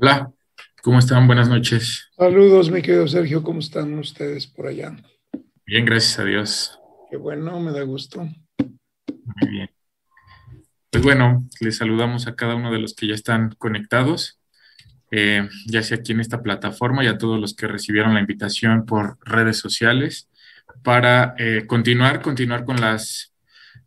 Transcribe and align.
Hola, 0.00 0.32
¿cómo 0.80 1.00
están? 1.00 1.26
Buenas 1.26 1.48
noches. 1.48 2.08
Saludos, 2.16 2.70
mi 2.70 2.82
querido 2.82 3.08
Sergio, 3.08 3.42
¿cómo 3.42 3.58
están 3.58 3.98
ustedes 3.98 4.46
por 4.46 4.68
allá? 4.68 4.96
Bien, 5.66 5.84
gracias 5.84 6.20
a 6.20 6.24
Dios. 6.24 6.78
Qué 7.10 7.16
bueno, 7.16 7.58
me 7.58 7.72
da 7.72 7.82
gusto. 7.82 8.20
Muy 8.20 9.50
bien. 9.50 9.68
Pues 10.90 11.02
bueno, 11.02 11.48
les 11.58 11.78
saludamos 11.78 12.28
a 12.28 12.36
cada 12.36 12.54
uno 12.54 12.70
de 12.70 12.78
los 12.78 12.94
que 12.94 13.08
ya 13.08 13.14
están 13.14 13.56
conectados, 13.58 14.40
eh, 15.10 15.48
ya 15.66 15.82
sea 15.82 15.96
aquí 15.96 16.12
en 16.12 16.20
esta 16.20 16.42
plataforma 16.42 17.02
y 17.02 17.08
a 17.08 17.18
todos 17.18 17.40
los 17.40 17.56
que 17.56 17.66
recibieron 17.66 18.14
la 18.14 18.20
invitación 18.20 18.86
por 18.86 19.18
redes 19.24 19.58
sociales 19.58 20.28
para 20.84 21.34
eh, 21.38 21.64
continuar, 21.66 22.22
continuar 22.22 22.64
con 22.64 22.80
las 22.80 23.34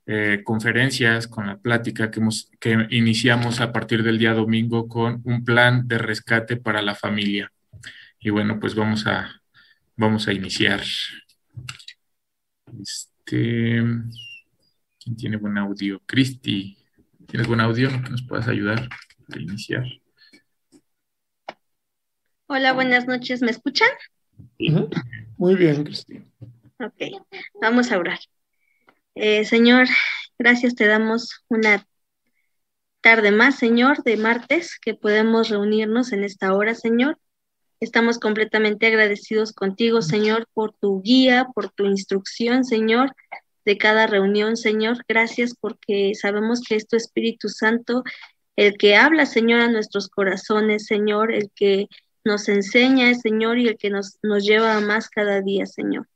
eh, 0.05 0.41
conferencias, 0.43 1.27
con 1.27 1.47
la 1.47 1.57
plática 1.57 2.09
que, 2.09 2.19
hemos, 2.19 2.49
que 2.59 2.87
iniciamos 2.89 3.61
a 3.61 3.71
partir 3.71 4.03
del 4.03 4.17
día 4.17 4.33
domingo 4.33 4.87
con 4.87 5.21
un 5.25 5.43
plan 5.43 5.87
de 5.87 5.97
rescate 5.97 6.57
para 6.57 6.81
la 6.81 6.95
familia. 6.95 7.51
Y 8.19 8.29
bueno, 8.29 8.59
pues 8.59 8.75
vamos 8.75 9.07
a, 9.07 9.41
vamos 9.95 10.27
a 10.27 10.33
iniciar. 10.33 10.81
Este, 12.79 13.83
¿Quién 14.99 15.15
tiene 15.17 15.37
buen 15.37 15.57
audio? 15.57 16.01
Cristi, 16.05 16.77
¿tienes 17.27 17.47
buen 17.47 17.59
audio 17.59 17.89
que 18.03 18.09
nos 18.09 18.23
puedas 18.23 18.47
ayudar 18.47 18.87
a 19.33 19.39
iniciar? 19.39 19.85
Hola, 22.47 22.73
buenas 22.73 23.07
noches. 23.07 23.41
¿Me 23.41 23.51
escuchan? 23.51 23.87
Muy 25.37 25.55
bien, 25.55 25.83
Cristi. 25.83 26.21
Ok, 26.79 27.23
vamos 27.61 27.91
a 27.91 27.97
orar. 27.97 28.19
Eh, 29.15 29.43
señor, 29.45 29.87
gracias 30.39 30.75
te 30.75 30.87
damos 30.87 31.43
una 31.49 31.85
tarde 33.01 33.31
más, 33.31 33.55
Señor, 33.57 34.03
de 34.03 34.15
martes, 34.15 34.77
que 34.79 34.93
podemos 34.93 35.49
reunirnos 35.49 36.13
en 36.13 36.23
esta 36.23 36.53
hora, 36.53 36.75
Señor. 36.75 37.17
Estamos 37.79 38.19
completamente 38.19 38.87
agradecidos 38.87 39.53
contigo, 39.53 40.01
Señor, 40.01 40.47
por 40.53 40.73
tu 40.73 41.01
guía, 41.01 41.47
por 41.53 41.71
tu 41.71 41.85
instrucción, 41.85 42.63
Señor, 42.63 43.13
de 43.65 43.77
cada 43.77 44.07
reunión, 44.07 44.55
Señor. 44.55 45.03
Gracias 45.07 45.55
porque 45.59 46.13
sabemos 46.13 46.61
que 46.61 46.75
es 46.75 46.87
tu 46.87 46.95
Espíritu 46.95 47.49
Santo 47.49 48.03
el 48.55 48.77
que 48.77 48.95
habla, 48.95 49.25
Señor, 49.25 49.61
a 49.61 49.67
nuestros 49.69 50.07
corazones, 50.09 50.85
Señor, 50.85 51.33
el 51.33 51.49
que 51.55 51.87
nos 52.23 52.47
enseña, 52.49 53.13
Señor, 53.15 53.57
y 53.57 53.67
el 53.67 53.77
que 53.77 53.89
nos, 53.89 54.19
nos 54.21 54.43
lleva 54.43 54.75
a 54.75 54.81
más 54.81 55.09
cada 55.09 55.41
día, 55.41 55.65
Señor. 55.65 56.07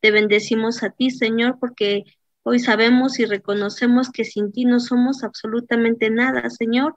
Te 0.00 0.12
bendecimos 0.12 0.84
a 0.84 0.90
ti, 0.90 1.10
Señor, 1.10 1.58
porque 1.58 2.04
Hoy 2.50 2.60
sabemos 2.60 3.18
y 3.18 3.26
reconocemos 3.26 4.08
que 4.10 4.24
sin 4.24 4.52
ti 4.52 4.64
no 4.64 4.80
somos 4.80 5.22
absolutamente 5.22 6.08
nada, 6.08 6.48
Señor, 6.48 6.94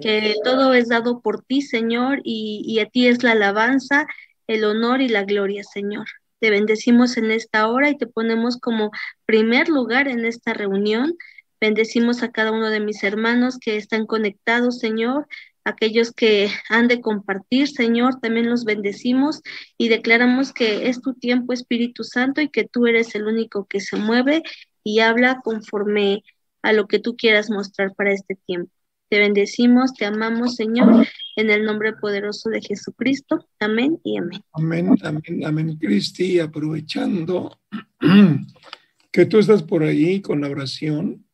que 0.00 0.36
todo 0.44 0.72
es 0.72 0.88
dado 0.88 1.20
por 1.20 1.42
ti, 1.42 1.62
Señor, 1.62 2.20
y, 2.22 2.78
a 2.78 2.86
ti 2.86 3.08
es 3.08 3.24
la 3.24 3.32
alabanza, 3.32 4.06
el 4.46 4.62
honor 4.62 5.00
y 5.00 5.08
la 5.08 5.24
gloria, 5.24 5.64
Señor. 5.64 6.06
Te 6.38 6.50
bendecimos 6.50 7.16
en 7.16 7.32
esta 7.32 7.66
hora 7.66 7.90
y 7.90 7.98
te 7.98 8.06
ponemos 8.06 8.56
como 8.56 8.92
primer 9.26 9.68
lugar 9.68 10.06
en 10.06 10.24
esta 10.24 10.54
reunión. 10.54 11.16
Bendecimos 11.60 12.22
a 12.22 12.30
cada 12.30 12.52
uno 12.52 12.70
de 12.70 12.78
mis 12.78 13.02
hermanos 13.02 13.58
que 13.58 13.76
están 13.76 14.06
conectados, 14.06 14.78
Señor, 14.78 15.26
aquellos 15.64 16.12
que 16.12 16.50
han 16.68 16.86
de 16.86 17.00
compartir, 17.00 17.66
Señor, 17.66 18.20
también 18.20 18.48
los 18.48 18.64
bendecimos 18.64 19.42
y 19.76 19.88
declaramos 19.88 20.52
que 20.52 20.88
es 20.88 21.00
tu 21.00 21.14
tiempo, 21.14 21.52
Espíritu 21.52 22.04
Santo, 22.04 22.40
y 22.40 22.48
que 22.48 22.62
tú 22.62 22.86
eres 22.86 23.16
el 23.16 23.26
único 23.26 23.66
que 23.66 23.80
se 23.80 23.96
mueve 23.96 24.44
y 24.84 25.00
habla 25.00 25.40
conforme 25.42 26.22
a 26.62 26.72
lo 26.72 26.86
que 26.86 26.98
tú 26.98 27.16
quieras 27.16 27.50
mostrar 27.50 27.94
para 27.94 28.12
este 28.12 28.36
tiempo. 28.46 28.70
Te 29.08 29.18
bendecimos, 29.18 29.94
te 29.94 30.06
amamos, 30.06 30.56
Señor, 30.56 31.06
en 31.36 31.50
el 31.50 31.64
nombre 31.64 31.92
poderoso 31.94 32.50
de 32.50 32.60
Jesucristo. 32.60 33.46
Amén 33.58 33.98
y 34.02 34.18
amén. 34.18 34.40
Amén, 34.52 34.96
amén, 35.02 35.44
amén, 35.44 35.76
Cristi. 35.78 36.38
Aprovechando 36.38 37.58
que 39.12 39.26
tú 39.26 39.38
estás 39.38 39.62
por 39.62 39.82
ahí 39.82 40.20
con 40.20 40.40
la 40.40 40.48
oración, 40.48 41.26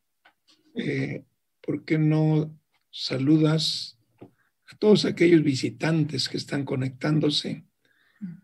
eh, 0.75 1.25
¿por 1.61 1.85
qué 1.85 1.99
no 1.99 2.55
saludas 2.91 3.99
a 4.21 4.77
todos 4.79 5.05
aquellos 5.05 5.43
visitantes 5.43 6.29
que 6.29 6.37
están 6.37 6.65
conectándose? 6.65 7.65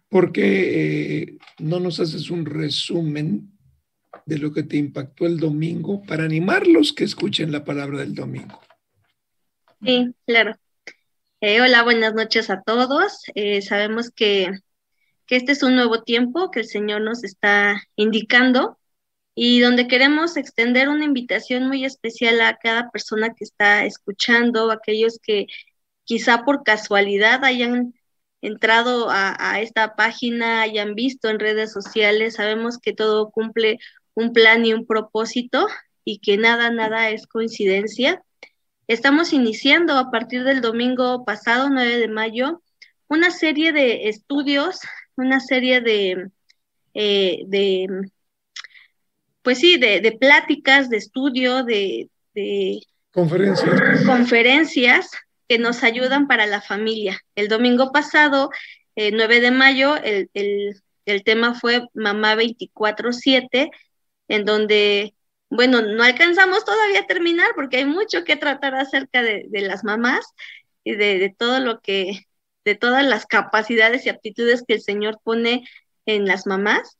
¿Por 0.08 0.32
qué 0.32 1.22
eh, 1.22 1.38
no 1.58 1.80
nos 1.80 2.00
haces 2.00 2.30
un 2.30 2.46
resumen 2.46 3.55
de 4.24 4.38
lo 4.38 4.52
que 4.52 4.62
te 4.62 4.76
impactó 4.76 5.26
el 5.26 5.38
domingo 5.38 6.02
para 6.02 6.24
animarlos 6.24 6.92
que 6.92 7.04
escuchen 7.04 7.52
la 7.52 7.64
palabra 7.64 7.98
del 7.98 8.14
domingo. 8.14 8.60
Sí, 9.82 10.14
claro. 10.26 10.56
Eh, 11.40 11.60
hola, 11.60 11.82
buenas 11.82 12.14
noches 12.14 12.50
a 12.50 12.62
todos. 12.62 13.22
Eh, 13.34 13.62
sabemos 13.62 14.10
que, 14.10 14.50
que 15.26 15.36
este 15.36 15.52
es 15.52 15.62
un 15.62 15.76
nuevo 15.76 16.02
tiempo 16.02 16.50
que 16.50 16.60
el 16.60 16.66
Señor 16.66 17.02
nos 17.02 17.24
está 17.24 17.80
indicando 17.94 18.78
y 19.34 19.60
donde 19.60 19.86
queremos 19.86 20.38
extender 20.38 20.88
una 20.88 21.04
invitación 21.04 21.68
muy 21.68 21.84
especial 21.84 22.40
a 22.40 22.56
cada 22.56 22.90
persona 22.90 23.34
que 23.34 23.44
está 23.44 23.84
escuchando, 23.84 24.70
aquellos 24.70 25.20
que 25.22 25.46
quizá 26.04 26.42
por 26.44 26.62
casualidad 26.64 27.44
hayan 27.44 27.92
entrado 28.40 29.10
a, 29.10 29.36
a, 29.38 29.60
esta 29.60 29.94
página, 29.94 30.62
hayan 30.62 30.94
visto 30.94 31.28
en 31.28 31.38
redes 31.38 31.70
sociales, 31.72 32.34
sabemos 32.34 32.78
que 32.78 32.94
todo 32.94 33.30
cumple 33.30 33.78
un 34.16 34.32
plan 34.32 34.64
y 34.64 34.72
un 34.72 34.86
propósito 34.86 35.68
y 36.04 36.18
que 36.18 36.38
nada, 36.38 36.70
nada 36.70 37.10
es 37.10 37.26
coincidencia. 37.26 38.22
Estamos 38.88 39.32
iniciando 39.32 39.96
a 39.98 40.10
partir 40.10 40.42
del 40.42 40.60
domingo 40.60 41.24
pasado, 41.24 41.68
9 41.68 41.98
de 41.98 42.08
mayo, 42.08 42.62
una 43.08 43.30
serie 43.30 43.72
de 43.72 44.08
estudios, 44.08 44.80
una 45.16 45.38
serie 45.40 45.80
de, 45.80 46.30
eh, 46.94 47.42
de 47.46 47.88
pues 49.42 49.58
sí, 49.58 49.76
de, 49.76 50.16
pláticas, 50.18 50.88
de 50.88 50.96
estudio, 50.96 51.62
de, 51.62 52.08
conferencias. 53.12 54.04
conferencias 54.04 55.10
que 55.46 55.58
nos 55.58 55.84
ayudan 55.84 56.26
para 56.26 56.46
la 56.46 56.62
familia. 56.62 57.20
El 57.34 57.48
domingo 57.48 57.92
pasado, 57.92 58.50
9 58.96 59.36
eh, 59.36 59.40
de 59.40 59.50
mayo, 59.50 59.96
el, 59.96 60.30
el, 60.32 60.82
el 61.04 61.22
tema 61.22 61.54
fue 61.54 61.86
Mamá 61.92 62.34
24-7 62.34 63.70
en 64.28 64.44
donde, 64.44 65.14
bueno, 65.50 65.82
no 65.82 66.02
alcanzamos 66.02 66.64
todavía 66.64 67.00
a 67.00 67.06
terminar 67.06 67.50
porque 67.54 67.78
hay 67.78 67.84
mucho 67.84 68.24
que 68.24 68.36
tratar 68.36 68.74
acerca 68.74 69.22
de, 69.22 69.48
las 69.52 69.84
mamás 69.84 70.26
y 70.84 70.94
de, 70.96 71.34
todo 71.36 71.60
lo 71.60 71.80
que, 71.80 72.26
de 72.64 72.74
todas 72.74 73.04
las 73.04 73.26
capacidades 73.26 74.06
y 74.06 74.10
aptitudes 74.10 74.64
que 74.66 74.74
el 74.74 74.82
Señor 74.82 75.20
pone 75.22 75.64
en 76.06 76.26
las 76.26 76.46
mamás. 76.46 76.98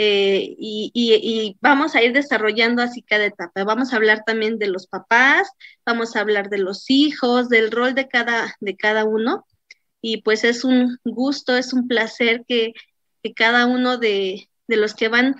Eh, 0.00 0.54
y, 0.58 1.56
vamos 1.60 1.96
a 1.96 2.02
ir 2.02 2.12
desarrollando 2.12 2.82
así 2.82 3.02
cada 3.02 3.24
etapa. 3.24 3.64
Vamos 3.64 3.92
a 3.92 3.96
hablar 3.96 4.22
también 4.24 4.58
de 4.58 4.68
los 4.68 4.86
papás, 4.86 5.50
vamos 5.84 6.14
a 6.14 6.20
hablar 6.20 6.50
de 6.50 6.58
los 6.58 6.88
hijos, 6.88 7.48
del 7.48 7.72
rol 7.72 7.94
de 7.94 8.08
cada, 8.08 8.54
de 8.60 8.76
cada 8.76 9.04
uno. 9.04 9.44
Y 10.00 10.22
pues 10.22 10.44
es 10.44 10.64
un 10.64 10.98
gusto, 11.04 11.56
es 11.56 11.72
un 11.72 11.88
placer 11.88 12.44
que, 12.46 12.74
cada 13.36 13.66
uno 13.66 13.98
de, 13.98 14.48
los 14.68 14.94
que 14.94 15.08
van 15.08 15.34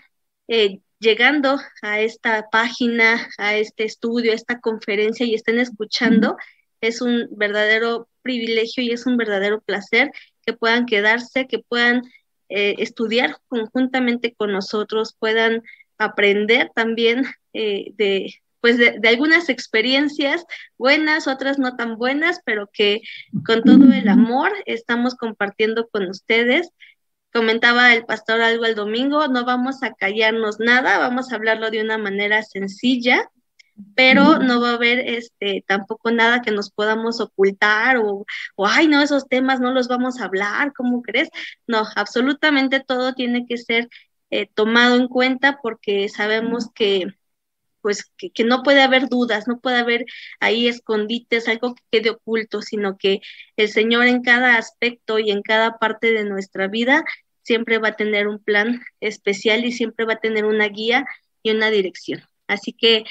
eh, 0.48 0.80
llegando 1.00 1.58
a 1.82 2.00
esta 2.00 2.48
página, 2.50 3.28
a 3.38 3.56
este 3.56 3.84
estudio, 3.84 4.32
a 4.32 4.34
esta 4.34 4.60
conferencia 4.60 5.24
y 5.26 5.34
estén 5.34 5.58
escuchando, 5.58 6.36
es 6.80 7.00
un 7.00 7.28
verdadero 7.32 8.08
privilegio 8.22 8.82
y 8.82 8.90
es 8.90 9.06
un 9.06 9.16
verdadero 9.16 9.60
placer 9.60 10.12
que 10.44 10.52
puedan 10.52 10.86
quedarse, 10.86 11.46
que 11.46 11.58
puedan 11.60 12.02
eh, 12.48 12.76
estudiar 12.78 13.36
conjuntamente 13.48 14.34
con 14.34 14.52
nosotros, 14.52 15.14
puedan 15.18 15.62
aprender 15.98 16.70
también 16.74 17.24
eh, 17.52 17.92
de 17.94 18.34
pues 18.60 18.76
de, 18.76 19.00
algunas 19.08 19.48
experiencias 19.48 20.44
buenas, 20.76 21.28
otras 21.28 21.58
no 21.58 21.76
tan 21.76 21.96
buenas, 21.96 22.40
pero 22.44 22.68
que 22.72 23.02
con 23.46 23.62
todo 23.62 23.92
el 23.92 24.08
amor 24.08 24.52
estamos 24.66 25.14
compartiendo 25.14 25.88
con 25.88 26.08
ustedes 26.08 26.70
comentaba 27.32 27.92
el 27.92 28.04
pastor 28.04 28.40
algo 28.40 28.64
el 28.64 28.74
domingo, 28.74 29.28
no 29.28 29.44
vamos 29.44 29.82
a 29.82 29.94
callarnos 29.94 30.58
nada, 30.60 30.98
vamos 30.98 31.32
a 31.32 31.36
hablarlo 31.36 31.70
de 31.70 31.82
una 31.82 31.98
manera 31.98 32.42
sencilla, 32.42 33.30
pero 33.94 34.38
no 34.38 34.60
va 34.60 34.70
a 34.70 34.74
haber 34.74 34.98
este 35.00 35.64
tampoco 35.66 36.10
nada 36.10 36.42
que 36.42 36.50
nos 36.50 36.70
podamos 36.70 37.20
ocultar 37.20 37.98
o, 37.98 38.26
o, 38.56 38.66
ay, 38.66 38.88
no, 38.88 39.00
esos 39.00 39.28
temas 39.28 39.60
no 39.60 39.72
los 39.72 39.88
vamos 39.88 40.20
a 40.20 40.24
hablar, 40.24 40.72
¿cómo 40.72 41.02
crees? 41.02 41.28
No, 41.66 41.84
absolutamente 41.96 42.80
todo 42.80 43.14
tiene 43.14 43.46
que 43.46 43.58
ser 43.58 43.88
eh, 44.30 44.46
tomado 44.52 44.96
en 44.96 45.08
cuenta 45.08 45.58
porque 45.62 46.08
sabemos 46.08 46.70
que 46.74 47.06
pues 47.88 48.12
que, 48.18 48.44
no 48.44 48.62
puede 48.62 48.82
haber 48.82 49.08
dudas, 49.08 49.48
no 49.48 49.60
puede 49.60 49.78
haber 49.78 50.04
ahí 50.40 50.68
escondites, 50.68 51.48
algo 51.48 51.74
que 51.74 51.82
quede 51.90 52.10
oculto, 52.10 52.60
sino 52.60 52.98
que 52.98 53.22
el 53.56 53.70
Señor 53.70 54.06
en 54.08 54.20
cada 54.20 54.58
aspecto 54.58 55.18
y 55.18 55.30
en 55.30 55.40
cada 55.40 55.78
parte 55.78 56.12
de 56.12 56.24
nuestra 56.24 56.68
vida 56.68 57.02
siempre 57.40 57.78
va 57.78 57.88
a 57.88 57.96
tener 57.96 58.28
un 58.28 58.44
plan 58.44 58.82
especial 59.00 59.64
y 59.64 59.72
siempre 59.72 60.04
va 60.04 60.12
a 60.12 60.20
tener 60.20 60.44
una 60.44 60.68
guía 60.68 61.06
y 61.42 61.50
una 61.52 61.70
dirección. 61.70 62.20
Así 62.46 62.74
que 62.74 63.04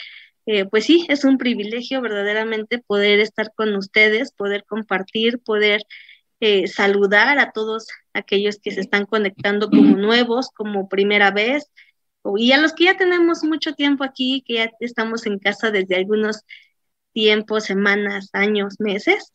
eh, 0.46 0.66
pues 0.66 0.86
sí, 0.86 1.08
es 1.10 1.24
un 1.26 1.40
privilegio 1.40 2.00
verdaderamente 2.00 2.78
poder 2.78 3.20
estar 3.20 3.52
con 3.56 3.76
ustedes, 3.76 4.32
poder 4.32 4.64
compartir, 4.64 5.40
poder 5.40 5.82
eh, 6.40 6.68
saludar 6.68 7.40
a 7.40 7.52
todos 7.52 7.88
aquellos 8.14 8.60
que 8.60 8.70
se 8.70 8.82
están 8.82 9.08
conectando 9.08 9.72
como 9.72 9.98
nuevos, 9.98 10.52
como 10.52 10.88
primera 10.88 11.32
vez, 11.32 11.72
y 12.36 12.52
a 12.52 12.58
los 12.58 12.74
que 12.74 12.86
ya 12.86 12.98
tenemos 12.98 13.44
mucho 13.44 13.74
tiempo 13.74 14.04
aquí, 14.04 14.44
que 14.46 14.56
ya 14.56 14.72
estamos 14.80 15.26
en 15.26 15.40
casa 15.40 15.72
desde 15.72 15.96
algunos 15.96 16.42
tiempos, 17.14 17.66
semanas, 17.66 18.30
años, 18.34 18.76
meses, 18.80 19.34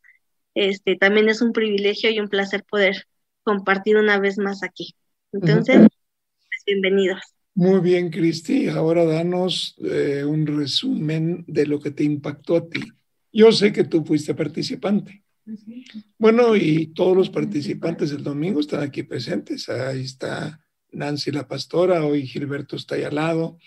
este, 0.55 0.97
también 0.97 1.29
es 1.29 1.41
un 1.41 1.53
privilegio 1.53 2.11
y 2.11 2.21
un 2.21 2.29
placer 2.29 2.65
poder 2.69 3.06
compartir 3.43 3.97
una 3.97 4.19
vez 4.19 4.39
más 4.39 4.62
aquí. 4.62 4.94
Entonces, 5.33 5.79
pues, 5.79 6.62
bienvenidos. 6.67 7.21
Muy 7.55 7.81
bien, 7.81 8.11
Cristi. 8.11 8.69
Ahora 8.69 9.05
danos 9.05 9.77
eh, 9.85 10.25
un 10.25 10.47
resumen 10.47 11.44
de 11.47 11.67
lo 11.67 11.81
que 11.81 11.91
te 11.91 12.05
impactó 12.05 12.56
a 12.56 12.69
ti. 12.69 12.83
Yo 13.33 13.53
sé 13.53 13.73
que 13.73 13.85
tú 13.85 14.05
fuiste 14.05 14.35
participante. 14.35 15.23
Bueno, 16.19 16.55
y 16.55 16.89
todos 16.89 17.17
los 17.17 17.31
participantes 17.31 18.11
del 18.11 18.23
domingo 18.23 18.61
están 18.61 18.83
aquí 18.83 19.03
presentes. 19.03 19.69
Ahí 19.69 20.03
está 20.03 20.62
Nancy 20.93 21.31
la 21.31 21.49
pastora, 21.49 22.05
hoy 22.05 22.27
Gilberto 22.27 22.77
está 22.77 22.94
ahí 22.94 23.05
al 23.05 23.15
lado. 23.15 23.59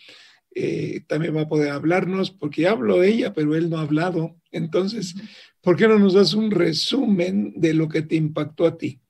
Eh, 0.54 1.02
también 1.08 1.36
va 1.36 1.42
a 1.42 1.48
poder 1.48 1.72
hablarnos, 1.72 2.32
porque 2.32 2.68
hablo 2.68 3.04
ella, 3.04 3.34
pero 3.34 3.56
él 3.56 3.70
no 3.70 3.78
ha 3.78 3.82
hablado. 3.82 4.36
Entonces, 4.52 5.16
¿por 5.62 5.76
qué 5.76 5.88
no 5.88 6.00
nos 6.00 6.14
das 6.14 6.34
un 6.34 6.52
resumen 6.52 7.54
de 7.56 7.74
lo 7.74 7.90
que 7.90 8.02
te 8.02 8.16
impactó 8.16 8.66
a 8.66 8.78
ti? 8.78 9.02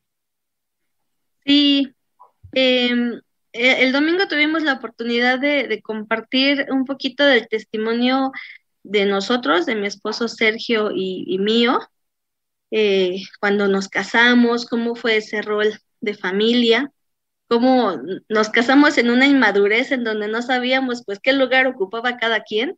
Sí, 1.46 1.94
eh, 2.54 3.20
eh, 3.58 3.84
el 3.84 3.94
domingo 3.94 4.28
tuvimos 4.28 4.64
la 4.64 4.74
oportunidad 4.74 5.40
de, 5.40 5.82
compartir 5.82 6.68
un 6.72 6.84
poquito 6.84 7.24
del 7.24 7.48
testimonio 7.48 8.34
de 8.84 9.06
nosotros, 9.06 9.66
de 9.66 9.76
mi 9.76 9.88
esposo 9.88 10.28
Sergio 10.28 10.92
y, 10.94 11.38
mío, 11.40 11.80
eh, 12.72 13.22
cuando 13.40 13.70
nos 13.70 13.88
casamos, 13.88 14.66
cómo 14.66 14.96
fue 14.96 15.18
ese 15.18 15.42
rol 15.42 15.74
de 16.02 16.16
familia, 16.16 16.92
cómo 17.47 17.97
nos 18.30 18.50
casamos 18.50 18.97
en 18.97 19.09
una 19.09 19.27
inmadurez 19.27 19.92
en 19.92 20.03
donde 20.03 20.27
no 20.27 20.42
sabíamos 20.42 21.03
pues 21.06 21.19
qué 21.19 21.33
lugar 21.33 21.68
ocupaba 21.68 22.18
cada 22.18 22.44
quien. 22.44 22.77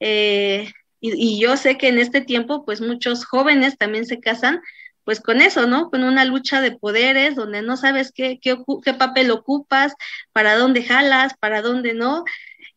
Eh, 0.00 0.70
y, 1.00 1.40
yo 1.40 1.56
sé 1.56 1.78
que 1.78 1.88
en 1.88 1.98
este 1.98 2.20
tiempo 2.20 2.64
pues 2.64 2.80
muchos 2.80 3.24
jóvenes 3.24 3.78
también 3.78 4.06
se 4.06 4.20
casan 4.20 4.60
pues 5.04 5.20
con 5.20 5.40
eso, 5.40 5.66
¿no? 5.66 5.90
Con 5.90 6.04
una 6.04 6.24
lucha 6.26 6.60
de 6.60 6.72
poderes 6.76 7.34
donde 7.34 7.62
no 7.62 7.76
sabes 7.78 8.12
qué, 8.12 8.38
qué, 8.42 8.56
papel 8.94 9.30
ocupas, 9.30 9.94
para 10.32 10.56
dónde 10.56 10.82
jalas, 10.82 11.32
para 11.40 11.62
dónde 11.62 11.94
no. 11.94 12.24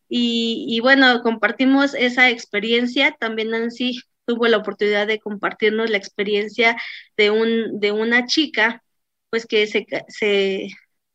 Y, 0.07 0.79
bueno, 0.81 1.21
compartimos 1.23 1.93
esa 1.93 2.29
experiencia. 2.29 3.15
También 3.19 3.49
Nancy 3.51 4.01
tuvo 4.25 4.47
la 4.47 4.57
oportunidad 4.57 5.07
de 5.07 5.19
compartirnos 5.19 5.89
la 5.89 5.97
experiencia 5.97 6.77
de, 7.17 7.31
un, 7.31 7.79
de 7.81 7.91
una 7.91 8.25
chica, 8.25 8.83
pues 9.29 9.45
que 9.45 9.67
se, 9.67 9.85
se, 10.07 10.69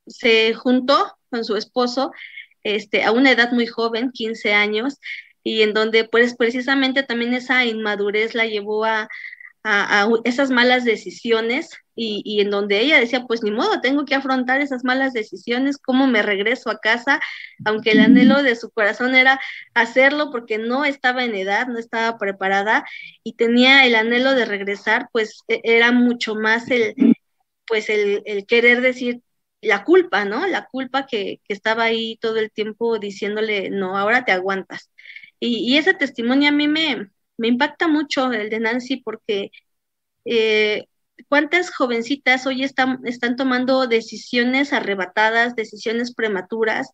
se 0.06 0.54
juntó 0.54 1.16
con 1.30 1.44
su 1.44 1.56
esposo 1.56 2.12
este, 2.62 3.04
a 3.04 3.12
una 3.12 3.30
edad 3.30 3.52
muy 3.52 3.66
joven, 3.66 4.10
15 4.12 4.54
años, 4.54 4.98
y 5.42 5.62
en 5.62 5.74
donde 5.74 6.04
pues 6.04 6.34
precisamente 6.36 7.02
también 7.02 7.34
esa 7.34 7.64
inmadurez 7.64 8.34
la 8.34 8.46
llevó 8.46 8.84
a, 8.84 9.08
a, 9.68 10.08
esas 10.24 10.50
malas 10.50 10.84
decisiones 10.84 11.70
y, 11.98 12.40
en 12.40 12.50
donde 12.50 12.80
ella 12.80 13.00
decía, 13.00 13.24
pues 13.26 13.42
ni 13.42 13.50
modo, 13.50 13.80
tengo 13.80 14.04
que 14.04 14.14
afrontar 14.14 14.60
esas 14.60 14.84
malas 14.84 15.14
decisiones, 15.14 15.78
cómo 15.78 16.06
me 16.06 16.22
regreso 16.22 16.70
a 16.70 16.78
casa, 16.78 17.20
aunque 17.64 17.92
el 17.92 18.00
anhelo 18.00 18.42
de 18.42 18.54
su 18.54 18.70
corazón 18.70 19.14
era 19.14 19.40
hacerlo 19.74 20.30
porque 20.30 20.58
no 20.58 20.84
estaba 20.84 21.24
en 21.24 21.34
edad, 21.34 21.68
no 21.68 21.78
estaba 21.78 22.18
preparada 22.18 22.84
y 23.24 23.32
tenía 23.34 23.86
el 23.86 23.94
anhelo 23.94 24.34
de 24.34 24.44
regresar, 24.44 25.08
pues 25.10 25.42
e, 25.48 25.60
era 25.64 25.90
mucho 25.90 26.34
más 26.34 26.70
el, 26.70 26.94
pues 27.66 27.88
el, 27.88 28.22
querer 28.46 28.82
decir 28.82 29.22
la 29.66 29.84
culpa, 29.84 30.24
¿no? 30.24 30.46
La 30.46 30.66
culpa 30.66 31.06
que, 31.06 31.40
estaba 31.48 31.84
ahí 31.84 32.16
todo 32.20 32.36
el 32.38 32.50
tiempo 32.52 32.98
diciéndole, 32.98 33.70
no, 33.70 33.96
ahora 33.98 34.24
te 34.24 34.32
aguantas. 34.32 34.90
Y, 35.40 35.58
y 35.72 35.78
ese 35.78 35.94
testimonio 35.94 36.48
a 36.50 36.52
mí 36.52 36.68
me, 36.68 37.10
me 37.36 37.48
impacta 37.48 37.88
mucho 37.88 38.32
el 38.32 38.50
de 38.50 38.60
Nancy 38.60 38.98
porque 38.98 39.50
eh, 40.24 40.86
cuántas 41.28 41.74
jovencitas 41.74 42.46
hoy 42.46 42.64
están, 42.64 43.00
están 43.04 43.36
tomando 43.36 43.86
decisiones 43.86 44.72
arrebatadas, 44.72 45.56
decisiones 45.56 46.14
prematuras, 46.14 46.90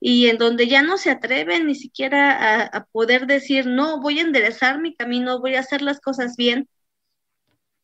y 0.00 0.28
en 0.28 0.38
donde 0.38 0.68
ya 0.68 0.82
no 0.82 0.96
se 0.98 1.10
atreven 1.10 1.66
ni 1.66 1.74
siquiera 1.74 2.64
a, 2.64 2.84
poder 2.86 3.26
decir, 3.26 3.66
no, 3.66 4.00
voy 4.00 4.20
a 4.20 4.22
enderezar 4.22 4.80
mi 4.80 4.94
camino, 4.94 5.40
voy 5.40 5.56
a 5.56 5.60
hacer 5.60 5.82
las 5.82 6.00
cosas 6.00 6.36
bien. 6.36 6.68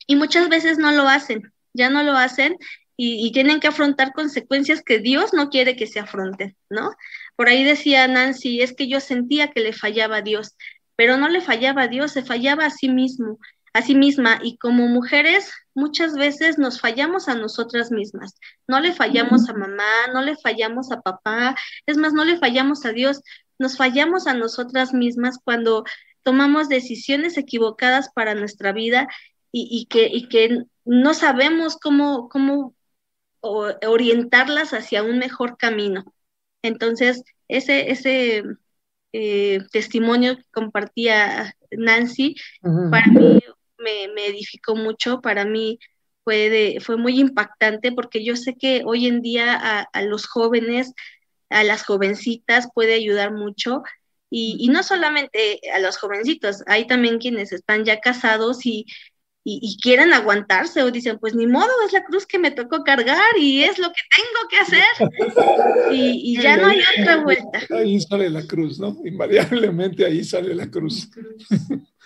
Y 0.07 0.17
muchas 0.17 0.49
veces 0.49 0.79
no 0.79 0.93
lo 0.93 1.09
hacen, 1.09 1.53
ya 1.73 1.91
no 1.91 2.03
lo 2.03 2.13
hacen 2.13 2.57
y, 2.97 3.27
y, 3.27 3.33
tienen 3.33 3.61
que 3.61 3.69
afrontar 3.69 4.13
consecuencias 4.13 4.83
que 4.83 5.01
Dios 5.01 5.33
no 5.33 5.51
quiere 5.51 5.75
que 5.77 5.87
se 5.87 5.99
afronten, 5.99 6.57
¿no? 6.71 6.93
Por 7.37 7.49
ahí 7.49 7.65
decía 7.65 8.07
Nancy, 8.07 8.63
es 8.63 8.73
que 8.73 8.89
yo 8.89 9.01
sentía 9.01 9.49
que 9.49 9.61
le 9.61 9.73
fallaba 9.73 10.19
a 10.19 10.23
Dios 10.23 10.55
pero 10.97 11.17
no 11.17 11.29
le 11.29 11.41
fallaba 11.41 11.83
a 11.83 11.89
Dios, 11.89 12.13
se 12.13 12.23
fallaba 12.23 12.67
a 12.67 12.71
sí 12.71 12.89
mismo, 12.89 13.39
a 13.73 13.83
sí 13.83 13.95
misma. 13.95 14.39
Y 14.43 14.59
como 14.59 14.87
mujeres, 14.89 15.51
muchas 15.75 16.15
veces 16.15 16.59
nos 16.59 16.81
fallamos 16.81 17.29
a 17.29 17.35
nosotras 17.35 17.91
mismas. 17.91 18.35
No 18.69 18.81
le 18.81 18.93
fallamos 18.93 19.49
a 19.49 19.55
mamá, 19.55 20.09
no 20.13 20.23
le 20.23 20.37
fallamos 20.37 20.93
a 20.93 21.01
papá, 21.01 21.57
es 21.87 21.97
más, 21.97 22.13
no 22.13 22.25
le 22.25 22.39
fallamos 22.39 22.85
a 22.85 22.93
Dios, 22.93 23.23
nos 23.59 23.77
fallamos 23.77 24.27
a 24.27 24.35
nosotras 24.35 24.95
mismas 24.95 25.39
cuando 25.43 25.85
tomamos 26.23 26.69
decisiones 26.69 27.37
equivocadas 27.37 28.11
para 28.15 28.35
nuestra 28.35 28.73
vida 28.73 29.09
y, 29.57 29.87
que, 29.87 30.09
y 30.13 30.29
que 30.29 30.65
no 30.85 31.15
sabemos 31.15 31.77
cómo, 31.77 32.29
cómo 32.29 32.75
orientarlas 33.45 34.73
hacia 34.73 35.03
un 35.03 35.19
mejor 35.19 35.57
camino. 35.57 36.05
Entonces, 36.63 37.23
ese, 37.49 37.91
ese 37.91 38.43
eh, 39.13 39.61
testimonio 39.71 40.37
que 40.37 40.45
compartía 40.53 41.55
Nancy, 41.71 42.37
para 42.91 43.07
mí 43.07 43.41
me, 43.79 44.27
edificó 44.27 44.75
mucho, 44.75 45.21
para 45.21 45.45
mí 45.45 45.79
fue, 46.25 46.79
fue 46.81 46.97
muy 46.97 47.21
impactante 47.21 47.93
porque 47.93 48.25
yo 48.25 48.37
sé 48.37 48.57
que 48.57 48.83
hoy 48.85 49.07
en 49.07 49.21
día 49.21 49.87
a, 49.93 50.03
los 50.03 50.27
jóvenes, 50.27 50.95
a 51.51 51.65
las 51.65 51.85
jovencitas 51.85 52.69
puede 52.75 52.95
ayudar 52.95 53.33
mucho. 53.33 53.83
Y, 54.31 54.57
y, 54.59 54.69
no 54.69 54.83
solamente 54.83 55.61
a 55.73 55.79
los 55.79 55.97
jovencitos, 55.97 56.65
hay 56.67 56.87
también 56.89 57.19
quienes 57.19 57.53
están 57.53 57.85
ya 57.85 58.01
casados 58.01 58.67
y, 58.67 58.87
y, 59.47 59.77
quieren 59.77 60.15
aguantarse 60.15 60.83
o 60.83 60.91
dicen, 60.91 61.19
pues 61.19 61.35
ni 61.35 61.47
modo, 61.47 61.69
es 61.87 61.93
la 61.93 62.03
cruz 62.03 62.25
que 62.25 62.39
me 62.39 62.51
tocó 62.51 62.83
cargar 62.83 63.39
y 63.39 63.63
es 63.63 63.79
lo 63.79 63.89
que 63.89 64.01
tengo 64.17 64.49
que 64.49 64.57
hacer. 64.57 65.93
Y, 65.93 66.41
ya 66.41 66.57
no 66.57 66.69
hay 66.69 66.81
otra 66.99 67.23
vuelta. 67.23 67.61
Ahí 67.71 68.01
sale 68.01 68.31
la 68.31 68.43
cruz, 68.47 68.81
¿no? 68.81 68.97
Invariablemente 69.05 70.05
ahí 70.07 70.25
sale 70.25 70.55
la 70.55 70.71
cruz. 70.71 71.11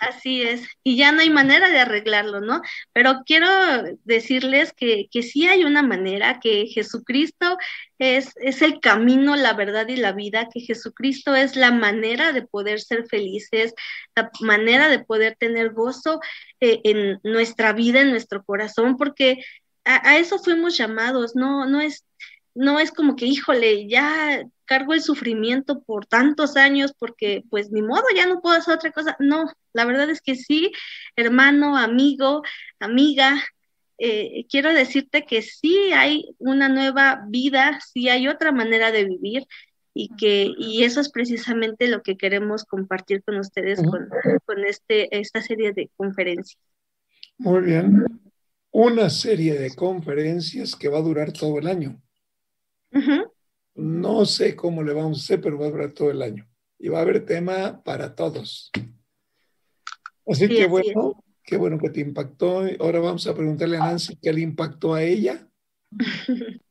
Así 0.00 0.42
es, 0.42 0.62
y 0.84 0.96
ya 0.96 1.10
no 1.10 1.22
hay 1.22 1.30
manera 1.30 1.68
de 1.70 1.80
arreglarlo, 1.80 2.40
¿no? 2.40 2.62
Pero 2.92 3.22
quiero 3.26 3.48
decirles 4.04 4.72
que, 4.72 5.08
que 5.10 5.22
sí 5.22 5.48
hay 5.48 5.64
una 5.64 5.82
manera, 5.82 6.38
que 6.40 6.66
Jesucristo 6.66 7.58
es, 7.98 8.32
es 8.36 8.62
el 8.62 8.78
camino, 8.80 9.34
la 9.34 9.54
verdad 9.54 9.88
y 9.88 9.96
la 9.96 10.12
vida, 10.12 10.48
que 10.52 10.60
Jesucristo 10.60 11.34
es 11.34 11.56
la 11.56 11.72
manera 11.72 12.32
de 12.32 12.42
poder 12.42 12.80
ser 12.80 13.06
felices, 13.08 13.74
la 14.14 14.30
manera 14.40 14.88
de 14.88 15.00
poder 15.04 15.36
tener 15.36 15.72
gozo 15.72 16.20
eh, 16.60 16.80
en 16.84 17.18
nuestra 17.24 17.72
vida, 17.72 18.00
en 18.00 18.10
nuestro 18.10 18.44
corazón, 18.44 18.96
porque 18.96 19.44
a, 19.84 20.10
a, 20.10 20.18
eso 20.18 20.38
fuimos 20.38 20.76
llamados, 20.76 21.34
no, 21.34 21.66
no 21.66 21.80
es, 21.80 22.04
no 22.54 22.78
es 22.78 22.92
como 22.92 23.16
que, 23.16 23.26
híjole, 23.26 23.88
ya 23.88 24.44
cargo 24.68 24.92
el 24.92 25.00
sufrimiento 25.00 25.82
por 25.82 26.06
tantos 26.06 26.56
años 26.56 26.94
porque 26.96 27.42
pues 27.50 27.72
ni 27.72 27.82
modo, 27.82 28.04
ya 28.14 28.26
no 28.26 28.40
puedo 28.40 28.56
hacer 28.56 28.74
otra 28.74 28.92
cosa. 28.92 29.16
No, 29.18 29.50
la 29.72 29.84
verdad 29.86 30.10
es 30.10 30.20
que 30.20 30.34
sí, 30.36 30.70
hermano, 31.16 31.76
amigo, 31.76 32.42
amiga, 32.78 33.42
eh, 33.96 34.44
quiero 34.48 34.72
decirte 34.72 35.24
que 35.24 35.42
sí 35.42 35.90
hay 35.92 36.26
una 36.38 36.68
nueva 36.68 37.24
vida, 37.28 37.80
sí 37.92 38.08
hay 38.08 38.28
otra 38.28 38.52
manera 38.52 38.92
de 38.92 39.06
vivir 39.06 39.46
y 39.94 40.14
que 40.16 40.52
y 40.56 40.84
eso 40.84 41.00
es 41.00 41.10
precisamente 41.10 41.88
lo 41.88 42.02
que 42.02 42.16
queremos 42.16 42.64
compartir 42.64 43.24
con 43.24 43.38
ustedes 43.38 43.82
con, 43.82 44.08
con 44.44 44.64
este, 44.64 45.18
esta 45.18 45.42
serie 45.42 45.72
de 45.72 45.90
conferencias. 45.96 46.60
Muy 47.38 47.62
bien. 47.62 48.04
Una 48.70 49.08
serie 49.08 49.58
de 49.58 49.74
conferencias 49.74 50.76
que 50.76 50.88
va 50.88 50.98
a 50.98 51.02
durar 51.02 51.32
todo 51.32 51.58
el 51.58 51.66
año. 51.66 52.00
No 53.78 54.26
sé 54.26 54.56
cómo 54.56 54.82
le 54.82 54.92
vamos 54.92 55.18
a 55.18 55.22
hacer, 55.22 55.40
pero 55.40 55.56
va 55.56 55.66
a 55.66 55.70
durar 55.70 55.92
todo 55.92 56.10
el 56.10 56.20
año. 56.20 56.48
Y 56.80 56.88
va 56.88 56.98
a 56.98 57.02
haber 57.02 57.24
tema 57.24 57.80
para 57.84 58.16
todos. 58.16 58.72
Así 60.26 60.48
que 60.48 60.66
bueno, 60.66 61.24
qué 61.44 61.56
bueno 61.56 61.78
que 61.78 61.90
te 61.90 62.00
impactó. 62.00 62.64
Ahora 62.80 62.98
vamos 62.98 63.26
a 63.28 63.34
preguntarle 63.34 63.76
a 63.76 63.80
Nancy 63.80 64.16
qué 64.20 64.32
le 64.32 64.40
impactó 64.40 64.94
a 64.94 65.02
ella. 65.04 65.48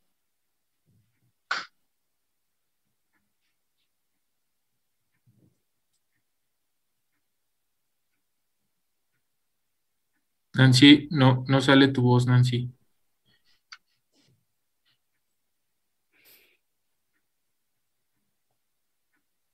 Nancy, 10.54 11.08
no, 11.10 11.44
no 11.48 11.60
sale 11.62 11.88
tu 11.88 12.02
voz, 12.02 12.26
Nancy. 12.26 12.70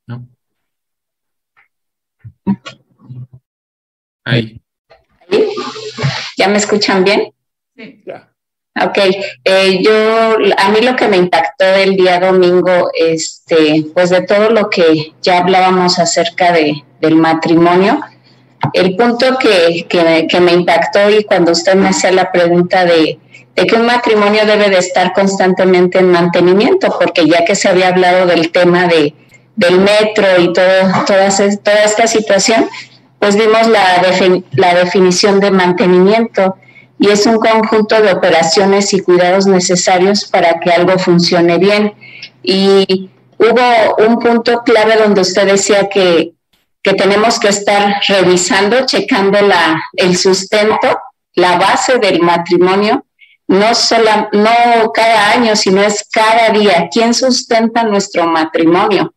No. 0.07 0.29
Ahí. 4.25 4.61
¿Ya 6.37 6.49
me 6.49 6.59
escuchan 6.59 7.05
bien? 7.05 7.33
Sí. 7.77 8.03
Ya. 8.07 8.35
Ok, 8.83 8.99
eh, 9.45 9.83
yo, 9.83 10.37
a 10.59 10.69
mí 10.71 10.81
lo 10.81 10.97
que 10.97 11.07
me 11.07 11.17
impactó 11.17 11.65
el 11.65 11.95
día 11.95 12.19
domingo, 12.19 12.91
este, 12.93 13.87
pues 13.95 14.11
de 14.11 14.23
todo 14.23 14.51
lo 14.51 14.69
que 14.69 15.13
ya 15.23 15.39
hablábamos 15.39 16.01
acerca 16.01 16.51
de, 16.51 16.83
del 17.01 17.15
matrimonio, 17.15 18.01
el 18.73 18.97
punto 18.97 19.39
que, 19.39 19.87
que, 19.89 20.41
me 20.41 20.53
impactó 20.53 21.09
y 21.09 21.23
cuando 21.23 21.53
usted 21.53 21.77
me 21.77 21.89
hacía 21.89 22.11
la 22.11 22.33
pregunta 22.33 22.85
de, 22.85 23.21
de, 23.55 23.67
que 23.67 23.77
un 23.77 23.87
matrimonio 23.87 24.45
debe 24.45 24.69
de 24.69 24.79
estar 24.79 25.13
constantemente 25.13 26.01
en 26.01 26.11
mantenimiento, 26.11 26.97
porque 26.99 27.29
ya 27.29 27.45
que 27.45 27.55
se 27.55 27.69
había 27.69 27.89
hablado 27.89 28.27
del 28.27 28.51
tema 28.51 28.89
de, 28.89 29.15
del 29.57 29.79
metro 29.81 30.27
y 30.39 30.53
todo, 30.53 31.05
toda, 31.07 31.29
toda 31.63 31.85
esta 31.85 32.07
situación, 32.07 32.69
pues 33.19 33.37
vimos 33.37 33.69
la, 33.69 34.03
la 34.53 34.75
definición 34.75 35.41
de 35.41 35.51
mantenimiento 35.51 36.57
y 36.99 37.09
es 37.09 37.27
un 37.27 37.39
conjunto 37.39 38.01
de 38.01 38.13
operaciones 38.13 38.93
y 38.93 39.01
cuidados 39.01 39.47
necesarios 39.47 40.27
para 40.27 40.61
que 40.61 40.71
algo 40.71 40.99
funcione 40.99 41.59
bien. 41.59 41.95
Y 42.43 43.11
hubo 43.39 44.07
un 44.07 44.19
punto 44.19 44.63
clave 44.65 44.97
donde 44.97 45.23
usted 45.23 45.47
decía 45.47 45.89
que, 45.89 46.33
que 46.83 46.95
tenemos 46.95 47.39
que 47.41 47.49
estar 47.49 48.01
revisando, 48.07 48.87
checando 48.87 49.41
la, 49.41 49.83
el 49.95 50.17
sustento, 50.17 50.99
la 51.35 51.57
base 51.59 51.99
del 51.99 52.21
matrimonio, 52.21 53.05
no, 53.47 53.75
solo, 53.75 54.29
no 54.33 54.93
cada 54.93 55.33
año, 55.33 55.57
sino 55.57 55.83
es 55.83 56.07
cada 56.11 56.51
día. 56.51 56.89
¿Quién 56.91 57.13
sustenta 57.13 57.83
nuestro 57.83 58.27
matrimonio? 58.27 59.13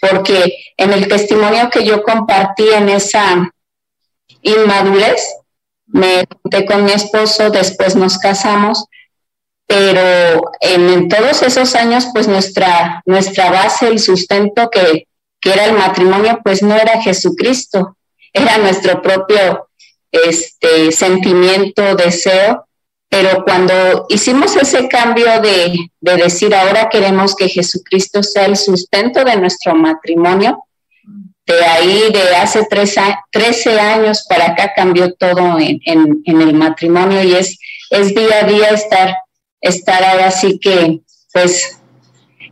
Porque 0.00 0.58
en 0.76 0.92
el 0.92 1.08
testimonio 1.08 1.70
que 1.70 1.84
yo 1.84 2.02
compartí 2.02 2.68
en 2.68 2.88
esa 2.88 3.50
inmadurez, 4.42 5.22
me 5.86 6.24
junté 6.42 6.66
con 6.66 6.84
mi 6.84 6.92
esposo, 6.92 7.50
después 7.50 7.96
nos 7.96 8.18
casamos, 8.18 8.86
pero 9.66 10.42
en, 10.60 11.08
todos 11.08 11.42
esos 11.42 11.74
años, 11.74 12.06
pues 12.12 12.28
nuestra, 12.28 13.02
nuestra 13.04 13.50
base, 13.50 13.88
el 13.88 13.98
sustento 13.98 14.70
que, 14.70 15.08
que, 15.40 15.52
era 15.52 15.64
el 15.64 15.72
matrimonio, 15.72 16.40
pues 16.44 16.62
no 16.62 16.76
era 16.76 17.02
Jesucristo, 17.02 17.96
era 18.32 18.58
nuestro 18.58 19.02
propio 19.02 19.68
este, 20.10 20.92
sentimiento, 20.92 21.96
deseo. 21.96 22.66
Pero 23.08 23.44
cuando 23.44 24.06
hicimos 24.08 24.56
ese 24.56 24.88
cambio 24.88 25.40
de, 25.40 25.90
de 26.00 26.16
decir 26.16 26.54
ahora 26.54 26.88
queremos 26.88 27.34
que 27.34 27.48
Jesucristo 27.48 28.22
sea 28.22 28.46
el 28.46 28.56
sustento 28.56 29.24
de 29.24 29.36
nuestro 29.36 29.74
matrimonio, 29.74 30.66
de 31.46 31.64
ahí, 31.64 32.12
de 32.12 32.36
hace 32.36 32.66
tres, 32.68 32.96
13 33.30 33.78
años 33.78 34.26
para 34.28 34.46
acá, 34.46 34.72
cambió 34.74 35.12
todo 35.14 35.58
en, 35.58 36.22
el 36.24 36.54
matrimonio 36.54 37.22
y 37.22 37.34
es, 37.34 37.56
es 37.90 38.14
día 38.14 38.40
a 38.42 38.46
día 38.46 38.70
estar, 38.70 39.14
estar 39.60 40.02
ahora 40.02 40.32
sí 40.32 40.58
que, 40.58 41.00
pues, 41.32 41.78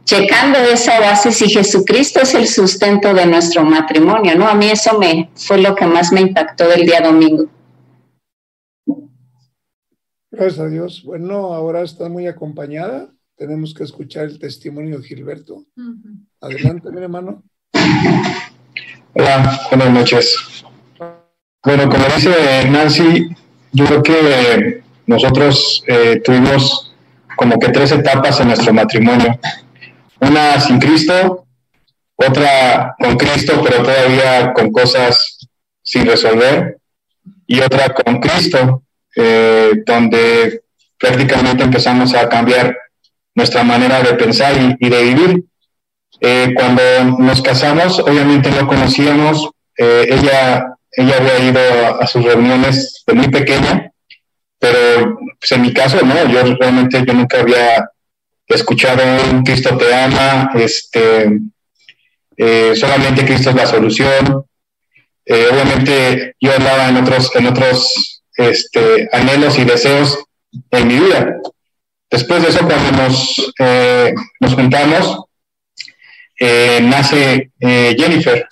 checando 0.05 0.59
esa 0.61 1.01
base 1.01 1.33
si 1.33 1.51
Jesucristo 1.51 2.21
es 2.21 2.35
el 2.35 2.47
sustento 2.47 3.13
de 3.13 3.27
nuestro 3.27 3.65
matrimonio, 3.65 4.37
¿no? 4.37 4.47
A 4.47 4.55
mí 4.55 4.71
eso 4.71 4.97
me 4.99 5.29
fue 5.35 5.59
lo 5.59 5.75
que 5.75 5.87
más 5.87 6.13
me 6.13 6.21
impactó 6.21 6.69
del 6.69 6.87
día 6.87 7.01
domingo. 7.01 7.47
Gracias 10.37 10.59
a 10.59 10.67
Dios. 10.67 11.03
Bueno, 11.05 11.55
ahora 11.55 11.83
está 11.83 12.09
muy 12.09 12.27
acompañada. 12.27 13.09
Tenemos 13.37 13.73
que 13.73 13.85
escuchar 13.85 14.25
el 14.25 14.41
testimonio 14.41 14.99
de 14.99 15.05
Gilberto. 15.05 15.65
Adelante, 16.41 16.91
mi 16.91 17.01
hermano. 17.01 17.45
Hola, 19.15 19.61
buenas 19.71 19.91
noches. 19.91 20.65
Bueno, 21.63 21.89
como 21.89 22.05
dice 22.17 22.69
Nancy, 22.69 23.29
yo 23.71 23.85
creo 23.85 24.03
que 24.03 24.83
nosotros 25.07 25.85
eh, 25.87 26.21
tuvimos 26.25 26.97
como 27.37 27.57
que 27.61 27.69
tres 27.69 27.93
etapas 27.93 28.41
en 28.41 28.49
nuestro 28.49 28.75
matrimonio. 28.75 29.39
Una 30.21 30.59
sin 30.59 30.81
Cristo, 30.81 31.47
otra 32.17 32.97
con 32.99 33.17
Cristo, 33.17 33.63
pero 33.63 33.85
todavía 33.85 34.53
con 34.53 34.73
cosas 34.73 35.49
sin 35.81 36.07
resolver, 36.07 36.79
y 37.47 37.61
otra 37.61 37.95
con 37.95 38.19
Cristo, 38.19 38.84
eh, 39.17 39.73
donde 39.87 40.63
prácticamente 40.99 41.65
empezamos 41.65 42.15
a 42.15 42.29
cambiar 42.29 42.77
nuestra 43.35 43.65
manera 43.65 44.03
de 44.03 44.15
pensar 44.15 44.55
y 44.79 44.89
de 44.89 45.03
vivir. 45.03 45.45
Eh, 46.21 46.55
cuando 46.55 46.83
nos 47.19 47.43
casamos, 47.43 47.99
obviamente 47.99 48.51
no 48.51 48.67
conocíamos, 48.67 49.51
eh, 49.77 50.07
ella, 50.09 50.77
ella 50.93 51.17
había 51.19 51.51
ido 51.51 51.61
a, 52.01 52.07
sus 52.07 52.25
reuniones 52.25 53.03
de 53.07 53.15
muy 53.15 53.29
pequeña, 53.29 53.91
pero 54.59 55.19
pues, 55.39 55.53
en 55.53 55.63
mi 55.63 55.75
caso, 55.75 56.01
no, 56.05 56.15
yo 56.31 56.57
realmente 56.57 57.05
yo 57.07 57.13
nunca 57.13 57.41
había 57.41 57.91
escuchado 58.47 59.03
un 59.33 59.43
Cristo 59.43 59.77
te 59.77 59.95
ama, 59.95 60.51
este, 60.55 61.41
eh, 62.37 62.73
solamente 62.75 63.25
Cristo 63.25 63.51
es 63.51 63.57
la 63.57 63.67
solución. 63.67 64.47
obviamente 65.27 66.37
yo 66.41 66.53
hablaba 66.53 66.89
en 66.89 66.97
otros, 66.99 67.35
en 67.35 67.47
otros 67.49 68.23
este, 68.37 69.09
anhelos 69.13 69.59
y 69.59 69.65
deseos 69.65 70.19
en 70.71 70.89
mi 70.89 70.99
vida. 70.99 71.39
Después 72.11 72.43
de 72.43 72.49
eso, 72.49 72.67
cuando 72.67 73.03
nos, 73.03 73.55
nos 74.41 74.55
juntamos, 74.55 75.25
eh, 76.39 76.81
nace 76.83 77.53
eh, 77.61 77.97
Jennifer. 77.99 78.47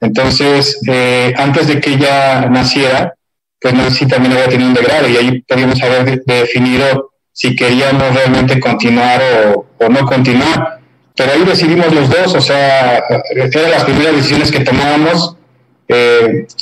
Entonces, 0.00 0.78
eh, 0.86 1.32
antes 1.36 1.66
de 1.66 1.80
que 1.80 1.94
ella 1.94 2.48
naciera, 2.48 3.14
pues 3.60 3.74
Nancy 3.74 4.06
también 4.06 4.34
había 4.34 4.48
tenido 4.48 4.68
un 4.68 4.74
degrado 4.74 5.08
y 5.08 5.16
ahí 5.16 5.40
podíamos 5.42 5.82
haber 5.82 6.22
definido 6.24 7.10
si 7.32 7.56
queríamos 7.56 8.14
realmente 8.14 8.60
continuar 8.60 9.20
o, 9.54 9.88
no 9.88 10.06
continuar. 10.06 10.80
Pero 11.16 11.32
ahí 11.32 11.44
decidimos 11.44 11.92
los 11.92 12.08
dos, 12.08 12.34
o 12.36 12.40
sea, 12.40 13.02
eran 13.30 13.70
las 13.72 13.84
primeras 13.84 14.14
decisiones 14.14 14.52
que 14.52 14.60
tomábamos 14.60 15.34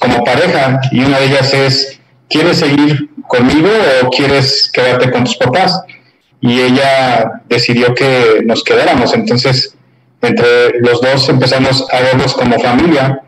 como 0.01 0.25
pareja 0.25 0.81
y 0.91 1.01
una 1.01 1.19
de 1.19 1.27
ellas 1.27 1.53
es, 1.53 1.96
¿quieres 2.29 2.59
seguir 2.59 3.11
conmigo 3.27 3.69
o 4.03 4.11
quieres 4.11 4.71
quedarte 4.73 5.11
con 5.11 5.25
tus 5.25 5.37
papás? 5.37 5.83
Y 6.41 6.61
ella 6.61 7.43
decidió 7.49 7.95
que 7.95 8.43
nos 8.45 8.63
quedáramos. 8.63 9.15
Entonces, 9.15 9.77
entre 10.23 10.81
los 10.81 11.01
dos 11.01 11.29
empezamos 11.29 11.87
a 11.93 12.01
vernos 12.01 12.35
como 12.35 12.59
familia, 12.59 13.23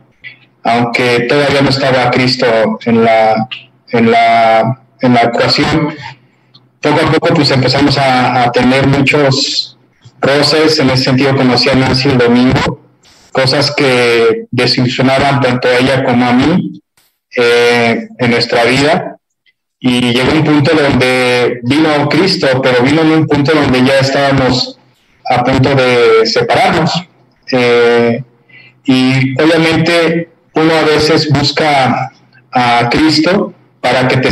aunque 0.63 1.21
todavía 1.29 1.63
no 1.63 1.71
estaba 1.71 2.11
Cristo 2.11 2.47
en 2.85 3.05
la, 3.05 3.49
en 3.91 4.11
la, 4.11 4.81
en 5.01 5.15
la 5.15 5.23
ecuación. 5.23 5.95
Poco 6.81 7.01
a 7.07 7.13
poco 7.13 7.35
pues 7.35 7.51
empezamos 7.51 7.99
a, 7.99 8.51
tener 8.53 8.87
muchos 8.87 9.77
roces, 10.21 10.79
en 10.79 10.91
ese 10.91 11.05
sentido 11.05 11.37
conocí 11.37 11.69
a 11.69 11.75
Nancy 11.75 12.09
el 12.09 12.19
domingo, 12.19 12.81
cosas 13.33 13.73
que 13.75 14.47
desilusionaban 14.51 15.41
tanto 15.41 15.69
a 15.69 15.77
ella 15.77 16.05
como 16.05 16.27
a 16.27 16.33
mí 16.33 16.81
eh, 17.41 18.09
en 18.19 18.31
nuestra 18.33 18.65
vida. 18.65 19.17
Y 19.79 20.13
llegó 20.13 20.33
un 20.33 20.43
punto 20.43 20.73
donde 20.75 21.61
vino 21.63 22.09
Cristo, 22.09 22.49
pero 22.61 22.83
vino 22.83 23.03
en 23.03 23.13
un 23.13 23.27
punto 23.29 23.53
donde 23.53 23.85
ya 23.85 24.01
estábamos 24.01 24.77
a 25.31 25.45
punto 25.45 25.73
de 25.77 26.27
separarnos. 26.27 26.91
Eh, 27.53 28.25
y 28.85 29.41
obviamente 29.41 30.31
uno 30.55 30.75
a 30.75 30.83
veces 30.83 31.29
busca 31.31 32.11
a 32.51 32.89
Cristo 32.91 33.55
para 33.81 34.09
que 34.09 34.17
te, 34.17 34.31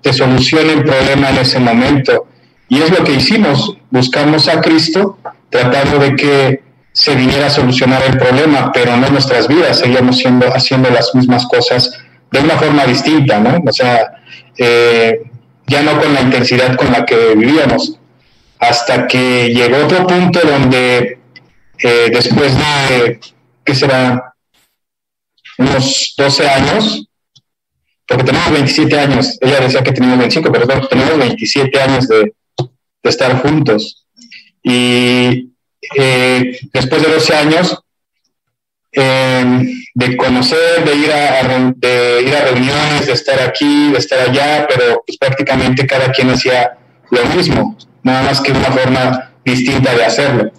te 0.00 0.12
solucione 0.14 0.72
el 0.72 0.84
problema 0.84 1.28
en 1.28 1.36
ese 1.36 1.58
momento. 1.58 2.26
Y 2.70 2.80
es 2.80 2.90
lo 2.90 3.04
que 3.04 3.12
hicimos, 3.12 3.76
buscamos 3.90 4.48
a 4.48 4.62
Cristo 4.62 5.18
tratando 5.50 5.98
de 5.98 6.16
que 6.16 6.62
se 6.92 7.14
viniera 7.14 7.48
a 7.48 7.50
solucionar 7.50 8.02
el 8.04 8.16
problema, 8.16 8.72
pero 8.72 8.96
no 8.96 9.10
nuestras 9.10 9.46
vidas, 9.46 9.78
seguíamos 9.78 10.16
siendo, 10.16 10.46
haciendo 10.48 10.88
las 10.88 11.14
mismas 11.14 11.44
cosas 11.44 12.05
de 12.36 12.44
una 12.44 12.58
forma 12.58 12.84
distinta, 12.84 13.38
¿no? 13.40 13.62
O 13.66 13.72
sea, 13.72 14.22
eh, 14.58 15.22
ya 15.66 15.82
no 15.82 15.98
con 16.00 16.12
la 16.14 16.20
intensidad 16.20 16.76
con 16.76 16.92
la 16.92 17.04
que 17.04 17.34
vivíamos 17.34 17.98
hasta 18.58 19.06
que 19.06 19.48
llegó 19.54 19.84
otro 19.84 20.06
punto 20.06 20.40
donde 20.40 21.18
eh, 21.82 22.10
después 22.10 22.52
de, 22.56 23.20
¿qué 23.64 23.74
será? 23.74 24.34
Unos 25.58 26.14
12 26.16 26.48
años, 26.48 27.08
porque 28.06 28.24
tenemos 28.24 28.50
27 28.52 29.00
años, 29.00 29.38
ella 29.40 29.60
decía 29.60 29.82
que 29.82 29.92
teníamos 29.92 30.18
25, 30.18 30.52
pero 30.52 30.88
tenemos 30.88 31.18
27 31.18 31.80
años 31.80 32.08
de, 32.08 32.34
estar 33.02 33.40
juntos. 33.40 34.04
Y 34.62 35.52
eh, 35.96 36.58
después 36.72 37.02
de 37.02 37.12
12 37.14 37.34
años, 37.36 37.78
de 39.96 40.14
conocer, 40.18 40.84
de 40.84 40.94
ir, 40.94 41.10
a, 41.10 41.72
de 41.74 42.22
ir 42.22 42.34
a 42.34 42.40
reuniones, 42.42 43.06
de 43.06 43.14
estar 43.14 43.40
aquí, 43.40 43.92
de 43.92 43.98
estar 43.98 44.28
allá, 44.28 44.66
pero 44.68 45.02
pues 45.06 45.16
prácticamente 45.16 45.86
cada 45.86 46.12
quien 46.12 46.28
hacía 46.28 46.76
lo 47.10 47.24
mismo, 47.34 47.74
nada 48.02 48.24
más 48.24 48.42
que 48.42 48.52
una 48.52 48.70
forma 48.70 49.32
distinta 49.42 49.94
de 49.94 50.04
hacerlo. 50.04 50.52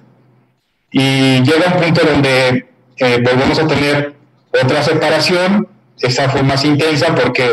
Y 0.92 1.44
llega 1.44 1.72
un 1.72 1.80
punto 1.84 2.02
donde 2.04 2.66
eh, 2.98 3.22
volvemos 3.24 3.60
a 3.60 3.68
tener 3.68 4.16
otra 4.60 4.82
separación, 4.82 5.68
esa 6.02 6.30
fue 6.30 6.42
más 6.42 6.66
intensa 6.66 7.14
porque 7.14 7.52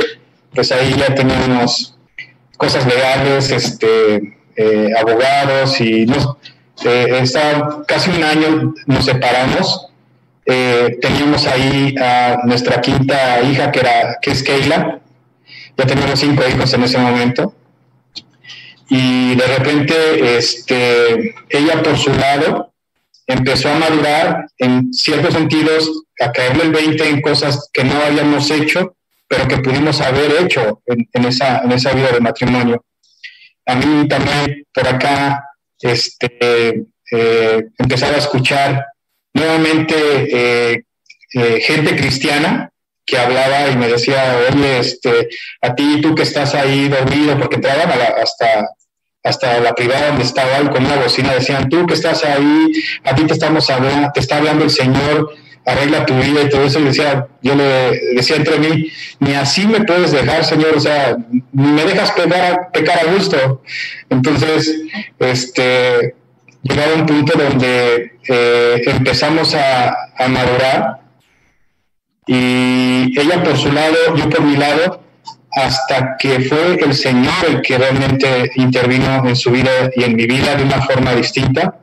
pues 0.55 0.73
ahí 0.73 0.95
ya 0.97 1.15
teníamos 1.15 1.99
cosas 2.57 2.87
legales, 2.87 3.51
este, 3.51 4.39
eh, 4.57 4.89
abogados 4.99 5.79
y 5.83 6.07
nos, 6.07 6.39
eh, 6.83 7.25
casi 7.87 8.09
un 8.09 8.25
año 8.25 8.75
nos 8.87 9.05
separamos. 9.05 9.91
Eh, 10.47 10.99
teníamos 11.01 11.47
ahí 11.47 11.95
a 11.99 12.39
nuestra 12.45 12.81
quinta 12.81 13.43
hija 13.43 13.73
que, 13.73 13.81
era, 13.81 14.19
que 14.21 14.31
es 14.31 14.43
Keila. 14.43 15.01
Ya 15.77 15.87
teníamos 15.87 16.21
cinco 16.21 16.43
hijos 16.49 16.73
en 16.75 16.85
ese 16.85 16.99
momento. 16.99 17.55
Y 18.89 19.35
de 19.35 19.47
repente 19.47 20.37
este, 20.37 21.35
ella 21.49 21.83
por 21.83 21.97
su 21.97 22.13
lado 22.13 22.73
empezó 23.27 23.71
a 23.71 23.79
madurar 23.79 24.47
en 24.59 24.93
ciertos 24.93 25.35
sentidos, 25.35 25.91
a 26.21 26.31
caerle 26.31 26.65
el 26.65 26.73
20 26.73 27.09
en 27.09 27.23
cosas 27.23 27.71
que 27.73 27.83
no 27.83 27.95
habíamos 28.03 28.51
hecho, 28.51 28.97
pero 29.27 29.49
que 29.49 29.59
pudimos 29.59 30.01
haber 30.01 30.43
hecho 30.43 30.83
en, 30.87 31.25
esa, 31.25 31.63
en 31.63 31.73
esa 31.73 31.93
vida 31.93 32.13
de 32.13 32.21
matrimonio. 32.21 32.85
A 33.67 33.75
mí 33.75 34.07
también 34.07 34.67
por 34.73 34.87
acá 34.87 35.43
este, 35.81 36.85
eh, 37.11 37.65
a 37.79 38.17
escuchar 38.17 38.85
nuevamente 39.35 39.95
eh, 39.97 40.85
eh, 41.35 41.61
gente 41.61 41.97
cristiana 41.97 42.71
que 43.05 43.19
hablaba 43.19 43.69
y 43.71 43.77
me 43.77 43.89
decía, 43.89 44.37
oye, 44.51 44.79
este, 44.79 45.29
a 45.61 45.75
ti, 45.75 46.01
tú 46.01 46.15
que 46.15 46.23
estás 46.23 46.55
ahí 46.55 46.89
dormido, 46.89 47.39
porque 47.39 47.57
entraban 47.57 47.91
hasta, 48.23 48.67
hasta 49.23 49.61
la 49.61 49.75
privada 49.75 50.09
donde 50.09 50.25
estaba 50.25 50.71
con 50.71 50.87
una 50.87 50.97
bocina, 50.97 51.35
decían, 51.35 51.69
tú 51.69 51.85
que 51.87 51.95
estás 51.95 52.25
ahí, 52.25 52.73
a 53.05 53.15
ti 53.15 53.27
te 53.27 53.35
estamos 53.35 53.69
hablando, 53.69 54.11
te 54.15 54.21
está 54.21 54.39
hablando 54.39 54.65
el 54.65 54.71
Señor, 54.71 55.35
arregla 55.67 56.07
tu 56.07 56.15
vida 56.15 56.43
y 56.43 56.49
todo 56.49 56.65
eso. 56.65 56.81
Y 56.81 56.85
decía, 56.85 57.27
yo 57.43 57.55
le 57.55 57.99
decía 58.15 58.37
entre 58.37 58.59
mí, 58.59 58.91
ni 59.21 59.35
así 59.35 59.67
me 59.67 59.85
puedes 59.85 60.13
dejar, 60.13 60.45
Señor, 60.45 60.77
o 60.77 60.81
sea, 60.81 61.17
ni 61.53 61.73
me 61.73 61.85
dejas 61.85 62.13
pecar, 62.13 62.71
pecar 62.73 63.07
a 63.07 63.13
gusto. 63.13 63.63
Entonces, 64.09 64.81
este, 65.19 66.15
llegaba 66.65 66.95
un 66.95 67.07
punto 67.07 67.39
donde 67.39 68.17
eh, 68.29 68.83
empezamos 68.87 69.55
a, 69.55 69.95
a 70.19 70.29
madurar 70.29 71.01
y 72.27 73.19
ella 73.19 73.43
por 73.43 73.57
su 73.57 73.71
lado, 73.71 73.95
yo 74.17 74.29
por 74.31 74.43
mi 74.43 74.57
lado, 74.57 75.03
hasta 75.53 76.17
que 76.19 76.41
fue 76.41 76.81
el 76.83 76.95
Señor 76.95 77.33
el 77.49 77.63
que 77.63 77.79
realmente 77.79 78.51
intervino 78.57 79.27
en 79.27 79.37
su 79.37 79.51
vida 79.51 79.71
y 79.95 80.03
en 80.03 80.17
mi 80.17 80.27
vida 80.27 80.57
de 80.57 80.65
una 80.65 80.83
forma 80.83 81.15
distinta. 81.15 81.77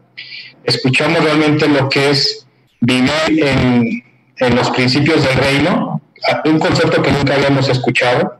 Escuchamos 0.63 1.23
realmente 1.23 1.67
lo 1.67 1.87
que 1.87 2.09
es 2.09 2.45
vivir 2.81 3.11
en, 3.29 4.03
en 4.37 4.55
los 4.55 4.71
principios 4.71 5.23
del 5.23 5.37
reino, 5.37 6.01
un 6.45 6.59
concepto 6.59 7.01
que 7.01 7.11
nunca 7.11 7.35
habíamos 7.35 7.69
escuchado, 7.69 8.39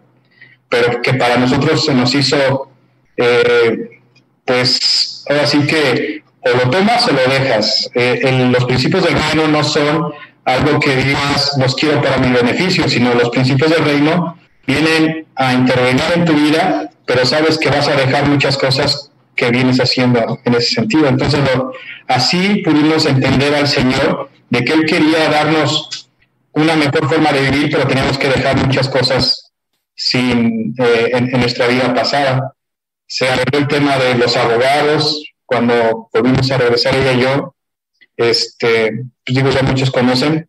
pero 0.68 1.02
que 1.02 1.14
para 1.14 1.38
nosotros 1.38 1.86
se 1.86 1.94
nos 1.94 2.14
hizo, 2.16 2.70
eh, 3.18 4.02
pues 4.46 5.24
ahora 5.30 5.46
sí 5.46 5.66
que 5.68 6.24
o 6.44 6.50
lo 6.50 6.70
tomas 6.70 7.08
o 7.08 7.12
lo 7.12 7.22
dejas. 7.32 7.90
Eh, 7.96 8.50
los 8.52 8.66
principios 8.66 9.04
del 9.04 9.14
reino 9.14 9.48
no 9.48 9.64
son 9.64 10.14
algo 10.46 10.80
que 10.80 10.96
digas, 10.96 11.54
los 11.58 11.76
quiero 11.76 12.02
para 12.02 12.18
mi 12.18 12.32
beneficio, 12.32 12.88
sino 12.90 13.14
los 13.14 13.30
principios 13.30 13.70
del 13.70 13.86
reino 13.86 14.38
vienen 14.66 15.26
a 15.36 15.54
intervenir 15.54 16.04
en 16.16 16.26
tu 16.26 16.34
vida, 16.34 16.90
pero 17.06 17.26
sabes 17.26 17.58
que 17.58 17.70
vas 17.70 17.88
a 17.88 17.96
dejar 17.96 18.28
muchas 18.28 18.58
cosas 18.58 19.12
que 19.36 19.50
vienes 19.50 19.80
haciendo 19.80 20.40
en 20.44 20.56
ese 20.56 20.76
sentido. 20.76 21.08
Entonces, 21.08 21.42
así 22.08 22.62
pudimos 22.64 23.06
entender 23.06 23.56
al 23.56 23.68
Señor 23.68 24.30
de 24.50 24.64
que 24.64 24.74
Él 24.74 24.86
quería 24.86 25.30
darnos 25.30 26.10
una 26.54 26.76
mejor 26.76 27.08
forma 27.08 27.32
de 27.32 27.50
vivir, 27.50 27.70
pero 27.72 27.88
teníamos 27.88 28.18
que 28.18 28.28
dejar 28.28 28.58
muchas 28.58 28.90
cosas 28.90 29.52
sin, 29.96 30.76
eh, 30.78 31.12
en, 31.14 31.32
nuestra 31.40 31.68
vida 31.68 31.94
pasada. 31.94 32.54
Se 33.08 33.28
arregló 33.28 33.60
el 33.60 33.68
tema 33.68 33.98
de 33.98 34.16
los 34.16 34.36
abogados, 34.36 35.24
cuando 35.52 36.08
volvimos 36.14 36.50
a 36.50 36.58
regresar 36.58 36.96
ella 36.96 37.12
y 37.12 37.22
yo, 37.24 37.56
este, 38.16 39.04
pues 39.26 39.36
digo, 39.36 39.50
ya 39.50 39.64
muchos 39.64 39.92
conocen, 39.92 40.48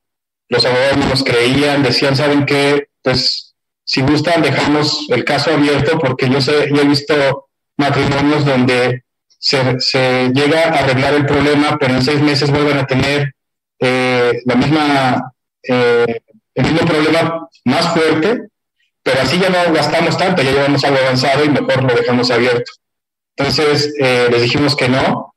los 0.48 0.64
abogados 0.64 0.96
nos 1.08 1.24
creían, 1.24 1.82
decían, 1.82 2.14
¿saben 2.14 2.46
qué? 2.46 2.86
Pues 3.02 3.56
si 3.82 4.00
gustan, 4.02 4.42
dejamos 4.42 5.08
el 5.10 5.24
caso 5.24 5.52
abierto 5.52 5.98
porque 5.98 6.30
yo, 6.30 6.40
sé, 6.40 6.68
yo 6.72 6.82
he 6.82 6.84
visto 6.84 7.48
matrimonios 7.76 8.44
donde 8.44 9.02
se, 9.40 10.30
llega 10.32 10.68
a 10.68 10.84
arreglar 10.84 11.14
el 11.14 11.26
problema, 11.26 11.76
pero 11.80 11.94
en 11.94 12.04
seis 12.04 12.20
meses 12.20 12.52
vuelven 12.52 12.78
a 12.78 12.86
tener 12.86 13.34
eh, 13.80 14.40
la 14.44 14.54
misma, 14.54 15.32
eh, 15.64 16.20
el 16.54 16.64
mismo 16.64 16.86
problema 16.86 17.48
más 17.64 17.92
fuerte, 17.92 18.50
pero 19.02 19.20
así 19.20 19.36
ya 19.40 19.50
no 19.50 19.74
gastamos 19.74 20.16
tanto, 20.16 20.42
ya 20.42 20.52
llevamos 20.52 20.84
algo 20.84 20.98
avanzado 20.98 21.44
y 21.44 21.48
mejor 21.48 21.82
lo 21.82 21.92
dejamos 21.92 22.30
abierto. 22.30 22.70
Entonces 23.36 23.94
eh, 23.98 24.28
les 24.30 24.42
dijimos 24.42 24.76
que 24.76 24.88
no, 24.88 25.34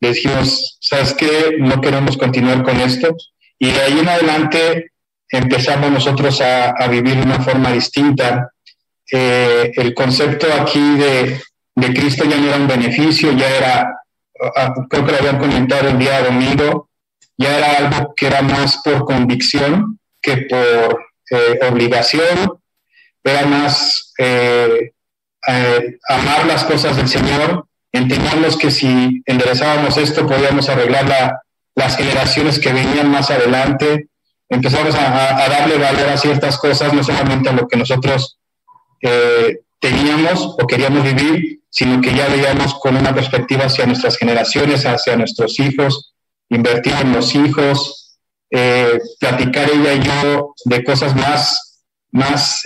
les 0.00 0.14
dijimos, 0.14 0.78
¿sabes 0.80 1.14
qué? 1.14 1.56
No 1.58 1.80
queremos 1.80 2.16
continuar 2.16 2.62
con 2.62 2.80
esto. 2.80 3.16
Y 3.58 3.70
de 3.70 3.80
ahí 3.80 3.98
en 3.98 4.08
adelante 4.08 4.92
empezamos 5.28 5.90
nosotros 5.90 6.40
a, 6.40 6.86
vivir 6.88 7.16
de 7.16 7.22
una 7.22 7.40
forma 7.40 7.72
distinta. 7.72 8.50
Eh, 9.10 9.72
el 9.76 9.94
concepto 9.94 10.46
aquí 10.52 10.96
de, 10.96 11.40
de, 11.74 11.94
Cristo 11.94 12.24
ya 12.24 12.36
no 12.36 12.48
era 12.48 12.56
un 12.56 12.66
beneficio, 12.66 13.32
ya 13.32 13.48
era, 13.48 14.00
creo 14.88 15.06
que 15.06 15.12
lo 15.12 15.18
habían 15.18 15.38
comentado 15.38 15.88
el 15.88 15.98
día 15.98 16.22
domingo, 16.22 16.90
ya 17.38 17.58
era 17.58 17.72
algo 17.86 18.14
que 18.16 18.26
era 18.26 18.42
más 18.42 18.80
por 18.84 19.04
convicción 19.04 19.98
que 20.20 20.38
por 20.38 21.06
eh, 21.30 21.58
obligación, 21.70 22.60
era 23.22 23.46
más 23.46 24.12
eh, 24.18 24.92
eh, 25.46 25.98
amar 26.08 26.46
las 26.46 26.64
cosas 26.64 26.96
del 26.96 27.08
Señor, 27.08 27.66
entendíamos 27.92 28.56
que 28.56 28.70
si 28.70 29.22
enderezábamos 29.26 29.96
esto 29.96 30.26
podíamos 30.26 30.68
arreglar 30.68 31.40
las 31.74 31.96
generaciones 31.96 32.58
que 32.58 32.72
venían 32.72 33.10
más 33.10 33.30
adelante, 33.30 34.08
empezamos 34.48 34.94
a, 34.94 35.48
darle 35.48 35.78
valor 35.78 36.08
a 36.08 36.16
ciertas 36.16 36.58
cosas, 36.58 36.92
no 36.92 37.04
solamente 37.04 37.48
a 37.48 37.52
lo 37.52 37.68
que 37.68 37.76
nosotros 37.76 38.38
eh, 39.02 39.60
teníamos 39.78 40.56
o 40.58 40.66
queríamos 40.66 41.04
vivir, 41.04 41.60
sino 41.70 42.00
que 42.00 42.14
ya 42.14 42.28
veíamos 42.28 42.74
con 42.74 42.96
una 42.96 43.14
perspectiva 43.14 43.66
hacia 43.66 43.86
nuestras 43.86 44.16
generaciones, 44.16 44.84
hacia 44.86 45.16
nuestros 45.16 45.60
hijos, 45.60 46.14
invertir 46.48 46.94
en 47.02 47.12
los 47.12 47.34
hijos, 47.34 48.18
eh, 48.50 48.98
platicar 49.20 49.68
ella 49.70 49.92
y 49.92 50.02
yo 50.02 50.54
de 50.64 50.84
cosas 50.84 51.14
más, 51.14 51.82
más 52.10 52.62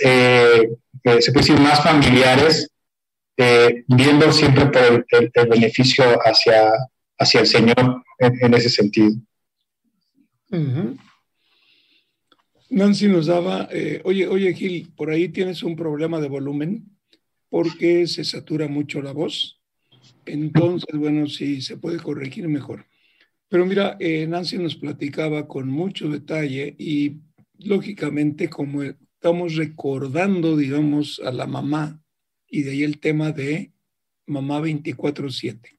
se 1.03 1.31
puede 1.31 1.45
decir, 1.47 1.59
más 1.59 1.83
familiares, 1.83 2.69
eh, 3.37 3.83
viendo 3.87 4.31
siempre 4.31 4.65
por 4.67 5.05
el, 5.09 5.49
beneficio 5.49 6.03
hacia, 6.23 6.71
hacia 7.17 7.39
el 7.41 7.47
Señor 7.47 8.03
en, 8.19 8.53
ese 8.53 8.69
sentido. 8.69 9.11
Nancy 12.69 13.07
nos 13.07 13.25
daba, 13.25 13.67
eh, 13.71 14.01
oye, 14.03 14.27
oye 14.27 14.53
Gil, 14.53 14.93
por 14.95 15.09
ahí 15.09 15.29
tienes 15.29 15.63
un 15.63 15.75
problema 15.75 16.21
de 16.21 16.29
volumen 16.29 16.85
porque 17.49 18.07
se 18.07 18.23
satura 18.23 18.67
mucho 18.67 19.01
la 19.01 19.11
voz. 19.11 19.59
Entonces, 20.25 20.97
bueno, 20.97 21.27
si 21.27 21.61
se 21.61 21.77
puede 21.77 21.99
corregir 21.99 22.47
mejor. 22.47 22.85
Pero 23.49 23.65
mira, 23.65 23.97
eh, 23.99 24.25
Nancy 24.27 24.57
nos 24.57 24.77
platicaba 24.77 25.47
con 25.47 25.67
mucho 25.67 26.07
detalle 26.07 26.73
y 26.77 27.17
lógicamente 27.59 28.49
como 28.49 28.83
estamos 29.21 29.55
recordando, 29.55 30.57
digamos, 30.57 31.21
a 31.23 31.31
la 31.31 31.45
mamá 31.45 32.03
y 32.49 32.63
de 32.63 32.71
ahí 32.71 32.81
el 32.81 32.99
tema 32.99 33.31
de 33.31 33.71
Mamá 34.25 34.59
24/7. 34.59 35.77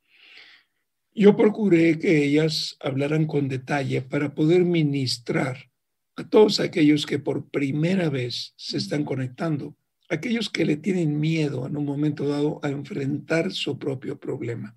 Yo 1.12 1.36
procuré 1.36 1.98
que 1.98 2.24
ellas 2.24 2.76
hablaran 2.78 3.26
con 3.26 3.48
detalle 3.48 4.00
para 4.00 4.32
poder 4.32 4.62
ministrar 4.64 5.68
a 6.14 6.22
todos 6.28 6.60
aquellos 6.60 7.04
que 7.04 7.18
por 7.18 7.50
primera 7.50 8.08
vez 8.10 8.54
se 8.56 8.76
están 8.76 9.04
conectando, 9.04 9.76
aquellos 10.08 10.48
que 10.48 10.64
le 10.64 10.76
tienen 10.76 11.18
miedo 11.18 11.66
en 11.66 11.76
un 11.76 11.84
momento 11.84 12.28
dado 12.28 12.60
a 12.62 12.68
enfrentar 12.68 13.50
su 13.50 13.76
propio 13.76 14.20
problema. 14.20 14.76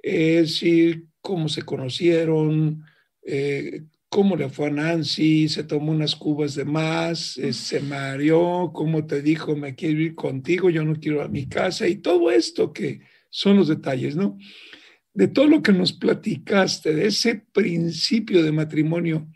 Es 0.00 0.42
decir, 0.42 1.08
cómo 1.20 1.48
se 1.48 1.62
conocieron, 1.62 2.84
eh, 3.26 3.82
cómo 4.14 4.36
le 4.36 4.48
fue 4.48 4.68
a 4.68 4.70
Nancy, 4.70 5.48
se 5.48 5.64
tomó 5.64 5.90
unas 5.90 6.14
cubas 6.14 6.54
de 6.54 6.64
más, 6.64 7.36
eh, 7.36 7.52
se 7.52 7.80
mareó, 7.80 8.70
cómo 8.72 9.04
te 9.06 9.20
dijo, 9.20 9.56
me 9.56 9.74
quiero 9.74 10.00
ir 10.00 10.14
contigo, 10.14 10.70
yo 10.70 10.84
no 10.84 10.94
quiero 10.94 11.20
a 11.20 11.26
mi 11.26 11.48
casa 11.48 11.88
y 11.88 11.96
todo 11.96 12.30
esto 12.30 12.72
que 12.72 13.00
son 13.28 13.56
los 13.56 13.66
detalles, 13.66 14.14
¿no? 14.14 14.38
De 15.14 15.26
todo 15.26 15.48
lo 15.48 15.62
que 15.62 15.72
nos 15.72 15.92
platicaste, 15.92 16.94
de 16.94 17.08
ese 17.08 17.44
principio 17.52 18.44
de 18.44 18.52
matrimonio, 18.52 19.26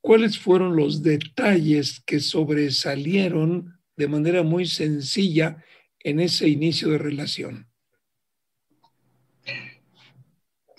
¿cuáles 0.00 0.36
fueron 0.36 0.74
los 0.74 1.04
detalles 1.04 2.02
que 2.04 2.18
sobresalieron 2.18 3.78
de 3.96 4.08
manera 4.08 4.42
muy 4.42 4.66
sencilla 4.66 5.62
en 6.00 6.18
ese 6.18 6.48
inicio 6.48 6.88
de 6.88 6.98
relación? 6.98 7.68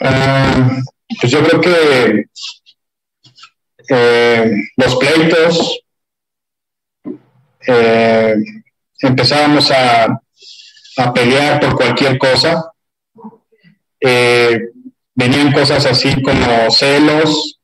Ah, 0.02 0.82
pues 1.22 1.32
yo 1.32 1.42
creo 1.42 1.62
que 1.62 2.26
eh, 3.90 4.52
los 4.78 4.96
pleitos, 4.98 5.82
eh, 7.68 8.36
empezábamos 9.02 9.72
a, 9.72 10.22
pelear 11.14 11.62
por 11.62 11.76
cualquier 11.76 12.18
cosa. 12.18 12.74
Eh, 14.02 14.60
venían 15.16 15.54
cosas 15.54 15.86
así 15.86 16.22
como 16.22 16.70
celos, 16.72 17.58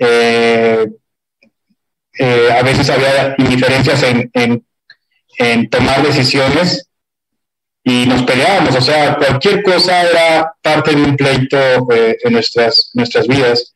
a 0.00 0.86
veces 2.62 2.88
había 2.88 3.34
indiferencias 3.36 4.02
en, 4.02 4.30
en, 5.38 5.68
tomar 5.68 6.02
decisiones 6.02 6.88
y 7.84 8.06
nos 8.06 8.22
peleábamos, 8.22 8.74
o 8.76 8.80
sea, 8.80 9.16
cualquier 9.16 9.62
cosa 9.62 10.08
era 10.08 10.54
parte 10.62 10.94
de 10.94 11.02
un 11.02 11.16
pleito 11.16 11.58
en 11.92 12.32
nuestras, 12.32 12.90
nuestras 12.94 13.28
vidas. 13.28 13.74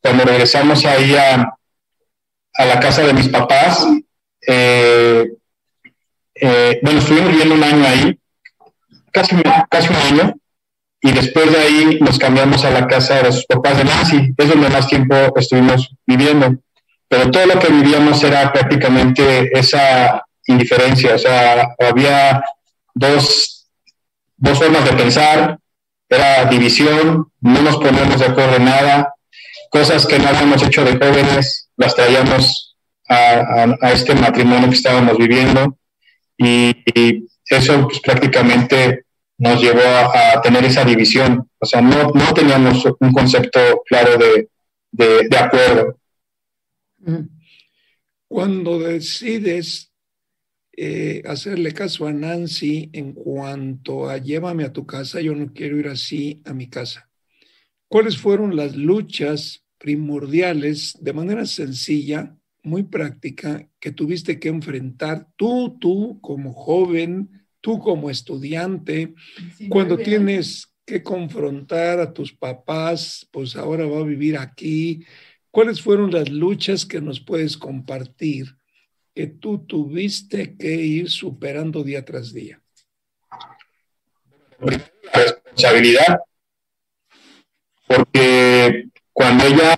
Cuando 0.00 0.24
regresamos 0.24 0.84
ahí 0.84 1.14
a, 1.14 1.54
a 2.54 2.64
la 2.64 2.80
casa 2.80 3.02
de 3.02 3.12
mis 3.12 3.28
papás, 3.28 3.86
eh, 4.46 5.26
eh, 6.34 6.80
bueno, 6.82 6.98
estuvimos 7.00 7.30
viviendo 7.30 7.54
un 7.54 7.64
año 7.64 7.84
ahí, 7.86 8.18
casi, 9.12 9.36
casi 9.70 9.88
un 9.88 9.96
año, 9.96 10.34
y 11.00 11.12
después 11.12 11.50
de 11.52 11.58
ahí 11.58 11.98
nos 12.00 12.18
cambiamos 12.18 12.64
a 12.64 12.70
la 12.70 12.86
casa 12.86 13.22
de 13.22 13.32
sus 13.32 13.46
papás 13.46 13.78
de 13.78 13.84
Nancy, 13.84 14.34
es 14.36 14.48
donde 14.48 14.68
más 14.68 14.88
tiempo 14.88 15.14
estuvimos 15.36 15.94
viviendo. 16.06 16.56
Pero 17.08 17.30
todo 17.30 17.46
lo 17.46 17.58
que 17.58 17.72
vivíamos 17.72 18.22
era 18.22 18.52
prácticamente 18.52 19.50
esa 19.58 20.22
indiferencia, 20.46 21.14
o 21.14 21.18
sea, 21.18 21.74
había 21.78 22.42
dos, 22.94 23.68
dos 24.36 24.58
formas 24.58 24.84
de 24.84 24.92
pensar, 24.92 25.58
era 26.08 26.46
división, 26.46 27.30
no 27.40 27.62
nos 27.62 27.76
poníamos 27.76 28.18
de 28.18 28.26
acuerdo 28.26 28.56
en 28.56 28.64
nada, 28.64 29.14
cosas 29.70 30.06
que 30.06 30.18
no 30.18 30.28
habíamos 30.28 30.62
hecho 30.62 30.84
de 30.84 30.92
jóvenes, 30.92 31.70
las 31.76 31.94
traíamos 31.94 32.76
a, 33.08 33.90
este 33.92 34.14
matrimonio 34.14 34.68
que 34.68 34.76
estábamos 34.76 35.16
viviendo 35.16 35.78
y, 36.36 36.74
eso 37.50 37.86
pues, 37.86 38.00
prácticamente 38.00 39.04
nos 39.38 39.60
llevó 39.60 39.80
a, 39.80 40.40
tener 40.42 40.64
esa 40.64 40.84
división. 40.84 41.48
O 41.58 41.66
sea, 41.66 41.80
no, 41.80 42.10
no 42.10 42.34
teníamos 42.34 42.84
un 43.00 43.12
concepto 43.12 43.60
claro 43.86 44.18
de, 44.18 44.48
de, 44.92 45.38
acuerdo. 45.38 45.98
Cuando 48.28 48.78
decides 48.78 49.90
eh, 50.76 51.22
hacerle 51.26 51.72
caso 51.72 52.06
a 52.06 52.12
Nancy 52.12 52.90
en 52.92 53.12
cuanto 53.12 54.08
a 54.08 54.18
llévame 54.18 54.64
a 54.64 54.72
tu 54.72 54.86
casa, 54.86 55.20
yo 55.20 55.34
no 55.34 55.52
quiero 55.52 55.78
ir 55.78 55.88
así 55.88 56.42
a 56.44 56.52
mi 56.52 56.68
casa. 56.68 57.07
¿Cuáles 57.88 58.18
fueron 58.18 58.54
las 58.54 58.76
luchas 58.76 59.64
primordiales 59.78 60.96
de 61.00 61.12
manera 61.12 61.46
sencilla 61.46 62.36
muy 62.62 62.82
práctica 62.82 63.66
que 63.80 63.92
tuviste 63.92 64.38
que 64.38 64.48
enfrentar 64.48 65.28
tú, 65.36 65.78
tú 65.80 66.20
como 66.20 66.52
joven, 66.52 67.46
tú 67.60 67.78
como 67.78 68.10
estudiante, 68.10 69.14
cuando 69.68 69.96
tienes 69.96 70.72
que 70.84 71.02
confrontar 71.02 72.00
a 72.00 72.12
tus 72.12 72.32
papás, 72.32 73.26
pues 73.30 73.56
ahora 73.56 73.86
va 73.86 74.00
a 74.00 74.04
vivir 74.04 74.36
aquí. 74.36 75.04
¿Cuáles 75.50 75.80
fueron 75.80 76.10
las 76.10 76.28
luchas 76.28 76.84
que 76.84 77.00
nos 77.00 77.20
puedes 77.20 77.56
compartir 77.56 78.56
que 79.14 79.26
tú 79.26 79.66
tuviste 79.66 80.56
que 80.56 80.74
ir 80.74 81.10
superando 81.10 81.82
día 81.82 82.04
tras 82.04 82.32
día? 82.32 82.60
La 84.60 84.82
responsabilidad, 85.12 86.20
porque 87.88 88.84
cuando 89.12 89.44
ella 89.44 89.74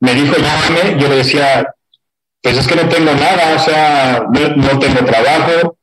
me 0.00 0.14
dijo 0.14 0.36
llámame, 0.36 1.00
yo 1.00 1.08
le 1.08 1.16
decía, 1.16 1.66
pues 2.42 2.58
es 2.58 2.66
que 2.66 2.76
no 2.76 2.88
tengo 2.88 3.12
nada, 3.14 3.56
o 3.56 3.58
sea, 3.58 4.26
no, 4.28 4.78
tengo 4.78 5.04
trabajo, 5.04 5.76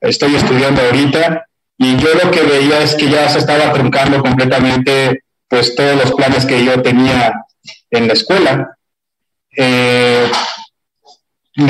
estoy 0.00 0.36
estudiando 0.36 0.82
ahorita, 0.82 1.46
y 1.78 1.96
yo 1.96 2.08
lo 2.22 2.30
que 2.30 2.42
veía 2.42 2.82
es 2.82 2.94
que 2.94 3.08
ya 3.08 3.28
se 3.28 3.38
estaba 3.38 3.72
truncando 3.72 4.20
completamente 4.20 5.24
pues 5.48 5.74
todos 5.74 5.96
los 5.96 6.12
planes 6.12 6.46
que 6.46 6.64
yo 6.64 6.80
tenía 6.82 7.32
en 7.90 8.06
la 8.06 8.12
escuela. 8.12 8.76
Eh, 9.56 10.30
yo 11.54 11.64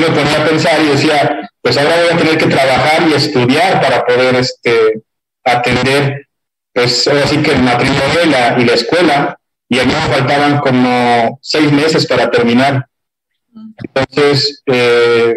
me 0.00 0.06
ponía 0.06 0.42
a 0.42 0.48
pensar 0.48 0.80
y 0.80 0.88
decía, 0.88 1.50
pues 1.60 1.76
ahora 1.76 1.96
voy 1.96 2.14
a 2.14 2.18
tener 2.18 2.38
que 2.38 2.46
trabajar 2.46 3.08
y 3.08 3.14
estudiar 3.14 3.80
para 3.80 4.04
poder 4.04 4.34
este, 4.36 5.02
atender, 5.44 6.23
pues 6.74 7.08
ahora 7.08 7.26
sí 7.26 7.38
que 7.38 7.52
el 7.52 7.62
matrimonio 7.62 8.24
y 8.24 8.28
la, 8.28 8.60
y 8.60 8.64
la 8.64 8.74
escuela 8.74 9.38
y 9.68 9.78
a 9.78 9.84
mí 9.84 9.92
me 9.94 10.14
faltaban 10.14 10.58
como 10.58 11.38
seis 11.40 11.72
meses 11.72 12.06
para 12.06 12.30
terminar. 12.30 12.86
Entonces, 13.76 14.62
eh, 14.66 15.34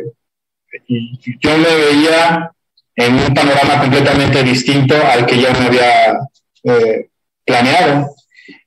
yo 0.87 1.57
me 1.57 1.75
veía 1.75 2.51
en 2.95 3.15
un 3.15 3.33
panorama 3.33 3.79
completamente 3.79 4.43
distinto 4.43 4.95
al 4.95 5.25
que 5.25 5.39
ya 5.39 5.51
me 5.51 5.67
había 5.67 6.17
eh, 6.63 7.09
planeado. 7.45 8.15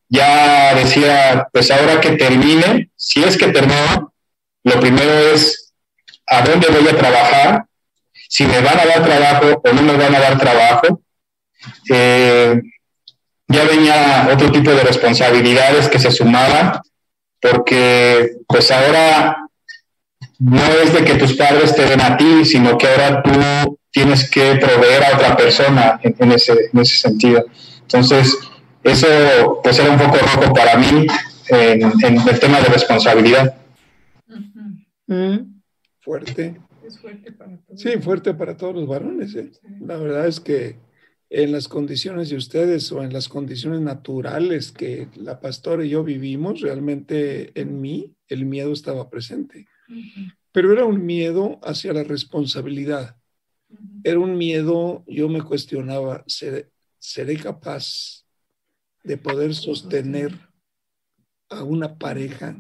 Ya 0.09 0.74
decía, 0.74 1.48
pues 1.52 1.70
ahora 1.70 2.00
que 2.00 2.12
termine, 2.12 2.90
si 2.96 3.22
es 3.22 3.37
que 3.37 3.48
termino, 3.48 4.12
lo 4.64 4.80
primero 4.80 5.12
es 5.35 5.72
a 6.26 6.42
dónde 6.42 6.68
voy 6.68 6.88
a 6.88 6.96
trabajar, 6.96 7.64
si 8.28 8.44
me 8.44 8.61
van 8.61 8.78
a 8.78 8.87
dar 8.87 9.04
trabajo 9.04 9.61
o 9.64 9.72
no 9.72 9.83
me 9.83 9.96
van 9.96 10.14
a 10.14 10.20
dar 10.20 10.38
trabajo. 10.38 11.00
Eh, 11.88 12.61
ya 13.49 13.64
venía 13.64 14.29
otro 14.33 14.53
tipo 14.53 14.70
de 14.70 14.83
responsabilidades 14.83 15.88
que 15.88 15.99
se 15.99 16.11
sumaban, 16.11 16.81
porque 17.40 18.37
pues 18.46 18.70
ahora 18.70 19.49
no 20.38 20.64
es 20.83 20.92
de 20.94 21.05
que 21.05 21.14
tus 21.14 21.35
padres 21.35 21.75
te 21.75 21.85
den 21.85 22.01
a 22.01 22.16
ti, 22.16 22.44
sino 22.44 22.79
que 22.79 22.87
ahora 22.87 23.23
tú 23.23 23.79
tienes 23.90 24.31
que 24.31 24.55
proveer 24.57 25.05
a 25.05 25.16
otra 25.16 25.37
persona 25.37 26.01
en, 26.03 26.33
ese, 26.33 26.53
en 26.73 26.79
ese 26.79 26.96
sentido. 26.96 27.44
Entonces, 27.83 28.37
eso 28.83 29.61
pues 29.62 29.79
era 29.79 29.90
un 29.90 29.99
poco 29.99 30.16
rojo 30.16 30.55
para 30.55 30.77
mí 30.79 31.07
en, 31.49 31.83
el 32.29 32.40
tema 32.40 32.61
de 32.61 32.68
responsabilidad. 32.68 33.55
Mm, 35.07 35.61
fuerte. 36.01 36.61
Es 36.87 36.99
fuerte 36.99 37.33
para 37.33 37.57
todos. 37.59 37.81
Sí, 37.81 37.90
fuerte 38.01 38.35
para 38.35 38.57
todos 38.57 38.75
los 38.75 38.87
varones. 38.87 39.35
¿eh? 39.35 39.51
La 39.81 39.96
verdad 39.96 40.27
es 40.27 40.40
que 40.40 40.77
en 41.31 41.53
las 41.53 41.69
condiciones 41.69 42.29
de 42.29 42.37
ustedes 42.37 42.90
o 42.90 43.05
en 43.05 43.12
las 43.12 43.29
condiciones 43.29 43.81
naturales 43.81 44.73
que 44.73 45.09
la 45.14 45.40
pastora 45.40 45.85
y 45.85 45.90
yo 45.90 46.03
vivimos, 46.03 46.61
realmente 46.61 47.59
en 47.59 47.81
mí 47.81 48.16
el 48.27 48.45
miedo 48.47 48.73
estaba 48.73 49.09
presente. 49.09 49.69
Pero 50.51 50.73
era 50.73 50.85
un 50.85 51.07
miedo 51.07 51.61
hacia 51.62 51.93
la 51.93 52.03
responsabilidad. 52.03 53.16
Era 54.03 54.19
un 54.19 54.37
miedo, 54.37 55.05
yo 55.07 55.29
me 55.29 55.40
cuestionaba, 55.40 56.25
¿seré, 56.27 57.37
capaz 57.40 58.25
de 59.05 59.16
poder 59.16 59.55
sostener 59.55 60.37
a 61.49 61.62
una 61.62 61.97
pareja 61.97 62.57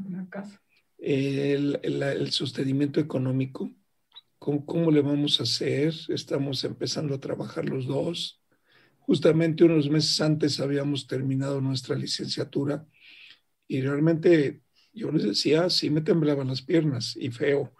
el, 0.98 1.80
el, 1.82 2.30
sostenimiento 2.30 3.00
económico? 3.00 3.68
¿Cómo, 4.38 4.64
¿Cómo 4.64 4.92
le 4.92 5.00
vamos 5.00 5.40
a 5.40 5.42
hacer? 5.42 5.92
Estamos 6.08 6.62
empezando 6.62 7.16
a 7.16 7.20
trabajar 7.20 7.68
los 7.68 7.86
dos 7.86 8.39
Justamente 9.00 9.64
unos 9.64 9.90
meses 9.90 10.20
antes 10.20 10.60
habíamos 10.60 11.06
terminado 11.06 11.60
nuestra 11.60 11.96
licenciatura 11.96 12.86
y 13.66 13.80
realmente 13.80 14.62
yo 14.92 15.10
les 15.10 15.24
decía, 15.24 15.70
sí 15.70 15.90
me 15.90 16.00
temblaban 16.00 16.48
las 16.48 16.62
piernas 16.62 17.16
y 17.16 17.30
feo. 17.30 17.72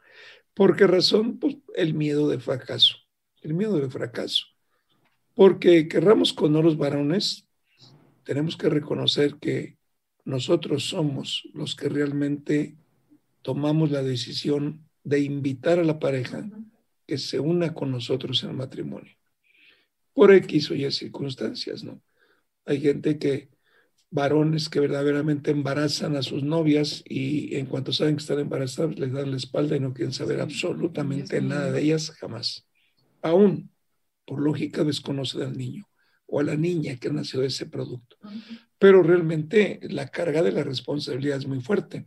¿Por 0.55 0.77
qué 0.77 0.87
razón? 0.87 1.39
Pues 1.39 1.57
el 1.75 1.95
miedo 1.95 2.29
de 2.29 2.39
fracaso, 2.39 2.97
el 3.43 3.55
miedo 3.55 3.77
de 3.79 3.91
fracaso. 3.91 4.47
Porque 5.35 5.89
querramos 5.89 6.33
con 6.33 6.53
los 6.53 6.77
varones, 6.77 7.49
tenemos 8.25 8.57
que 8.57 8.69
reconocer 8.69 9.37
que 9.37 9.79
nosotros 10.25 10.85
somos 10.85 11.49
los 11.55 11.75
que 11.75 11.89
realmente 11.89 12.77
tomamos 13.43 13.91
la 13.91 14.03
decisión 14.03 14.87
de 15.03 15.21
invitar 15.21 15.79
a 15.79 15.85
la 15.85 15.99
pareja 15.99 16.49
que 17.07 17.19
se 17.19 17.41
una 17.41 17.75
con 17.75 17.91
nosotros 17.91 18.43
en 18.45 18.51
el 18.51 18.57
matrimonio 18.57 19.20
por 20.13 20.33
X 20.33 20.71
o 20.71 20.75
Y 20.75 20.91
circunstancias, 20.91 21.85
¿no? 21.85 22.03
Hay 22.65 22.81
gente 22.81 23.19
que, 23.19 23.51
varones 24.11 24.69
que 24.69 24.81
verdaderamente 24.81 25.53
embarazan 25.53 26.17
a 26.17 26.23
sus 26.23 26.43
novias 26.43 27.03
y 27.07 27.55
en 27.57 27.67
cuanto 27.67 27.93
saben 27.93 28.17
que 28.17 28.23
están 28.23 28.41
embarazadas 28.41 28.99
les 28.99 29.13
dan 29.13 29.31
la 29.31 29.37
espalda 29.37 29.77
y 29.77 29.81
no 29.81 29.95
quieren 29.95 30.13
saber 30.13 30.41
absolutamente 30.41 31.41
nada 31.41 31.71
de 31.71 31.81
ellas 31.81 32.11
jamás. 32.13 32.67
Aún, 33.23 33.71
por 34.27 34.41
lógica, 34.41 34.83
desconoce 34.83 35.43
al 35.43 35.57
niño 35.57 35.87
o 36.27 36.41
a 36.41 36.43
la 36.43 36.57
niña 36.57 36.97
que 36.97 37.11
nació 37.11 37.41
de 37.41 37.49
ese 37.49 37.67
producto. 37.67 38.17
pero 38.79 39.03
realmente 39.03 39.79
la 39.83 40.09
carga 40.09 40.43
de 40.43 40.53
la 40.53 40.65
responsabilidad 40.65 41.39
es 41.39 41.47
muy 41.47 41.61
fuerte. 41.61 42.07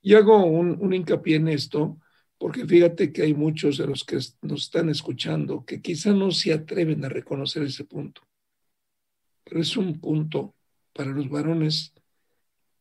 Y 0.00 0.14
hago 0.14 0.44
un, 0.44 0.76
un 0.80 0.94
hincapié 0.94 1.36
en 1.36 1.48
esto, 1.48 1.98
porque 2.38 2.66
fíjate 2.66 3.12
que 3.12 3.22
hay 3.22 3.34
muchos 3.34 3.78
de 3.78 3.86
los 3.86 4.04
que 4.04 4.16
nos 4.42 4.64
están 4.64 4.88
escuchando 4.88 5.64
que 5.64 5.80
quizá 5.80 6.12
no 6.12 6.30
se 6.30 6.52
atreven 6.52 7.04
a 7.04 7.08
reconocer 7.08 7.62
ese 7.62 7.84
punto, 7.84 8.22
pero 9.44 9.60
es 9.60 9.76
un 9.76 10.00
punto 10.00 10.54
para 10.92 11.10
los 11.10 11.28
varones 11.28 11.94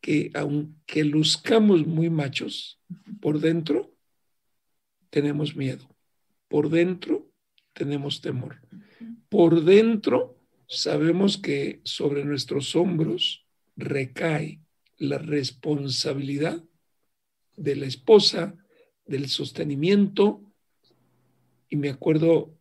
que 0.02 0.32
aunque 0.34 1.04
luzcamos 1.04 1.86
muy 1.88 2.10
machos, 2.10 2.80
por 3.22 3.40
dentro 3.40 3.92
tenemos 5.10 5.56
miedo, 5.56 5.90
por 6.48 6.70
dentro 6.70 7.32
tenemos 7.74 8.22
temor, 8.22 8.62
por 9.30 9.64
dentro 9.64 10.38
sabemos 10.68 11.38
que 11.38 11.82
sobre 11.84 12.26
nuestros 12.26 12.76
hombros 12.76 13.46
recae 13.76 14.60
la 14.98 15.18
responsabilidad 15.18 16.64
de 17.56 17.76
la 17.76 17.86
esposa, 17.86 18.56
del 19.06 19.30
sostenimiento. 19.30 20.42
Y 21.70 21.76
me 21.76 21.90
acuerdo, 21.90 22.54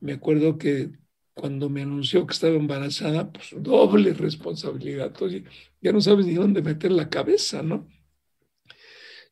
me 0.00 0.12
acuerdo 0.12 0.58
que 0.58 0.90
cuando 1.34 1.68
me 1.68 1.82
anunció 1.82 2.26
que 2.26 2.32
estaba 2.32 2.54
embarazada, 2.54 3.30
pues 3.32 3.50
doble 3.56 4.14
responsabilidad. 4.14 5.08
Entonces, 5.08 5.42
ya 5.80 5.92
no 5.92 6.00
sabes 6.00 6.26
ni 6.26 6.34
dónde 6.34 6.62
meter 6.62 6.92
la 6.92 7.10
cabeza, 7.10 7.62
¿no? 7.62 7.88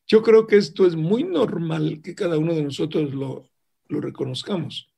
Yo 0.05 0.21
creo 0.21 0.47
que 0.47 0.57
esto 0.57 0.85
es 0.85 0.95
muy 0.95 1.23
normal 1.23 2.01
que 2.03 2.13
cada 2.13 2.37
uno 2.37 2.53
de 2.53 2.63
nosotros 2.63 3.13
lo, 3.13 3.49
lo 3.87 4.01
reconozcamos, 4.01 4.89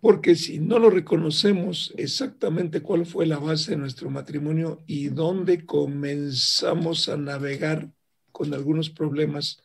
porque 0.00 0.34
si 0.34 0.58
no 0.58 0.80
lo 0.80 0.90
reconocemos 0.90 1.94
exactamente 1.96 2.82
cuál 2.82 3.06
fue 3.06 3.24
la 3.24 3.38
base 3.38 3.72
de 3.72 3.76
nuestro 3.76 4.10
matrimonio 4.10 4.82
y 4.86 5.08
dónde 5.08 5.64
comenzamos 5.64 7.08
a 7.08 7.16
navegar 7.16 7.92
con 8.32 8.52
algunos 8.52 8.90
problemas, 8.90 9.62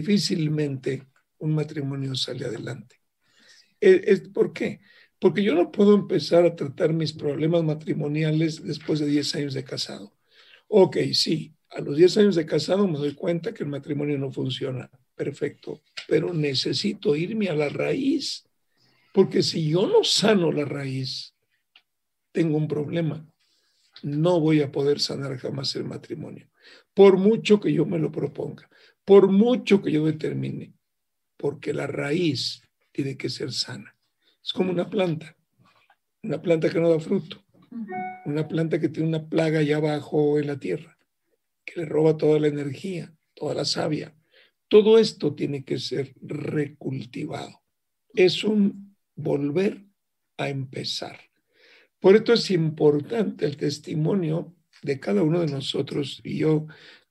difícilmente 0.00 1.06
un 1.38 1.54
matrimonio 1.54 2.14
sale 2.14 2.44
adelante. 2.44 2.96
¿Por 4.32 4.52
qué? 4.52 4.80
Porque 5.18 5.42
yo 5.42 5.54
no 5.54 5.70
puedo 5.70 5.94
empezar 5.94 6.44
a 6.44 6.54
tratar 6.54 6.92
mis 6.92 7.12
problemas 7.12 7.62
matrimoniales 7.64 8.62
después 8.62 9.00
de 9.00 9.06
10 9.06 9.34
años 9.34 9.54
de 9.54 9.64
casado. 9.64 10.14
Ok, 10.68 10.96
sí, 11.12 11.54
a 11.70 11.80
los 11.80 11.96
10 11.96 12.16
años 12.18 12.34
de 12.34 12.44
casado 12.44 12.86
me 12.86 12.98
doy 12.98 13.14
cuenta 13.14 13.54
que 13.54 13.62
el 13.62 13.70
matrimonio 13.70 14.18
no 14.18 14.30
funciona. 14.30 14.90
Perfecto, 15.14 15.82
pero 16.08 16.34
necesito 16.34 17.16
irme 17.16 17.48
a 17.48 17.54
la 17.54 17.70
raíz, 17.70 18.46
porque 19.14 19.42
si 19.42 19.70
yo 19.70 19.86
no 19.86 20.04
sano 20.04 20.52
la 20.52 20.66
raíz, 20.66 21.34
tengo 22.32 22.58
un 22.58 22.68
problema. 22.68 23.26
No 24.02 24.40
voy 24.40 24.60
a 24.60 24.70
poder 24.70 25.00
sanar 25.00 25.38
jamás 25.38 25.74
el 25.76 25.84
matrimonio, 25.84 26.50
por 26.92 27.16
mucho 27.16 27.58
que 27.58 27.72
yo 27.72 27.86
me 27.86 27.98
lo 27.98 28.12
proponga, 28.12 28.68
por 29.06 29.30
mucho 29.30 29.80
que 29.80 29.92
yo 29.92 30.04
determine, 30.04 30.74
porque 31.38 31.72
la 31.72 31.86
raíz 31.86 32.60
tiene 32.92 33.16
que 33.16 33.30
ser 33.30 33.52
sana. 33.52 33.96
Es 34.44 34.52
como 34.52 34.72
una 34.72 34.90
planta, 34.90 35.36
una 36.22 36.42
planta 36.42 36.68
que 36.68 36.80
no 36.80 36.90
da 36.90 36.98
fruto, 37.00 37.42
una 38.26 38.46
planta 38.46 38.80
que 38.80 38.88
tiene 38.88 39.08
una 39.08 39.28
plaga 39.28 39.60
allá 39.60 39.76
abajo 39.76 40.38
en 40.38 40.48
la 40.48 40.58
tierra, 40.58 40.98
que 41.64 41.80
le 41.80 41.86
roba 41.86 42.16
toda 42.16 42.40
la 42.40 42.48
energía, 42.48 43.14
toda 43.32 43.54
la 43.54 43.64
savia. 43.64 44.14
Todo 44.68 44.98
esto 44.98 45.34
tiene 45.34 45.64
que 45.64 45.78
ser 45.78 46.12
recultivado. 46.20 47.62
Es 48.12 48.42
un 48.42 48.96
volver 49.14 49.84
a 50.36 50.48
empezar. 50.48 51.20
Por 52.00 52.16
esto 52.16 52.32
es 52.32 52.50
importante 52.50 53.46
el 53.46 53.56
testimonio 53.56 54.56
de 54.82 54.98
cada 54.98 55.22
uno 55.22 55.40
de 55.40 55.46
nosotros. 55.46 56.20
Y 56.24 56.38
yo 56.38 56.66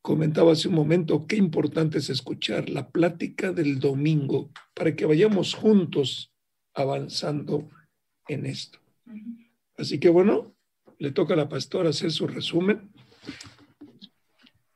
comentaba 0.06 0.52
hace 0.52 0.68
un 0.68 0.76
momento 0.76 1.26
qué 1.26 1.36
importante 1.36 1.98
es 1.98 2.12
escuchar 2.12 2.70
la 2.70 2.92
plática 2.92 3.52
del 3.52 3.80
domingo 3.80 4.52
para 4.76 4.96
que 4.96 5.04
vayamos 5.04 5.56
juntos 5.56 6.32
avanzando 6.76 7.68
en 8.28 8.46
esto. 8.46 8.78
Así 9.76 10.00
que 10.00 10.10
bueno, 10.10 10.56
le 11.00 11.12
toca 11.12 11.34
a 11.34 11.38
la 11.38 11.50
pastora 11.50 11.90
hacer 11.90 12.12
su 12.12 12.28
resumen. 12.28 12.92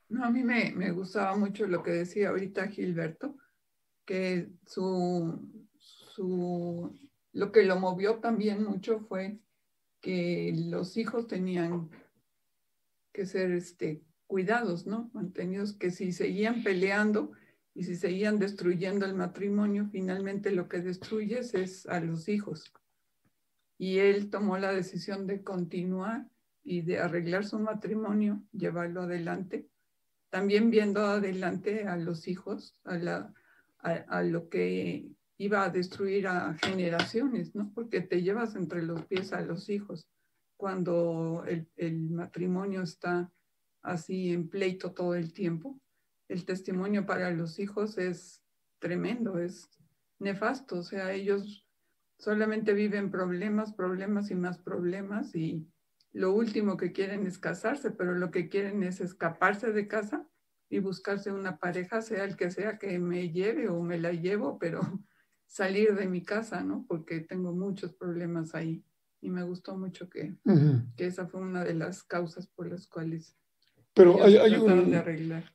No, 0.09 0.25
a 0.25 0.31
mí 0.31 0.43
me, 0.43 0.71
me 0.71 0.89
gustaba 0.89 1.37
mucho 1.37 1.67
lo 1.67 1.83
que 1.83 1.91
decía 1.91 2.29
ahorita 2.29 2.67
Gilberto, 2.69 3.37
que 4.05 4.49
su, 4.65 5.67
su, 5.77 6.97
lo 7.33 7.51
que 7.51 7.65
lo 7.65 7.79
movió 7.79 8.15
también 8.15 8.63
mucho 8.63 9.01
fue 9.01 9.37
que 10.01 10.55
los 10.55 10.97
hijos 10.97 11.27
tenían 11.27 11.91
que 13.13 13.27
ser 13.27 13.51
este, 13.51 14.01
cuidados, 14.29 14.85
¿no? 14.85 15.09
Mantenidos, 15.13 15.73
que 15.73 15.89
si 15.89 16.11
seguían 16.13 16.61
peleando, 16.61 17.31
y 17.73 17.83
si 17.83 17.95
seguían 17.95 18.37
destruyendo 18.37 19.07
el 19.07 19.15
matrimonio, 19.15 19.87
finalmente 19.91 20.51
lo 20.51 20.69
que 20.69 20.81
destruyes 20.81 21.55
es 21.55 21.87
a 21.87 21.99
los 21.99 22.29
hijos. 22.29 22.71
Y 23.79 23.97
él 23.97 24.29
tomó 24.29 24.59
la 24.59 24.71
decisión 24.71 25.25
de 25.25 25.41
continuar 25.43 26.27
y 26.63 26.81
de 26.81 26.99
arreglar 26.99 27.43
su 27.43 27.57
matrimonio, 27.57 28.43
llevarlo 28.51 29.01
adelante, 29.01 29.67
también 30.29 30.69
viendo 30.69 31.05
adelante 31.05 31.87
a 31.87 31.97
los 31.97 32.27
hijos, 32.27 32.75
a, 32.83 32.97
la, 32.97 33.33
a, 33.79 34.21
lo 34.21 34.47
que 34.49 35.09
iba 35.37 35.63
a 35.63 35.69
destruir 35.69 36.27
a 36.27 36.53
generaciones, 36.55 37.55
¿no? 37.55 37.71
Porque 37.73 38.01
te 38.01 38.21
llevas 38.21 38.55
entre 38.55 38.83
los 38.83 39.05
pies 39.05 39.33
a 39.33 39.41
los 39.41 39.69
hijos 39.69 40.07
cuando 40.55 41.45
el, 41.47 41.67
el 41.77 42.09
matrimonio 42.09 42.83
está 42.83 43.31
así 43.81 44.31
en 44.31 44.49
pleito 44.49 44.93
todo 44.93 45.15
el 45.15 45.33
tiempo 45.33 45.79
el 46.29 46.45
testimonio 46.45 47.05
para 47.05 47.31
los 47.31 47.59
hijos 47.59 47.97
es 47.97 48.43
tremendo, 48.77 49.39
es 49.39 49.69
nefasto, 50.19 50.77
o 50.77 50.83
sea, 50.83 51.11
ellos 51.11 51.67
solamente 52.17 52.73
viven 52.73 53.09
problemas, 53.09 53.73
problemas 53.73 54.29
y 54.29 54.35
más 54.35 54.59
problemas 54.59 55.35
y 55.35 55.67
lo 56.11 56.33
último 56.33 56.77
que 56.77 56.91
quieren 56.91 57.25
es 57.25 57.39
casarse, 57.39 57.91
pero 57.91 58.13
lo 58.13 58.31
que 58.31 58.47
quieren 58.47 58.83
es 58.83 59.01
escaparse 59.01 59.71
de 59.71 59.87
casa 59.87 60.27
y 60.69 60.79
buscarse 60.79 61.31
una 61.31 61.57
pareja, 61.57 62.01
sea 62.01 62.23
el 62.23 62.35
que 62.35 62.51
sea 62.51 62.77
que 62.77 62.99
me 62.99 63.31
lleve 63.31 63.67
o 63.69 63.81
me 63.81 63.97
la 63.97 64.11
llevo, 64.11 64.59
pero 64.59 64.81
salir 65.47 65.95
de 65.95 66.07
mi 66.07 66.23
casa, 66.23 66.63
¿no? 66.63 66.85
Porque 66.87 67.21
tengo 67.21 67.53
muchos 67.53 67.93
problemas 67.93 68.53
ahí 68.53 68.83
y 69.19 69.31
me 69.31 69.43
gustó 69.43 69.77
mucho 69.77 70.09
que, 70.09 70.37
que 70.95 71.05
esa 71.07 71.27
fue 71.27 71.41
una 71.41 71.63
de 71.63 71.73
las 71.73 72.03
causas 72.03 72.47
por 72.47 72.67
las 72.67 72.87
cuales 72.87 73.35
pero 73.99 74.23
hay, 74.23 74.55
un, 74.55 75.03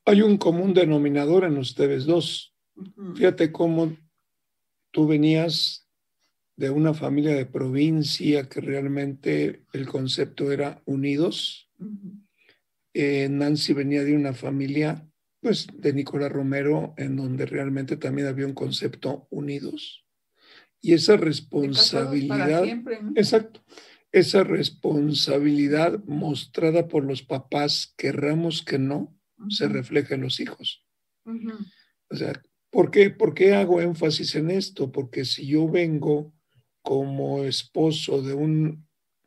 hay, 0.04 0.20
un, 0.20 0.36
común 0.36 0.74
denominador 0.74 1.44
en 1.44 1.56
ustedes 1.56 2.04
dos. 2.04 2.54
Fíjate 3.16 3.50
cómo 3.50 3.96
tú 4.90 5.06
venías 5.06 5.88
de 6.54 6.68
una 6.68 6.92
familia 6.92 7.34
de 7.34 7.46
provincia 7.46 8.46
que 8.46 8.60
realmente 8.60 9.62
el 9.72 9.86
concepto 9.86 10.52
era 10.52 10.82
unidos. 10.84 11.70
Eh, 12.92 13.28
Nancy 13.30 13.72
venía 13.72 14.04
de 14.04 14.14
una 14.14 14.34
familia, 14.34 15.08
pues, 15.40 15.66
de 15.72 15.94
Nicolás 15.94 16.30
Romero, 16.30 16.92
en 16.98 17.16
donde 17.16 17.46
realmente 17.46 17.96
también 17.96 18.28
había 18.28 18.44
un 18.46 18.52
concepto 18.52 19.26
unidos. 19.30 20.04
Y 20.82 20.92
esa 20.92 21.16
responsabilidad. 21.16 22.62
Exacto 23.16 23.62
esa 24.14 24.44
responsabilidad 24.44 25.98
mostrada 26.04 26.86
por 26.86 27.04
los 27.04 27.24
papás, 27.24 27.92
querramos 27.96 28.62
que 28.62 28.78
no, 28.78 29.12
se 29.48 29.66
refleja 29.66 30.14
en 30.14 30.20
los 30.20 30.38
hijos. 30.38 30.86
O 31.24 32.14
sea, 32.14 32.40
¿por 32.70 32.92
qué, 32.92 33.10
¿por 33.10 33.34
qué 33.34 33.54
hago 33.54 33.80
énfasis 33.80 34.36
en 34.36 34.50
esto? 34.50 34.92
Porque 34.92 35.24
si 35.24 35.48
yo 35.48 35.68
vengo 35.68 36.32
como 36.80 37.42
esposo 37.42 38.22
de 38.22 38.34
un, 38.34 38.86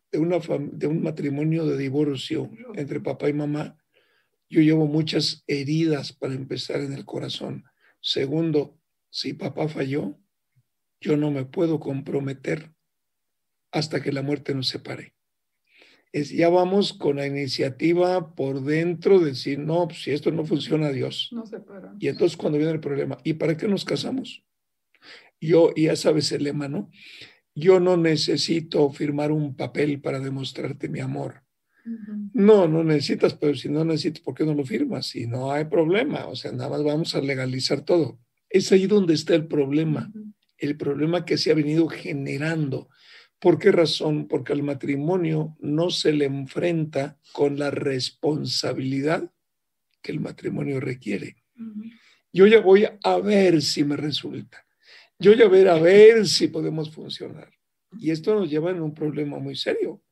de, 0.09 0.19
una 0.19 0.39
de 0.71 0.87
un 0.87 1.01
matrimonio 1.03 1.65
de 1.65 1.77
divorcio 1.77 2.49
entre 2.75 3.01
papá 3.01 3.27
y 3.27 3.33
mamá, 3.33 3.77
yo 4.49 4.61
llevo 4.61 4.87
muchas 4.87 5.43
heridas 5.47 6.13
para 6.13 6.33
empezar 6.33 6.79
en 6.79 6.93
el 6.93 7.03
corazón. 7.03 7.65
Segundo, 7.99 8.79
si 9.09 9.33
papá 9.33 9.67
falló, 9.67 10.17
yo 11.01 11.17
no 11.17 11.29
me 11.29 11.43
puedo 11.43 11.77
comprometer 11.81 12.71
hasta 13.71 14.01
que 14.01 14.11
la 14.11 14.21
muerte 14.21 14.53
nos 14.53 14.67
separe. 14.67 15.13
Es, 16.11 16.29
ya 16.29 16.49
vamos 16.49 16.93
con 16.93 17.17
la 17.17 17.27
iniciativa 17.27 18.33
por 18.33 18.63
dentro 18.63 19.19
de 19.19 19.27
decir, 19.27 19.59
no, 19.59 19.87
pues, 19.87 20.03
si 20.03 20.11
esto 20.11 20.31
no 20.31 20.45
funciona, 20.45 20.91
Dios. 20.91 21.29
No. 21.31 21.43
Y 21.99 22.07
entonces 22.07 22.37
cuando 22.37 22.57
viene 22.57 22.73
el 22.73 22.79
problema, 22.79 23.17
¿y 23.23 23.33
para 23.33 23.57
qué 23.57 23.67
nos 23.67 23.83
casamos? 23.83 24.43
Yo, 25.39 25.73
ya 25.75 25.95
sabes 25.95 26.31
el 26.31 26.43
lema, 26.43 26.67
¿no? 26.67 26.89
Yo 27.53 27.79
no 27.79 27.97
necesito 27.97 28.89
firmar 28.91 29.31
un 29.31 29.55
papel 29.55 29.99
para 29.99 30.19
demostrarte 30.19 30.89
mi 30.89 30.99
amor. 30.99 31.43
No, 32.33 32.67
no 32.67 32.83
necesitas, 32.83 33.33
pero 33.33 33.55
si 33.55 33.69
no 33.69 33.85
necesitas, 33.85 34.21
¿por 34.21 34.35
qué 34.35 34.45
no 34.45 34.53
lo 34.53 34.65
firmas? 34.65 35.07
Si 35.07 35.25
no 35.25 35.51
hay 35.51 35.65
problema, 35.65 36.27
o 36.27 36.35
sea, 36.35 36.51
nada 36.51 36.69
más 36.69 36.83
vamos 36.83 37.15
a 37.15 37.21
legalizar 37.21 37.81
todo. 37.81 38.19
Es 38.49 38.71
ahí 38.71 38.87
donde 38.87 39.13
está 39.13 39.35
el 39.35 39.47
problema, 39.47 40.11
el 40.57 40.77
problema 40.77 41.25
que 41.25 41.37
se 41.37 41.51
ha 41.51 41.55
venido 41.55 41.87
generando 41.87 42.89
¿Por 43.39 43.59
qué 43.59 43.71
razón? 43.71 44.27
Porque 44.27 44.53
al 44.53 44.63
matrimonio 44.63 45.55
no 45.59 45.89
se 45.89 46.11
le 46.11 46.25
enfrenta 46.25 47.19
con 47.33 47.59
la 47.59 47.69
responsabilidad 47.69 49.31
que 50.01 50.11
el 50.11 50.19
matrimonio 50.19 50.79
requiere. 50.79 51.37
Yo 52.33 52.47
ya 52.47 52.61
voy 52.61 52.87
a 53.03 53.17
ver 53.17 53.61
si 53.61 53.83
me 53.83 53.95
resulta. 53.95 54.65
Yo 55.19 55.33
ya 55.33 55.47
voy 55.47 55.67
a 55.67 55.75
ver 55.75 56.27
si 56.27 56.47
podemos 56.47 56.93
funcionar. 56.93 57.51
Y 57.99 58.11
esto 58.11 58.35
nos 58.35 58.49
lleva 58.49 58.71
a 58.71 58.81
un 58.81 58.93
problema 58.93 59.39
muy 59.39 59.55
serio, 59.55 60.03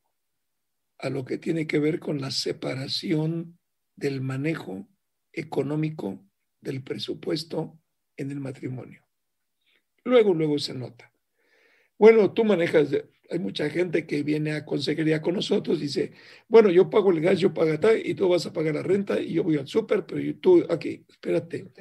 a 0.97 1.09
lo 1.09 1.25
que 1.25 1.38
tiene 1.38 1.67
que 1.67 1.79
ver 1.79 1.99
con 1.99 2.21
la 2.21 2.31
separación 2.31 3.59
del 3.95 4.21
manejo 4.21 4.88
económico 5.33 6.23
del 6.61 6.83
presupuesto 6.83 7.77
en 8.17 8.31
el 8.31 8.39
matrimonio. 8.39 9.05
Luego, 10.03 10.33
luego 10.33 10.57
se 10.57 10.73
nota. 10.73 11.11
Bueno, 11.97 12.33
tú 12.33 12.43
manejas, 12.43 12.89
hay 13.29 13.39
mucha 13.39 13.69
gente 13.69 14.05
que 14.05 14.23
viene 14.23 14.51
a 14.51 14.65
consejería 14.65 15.21
con 15.21 15.35
nosotros, 15.35 15.79
dice, 15.79 16.13
bueno, 16.47 16.69
yo 16.69 16.89
pago 16.89 17.11
el 17.11 17.21
gas, 17.21 17.39
yo 17.39 17.53
pago 17.53 17.79
tal, 17.79 18.05
y 18.05 18.13
tú 18.13 18.29
vas 18.29 18.45
a 18.45 18.53
pagar 18.53 18.75
la 18.75 18.83
renta, 18.83 19.19
y 19.19 19.33
yo 19.33 19.43
voy 19.43 19.57
al 19.57 19.67
súper, 19.67 20.05
pero 20.05 20.21
tú, 20.39 20.65
aquí, 20.69 21.05
espérate, 21.09 21.71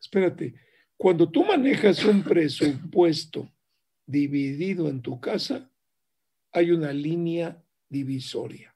espérate. 0.00 0.54
Cuando 0.96 1.30
tú 1.30 1.44
manejas 1.44 2.04
un 2.04 2.22
presupuesto 2.22 3.50
dividido 4.06 4.88
en 4.88 5.02
tu 5.02 5.20
casa, 5.20 5.70
hay 6.52 6.70
una 6.70 6.92
línea 6.92 7.62
divisoria. 7.88 8.74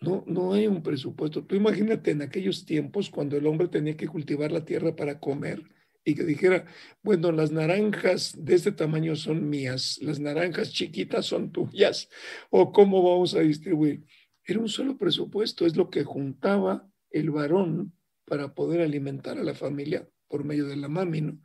No, 0.00 0.24
no 0.26 0.54
hay 0.54 0.66
un 0.66 0.82
presupuesto. 0.82 1.44
Tú 1.44 1.54
imagínate 1.56 2.10
en 2.12 2.22
aquellos 2.22 2.64
tiempos 2.64 3.10
cuando 3.10 3.36
el 3.36 3.46
hombre 3.46 3.68
tenía 3.68 3.96
que 3.96 4.08
cultivar 4.08 4.50
la 4.50 4.64
tierra 4.64 4.96
para 4.96 5.20
comer 5.20 5.62
y 6.04 6.14
que 6.14 6.24
dijera, 6.24 6.64
bueno, 7.02 7.32
las 7.32 7.52
naranjas 7.52 8.34
de 8.38 8.54
este 8.54 8.72
tamaño 8.72 9.16
son 9.16 9.48
mías, 9.48 9.98
las 10.00 10.18
naranjas 10.18 10.72
chiquitas 10.72 11.26
son 11.26 11.52
tuyas, 11.52 12.08
o 12.50 12.72
cómo 12.72 13.02
vamos 13.02 13.34
a 13.34 13.40
distribuir. 13.40 14.04
Era 14.44 14.60
un 14.60 14.68
solo 14.68 14.96
presupuesto, 14.96 15.66
es 15.66 15.76
lo 15.76 15.90
que 15.90 16.04
juntaba 16.04 16.90
el 17.10 17.30
varón 17.30 17.92
para 18.24 18.54
poder 18.54 18.80
alimentar 18.80 19.38
a 19.38 19.44
la 19.44 19.54
familia 19.54 20.08
por 20.28 20.44
medio 20.44 20.66
de 20.66 20.76
la 20.76 20.88
mami, 20.88 21.20
¿no? 21.20 21.40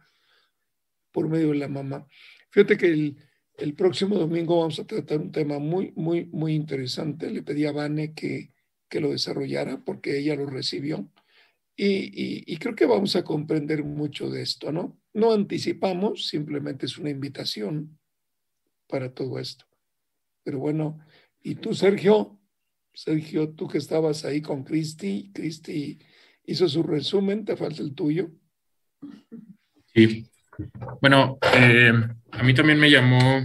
Por 1.11 1.27
medio 1.27 1.49
de 1.49 1.55
la 1.55 1.67
mamá. 1.67 2.07
Fíjate 2.51 2.77
que 2.77 2.87
el, 2.87 3.17
el 3.57 3.73
próximo 3.73 4.17
domingo 4.17 4.59
vamos 4.59 4.79
a 4.79 4.85
tratar 4.85 5.19
un 5.19 5.31
tema 5.31 5.59
muy, 5.59 5.91
muy, 5.95 6.25
muy 6.25 6.53
interesante. 6.53 7.31
Le 7.31 7.41
pedí 7.41 7.65
a 7.65 7.71
Vane 7.71 8.13
que, 8.13 8.51
que 8.89 8.99
lo 8.99 9.11
desarrollara 9.11 9.83
porque 9.83 10.17
ella 10.19 10.35
lo 10.35 10.45
recibió. 10.45 11.09
Y, 11.77 12.53
y, 12.53 12.57
creo 12.57 12.73
que 12.73 12.85
vamos 12.85 13.17
a 13.17 13.23
comprender 13.25 13.83
mucho 13.83 14.29
de 14.29 14.41
esto, 14.41 14.71
¿no? 14.71 14.97
No 15.13 15.33
anticipamos, 15.33 16.27
simplemente 16.27 16.85
es 16.85 16.97
una 16.97 17.09
invitación 17.09 17.99
para 18.87 19.13
todo 19.13 19.39
esto. 19.39 19.65
Pero 20.43 20.59
bueno, 20.59 20.99
y 21.41 21.55
tú, 21.55 21.73
Sergio, 21.73 22.39
Sergio, 22.93 23.49
tú 23.49 23.67
que 23.67 23.77
estabas 23.77 24.23
ahí 24.23 24.41
con 24.41 24.63
Cristi, 24.63 25.31
Cristi 25.33 25.99
hizo 26.45 26.69
su 26.69 26.81
resumen, 26.81 27.43
te 27.43 27.57
falta 27.57 27.81
el 27.81 27.93
tuyo. 27.93 28.31
Sí. 29.93 30.29
Bueno, 31.01 31.37
eh, 31.55 31.91
a 32.31 32.43
mí 32.43 32.53
también 32.53 32.79
me 32.79 32.89
llamó 32.89 33.43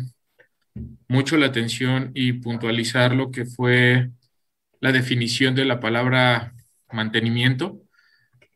mucho 1.08 1.36
la 1.36 1.46
atención 1.46 2.12
y 2.14 2.34
puntualizar 2.34 3.14
lo 3.14 3.30
que 3.30 3.44
fue 3.44 4.10
la 4.80 4.92
definición 4.92 5.54
de 5.54 5.64
la 5.64 5.80
palabra 5.80 6.54
mantenimiento, 6.92 7.82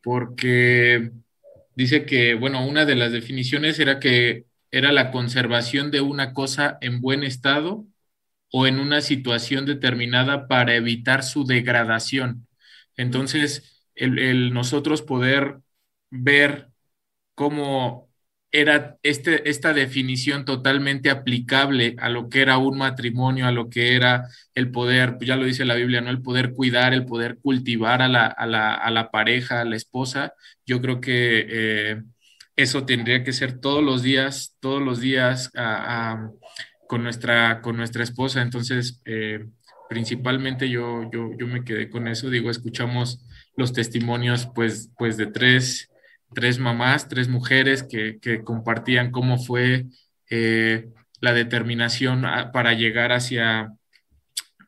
porque 0.04 1.12
dice 1.76 2.06
que, 2.06 2.34
bueno, 2.34 2.66
una 2.66 2.86
de 2.86 2.96
las 2.96 3.12
definiciones 3.12 3.78
era 3.80 4.00
que 4.00 4.46
era 4.72 4.92
la 4.92 5.10
conservación 5.12 5.90
de 5.92 6.02
una 6.02 6.34
cosa 6.34 6.78
en 6.82 7.00
buen 7.02 7.24
estado 7.24 7.86
o 8.50 8.66
en 8.66 8.78
una 8.80 9.00
situación 9.00 9.66
determinada 9.66 10.48
para 10.48 10.74
evitar 10.76 11.22
su 11.24 11.44
degradación. 11.46 12.46
Entonces, 12.96 13.84
el, 13.94 14.18
el 14.18 14.54
nosotros 14.54 15.02
poder 15.02 15.60
ver 16.10 16.68
cómo 17.34 18.10
era 18.54 18.98
este, 19.02 19.50
esta 19.50 19.72
definición 19.72 20.44
totalmente 20.44 21.10
aplicable 21.10 21.96
a 21.98 22.08
lo 22.08 22.28
que 22.28 22.40
era 22.40 22.56
un 22.56 22.78
matrimonio, 22.78 23.46
a 23.46 23.50
lo 23.50 23.68
que 23.68 23.96
era 23.96 24.28
el 24.54 24.70
poder, 24.70 25.18
ya 25.20 25.34
lo 25.34 25.44
dice 25.44 25.64
la 25.64 25.74
Biblia, 25.74 26.00
¿no? 26.00 26.10
El 26.10 26.22
poder 26.22 26.52
cuidar, 26.52 26.94
el 26.94 27.04
poder 27.04 27.38
cultivar 27.42 28.00
a 28.00 28.06
la, 28.06 28.26
a 28.26 28.46
la, 28.46 28.72
a 28.74 28.92
la 28.92 29.10
pareja, 29.10 29.60
a 29.60 29.64
la 29.64 29.74
esposa. 29.74 30.34
Yo 30.64 30.80
creo 30.80 31.00
que 31.00 31.46
eh, 31.48 32.02
eso 32.54 32.86
tendría 32.86 33.24
que 33.24 33.32
ser 33.32 33.58
todos 33.58 33.82
los 33.82 34.02
días, 34.04 34.56
todos 34.60 34.80
los 34.80 35.00
días 35.00 35.50
con, 36.86 37.02
nuestra, 37.02 37.60
con 37.60 37.76
nuestra 37.76 38.04
esposa. 38.04 38.40
Entonces, 38.40 39.00
eh, 39.04 39.46
principalmente 39.88 40.70
yo, 40.70 41.10
yo, 41.12 41.32
yo 41.36 41.48
me 41.48 41.64
quedé 41.64 41.90
con 41.90 42.06
eso. 42.06 42.30
Digo, 42.30 42.50
escuchamos 42.50 43.26
los 43.56 43.72
testimonios 43.72 44.48
pues, 44.54 44.90
pues 44.96 45.16
de 45.16 45.26
tres 45.26 45.90
tres 46.32 46.58
mamás, 46.58 47.08
tres 47.08 47.28
mujeres 47.28 47.82
que, 47.82 48.18
compartían 48.44 49.10
cómo 49.10 49.38
fue 49.38 49.86
eh, 50.30 50.88
la 51.20 51.32
determinación 51.32 52.24
para 52.52 52.74
llegar 52.74 53.12
hacia, 53.12 53.72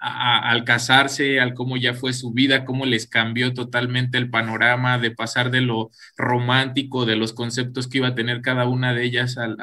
al 0.00 0.64
casarse, 0.64 1.40
al 1.40 1.54
cómo 1.54 1.76
ya 1.76 1.94
fue 1.94 2.12
su 2.12 2.32
vida, 2.32 2.64
cómo 2.64 2.86
les 2.86 3.06
cambió 3.06 3.54
totalmente 3.54 4.18
el 4.18 4.30
panorama 4.30 4.98
de 4.98 5.10
pasar 5.10 5.50
de 5.50 5.60
lo 5.62 5.90
romántico, 6.16 7.06
de 7.06 7.16
los 7.16 7.32
conceptos 7.32 7.88
que 7.88 7.98
iba 7.98 8.08
a 8.08 8.14
tener 8.14 8.42
cada 8.42 8.66
una 8.66 8.94
de 8.94 9.04
ellas 9.04 9.36
al, 9.38 9.56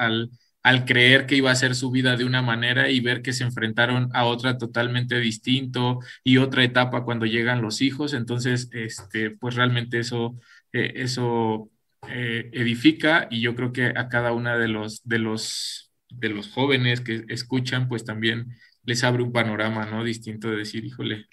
al, 0.63 0.85
creer 0.85 1.25
que 1.27 1.35
iba 1.35 1.51
a 1.51 1.55
ser 1.55 1.75
su 1.75 1.91
vida 1.91 2.17
de 2.17 2.25
una 2.25 2.41
manera 2.41 2.89
y 2.89 2.99
ver 2.99 3.21
que 3.21 3.33
se 3.33 3.43
enfrentaron 3.43 4.09
a 4.13 4.25
otra 4.25 4.57
totalmente 4.57 5.19
distinto 5.19 5.99
y 6.23 6.37
otra 6.37 6.63
etapa 6.63 7.03
cuando 7.03 7.25
llegan 7.25 7.61
los 7.61 7.81
hijos. 7.81 8.13
Entonces, 8.13 8.69
este, 8.71 9.31
pues 9.31 9.55
realmente 9.55 9.99
eso, 9.99 10.35
eh, 10.71 10.93
eso 10.95 11.69
eh, 12.09 12.49
edifica 12.53 13.27
y 13.31 13.41
yo 13.41 13.55
creo 13.55 13.71
que 13.73 13.87
a 13.95 14.09
cada 14.09 14.33
una 14.33 14.57
de 14.57 14.67
los, 14.67 15.01
de, 15.03 15.19
los, 15.19 15.93
de 16.09 16.29
los 16.29 16.49
jóvenes 16.51 17.01
que 17.01 17.25
escuchan, 17.29 17.87
pues 17.87 18.05
también 18.05 18.47
les 18.83 19.03
abre 19.03 19.23
un 19.23 19.31
panorama, 19.31 19.85
¿no? 19.85 20.03
Distinto 20.03 20.49
de 20.49 20.57
decir, 20.57 20.85
híjole, 20.85 21.27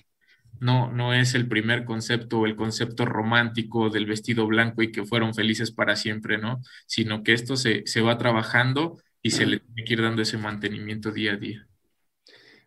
no, 0.61 0.93
no 0.93 1.15
es 1.15 1.35
el 1.35 1.49
primer 1.49 1.85
concepto 1.85 2.47
el 2.47 2.57
concepto 2.57 3.05
romántico 3.07 3.91
del 3.91 4.07
vestido 4.07 4.47
blanco 4.47 4.83
y 4.83 4.93
que 4.93 5.05
fueron 5.05 5.35
felices 5.35 5.73
para 5.73 5.97
siempre, 5.97 6.39
¿no? 6.39 6.61
Sino 6.87 7.23
que 7.23 7.33
esto 7.33 7.57
se, 7.57 7.83
se 7.87 8.01
va 8.03 8.19
trabajando 8.19 8.99
y 9.23 9.31
se 9.33 9.47
le 9.47 9.61
tiene 9.61 9.85
que 9.85 9.93
ir 9.95 10.03
dando 10.03 10.23
ese 10.23 10.39
mantenimiento 10.39 11.11
día 11.13 11.33
a 11.33 11.37
día. 11.37 11.67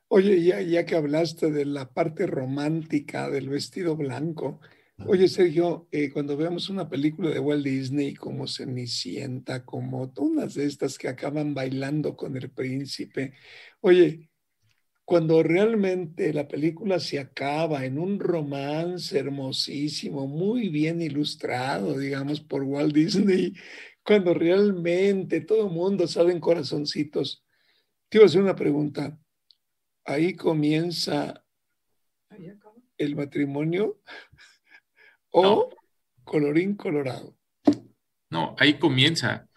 Oye, 0.07 0.43
ya, 0.43 0.61
ya 0.61 0.85
que 0.85 0.95
hablaste 0.95 1.51
de 1.51 1.65
la 1.65 1.91
parte 1.91 2.27
romántica 2.27 3.29
del 3.29 3.49
vestido 3.49 3.95
blanco, 3.95 4.59
Oye, 4.99 5.27
Sergio, 5.27 5.87
eh, 5.91 6.11
cuando 6.11 6.37
veamos 6.37 6.69
una 6.69 6.87
película 6.87 7.31
de 7.31 7.39
Walt 7.39 7.65
Disney 7.65 8.13
como 8.13 8.47
Cenicienta, 8.47 9.65
como 9.65 10.13
unas 10.17 10.53
de 10.53 10.65
estas 10.65 10.99
que 10.99 11.07
acaban 11.07 11.55
bailando 11.55 12.15
con 12.15 12.37
el 12.37 12.51
príncipe, 12.51 13.33
oye, 13.81 14.29
cuando 15.03 15.41
realmente 15.41 16.31
la 16.31 16.47
película 16.47 16.99
se 16.99 17.19
acaba 17.19 17.85
en 17.85 17.97
un 17.97 18.19
romance 18.19 19.17
hermosísimo, 19.17 20.27
muy 20.27 20.69
bien 20.69 21.01
ilustrado, 21.01 21.97
digamos, 21.97 22.39
por 22.39 22.63
Walt 22.63 22.93
Disney, 22.93 23.53
cuando 24.03 24.35
realmente 24.35 25.41
todo 25.41 25.67
el 25.67 25.73
mundo 25.73 26.07
sale 26.07 26.31
en 26.31 26.39
corazoncitos, 26.39 27.43
te 28.09 28.19
iba 28.19 28.25
a 28.25 28.27
hacer 28.27 28.41
una 28.41 28.55
pregunta. 28.55 29.19
Ahí 30.05 30.35
comienza 30.35 31.43
el 32.97 33.15
matrimonio 33.15 33.99
o 35.33 35.69
colorín 36.23 36.75
colorado. 36.75 37.35
No, 38.29 38.55
ahí 38.57 38.75
comienza. 38.75 39.47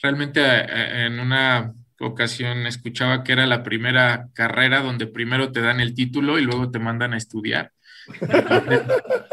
Realmente 0.00 0.40
eh, 0.40 0.66
eh, 0.68 1.06
en 1.06 1.20
una 1.20 1.74
ocasión 2.00 2.66
escuchaba 2.66 3.22
que 3.22 3.32
era 3.32 3.46
la 3.46 3.62
primera 3.62 4.28
carrera 4.32 4.80
donde 4.80 5.06
primero 5.06 5.52
te 5.52 5.60
dan 5.60 5.80
el 5.80 5.94
título 5.94 6.38
y 6.38 6.42
luego 6.42 6.70
te 6.70 6.78
mandan 6.78 7.12
a 7.12 7.18
estudiar. 7.18 7.72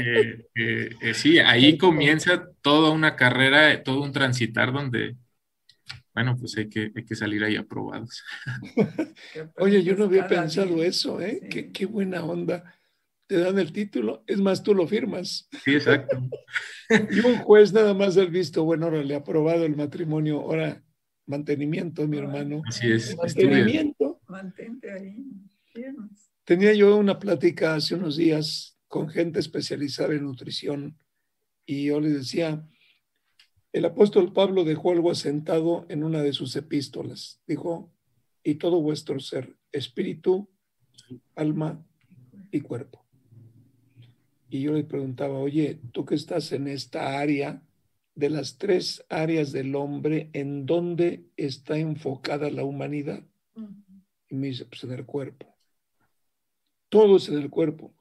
Eh, 0.00 1.12
sí, 1.12 1.40
ahí 1.40 1.76
comienza 1.76 2.46
toda 2.62 2.90
una 2.90 3.16
carrera, 3.16 3.82
todo 3.82 4.00
un 4.00 4.12
transitar 4.12 4.72
donde, 4.72 5.16
bueno, 6.14 6.36
pues 6.38 6.56
hay 6.56 6.68
que, 6.68 6.92
hay 6.94 7.04
que 7.04 7.16
salir 7.16 7.42
ahí 7.42 7.56
aprobados. 7.56 8.22
Oye, 9.56 9.82
yo 9.82 9.96
no 9.96 10.04
había 10.04 10.28
pensado 10.28 10.84
eso, 10.84 11.20
¿eh? 11.20 11.40
Qué, 11.50 11.72
qué 11.72 11.84
buena 11.84 12.22
onda 12.22 12.77
te 13.28 13.38
dan 13.38 13.58
el 13.58 13.72
título, 13.72 14.24
es 14.26 14.40
más, 14.40 14.62
tú 14.62 14.74
lo 14.74 14.86
firmas. 14.88 15.48
Sí, 15.62 15.74
exacto. 15.74 16.18
y 17.10 17.20
un 17.20 17.36
juez 17.38 17.72
nada 17.72 17.92
más 17.92 18.16
ha 18.16 18.24
visto, 18.24 18.64
bueno, 18.64 18.86
ahora 18.86 19.04
le 19.04 19.14
ha 19.14 19.18
aprobado 19.18 19.64
el 19.66 19.76
matrimonio, 19.76 20.40
ahora 20.40 20.82
mantenimiento, 21.26 22.08
mi 22.08 22.16
hermano. 22.16 22.62
Así 22.66 22.90
es. 22.90 23.16
Mantenimiento. 23.16 24.20
Mantente 24.26 24.90
ahí. 24.90 25.26
Tenía 26.44 26.72
yo 26.72 26.96
una 26.96 27.18
plática 27.18 27.74
hace 27.74 27.94
unos 27.94 28.16
días 28.16 28.78
con 28.88 29.10
gente 29.10 29.38
especializada 29.38 30.14
en 30.14 30.24
nutrición 30.24 30.98
y 31.66 31.84
yo 31.84 32.00
les 32.00 32.14
decía, 32.14 32.66
el 33.72 33.84
apóstol 33.84 34.32
Pablo 34.32 34.64
dejó 34.64 34.92
algo 34.92 35.10
asentado 35.10 35.84
en 35.90 36.02
una 36.02 36.22
de 36.22 36.32
sus 36.32 36.56
epístolas. 36.56 37.42
Dijo, 37.46 37.92
y 38.42 38.54
todo 38.54 38.80
vuestro 38.80 39.20
ser, 39.20 39.54
espíritu, 39.70 40.48
alma 41.36 41.84
y 42.50 42.62
cuerpo. 42.62 43.07
Y 44.48 44.62
yo 44.62 44.72
le 44.72 44.84
preguntaba, 44.84 45.38
oye, 45.38 45.80
tú 45.92 46.04
que 46.04 46.14
estás 46.14 46.52
en 46.52 46.68
esta 46.68 47.18
área, 47.18 47.62
de 48.18 48.30
las 48.30 48.58
tres 48.58 49.06
áreas 49.08 49.52
del 49.52 49.76
hombre, 49.76 50.28
¿en 50.32 50.66
dónde 50.66 51.26
está 51.36 51.78
enfocada 51.78 52.50
la 52.50 52.64
humanidad? 52.64 53.22
Y 54.28 54.34
me 54.34 54.48
dice, 54.48 54.64
pues 54.64 54.82
en 54.82 54.90
el 54.90 55.06
cuerpo. 55.06 55.56
Todo 56.88 57.18
es 57.18 57.28
en 57.28 57.38
el 57.38 57.48
cuerpo. 57.48 57.94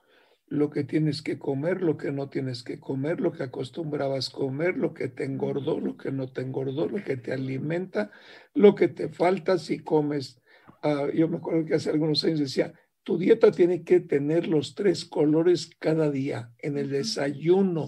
Lo 0.47 0.71
que 0.71 0.83
tienes 0.83 1.21
que 1.21 1.37
comer, 1.37 1.83
lo 1.83 1.97
que 1.97 2.11
no 2.11 2.29
tienes 2.29 2.63
que 2.63 2.79
comer, 2.79 3.21
lo 3.21 3.31
que 3.31 3.43
acostumbrabas 3.43 4.31
comer, 4.31 4.75
lo 4.75 4.95
que 4.95 5.07
te 5.07 5.23
engordó, 5.23 5.79
lo 5.79 5.97
que 5.97 6.11
no 6.11 6.31
te 6.31 6.41
engordó, 6.41 6.87
lo 6.87 7.03
que 7.03 7.17
te 7.17 7.31
alimenta, 7.31 8.09
lo 8.55 8.73
que 8.73 8.87
te 8.87 9.09
falta 9.09 9.59
si 9.59 9.83
comes. 9.83 10.41
Ah, 10.81 11.09
yo 11.13 11.27
me 11.27 11.37
acuerdo 11.37 11.63
que 11.63 11.75
hace 11.75 11.91
algunos 11.91 12.23
años 12.23 12.39
decía, 12.39 12.73
tu 13.07 13.17
dieta 13.17 13.51
tiene 13.51 13.85
que 13.85 14.01
tener 14.01 14.49
los 14.49 14.75
tres 14.75 15.05
colores 15.05 15.69
cada 15.79 16.11
día. 16.11 16.51
En 16.57 16.77
el 16.77 16.89
desayuno, 16.89 17.87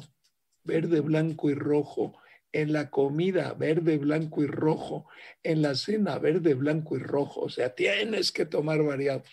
verde, 0.63 1.01
blanco 1.01 1.49
y 1.49 1.55
rojo. 1.55 2.17
En 2.53 2.72
la 2.72 2.89
comida, 2.89 3.53
verde, 3.53 3.97
blanco 3.97 4.43
y 4.43 4.47
rojo. 4.47 5.09
En 5.43 5.61
la 5.61 5.76
cena, 5.76 6.17
verde, 6.20 6.53
blanco 6.53 6.95
y 6.95 6.99
rojo. 6.99 7.41
O 7.41 7.49
sea, 7.49 7.76
tienes 7.76 8.32
que 8.32 8.45
tomar 8.45 8.82
variado. 8.82 9.24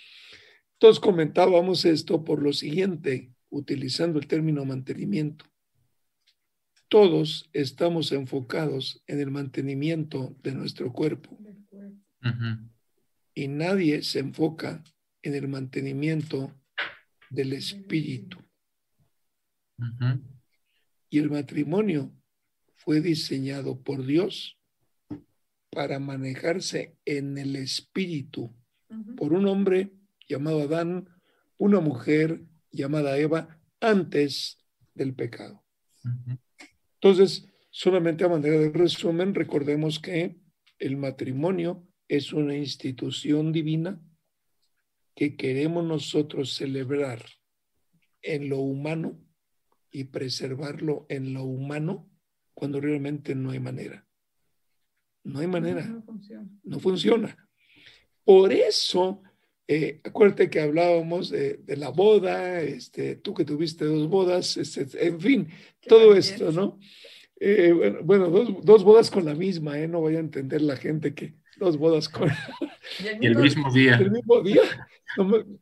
Entonces 0.72 0.99
comentábamos 0.99 1.84
esto 1.84 2.24
por 2.24 2.43
lo 2.43 2.53
siguiente, 2.53 3.30
utilizando 3.49 4.18
el 4.18 4.26
término 4.26 4.64
mantenimiento. 4.64 5.45
Todos 6.89 7.49
estamos 7.53 8.11
enfocados 8.11 9.05
en 9.07 9.20
el 9.20 9.30
mantenimiento 9.30 10.34
de 10.43 10.51
nuestro 10.51 10.93
cuerpo. 10.93 11.39
Y 13.34 13.47
nadie 13.47 14.03
se 14.03 14.18
enfoca 14.18 14.82
en 15.27 15.35
el 15.35 15.49
mantenimiento 15.49 16.53
del 17.31 17.53
espíritu. 17.53 18.39
Y 21.11 21.18
el 21.18 21.31
matrimonio 21.31 22.12
fue 22.77 23.01
diseñado 23.01 23.83
por 23.83 24.07
Dios 24.07 24.57
para 25.70 25.99
manejarse 25.99 26.97
en 27.05 27.39
el 27.39 27.57
espíritu 27.57 28.55
por 29.16 29.33
un 29.33 29.47
hombre 29.47 29.93
llamado 30.29 30.62
Adán, 30.62 31.09
una 31.59 31.81
mujer 31.81 32.45
llamada 32.70 33.18
Eva 33.18 33.61
antes 33.81 34.64
del 34.95 35.14
pecado. 35.14 35.64
Entonces, 36.95 37.49
solamente 37.70 38.24
a 38.24 38.29
manera 38.29 38.59
de 38.61 38.70
resumen, 38.70 39.35
recordemos 39.35 39.99
que 39.99 40.39
el 40.79 40.97
matrimonio 40.97 41.85
es 42.07 42.33
una 42.33 42.57
institución 42.57 43.51
divina 43.51 44.01
que 45.17 45.35
queremos 45.35 45.83
nosotros 45.83 46.55
celebrar 46.55 47.25
en 48.23 48.51
lo 48.51 48.59
humano 48.59 49.19
y 49.91 50.05
preservarlo 50.05 51.07
en 51.09 51.33
lo 51.33 51.45
humano 51.45 52.09
cuando 52.53 52.81
realmente 52.81 53.35
no 53.35 53.51
hay 53.51 53.59
manera. 53.59 54.07
No 55.25 55.41
hay 55.41 55.47
manera. 55.47 55.87
No 55.87 56.03
funciona. 56.03 56.49
No 56.62 56.79
funciona. 56.81 57.49
Por 58.25 58.53
eso, 58.53 59.23
eh, 59.67 60.01
acuérdate 60.05 60.51
que 60.51 60.61
hablábamos 60.61 61.31
de, 61.31 61.62
la 61.67 61.89
boda, 61.89 62.61
este, 62.61 63.17
tú 63.17 63.33
que 63.33 63.45
tuviste 63.47 63.87
dos 63.87 64.09
bodas, 64.09 64.57
este, 64.59 64.87
en 65.07 65.21
fin, 65.21 65.49
todo 65.89 66.14
esto, 66.14 66.53
¿no? 66.53 66.79
Eh, 67.41 67.73
bueno, 68.05 68.29
dos, 68.29 68.64
dos, 68.64 68.85
bodas 68.85 69.11
con 69.11 69.25
la 69.25 69.35
misma, 69.35 69.79
¿eh? 69.79 69.89
No 69.89 70.01
voy 70.01 70.17
a 70.17 70.21
entender 70.21 70.61
la 70.61 70.77
gente 70.77 71.14
que 71.14 71.37
dos 71.59 71.79
bodas 71.79 72.09
con... 72.09 72.31
Y 73.21 73.27
el 73.27 73.37
mismo 73.37 73.73
día. 73.73 73.97
El 73.97 74.11
mismo 74.11 74.43
día. 74.43 74.62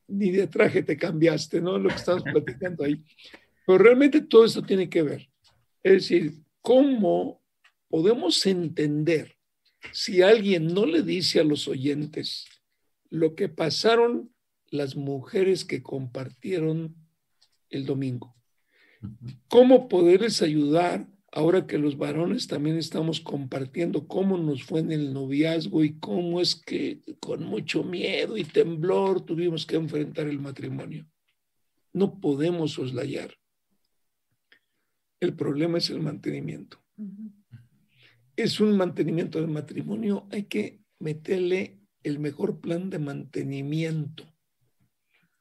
Ni 0.08 0.30
de 0.30 0.46
traje 0.46 0.82
te 0.82 0.96
cambiaste, 0.96 1.60
¿no? 1.60 1.78
Lo 1.78 1.88
que 1.88 1.96
estamos 1.96 2.22
platicando 2.22 2.84
ahí. 2.84 3.02
Pero 3.66 3.78
realmente 3.78 4.20
todo 4.20 4.44
esto 4.44 4.62
tiene 4.62 4.88
que 4.88 5.02
ver. 5.02 5.28
Es 5.82 5.92
decir, 5.92 6.34
¿cómo 6.60 7.42
podemos 7.88 8.44
entender 8.46 9.36
si 9.92 10.22
alguien 10.22 10.66
no 10.68 10.86
le 10.86 11.02
dice 11.02 11.40
a 11.40 11.44
los 11.44 11.68
oyentes 11.68 12.46
lo 13.10 13.34
que 13.34 13.48
pasaron 13.48 14.32
las 14.70 14.96
mujeres 14.96 15.64
que 15.64 15.82
compartieron 15.82 16.96
el 17.70 17.86
domingo? 17.86 18.34
¿Cómo 19.48 19.88
poderles 19.88 20.40
ayudar 20.42 21.06
ahora 21.34 21.66
que 21.66 21.78
los 21.78 21.98
varones 21.98 22.46
también 22.46 22.78
estamos 22.78 23.20
compartiendo 23.20 24.06
cómo 24.06 24.38
nos 24.38 24.62
fue 24.62 24.80
en 24.80 24.92
el 24.92 25.12
noviazgo 25.12 25.82
y 25.82 25.98
cómo 25.98 26.40
es 26.40 26.54
que 26.54 27.00
con 27.18 27.42
mucho 27.42 27.82
miedo 27.82 28.36
y 28.36 28.44
temblor 28.44 29.20
tuvimos 29.20 29.66
que 29.66 29.74
enfrentar 29.74 30.28
el 30.28 30.38
matrimonio. 30.38 31.10
No 31.92 32.20
podemos 32.20 32.72
soslayar. 32.72 33.34
El 35.18 35.34
problema 35.34 35.78
es 35.78 35.90
el 35.90 35.98
mantenimiento. 35.98 36.78
Es 38.36 38.60
un 38.60 38.76
mantenimiento 38.76 39.40
del 39.40 39.50
matrimonio, 39.50 40.28
hay 40.30 40.44
que 40.44 40.82
meterle 41.00 41.80
el 42.04 42.20
mejor 42.20 42.60
plan 42.60 42.90
de 42.90 43.00
mantenimiento. 43.00 44.24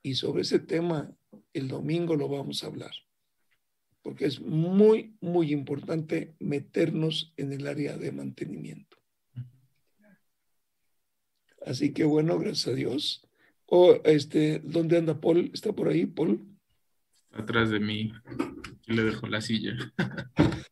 Y 0.02 0.16
sobre 0.16 0.42
ese 0.42 0.58
tema, 0.58 1.16
el 1.54 1.68
domingo 1.68 2.16
lo 2.16 2.28
vamos 2.28 2.64
a 2.64 2.68
hablar 2.68 2.94
porque 4.04 4.26
es 4.26 4.42
muy, 4.42 5.16
muy 5.22 5.52
importante 5.52 6.36
meternos 6.40 7.34
en 7.38 7.54
el 7.54 7.66
área 7.68 7.98
de 7.98 8.12
mantenimiento. 8.12 8.98
Así 11.66 11.94
que 11.94 12.04
bueno, 12.04 12.38
gracias 12.38 12.68
a 12.68 12.76
Dios. 12.76 13.28
O 13.66 14.02
este, 14.04 14.60
¿dónde 14.60 14.98
anda 14.98 15.20
Paul? 15.20 15.50
¿Está 15.54 15.72
por 15.72 15.88
ahí, 15.88 16.06
Paul? 16.06 16.46
Atrás 17.32 17.70
de 17.70 17.80
mí. 17.80 18.12
Yo 18.86 18.94
le 18.94 19.04
dejo 19.04 19.28
la 19.28 19.42
silla. 19.42 19.74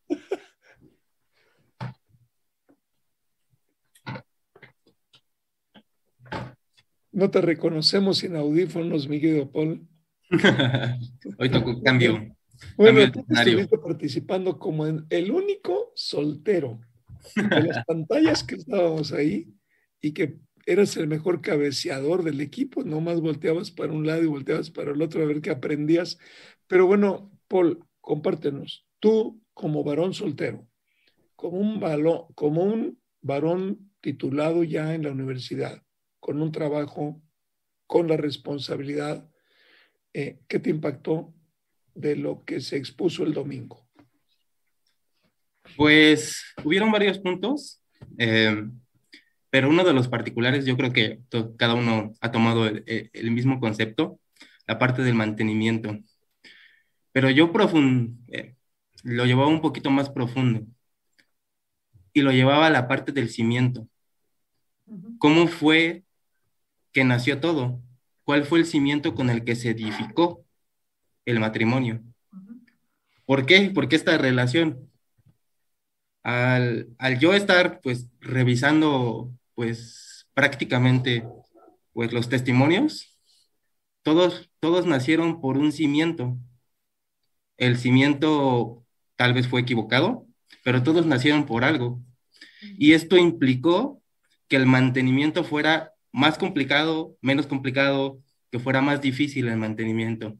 No 7.13 7.29
te 7.29 7.41
reconocemos 7.41 8.19
sin 8.19 8.37
audífonos, 8.37 9.09
mi 9.09 9.19
querido 9.19 9.51
Paul. 9.51 9.85
Hoy 11.37 11.49
tocó 11.49 11.83
cambio. 11.83 12.33
Bueno, 12.77 13.11
tú 13.11 13.25
estuviste 13.29 13.77
participando 13.77 14.57
como 14.57 14.85
el 14.85 15.31
único 15.31 15.91
soltero 15.95 16.79
de 17.35 17.63
las 17.63 17.85
pantallas 17.85 18.43
que 18.43 18.55
estábamos 18.55 19.11
ahí 19.11 19.53
y 20.01 20.13
que 20.13 20.39
eras 20.65 20.95
el 20.97 21.07
mejor 21.07 21.41
cabeceador 21.41 22.23
del 22.23 22.41
equipo, 22.41 22.83
nomás 22.83 23.19
volteabas 23.19 23.71
para 23.71 23.93
un 23.93 24.05
lado 24.05 24.23
y 24.23 24.27
volteabas 24.27 24.69
para 24.69 24.91
el 24.91 25.01
otro 25.01 25.21
a 25.21 25.25
ver 25.25 25.41
qué 25.41 25.49
aprendías. 25.49 26.17
Pero 26.67 26.87
bueno, 26.87 27.31
Paul, 27.47 27.83
compártenos, 27.99 28.87
tú 28.99 29.41
como 29.53 29.83
varón 29.83 30.13
soltero, 30.13 30.67
como 31.35 31.57
un, 31.59 31.79
como 32.35 32.63
un 32.63 32.99
varón 33.21 33.91
titulado 34.01 34.63
ya 34.63 34.93
en 34.93 35.03
la 35.03 35.11
universidad, 35.11 35.83
con 36.19 36.41
un 36.41 36.51
trabajo, 36.51 37.21
con 37.87 38.07
la 38.07 38.17
responsabilidad, 38.17 39.29
eh, 40.13 40.39
¿qué 40.47 40.59
te 40.59 40.69
impactó 40.69 41.33
de 41.95 42.15
lo 42.15 42.43
que 42.45 42.61
se 42.61 42.77
expuso 42.77 43.23
el 43.23 43.33
domingo? 43.33 43.85
Pues 45.75 46.43
hubieron 46.63 46.91
varios 46.91 47.19
puntos, 47.19 47.81
eh, 48.17 48.67
pero 49.49 49.69
uno 49.69 49.83
de 49.83 49.93
los 49.93 50.07
particulares, 50.07 50.65
yo 50.65 50.77
creo 50.77 50.93
que 50.93 51.19
cada 51.57 51.75
uno 51.75 52.13
ha 52.21 52.31
tomado 52.31 52.67
el, 52.67 53.31
mismo 53.31 53.59
concepto, 53.59 54.19
la 54.67 54.79
parte 54.79 55.01
del 55.01 55.15
mantenimiento. 55.15 55.97
Pero 57.11 57.29
yo 57.29 57.51
eh, 58.29 58.55
lo 59.03 59.25
llevaba 59.25 59.47
un 59.47 59.61
poquito 59.61 59.91
más 59.91 60.09
profundo 60.09 60.65
y 62.13 62.21
lo 62.21 62.31
llevaba 62.31 62.67
a 62.67 62.71
la 62.71 62.87
parte 62.87 63.11
del 63.11 63.29
cimiento. 63.29 63.87
¿Cómo 65.19 65.47
fue 65.47 66.03
que 66.91 67.03
nació 67.03 67.39
todo? 67.39 67.81
¿Cuál 68.23 68.45
fue 68.45 68.59
el 68.59 68.65
cimiento 68.65 69.15
con 69.15 69.29
el 69.29 69.43
que 69.43 69.55
se 69.55 69.71
edificó? 69.71 70.45
El 71.25 71.39
matrimonio. 71.39 72.01
¿Por 73.25 73.45
qué? 73.45 73.71
Porque 73.73 73.95
esta 73.95 74.17
relación, 74.17 74.89
al, 76.23 76.95
yo 77.19 77.33
estar 77.33 77.81
pues 77.81 78.07
revisando 78.19 79.31
pues 79.55 80.27
prácticamente 80.33 81.27
pues 81.93 82.13
los 82.13 82.29
testimonios, 82.29 83.17
todos, 84.03 84.49
todos 84.59 84.85
nacieron 84.85 85.41
por 85.41 85.57
un 85.57 85.71
cimiento. 85.71 86.37
El 87.57 87.77
cimiento 87.77 88.85
tal 89.15 89.33
vez 89.33 89.47
fue 89.47 89.61
equivocado, 89.61 90.27
pero 90.63 90.83
todos 90.83 91.05
nacieron 91.05 91.45
por 91.45 91.63
algo. 91.63 92.01
Y 92.77 92.93
esto 92.93 93.17
implicó 93.17 94.01
que 94.47 94.55
el 94.55 94.65
mantenimiento 94.65 95.43
fuera 95.43 95.93
más 96.11 96.37
complicado, 96.37 97.15
menos 97.21 97.47
complicado, 97.47 98.21
que 98.51 98.59
fuera 98.59 98.81
más 98.81 99.01
difícil 99.01 99.47
el 99.47 99.57
mantenimiento. 99.57 100.37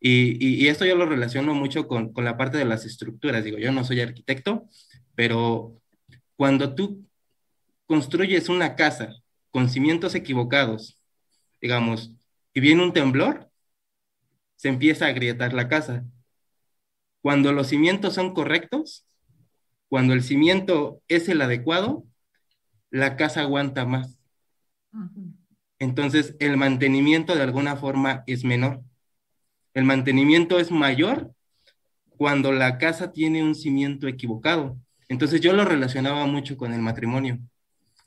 Y, 0.00 0.68
esto 0.68 0.84
yo 0.84 0.96
lo 0.96 1.06
relaciono 1.06 1.54
mucho 1.54 1.88
con, 1.88 2.12
con, 2.12 2.24
la 2.24 2.36
parte 2.36 2.58
de 2.58 2.66
las 2.66 2.84
estructuras. 2.84 3.42
Digo, 3.42 3.58
yo 3.58 3.72
no 3.72 3.84
soy 3.84 4.00
arquitecto, 4.00 4.68
pero 5.14 5.80
cuando 6.36 6.74
tú 6.74 7.06
construyes 7.86 8.48
una 8.48 8.76
casa 8.76 9.14
con 9.50 9.70
cimientos 9.70 10.14
equivocados, 10.14 11.00
digamos, 11.60 12.14
y 12.52 12.60
viene 12.60 12.82
un 12.82 12.92
temblor, 12.92 13.50
se 14.56 14.68
empieza 14.68 15.06
a 15.06 15.08
agrietar 15.08 15.52
la 15.52 15.68
casa. 15.68 16.04
Cuando 17.22 17.52
los 17.52 17.68
cimientos 17.68 18.14
son 18.14 18.34
correctos, 18.34 19.06
cuando 19.88 20.12
el 20.12 20.22
cimiento 20.22 21.02
es 21.08 21.28
el 21.28 21.40
adecuado, 21.40 22.04
la 22.90 23.16
casa 23.16 23.42
aguanta 23.42 23.86
más. 23.86 24.18
Entonces, 25.78 26.36
el 26.38 26.56
mantenimiento 26.56 27.34
de 27.34 27.42
alguna 27.42 27.76
forma 27.76 28.24
es 28.26 28.44
menor. 28.44 28.82
El 29.74 29.84
mantenimiento 29.84 30.58
es 30.58 30.70
mayor 30.70 31.34
cuando 32.16 32.52
la 32.52 32.78
casa 32.78 33.12
tiene 33.12 33.42
un 33.42 33.54
cimiento 33.54 34.06
equivocado. 34.06 34.78
Entonces, 35.08 35.40
yo 35.40 35.52
lo 35.52 35.64
relacionaba 35.64 36.26
mucho 36.26 36.56
con 36.56 36.72
el 36.72 36.80
matrimonio. 36.80 37.38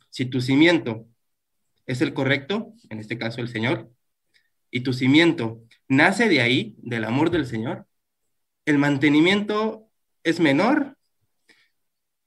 Si 0.09 0.25
tu 0.25 0.41
cimiento 0.41 1.05
es 1.85 2.01
el 2.01 2.13
correcto, 2.13 2.73
en 2.89 2.99
este 2.99 3.17
caso 3.17 3.41
el 3.41 3.49
Señor, 3.49 3.91
y 4.71 4.81
tu 4.81 4.93
cimiento 4.93 5.61
nace 5.87 6.29
de 6.29 6.41
ahí, 6.41 6.75
del 6.79 7.05
amor 7.05 7.31
del 7.31 7.45
Señor, 7.45 7.85
el 8.65 8.77
mantenimiento 8.77 9.89
es 10.23 10.39
menor. 10.39 10.97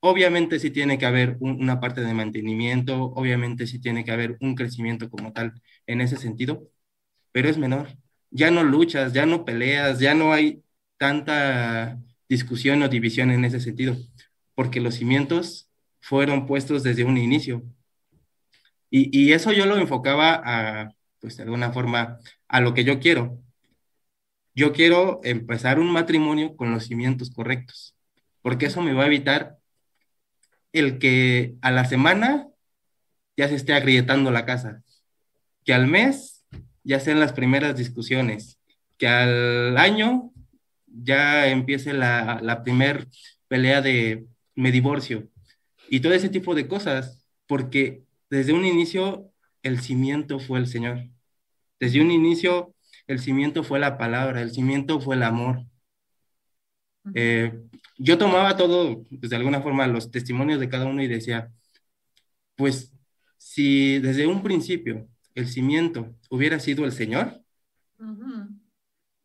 Obviamente 0.00 0.58
sí 0.58 0.70
tiene 0.70 0.98
que 0.98 1.06
haber 1.06 1.36
una 1.40 1.80
parte 1.80 2.00
de 2.00 2.14
mantenimiento, 2.14 3.04
obviamente 3.04 3.66
sí 3.66 3.78
tiene 3.80 4.04
que 4.04 4.12
haber 4.12 4.38
un 4.40 4.54
crecimiento 4.54 5.10
como 5.10 5.32
tal 5.32 5.60
en 5.86 6.00
ese 6.00 6.16
sentido, 6.16 6.70
pero 7.32 7.48
es 7.48 7.58
menor. 7.58 7.99
Ya 8.30 8.50
no 8.50 8.62
luchas, 8.62 9.12
ya 9.12 9.26
no 9.26 9.44
peleas, 9.44 9.98
ya 9.98 10.14
no 10.14 10.32
hay 10.32 10.62
tanta 10.96 11.98
discusión 12.28 12.82
o 12.82 12.88
división 12.88 13.30
en 13.30 13.44
ese 13.44 13.60
sentido, 13.60 13.96
porque 14.54 14.80
los 14.80 14.94
cimientos 14.94 15.68
fueron 16.00 16.46
puestos 16.46 16.82
desde 16.82 17.04
un 17.04 17.18
inicio. 17.18 17.62
Y, 18.90 19.16
y 19.16 19.32
eso 19.32 19.52
yo 19.52 19.66
lo 19.66 19.76
enfocaba 19.76 20.40
a, 20.44 20.94
pues 21.20 21.36
de 21.36 21.44
alguna 21.44 21.72
forma, 21.72 22.18
a 22.48 22.60
lo 22.60 22.74
que 22.74 22.84
yo 22.84 23.00
quiero. 23.00 23.38
Yo 24.54 24.72
quiero 24.72 25.20
empezar 25.22 25.78
un 25.78 25.90
matrimonio 25.90 26.56
con 26.56 26.72
los 26.72 26.86
cimientos 26.86 27.30
correctos, 27.30 27.96
porque 28.42 28.66
eso 28.66 28.82
me 28.82 28.92
va 28.92 29.04
a 29.04 29.06
evitar 29.06 29.58
el 30.72 30.98
que 30.98 31.54
a 31.62 31.70
la 31.70 31.84
semana 31.84 32.48
ya 33.36 33.48
se 33.48 33.54
esté 33.54 33.72
agrietando 33.72 34.30
la 34.30 34.46
casa, 34.46 34.82
que 35.64 35.72
al 35.72 35.86
mes 35.86 36.39
ya 36.90 36.98
sean 36.98 37.20
las 37.20 37.32
primeras 37.32 37.76
discusiones, 37.76 38.58
que 38.98 39.06
al 39.06 39.78
año 39.78 40.32
ya 40.88 41.46
empiece 41.46 41.92
la, 41.92 42.40
la 42.42 42.64
primer 42.64 43.06
pelea 43.46 43.80
de 43.80 44.26
me 44.56 44.72
divorcio 44.72 45.28
y 45.88 46.00
todo 46.00 46.14
ese 46.14 46.28
tipo 46.28 46.52
de 46.56 46.66
cosas, 46.66 47.24
porque 47.46 48.02
desde 48.28 48.52
un 48.52 48.64
inicio 48.64 49.30
el 49.62 49.80
cimiento 49.80 50.40
fue 50.40 50.58
el 50.58 50.66
Señor. 50.66 51.06
Desde 51.78 52.00
un 52.00 52.10
inicio, 52.10 52.74
el 53.06 53.20
cimiento 53.20 53.62
fue 53.62 53.78
la 53.78 53.96
palabra, 53.96 54.42
el 54.42 54.50
cimiento 54.50 55.00
fue 55.00 55.14
el 55.14 55.22
amor. 55.22 55.64
Eh, 57.14 57.52
yo 57.98 58.18
tomaba 58.18 58.56
todo, 58.56 59.04
pues, 59.20 59.30
de 59.30 59.36
alguna 59.36 59.62
forma, 59.62 59.86
los 59.86 60.10
testimonios 60.10 60.58
de 60.58 60.68
cada 60.68 60.86
uno 60.86 61.02
y 61.02 61.08
decía, 61.08 61.52
pues 62.56 62.92
si 63.38 64.00
desde 64.00 64.26
un 64.26 64.42
principio 64.42 65.08
el 65.40 65.48
cimiento 65.48 66.14
hubiera 66.28 66.60
sido 66.60 66.84
el 66.84 66.92
Señor, 66.92 67.42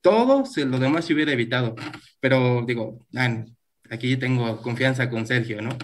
todo 0.02 0.44
lo 0.66 0.80
demás 0.80 1.06
se 1.06 1.14
hubiera 1.14 1.32
evitado. 1.32 1.76
Pero 2.20 2.64
digo, 2.66 3.06
aquí 3.90 4.18
tengo 4.18 4.62
confianza 4.62 5.10
con 5.10 5.26
Sergio, 5.28 5.62
¿no? 5.62 5.78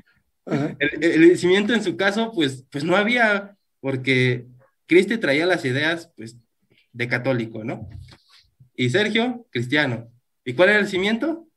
el, 0.79 1.37
cimiento 1.37 1.73
en 1.73 1.83
su 1.83 1.97
caso, 1.97 2.31
pues, 2.33 2.65
pues 2.71 2.83
no 2.83 2.95
había, 2.95 3.55
porque 3.79 4.45
Cristi 4.85 5.17
traía 5.17 5.45
las 5.45 5.65
ideas 5.65 6.11
pues, 6.15 6.37
de 6.93 7.07
católico, 7.07 7.63
¿no? 7.63 7.89
Y 8.75 8.89
Sergio, 8.89 9.45
cristiano. 9.51 10.11
¿Y 10.45 10.53
cuál 10.53 10.69
era 10.69 10.79
el 10.79 10.87
cimiento? 10.87 11.47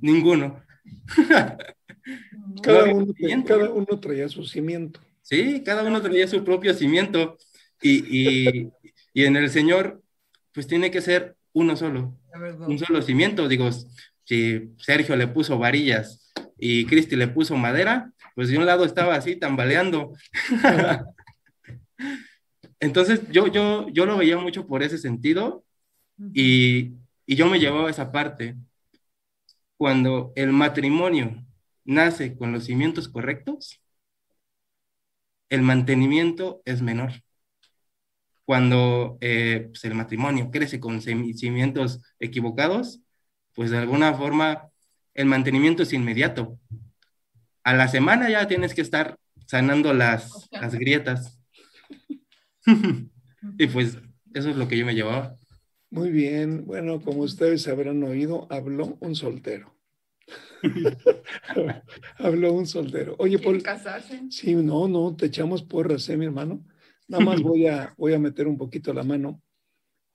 Ninguno. 0.00 0.62
cada, 2.62 2.92
uno, 2.92 4.00
traía 4.00 4.28
su 4.28 4.44
cimiento. 4.44 5.00
Sí, 5.28 5.62
cada 5.62 5.82
uno 5.82 6.00
traía 6.00 6.26
su 6.26 6.42
propio 6.42 6.72
cimiento. 6.72 7.36
Y, 7.82 8.70
en 9.12 9.36
el 9.36 9.50
Señor, 9.50 10.02
pues 10.54 10.66
tiene 10.66 10.90
que 10.90 11.02
ser 11.02 11.36
uno 11.52 11.76
solo. 11.76 12.18
Un 12.66 12.78
solo 12.78 13.02
cimiento. 13.02 13.46
Digo, 13.46 13.68
si 14.24 14.70
Sergio 14.78 15.16
le 15.16 15.26
puso 15.26 15.58
varillas 15.58 16.32
y 16.58 16.86
Cristi 16.86 17.14
le 17.14 17.28
puso 17.28 17.56
madera, 17.56 18.10
pues 18.34 18.48
de 18.48 18.56
un 18.56 18.64
lado 18.64 18.86
estaba 18.86 19.16
así 19.16 19.36
tambaleando. 19.36 20.14
Entonces 22.80 23.20
yo, 23.30 23.48
yo, 23.48 23.86
yo 23.90 24.06
lo 24.06 24.16
veía 24.16 24.38
mucho 24.38 24.66
por 24.66 24.82
ese 24.82 24.96
sentido 24.96 25.62
y, 26.32 26.92
y 27.26 27.36
yo 27.36 27.48
me 27.48 27.60
llevaba 27.60 27.90
esa 27.90 28.10
parte. 28.10 28.56
Cuando 29.76 30.32
el 30.36 30.52
matrimonio 30.52 31.44
nace 31.84 32.34
con 32.34 32.50
los 32.50 32.64
cimientos 32.64 33.10
correctos, 33.10 33.82
el 35.50 35.62
mantenimiento 35.62 36.62
es 36.64 36.82
menor. 36.82 37.12
Cuando 38.44 39.18
eh, 39.20 39.66
pues 39.70 39.84
el 39.84 39.94
matrimonio 39.94 40.50
crece 40.50 40.80
con 40.80 41.02
cimientos 41.02 42.00
equivocados, 42.18 43.00
pues 43.54 43.70
de 43.70 43.78
alguna 43.78 44.14
forma 44.14 44.68
el 45.14 45.26
mantenimiento 45.26 45.82
es 45.82 45.92
inmediato. 45.92 46.58
A 47.64 47.74
la 47.74 47.88
semana 47.88 48.30
ya 48.30 48.46
tienes 48.48 48.74
que 48.74 48.80
estar 48.80 49.18
sanando 49.46 49.92
las, 49.92 50.48
las 50.52 50.74
grietas. 50.74 51.38
y 53.58 53.66
pues 53.66 53.98
eso 54.32 54.50
es 54.50 54.56
lo 54.56 54.68
que 54.68 54.78
yo 54.78 54.86
me 54.86 54.94
llevaba. 54.94 55.34
Muy 55.90 56.10
bien. 56.10 56.66
Bueno, 56.66 57.00
como 57.00 57.22
ustedes 57.22 57.66
habrán 57.68 58.02
oído, 58.02 58.46
habló 58.50 58.96
un 59.00 59.14
soltero. 59.14 59.77
habló 62.16 62.52
un 62.52 62.66
soltero. 62.66 63.16
Oye, 63.18 63.38
por 63.38 63.62
casarse? 63.62 64.22
Sí, 64.30 64.54
no, 64.54 64.88
no, 64.88 65.16
te 65.16 65.26
echamos 65.26 65.62
porras, 65.62 66.08
¿eh, 66.08 66.16
mi 66.16 66.26
hermano? 66.26 66.64
Nada 67.06 67.24
más 67.24 67.40
voy 67.42 67.66
a, 67.66 67.94
voy 67.96 68.14
a 68.14 68.18
meter 68.18 68.46
un 68.46 68.58
poquito 68.58 68.92
la 68.92 69.02
mano. 69.02 69.42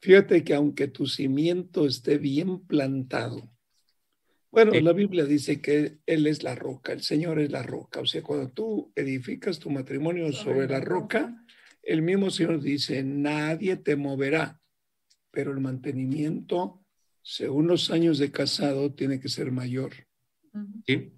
Fíjate 0.01 0.43
que 0.43 0.53
aunque 0.53 0.87
tu 0.87 1.07
cimiento 1.07 1.85
esté 1.85 2.17
bien 2.17 2.65
plantado, 2.65 3.49
bueno, 4.53 4.71
la 4.71 4.93
Biblia 4.93 5.25
dice 5.25 5.61
que 5.61 5.97
Él 6.05 6.27
es 6.27 6.43
la 6.43 6.53
roca, 6.53 6.93
el 6.93 7.01
Señor 7.01 7.39
es 7.39 7.49
la 7.49 7.63
roca. 7.63 8.01
O 8.01 8.05
sea, 8.05 8.21
cuando 8.21 8.51
tú 8.51 8.91
edificas 8.95 9.57
tu 9.57 9.71
matrimonio 9.71 10.31
sobre 10.31 10.67
la 10.67 10.79
roca, 10.79 11.43
el 11.81 12.03
mismo 12.03 12.29
Señor 12.29 12.61
dice, 12.61 13.01
nadie 13.03 13.77
te 13.77 13.95
moverá, 13.95 14.61
pero 15.31 15.51
el 15.51 15.59
mantenimiento, 15.59 16.82
según 17.23 17.67
los 17.67 17.89
años 17.89 18.17
de 18.17 18.31
casado, 18.31 18.93
tiene 18.93 19.19
que 19.19 19.29
ser 19.29 19.51
mayor. 19.51 19.93
Sí. 20.85 21.13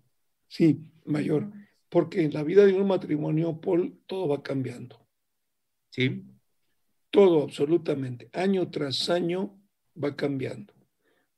Sí, 0.48 0.80
mayor. 1.04 1.52
Porque 1.90 2.24
en 2.24 2.34
la 2.34 2.44
vida 2.44 2.66
de 2.66 2.74
un 2.74 2.88
matrimonio, 2.88 3.60
Paul, 3.60 4.00
todo 4.06 4.30
va 4.30 4.44
cambiando. 4.44 5.06
Sí. 5.90 6.24
Todo, 7.10 7.44
absolutamente. 7.44 8.30
Año 8.34 8.70
tras 8.70 9.10
año 9.10 9.60
va 10.02 10.16
cambiando. 10.16 10.74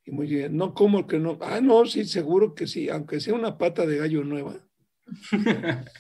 Y 0.05 0.11
muy 0.11 0.28
bien, 0.28 0.55
no 0.55 0.74
como 0.74 1.07
que 1.07 1.20
no. 1.20 1.38
Ah, 1.41 1.61
no, 1.61 1.86
sí, 1.86 2.05
seguro 2.05 2.53
que 2.53 2.68
sí, 2.68 2.89
aunque 2.89 3.20
sea 3.20 3.34
una 3.34 3.57
pata 3.57 3.86
de 3.86 3.97
gallo 3.97 4.24
nueva. 4.24 4.68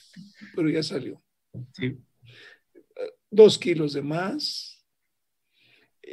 pero 0.55 0.69
ya 0.69 0.83
salió. 0.83 1.21
Sí 1.73 1.97
dos 3.29 3.57
kilos 3.57 3.93
de 3.93 4.01
más, 4.01 4.76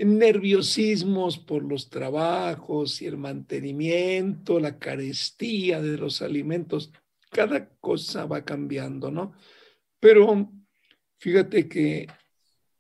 nerviosismos 0.03 1.39
por 1.39 1.65
los 1.65 1.89
trabajos 1.91 3.01
y 3.03 3.07
el 3.07 3.17
mantenimiento, 3.17 4.59
la 4.59 4.79
carestía 4.79 5.81
de 5.81 5.99
los 5.99 6.23
alimentos, 6.23 6.93
cada 7.31 7.69
cosa 7.81 8.27
va 8.27 8.45
cambiando, 8.45 9.11
¿no? 9.11 9.35
Pero 10.01 10.51
fíjate 11.19 11.69
que 11.69 12.07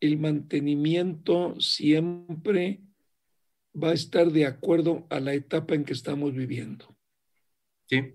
el 0.00 0.18
mantenimiento 0.18 1.58
siempre 1.60 2.80
va 3.74 3.90
a 3.90 3.94
estar 3.94 4.30
de 4.30 4.46
acuerdo 4.46 5.06
a 5.10 5.20
la 5.20 5.34
etapa 5.34 5.74
en 5.74 5.84
que 5.84 5.92
estamos 5.92 6.34
viviendo. 6.34 6.96
Sí. 7.86 8.14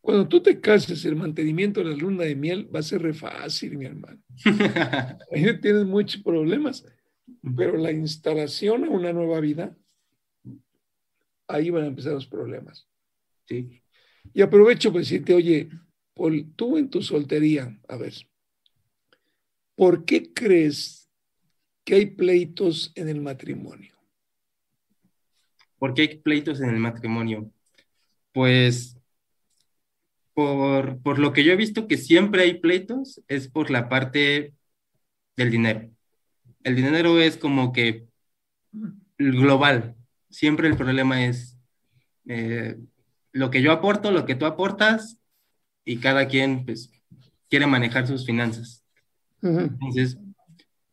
Cuando 0.00 0.28
tú 0.28 0.40
te 0.42 0.60
cases, 0.60 1.04
el 1.04 1.16
mantenimiento 1.16 1.80
de 1.80 1.90
la 1.90 1.96
luna 1.96 2.24
de 2.24 2.36
miel 2.36 2.68
va 2.74 2.80
a 2.80 2.82
ser 2.82 3.02
re 3.02 3.14
fácil, 3.14 3.78
mi 3.78 3.86
hermano. 3.86 4.22
Ahí 5.32 5.60
tienes 5.60 5.86
muchos 5.86 6.22
problemas, 6.22 6.84
pero 7.56 7.76
la 7.76 7.92
instalación 7.92 8.84
a 8.84 8.90
una 8.90 9.12
nueva 9.12 9.40
vida, 9.40 9.76
ahí 11.46 11.70
van 11.70 11.84
a 11.84 11.88
empezar 11.88 12.12
los 12.12 12.26
problemas. 12.26 12.88
Sí. 13.46 13.82
Y 14.32 14.40
aprovecho 14.40 14.90
para 14.90 15.00
decirte, 15.00 15.34
oye, 15.34 15.68
tú 16.56 16.78
en 16.78 16.88
tu 16.88 17.02
soltería, 17.02 17.78
a 17.88 17.96
ver, 17.96 18.14
¿por 19.74 20.04
qué 20.04 20.32
crees 20.32 21.10
que 21.84 21.96
hay 21.96 22.06
pleitos 22.06 22.92
en 22.94 23.08
el 23.08 23.20
matrimonio? 23.20 23.94
¿Por 25.78 25.92
qué 25.92 26.02
hay 26.02 26.16
pleitos 26.18 26.60
en 26.60 26.70
el 26.70 26.78
matrimonio? 26.78 27.52
Pues 28.32 28.96
por, 30.32 31.00
por 31.02 31.18
lo 31.18 31.32
que 31.32 31.44
yo 31.44 31.52
he 31.52 31.56
visto 31.56 31.86
que 31.86 31.98
siempre 31.98 32.42
hay 32.42 32.58
pleitos, 32.60 33.22
es 33.28 33.48
por 33.48 33.70
la 33.70 33.88
parte 33.88 34.54
del 35.36 35.50
dinero. 35.50 35.93
El 36.64 36.74
dinero 36.74 37.20
es 37.20 37.36
como 37.36 37.72
que 37.72 38.08
global. 39.18 39.94
Siempre 40.30 40.66
el 40.66 40.76
problema 40.76 41.24
es 41.24 41.56
eh, 42.26 42.76
lo 43.32 43.50
que 43.50 43.62
yo 43.62 43.70
aporto, 43.70 44.10
lo 44.10 44.26
que 44.26 44.34
tú 44.34 44.46
aportas, 44.46 45.18
y 45.84 45.98
cada 45.98 46.26
quien 46.26 46.64
pues, 46.64 46.90
quiere 47.48 47.66
manejar 47.66 48.06
sus 48.06 48.24
finanzas. 48.26 48.82
Entonces, 49.42 50.16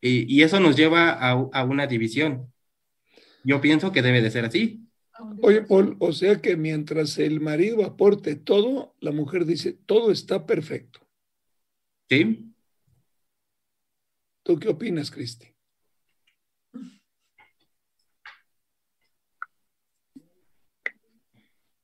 y, 0.00 0.32
y, 0.32 0.42
eso 0.42 0.60
nos 0.60 0.76
lleva 0.76 1.10
a, 1.10 1.30
a, 1.30 1.64
una 1.64 1.86
división. 1.86 2.52
Yo 3.44 3.62
pienso 3.62 3.92
que 3.92 4.02
debe 4.02 4.20
de 4.20 4.30
ser 4.30 4.44
así. 4.44 4.86
Oye, 5.40 5.62
Paul, 5.62 5.96
o 6.00 6.12
sea 6.12 6.40
que 6.42 6.56
mientras 6.56 7.18
el 7.18 7.40
marido 7.40 7.84
aporte 7.84 8.36
todo, 8.36 8.94
la 9.00 9.10
mujer 9.10 9.46
dice, 9.46 9.72
todo 9.72 10.10
está 10.10 10.44
perfecto. 10.44 11.00
Sí. 12.10 12.52
¿Tú 14.42 14.58
qué 14.58 14.68
opinas, 14.68 15.10
Cristi? 15.10 15.51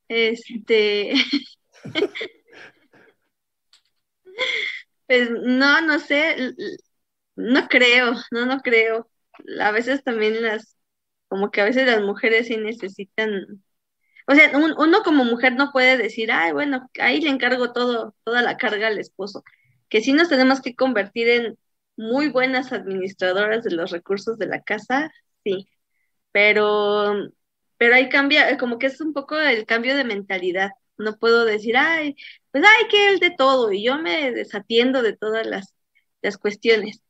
Este. 0.09 1.13
pues 5.07 5.29
no, 5.31 5.81
no 5.81 5.99
sé. 5.99 6.53
No 7.35 7.67
creo, 7.67 8.13
no, 8.31 8.45
no 8.45 8.59
creo. 8.61 9.09
A 9.61 9.71
veces 9.71 10.03
también 10.03 10.43
las 10.43 10.75
como 11.29 11.51
que 11.51 11.61
a 11.61 11.65
veces 11.65 11.87
las 11.87 12.01
mujeres 12.03 12.47
sí 12.47 12.57
necesitan, 12.57 13.63
o 14.27 14.35
sea, 14.35 14.51
uno 14.57 15.03
como 15.03 15.25
mujer 15.25 15.55
no 15.55 15.71
puede 15.71 15.97
decir, 15.97 16.31
ay, 16.31 16.53
bueno, 16.53 16.89
ahí 16.99 17.21
le 17.21 17.29
encargo 17.29 17.73
todo, 17.73 18.15
toda 18.23 18.41
la 18.43 18.57
carga 18.57 18.87
al 18.87 18.99
esposo, 18.99 19.43
que 19.89 20.01
sí 20.01 20.13
nos 20.13 20.29
tenemos 20.29 20.61
que 20.61 20.75
convertir 20.75 21.29
en 21.29 21.59
muy 21.97 22.29
buenas 22.29 22.73
administradoras 22.73 23.63
de 23.63 23.71
los 23.71 23.91
recursos 23.91 24.37
de 24.39 24.47
la 24.47 24.61
casa, 24.63 25.11
sí, 25.43 25.69
pero, 26.31 27.15
pero 27.79 27.95
ahí 27.95 28.09
cambia, 28.09 28.57
como 28.57 28.77
que 28.79 28.87
es 28.87 29.01
un 29.01 29.13
poco 29.13 29.39
el 29.39 29.65
cambio 29.65 29.95
de 29.95 30.03
mentalidad, 30.03 30.71
no 30.97 31.17
puedo 31.17 31.45
decir, 31.45 31.77
ay, 31.77 32.15
pues 32.51 32.63
ay, 32.67 32.87
que 32.89 33.09
él 33.09 33.19
de 33.19 33.31
todo, 33.31 33.71
y 33.71 33.83
yo 33.85 33.97
me 33.99 34.31
desatiendo 34.33 35.01
de 35.01 35.15
todas 35.17 35.47
las, 35.47 35.73
las 36.21 36.37
cuestiones. 36.37 37.01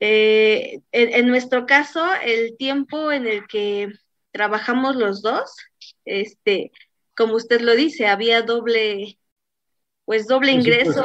Eh, 0.00 0.82
en, 0.92 1.28
nuestro 1.28 1.66
caso, 1.66 2.04
el 2.24 2.56
tiempo 2.56 3.12
en 3.12 3.26
el 3.26 3.46
que 3.48 3.88
trabajamos 4.32 4.96
los 4.96 5.22
dos, 5.22 5.54
este, 6.04 6.72
como 7.16 7.34
usted 7.34 7.60
lo 7.60 7.74
dice, 7.74 8.06
había 8.06 8.42
doble, 8.42 9.18
pues 10.04 10.26
doble 10.26 10.52
ingreso, 10.52 11.04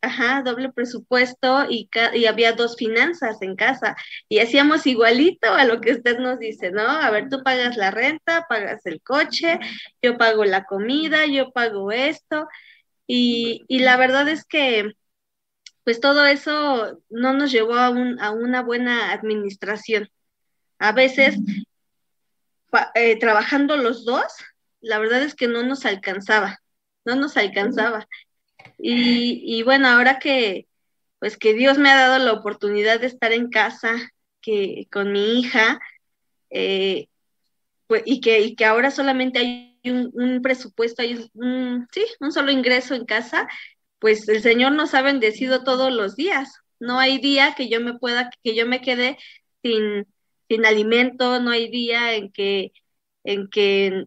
ajá, 0.00 0.42
doble 0.42 0.72
presupuesto 0.72 1.66
y, 1.70 1.88
y, 2.14 2.26
había 2.26 2.52
dos 2.52 2.76
finanzas 2.76 3.40
en 3.40 3.54
casa 3.54 3.96
y 4.28 4.40
hacíamos 4.40 4.86
igualito 4.86 5.52
a 5.52 5.64
lo 5.64 5.80
que 5.80 5.92
usted 5.92 6.18
nos 6.18 6.38
dice, 6.38 6.70
¿no? 6.72 6.82
A 6.82 7.10
ver, 7.10 7.28
tú 7.28 7.42
pagas 7.44 7.76
la 7.76 7.90
renta, 7.90 8.46
pagas 8.48 8.84
el 8.86 9.00
coche, 9.00 9.60
yo 10.02 10.18
pago 10.18 10.44
la 10.44 10.64
comida, 10.64 11.26
yo 11.26 11.52
pago 11.52 11.92
esto 11.92 12.48
y, 13.06 13.62
y 13.68 13.78
la 13.78 13.96
verdad 13.96 14.28
es 14.28 14.44
que 14.44 14.92
pues 15.84 16.00
todo 16.00 16.26
eso 16.26 17.02
no 17.10 17.32
nos 17.32 17.50
llevó 17.50 17.74
a, 17.74 17.90
un, 17.90 18.20
a 18.20 18.30
una 18.30 18.62
buena 18.62 19.12
administración. 19.12 20.08
A 20.78 20.92
veces, 20.92 21.36
eh, 22.94 23.18
trabajando 23.18 23.76
los 23.76 24.04
dos, 24.04 24.24
la 24.80 24.98
verdad 24.98 25.22
es 25.22 25.34
que 25.34 25.48
no 25.48 25.62
nos 25.62 25.84
alcanzaba, 25.86 26.60
no 27.04 27.16
nos 27.16 27.36
alcanzaba. 27.36 28.06
Y, 28.78 29.42
y, 29.44 29.62
bueno, 29.62 29.88
ahora 29.88 30.18
que, 30.18 30.66
pues 31.18 31.36
que 31.36 31.54
Dios 31.54 31.78
me 31.78 31.90
ha 31.90 31.96
dado 31.96 32.24
la 32.24 32.32
oportunidad 32.32 33.00
de 33.00 33.06
estar 33.06 33.32
en 33.32 33.48
casa, 33.48 33.94
que 34.40 34.88
con 34.90 35.12
mi 35.12 35.38
hija, 35.38 35.80
eh, 36.50 37.08
pues, 37.86 38.02
y, 38.06 38.20
que, 38.20 38.40
y 38.40 38.54
que 38.56 38.64
ahora 38.64 38.90
solamente 38.90 39.38
hay 39.38 39.78
un, 39.84 40.40
presupuesto, 40.42 41.02
hay 41.02 41.30
un, 41.34 41.86
sí, 41.92 42.04
un 42.20 42.32
solo 42.32 42.50
ingreso 42.50 42.94
en 42.94 43.04
casa, 43.04 43.48
pues 43.98 44.28
el 44.28 44.42
Señor 44.42 44.72
nos 44.72 44.94
ha 44.94 45.02
bendecido 45.02 45.64
todos 45.64 45.92
los 45.92 46.16
días. 46.16 46.52
No 46.80 46.98
hay 46.98 47.18
día 47.18 47.54
que 47.56 47.68
yo 47.68 47.80
me 47.80 47.98
pueda, 47.98 48.30
que 48.42 48.56
yo 48.56 48.66
me 48.66 48.80
quede 48.80 49.18
sin, 49.62 50.06
sin 50.48 50.66
alimento, 50.66 51.40
no 51.40 51.50
hay 51.50 51.70
día 51.70 52.14
en 52.14 52.32
que, 52.32 52.72
en 53.24 53.48
que 53.48 54.06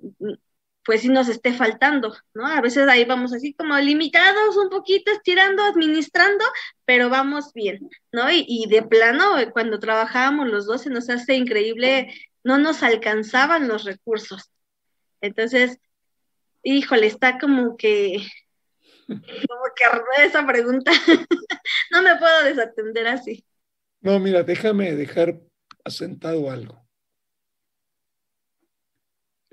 pues 0.85 1.01
sí 1.01 1.09
nos 1.09 1.27
esté 1.27 1.51
faltando, 1.51 2.15
¿no? 2.33 2.45
A 2.45 2.61
veces 2.61 2.87
ahí 2.87 3.05
vamos 3.05 3.33
así 3.33 3.53
como 3.53 3.77
limitados 3.79 4.55
un 4.55 4.69
poquito, 4.69 5.11
estirando, 5.11 5.63
administrando, 5.63 6.45
pero 6.85 7.09
vamos 7.09 7.51
bien, 7.53 7.89
¿no? 8.11 8.27
Y, 8.31 8.67
de 8.69 8.83
plano, 8.83 9.35
cuando 9.51 9.79
trabajábamos 9.79 10.47
los 10.47 10.67
dos, 10.67 10.83
se 10.83 10.91
nos 10.91 11.09
hace 11.09 11.33
increíble, 11.35 12.13
no 12.43 12.59
nos 12.59 12.83
alcanzaban 12.83 13.67
los 13.67 13.83
recursos. 13.83 14.51
Entonces, 15.21 15.79
híjole, 16.61 17.07
está 17.07 17.39
como 17.39 17.75
que 17.77 18.25
como 19.07 19.63
que 19.75 20.25
esa 20.25 20.45
pregunta. 20.45 20.91
no 21.91 22.01
me 22.03 22.15
puedo 22.17 22.43
desatender 22.43 23.07
así. 23.07 23.45
No, 24.01 24.19
mira, 24.19 24.43
déjame 24.43 24.93
dejar 24.93 25.39
asentado 25.83 26.49
algo. 26.51 26.84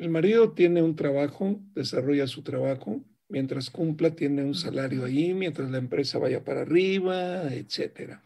El 0.03 0.11
marido 0.11 0.50
tiene 0.50 0.82
un 0.82 0.96
trabajo, 0.96 1.61
desarrolla 1.76 2.26
su 2.26 2.42
trabajo, 2.42 3.00
mientras 3.28 3.70
cumpla 3.70 4.16
tiene 4.16 4.42
un 4.42 4.57
salario 4.57 5.05
ahí, 5.05 5.32
mientras 5.32 5.70
la 5.70 5.78
empresa 5.78 6.18
vaya 6.18 6.42
para 6.42 6.62
arriba, 6.62 7.44
etcétera. 7.55 8.20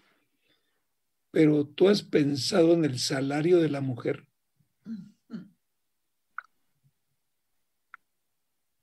Pero 1.30 1.66
tú 1.66 1.90
has 1.90 2.02
pensado 2.02 2.72
en 2.72 2.86
el 2.86 2.98
salario 2.98 3.58
de 3.58 3.68
la 3.68 3.82
mujer. 3.82 4.24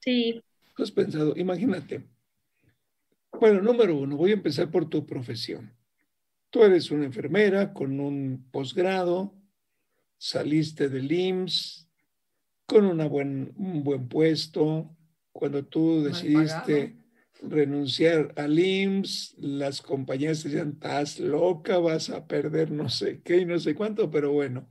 Sí. 0.02 0.44
¿Tú 0.76 0.84
has 0.84 0.92
pensado? 0.92 1.34
Imagínate, 1.36 2.04
bueno, 3.40 3.60
número 3.64 3.98
uno, 3.98 4.18
voy 4.18 4.30
a 4.30 4.36
empezar 4.36 4.70
por 4.70 4.88
tu 4.88 5.04
profesión. 5.04 5.74
Tú 6.52 6.62
eres 6.64 6.92
una 6.92 7.06
enfermera 7.06 7.74
con 7.74 8.00
un 8.00 8.48
posgrado, 8.52 9.34
saliste 10.20 10.90
del 10.90 11.12
IMSS 11.12 11.83
con 12.66 12.86
una 12.86 13.08
buen, 13.08 13.54
un 13.58 13.84
buen 13.84 14.08
puesto. 14.08 14.96
Cuando 15.32 15.66
tú 15.66 16.04
decidiste 16.04 16.98
renunciar 17.42 18.34
al 18.38 18.58
IMSS, 18.58 19.36
las 19.40 19.82
compañías 19.82 20.44
decían, 20.44 20.74
estás 20.74 21.20
loca, 21.20 21.80
vas 21.80 22.10
a 22.10 22.28
perder 22.28 22.72
no 22.72 22.90
sé 22.90 23.22
qué 23.22 23.38
y 23.38 23.46
no 23.46 23.60
sé 23.60 23.76
cuánto, 23.76 24.10
pero 24.10 24.32
bueno, 24.32 24.68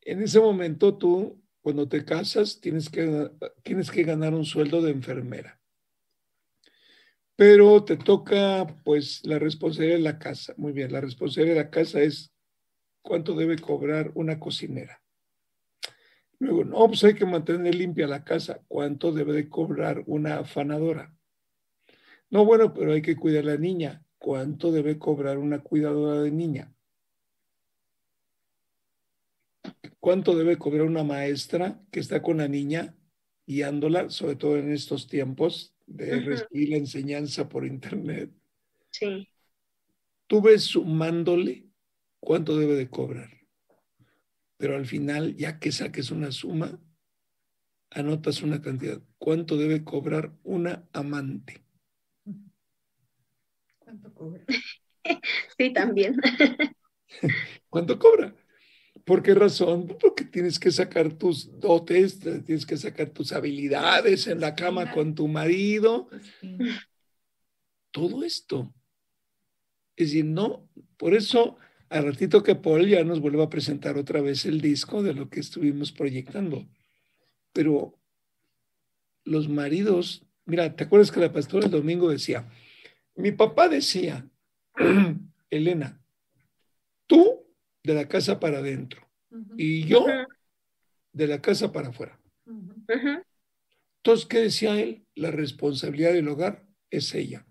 en 0.00 0.22
ese 0.22 0.40
momento 0.40 0.96
tú, 0.96 1.42
cuando 1.60 1.88
te 1.88 2.04
casas, 2.04 2.60
tienes 2.60 2.88
que, 2.88 3.30
tienes 3.62 3.90
que 3.90 4.04
ganar 4.04 4.32
un 4.34 4.44
sueldo 4.44 4.80
de 4.80 4.92
enfermera 4.92 5.60
pero 7.36 7.84
te 7.84 7.96
toca 7.96 8.66
pues 8.84 9.24
la 9.24 9.38
responsabilidad 9.38 9.96
de 9.96 10.02
la 10.02 10.18
casa. 10.18 10.54
Muy 10.56 10.72
bien, 10.72 10.92
la 10.92 11.00
responsabilidad 11.00 11.56
de 11.56 11.64
la 11.64 11.70
casa 11.70 12.00
es 12.00 12.32
cuánto 13.02 13.34
debe 13.34 13.58
cobrar 13.58 14.12
una 14.14 14.38
cocinera. 14.38 15.02
Luego, 16.44 16.64
no, 16.64 16.86
pues 16.88 17.02
hay 17.04 17.14
que 17.14 17.24
mantener 17.24 17.74
limpia 17.74 18.06
la 18.06 18.24
casa. 18.24 18.60
¿Cuánto 18.68 19.12
debe 19.12 19.32
de 19.32 19.48
cobrar 19.48 20.02
una 20.06 20.38
afanadora? 20.38 21.14
No, 22.30 22.44
bueno, 22.44 22.74
pero 22.74 22.92
hay 22.92 23.02
que 23.02 23.16
cuidar 23.16 23.44
a 23.44 23.52
la 23.52 23.56
niña. 23.56 24.04
¿Cuánto 24.18 24.70
debe 24.70 24.98
cobrar 24.98 25.38
una 25.38 25.60
cuidadora 25.60 26.20
de 26.22 26.30
niña? 26.30 26.74
¿Cuánto 30.00 30.36
debe 30.36 30.58
cobrar 30.58 30.82
una 30.82 31.02
maestra 31.02 31.80
que 31.90 32.00
está 32.00 32.20
con 32.20 32.36
la 32.36 32.48
niña 32.48 32.94
guiándola, 33.46 34.10
sobre 34.10 34.36
todo 34.36 34.58
en 34.58 34.72
estos 34.72 35.06
tiempos 35.06 35.74
de 35.86 36.20
recibir 36.20 36.70
la 36.70 36.76
enseñanza 36.76 37.48
por 37.48 37.66
internet. 37.66 38.30
Sí. 38.90 39.28
Tú 40.26 40.40
ves 40.40 40.64
sumándole 40.64 41.66
cuánto 42.20 42.56
debe 42.56 42.74
de 42.74 42.88
cobrar. 42.88 43.30
Pero 44.64 44.76
al 44.76 44.86
final, 44.86 45.36
ya 45.36 45.58
que 45.58 45.70
saques 45.70 46.10
una 46.10 46.32
suma, 46.32 46.80
anotas 47.90 48.40
una 48.40 48.62
cantidad. 48.62 48.98
¿Cuánto 49.18 49.58
debe 49.58 49.84
cobrar 49.84 50.32
una 50.42 50.88
amante? 50.94 51.62
¿Cuánto 53.78 54.14
cobra? 54.14 54.42
sí, 55.58 55.70
también. 55.74 56.16
¿Cuánto 57.68 57.98
cobra? 57.98 58.34
¿Por 59.04 59.22
qué 59.22 59.34
razón? 59.34 59.86
Porque 60.00 60.24
tienes 60.24 60.58
que 60.58 60.70
sacar 60.70 61.12
tus 61.12 61.60
dotes, 61.60 62.18
tienes 62.18 62.64
que 62.64 62.78
sacar 62.78 63.10
tus 63.10 63.34
habilidades 63.34 64.26
en 64.28 64.40
la 64.40 64.54
cama 64.54 64.92
con 64.92 65.14
tu 65.14 65.28
marido. 65.28 66.08
Todo 67.90 68.24
esto. 68.24 68.74
Es 69.94 70.08
decir, 70.08 70.24
no, 70.24 70.70
por 70.96 71.12
eso 71.12 71.58
al 71.88 72.04
ratito 72.04 72.42
que 72.42 72.54
Paul 72.54 72.88
ya 72.88 73.04
nos 73.04 73.20
vuelva 73.20 73.44
a 73.44 73.50
presentar 73.50 73.96
otra 73.96 74.20
vez 74.20 74.44
el 74.46 74.60
disco 74.60 75.02
de 75.02 75.14
lo 75.14 75.28
que 75.28 75.40
estuvimos 75.40 75.92
proyectando. 75.92 76.66
Pero 77.52 77.94
los 79.24 79.48
maridos 79.48 80.26
Mira, 80.46 80.74
¿te 80.74 80.84
acuerdas 80.84 81.10
que 81.10 81.20
la 81.20 81.32
pastora 81.32 81.66
el 81.66 81.72
domingo 81.72 82.10
decía, 82.10 82.46
mi 83.16 83.32
papá 83.32 83.68
decía, 83.68 84.28
Elena, 85.50 86.00
tú 87.06 87.46
de 87.82 87.94
la 87.94 88.08
casa 88.08 88.40
para 88.40 88.58
adentro 88.58 89.08
y 89.56 89.84
yo 89.84 90.06
de 91.12 91.26
la 91.26 91.40
casa 91.40 91.72
para 91.72 91.88
afuera. 91.88 92.18
Entonces, 93.98 94.26
¿qué 94.26 94.38
decía 94.38 94.80
él? 94.80 95.06
La 95.14 95.30
responsabilidad 95.30 96.12
del 96.12 96.28
hogar 96.28 96.66
es 96.90 97.14
ella. 97.14 97.46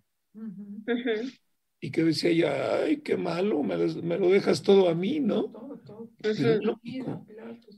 Y 1.83 1.91
que 1.91 2.01
decía 2.01 2.29
ella, 2.29 2.75
ay, 2.81 3.01
qué 3.01 3.17
malo, 3.17 3.61
me 3.61 3.75
lo, 3.75 4.29
dejas 4.29 4.63
todo 4.63 4.87
a 4.87 4.95
mí, 4.95 5.19
¿no? 5.19 5.51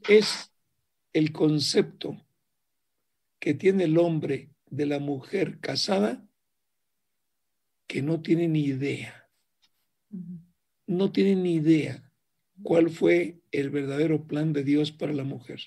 es 0.07 0.51
el 1.11 1.31
concepto 1.31 2.23
que 3.39 3.55
tiene 3.55 3.85
el 3.85 3.97
hombre 3.97 4.51
de 4.69 4.85
la 4.85 4.99
mujer 4.99 5.59
casada 5.59 6.23
que 7.87 8.03
no 8.03 8.21
tiene 8.21 8.47
ni 8.47 8.65
idea. 8.65 9.27
No 10.85 11.11
tiene 11.11 11.35
ni 11.35 11.55
idea 11.55 12.07
cuál 12.61 12.91
fue 12.91 13.41
el 13.51 13.71
verdadero 13.71 14.27
plan 14.27 14.53
de 14.53 14.63
Dios 14.63 14.91
para 14.91 15.13
la 15.13 15.23
mujer. 15.23 15.61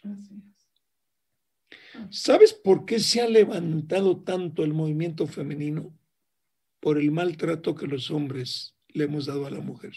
¿Sabes 2.10 2.52
por 2.54 2.84
qué 2.84 3.00
se 3.00 3.20
ha 3.20 3.28
levantado 3.28 4.22
tanto 4.22 4.62
el 4.62 4.74
movimiento 4.74 5.26
femenino? 5.26 5.97
Por 6.88 6.96
el 6.96 7.10
maltrato 7.10 7.74
que 7.74 7.86
los 7.86 8.10
hombres 8.10 8.74
le 8.88 9.04
hemos 9.04 9.26
dado 9.26 9.44
a 9.44 9.50
la 9.50 9.60
mujer. 9.60 9.92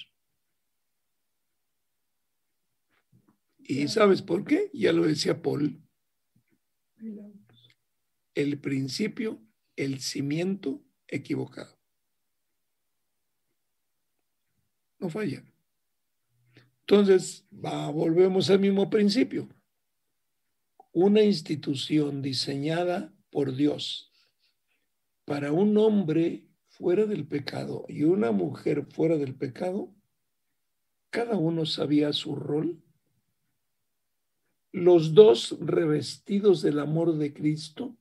¿Y 3.59 3.87
sabes 3.87 4.21
por 4.21 4.43
qué? 4.43 4.69
Ya 4.73 4.91
lo 4.91 5.03
decía 5.03 5.41
Paul. 5.41 5.81
El 8.35 8.59
principio, 8.59 9.41
el 9.77 10.01
cimiento 10.01 10.83
equivocado. 11.07 11.79
No 14.99 15.09
falla. 15.09 15.45
Entonces, 16.81 17.47
volvemos 17.51 18.49
al 18.49 18.59
mismo 18.59 18.89
principio. 18.89 19.47
Una 20.91 21.23
institución 21.23 22.21
diseñada 22.21 23.15
por 23.29 23.55
Dios 23.55 24.11
para 25.23 25.53
un 25.53 25.77
hombre 25.77 26.50
fuera 26.81 27.05
del 27.05 27.27
pecado 27.27 27.85
y 27.87 28.05
una 28.05 28.31
mujer 28.31 28.87
fuera 28.87 29.15
del 29.15 29.35
pecado, 29.35 29.93
cada 31.11 31.37
uno 31.37 31.67
sabía 31.67 32.11
su 32.11 32.35
rol. 32.35 32.81
Los 34.71 35.13
dos 35.13 35.57
revestidos 35.59 36.63
del 36.63 36.79
amor 36.79 37.17
de 37.17 37.33
Cristo, 37.33 37.95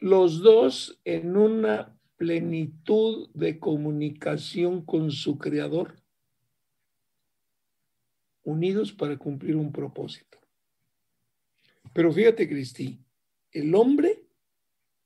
los 0.00 0.40
dos 0.40 1.00
en 1.04 1.36
una 1.36 1.96
plenitud 2.16 3.30
de 3.32 3.60
comunicación 3.60 4.84
con 4.84 5.12
su 5.12 5.38
Creador, 5.38 5.94
unidos 8.42 8.92
para 8.92 9.16
cumplir 9.16 9.54
un 9.54 9.70
propósito. 9.70 10.38
Pero 11.92 12.12
fíjate, 12.12 12.48
Cristi, 12.48 12.98
el 13.52 13.72
hombre 13.76 14.13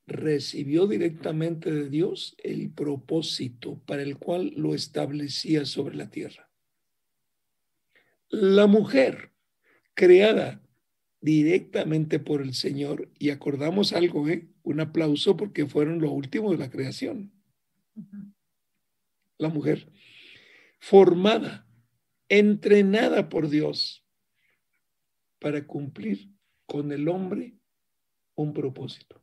recibió 0.08 0.86
directamente 0.86 1.70
de 1.70 1.88
Dios 1.88 2.34
el 2.42 2.70
propósito 2.70 3.80
para 3.86 4.02
el 4.02 4.16
cual 4.16 4.52
lo 4.56 4.74
establecía 4.74 5.64
sobre 5.64 5.96
la 5.96 6.10
tierra. 6.10 6.50
La 8.30 8.66
mujer 8.66 9.32
creada 9.94 10.62
directamente 11.20 12.18
por 12.18 12.40
el 12.40 12.54
Señor 12.54 13.10
y 13.18 13.30
acordamos 13.30 13.92
algo, 13.92 14.28
¿eh? 14.28 14.48
un 14.62 14.80
aplauso 14.80 15.36
porque 15.36 15.66
fueron 15.66 16.00
lo 16.00 16.10
último 16.10 16.52
de 16.52 16.58
la 16.58 16.70
creación. 16.70 17.32
La 19.36 19.48
mujer, 19.48 19.90
formada, 20.78 21.66
entrenada 22.28 23.28
por 23.28 23.48
Dios 23.48 24.04
para 25.38 25.66
cumplir 25.66 26.30
con 26.66 26.92
el 26.92 27.08
hombre 27.08 27.58
un 28.34 28.52
propósito. 28.52 29.22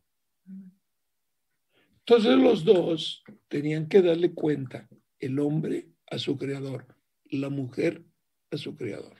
Entonces 2.08 2.38
los 2.38 2.64
dos 2.64 3.24
tenían 3.48 3.88
que 3.88 4.00
darle 4.00 4.32
cuenta, 4.32 4.88
el 5.18 5.40
hombre 5.40 5.88
a 6.08 6.18
su 6.18 6.38
creador, 6.38 6.86
la 7.24 7.50
mujer 7.50 8.04
a 8.52 8.56
su 8.56 8.76
creador. 8.76 9.16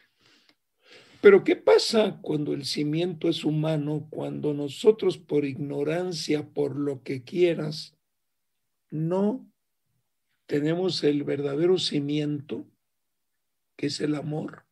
Pero 1.20 1.42
¿qué 1.42 1.56
pasa 1.56 2.20
cuando 2.22 2.52
el 2.52 2.64
cimiento 2.64 3.28
es 3.28 3.44
humano, 3.44 4.06
cuando 4.08 4.54
nosotros 4.54 5.18
por 5.18 5.44
ignorancia, 5.44 6.48
por 6.48 6.76
lo 6.76 7.02
que 7.02 7.24
quieras, 7.24 7.96
no 8.88 9.50
tenemos 10.46 11.02
el 11.02 11.24
verdadero 11.24 11.78
cimiento, 11.78 12.68
que 13.74 13.86
es 13.86 14.00
el 14.00 14.14
amor? 14.14 14.64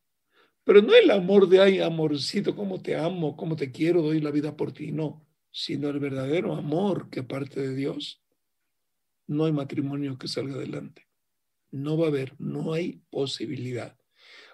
Pero 0.63 0.81
no 0.81 0.93
el 0.93 1.11
amor 1.11 1.49
de, 1.49 1.59
ay, 1.59 1.79
amorcito, 1.79 2.55
cómo 2.55 2.81
te 2.81 2.95
amo, 2.95 3.35
cómo 3.35 3.57
te 3.57 3.73
quiero, 3.73 4.01
doy 4.01 4.21
la 4.21 4.31
vida 4.31 4.55
por 4.55 4.71
ti, 4.71 4.93
no, 4.93 5.24
sino 5.57 5.87
el 5.87 5.99
verdadero 5.99 6.53
amor 6.53 7.09
que 7.09 7.23
parte 7.23 7.61
de 7.61 7.73
Dios. 7.73 8.21
No 9.25 9.45
hay 9.45 9.53
matrimonio 9.53 10.17
que 10.17 10.27
salga 10.27 10.55
adelante. 10.55 11.07
No 11.71 11.97
va 11.97 12.07
a 12.07 12.09
haber, 12.09 12.35
no 12.41 12.73
hay 12.73 13.01
posibilidad. 13.09 13.97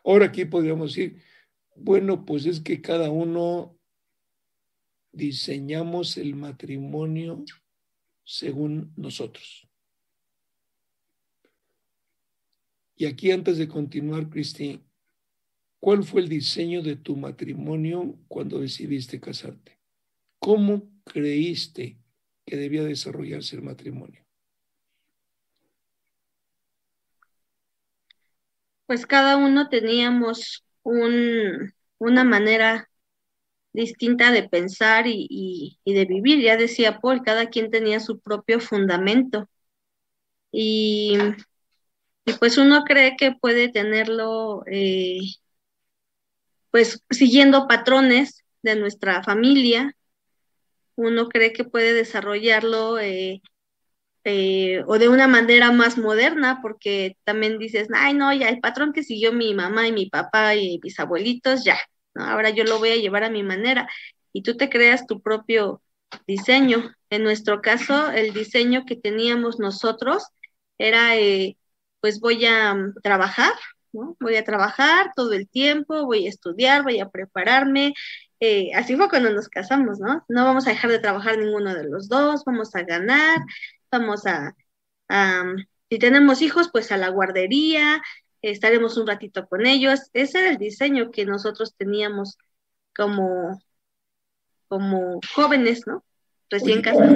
Ahora 0.05 0.27
aquí 0.27 0.45
podríamos 0.45 0.91
decir, 0.91 1.19
bueno, 1.75 2.23
pues 2.23 2.45
es 2.45 2.59
que 2.59 2.83
cada 2.83 3.09
uno 3.09 3.75
diseñamos 5.11 6.17
el 6.17 6.35
matrimonio 6.35 7.43
según 8.23 8.93
nosotros. 8.95 9.67
Y 12.95 13.07
aquí 13.07 13.31
antes 13.31 13.57
de 13.57 13.67
continuar, 13.67 14.29
Cristi, 14.29 14.79
¿cuál 15.79 16.03
fue 16.03 16.21
el 16.21 16.29
diseño 16.29 16.83
de 16.83 16.95
tu 16.95 17.15
matrimonio 17.15 18.19
cuando 18.27 18.59
decidiste 18.59 19.19
casarte? 19.19 19.79
¿Cómo 20.37 20.90
creíste 21.03 21.97
que 22.45 22.57
debía 22.57 22.83
desarrollarse 22.83 23.55
el 23.55 23.61
matrimonio? 23.61 24.25
Pues 28.85 29.05
cada 29.05 29.37
uno 29.37 29.69
teníamos 29.69 30.65
un, 30.83 31.73
una 31.97 32.23
manera 32.23 32.89
distinta 33.73 34.31
de 34.31 34.47
pensar 34.49 35.05
y, 35.07 35.79
de 35.85 36.05
vivir. 36.05 36.41
Ya 36.41 36.57
decía 36.57 36.99
Paul, 36.99 37.23
cada 37.23 37.49
quien 37.49 37.71
tenía 37.71 37.99
su 37.99 38.19
propio 38.19 38.59
fundamento. 38.59 39.49
Y, 40.51 41.17
pues 42.39 42.57
uno 42.57 42.83
cree 42.83 43.15
que 43.17 43.33
puede 43.33 43.69
tenerlo, 43.69 44.63
eh, 44.67 45.19
pues 46.71 47.03
siguiendo 47.09 47.67
patrones 47.67 48.43
de 48.61 48.75
nuestra 48.75 49.23
familia. 49.23 49.95
Uno 51.01 51.29
cree 51.29 51.53
que 51.53 51.63
puede 51.63 51.93
desarrollarlo 51.93 52.99
eh, 52.99 53.41
eh, 54.23 54.83
o 54.87 54.99
de 54.99 55.09
una 55.09 55.27
manera 55.27 55.71
más 55.71 55.97
moderna, 55.97 56.59
porque 56.61 57.17
también 57.23 57.57
dices, 57.59 57.87
ay, 57.93 58.13
no, 58.13 58.33
ya 58.33 58.49
el 58.49 58.59
patrón 58.61 58.93
que 58.93 59.03
siguió 59.03 59.33
mi 59.33 59.53
mamá 59.55 59.87
y 59.87 59.91
mi 59.91 60.07
papá 60.07 60.55
y 60.55 60.79
mis 60.83 60.99
abuelitos, 60.99 61.63
ya, 61.63 61.77
¿no? 62.13 62.25
ahora 62.25 62.51
yo 62.51 62.63
lo 62.65 62.79
voy 62.79 62.91
a 62.91 62.97
llevar 62.97 63.23
a 63.23 63.29
mi 63.31 63.43
manera 63.43 63.89
y 64.33 64.43
tú 64.43 64.57
te 64.57 64.69
creas 64.69 65.07
tu 65.07 65.21
propio 65.21 65.81
diseño. 66.27 66.93
En 67.09 67.23
nuestro 67.23 67.61
caso, 67.61 68.11
el 68.11 68.33
diseño 68.33 68.85
que 68.85 68.95
teníamos 68.95 69.59
nosotros 69.59 70.23
era, 70.77 71.17
eh, 71.17 71.57
pues 71.99 72.19
voy 72.19 72.45
a 72.45 72.73
mm, 72.75 72.95
trabajar, 73.03 73.53
¿no? 73.91 74.15
Voy 74.19 74.35
a 74.35 74.43
trabajar 74.45 75.11
todo 75.15 75.33
el 75.33 75.49
tiempo, 75.49 76.05
voy 76.05 76.25
a 76.27 76.29
estudiar, 76.29 76.83
voy 76.83 76.99
a 76.99 77.09
prepararme. 77.09 77.93
Eh, 78.43 78.71
así 78.73 78.95
fue 78.95 79.07
cuando 79.07 79.29
nos 79.29 79.47
casamos, 79.49 79.99
¿no? 79.99 80.25
No 80.27 80.43
vamos 80.45 80.65
a 80.65 80.71
dejar 80.71 80.89
de 80.89 80.97
trabajar 80.97 81.37
ninguno 81.37 81.75
de 81.75 81.83
los 81.83 82.09
dos, 82.09 82.43
vamos 82.43 82.75
a 82.75 82.81
ganar, 82.81 83.37
vamos 83.91 84.25
a, 84.25 84.55
si 85.91 85.99
tenemos 85.99 86.41
hijos, 86.41 86.69
pues 86.71 86.91
a 86.91 86.97
la 86.97 87.09
guardería, 87.09 88.01
estaremos 88.41 88.97
un 88.97 89.05
ratito 89.05 89.47
con 89.47 89.67
ellos. 89.67 90.09
Ese 90.13 90.39
era 90.39 90.49
el 90.49 90.57
diseño 90.57 91.11
que 91.11 91.23
nosotros 91.23 91.75
teníamos 91.77 92.35
como, 92.95 93.61
como 94.67 95.19
jóvenes, 95.35 95.85
¿no? 95.85 96.03
Recién 96.49 96.81
casados. 96.81 97.15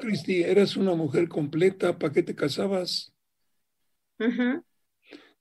Cristi, 0.00 0.42
eras 0.42 0.76
una 0.76 0.96
mujer 0.96 1.28
completa, 1.28 1.96
¿para 1.96 2.12
qué 2.12 2.24
te 2.24 2.34
casabas? 2.34 3.14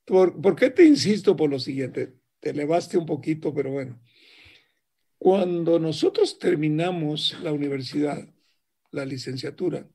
¿Por, 0.05 0.39
¿Por 0.39 0.55
qué 0.55 0.69
te 0.69 0.83
insisto 0.83 1.35
por 1.35 1.49
lo 1.49 1.57
siguiente? 1.57 2.13
Te 2.39 2.51
elevaste 2.51 2.99
un 2.99 3.07
poquito, 3.07 3.51
pero 3.51 3.71
bueno. 3.71 3.99
Cuando 5.23 5.77
nosotros 5.77 6.39
terminamos 6.39 7.39
la 7.43 7.53
universidad, 7.53 8.27
la 8.89 9.05
licenciatura, 9.05 9.87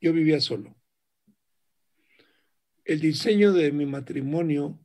yo 0.00 0.12
vivía 0.12 0.40
solo. 0.40 0.74
El 2.84 2.98
diseño 2.98 3.52
de 3.52 3.70
mi 3.70 3.86
matrimonio 3.86 4.80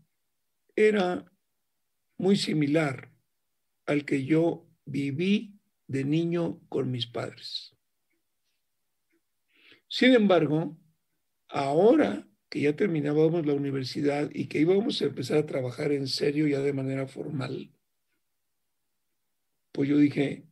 era 0.75 1.25
muy 2.15 2.35
similar 2.35 3.11
al 3.87 4.05
que 4.05 4.23
yo 4.23 4.69
viví 4.85 5.59
de 5.87 6.03
niño 6.03 6.61
con 6.69 6.91
mis 6.91 7.07
padres. 7.07 7.75
Sin 9.87 10.13
embargo, 10.13 10.77
ahora 11.47 12.29
que 12.49 12.61
ya 12.61 12.75
terminábamos 12.75 13.47
la 13.47 13.55
universidad 13.55 14.29
y 14.31 14.45
que 14.45 14.59
íbamos 14.59 15.01
a 15.01 15.05
empezar 15.05 15.39
a 15.39 15.47
trabajar 15.47 15.91
en 15.91 16.07
serio 16.07 16.47
ya 16.47 16.59
de 16.59 16.73
manera 16.73 17.07
formal, 17.07 17.74
pues 19.75 19.89
yo 19.89 19.97
dije, 19.97 20.45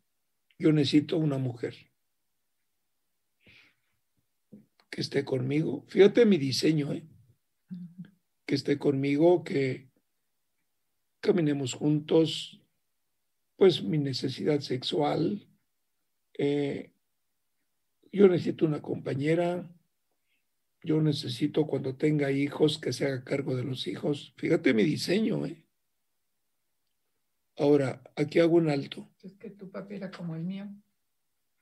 yo 0.60 0.74
necesito 0.74 1.18
una 1.18 1.38
mujer 1.38 1.74
que 4.90 5.00
esté 5.00 5.24
conmigo. 5.24 5.86
Fíjate 5.88 6.26
mi 6.26 6.38
diseño, 6.38 6.92
¿eh? 6.92 7.08
que 8.46 8.56
esté 8.56 8.78
conmigo, 8.78 9.46
que 9.46 9.88
caminemos 11.22 11.74
juntos, 11.74 12.62
pues 13.56 13.82
mi 13.82 13.98
necesidad 13.98 14.60
sexual. 14.60 15.48
Eh, 16.38 16.92
yo 18.12 18.28
necesito 18.28 18.66
una 18.66 18.82
compañera, 18.82 19.74
yo 20.84 21.02
necesito 21.02 21.66
cuando 21.66 21.96
tenga 21.96 22.30
hijos 22.30 22.78
que 22.78 22.92
se 22.92 23.06
haga 23.06 23.24
cargo 23.24 23.56
de 23.56 23.64
los 23.64 23.88
hijos. 23.88 24.34
Fíjate 24.36 24.74
mi 24.74 24.84
diseño, 24.84 25.46
¿eh? 25.46 25.63
Ahora, 27.58 28.02
aquí 28.16 28.40
hago 28.40 28.56
un 28.56 28.70
alto. 28.70 29.10
Es 29.22 29.34
que 29.34 29.52
tu 29.52 29.70
papi 29.70 29.96
era 29.96 30.10
como 30.12 30.36
el 30.36 30.44
mío. 30.44 30.68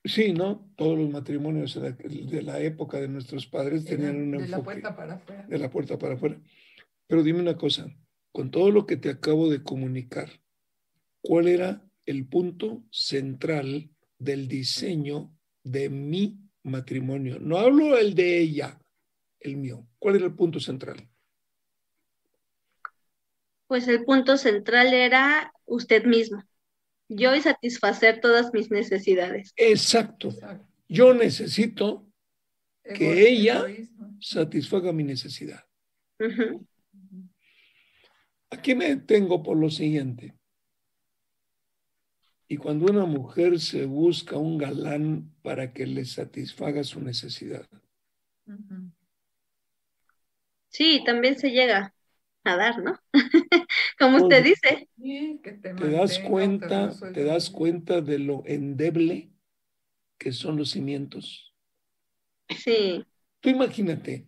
Sí, 0.04 0.34
¿no? 0.34 0.72
Todos 0.78 0.98
los 0.98 1.10
matrimonios 1.10 1.80
de 1.80 2.42
la 2.42 2.60
época 2.60 3.00
de 3.00 3.08
nuestros 3.08 3.46
padres 3.46 3.86
tenían 3.86 4.16
un 4.16 4.34
enfoque. 4.34 4.46
De 4.46 4.50
la 4.50 4.64
puerta 4.64 4.96
para 4.96 5.14
afuera. 5.16 5.48
De 5.48 5.60
la 5.60 5.70
puerta 5.70 6.00
para 6.00 6.14
afuera. 6.16 6.42
Pero 7.06 7.22
dime 7.22 7.40
una 7.40 7.56
cosa, 7.56 7.94
con 8.32 8.50
todo 8.50 8.72
lo 8.72 8.88
que 8.88 8.98
te 8.98 9.10
acabo 9.10 9.50
de 9.50 9.62
comunicar, 9.62 10.30
¿cuál 11.22 11.48
era 11.48 11.88
el 12.06 12.28
punto 12.28 12.84
central 12.90 13.92
del 14.18 14.48
diseño 14.48 15.36
de 15.64 15.90
mi 15.90 16.40
matrimonio? 16.64 17.38
No 17.40 17.58
hablo 17.58 17.96
el 17.98 18.16
de 18.16 18.40
ella, 18.40 18.82
el 19.40 19.58
mío. 19.58 19.88
¿Cuál 20.00 20.16
era 20.16 20.26
el 20.26 20.34
punto 20.34 20.60
central? 20.60 21.11
Pues 23.72 23.88
el 23.88 24.04
punto 24.04 24.36
central 24.36 24.94
era 24.94 25.54
usted 25.64 26.04
mismo. 26.04 26.44
Yo 27.08 27.34
y 27.34 27.42
satisfacer 27.42 28.20
todas 28.20 28.54
mis 28.54 28.70
necesidades. 28.70 29.54
Exacto. 29.56 30.28
Yo 30.90 31.14
necesito 31.14 32.06
que 32.84 33.30
ella 33.30 33.64
satisfaga 34.20 34.92
mi 34.92 35.06
necesidad. 35.06 35.64
Aquí 38.50 38.76
me 38.76 38.90
detengo 38.90 39.42
por 39.42 39.56
lo 39.56 39.70
siguiente. 39.70 40.36
Y 42.50 42.58
cuando 42.58 42.92
una 42.92 43.06
mujer 43.06 43.58
se 43.62 43.86
busca 43.86 44.36
un 44.36 44.58
galán 44.58 45.34
para 45.44 45.72
que 45.72 45.88
le 45.88 46.04
satisfaga 46.04 46.84
su 46.84 47.00
necesidad. 47.00 47.66
Sí, 50.68 51.02
también 51.06 51.40
se 51.40 51.52
llega 51.52 51.96
a 52.44 52.56
dar, 52.56 52.82
¿no? 52.82 53.00
Como 54.00 54.24
usted 54.24 54.44
dice. 54.44 54.88
te, 54.98 55.90
das 55.90 56.20
cuenta, 56.20 56.92
te 57.14 57.24
das 57.24 57.50
cuenta 57.50 58.02
de 58.02 58.20
lo 58.20 58.44
endeble 58.46 59.32
que 60.18 60.32
son 60.32 60.58
los 60.58 60.72
cimientos. 60.72 61.54
Sí. 62.50 63.06
Tú 63.40 63.50
imagínate, 63.50 64.28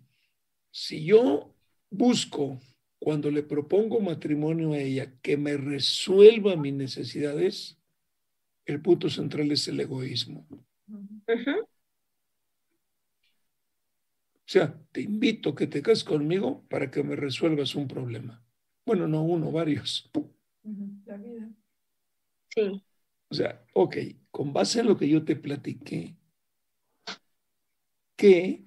si 0.72 1.06
yo 1.06 1.54
busco 1.90 2.60
cuando 3.00 3.30
le 3.30 3.44
propongo 3.44 4.00
matrimonio 4.00 4.74
a 4.74 4.78
ella 4.78 5.14
que 5.22 5.38
me 5.38 5.58
resuelva 5.58 6.56
mis 6.56 6.74
necesidades, 6.74 7.78
el 8.66 8.82
punto 8.82 9.10
central 9.10 9.52
es 9.52 9.68
el 9.68 9.80
egoísmo. 9.80 10.48
Sea, 14.54 14.80
te 14.92 15.02
invito 15.02 15.50
a 15.50 15.56
que 15.56 15.66
te 15.66 15.82
cases 15.82 16.04
conmigo 16.04 16.64
para 16.70 16.92
que 16.92 17.04
me 17.04 17.16
resuelvas 17.16 17.74
un 17.74 17.88
problema. 17.88 18.46
Bueno, 18.86 19.08
no 19.08 19.24
uno, 19.24 19.52
varios. 19.52 20.12
La 21.06 21.18
vida. 21.18 21.50
Sí. 22.50 22.84
O 23.30 23.34
sea, 23.34 23.66
ok, 23.74 23.98
con 24.30 24.54
base 24.54 24.82
en 24.82 24.88
lo 24.88 24.96
que 24.96 25.10
yo 25.10 25.26
te 25.26 25.36
platiqué, 25.36 26.16
¿qué, 28.16 28.64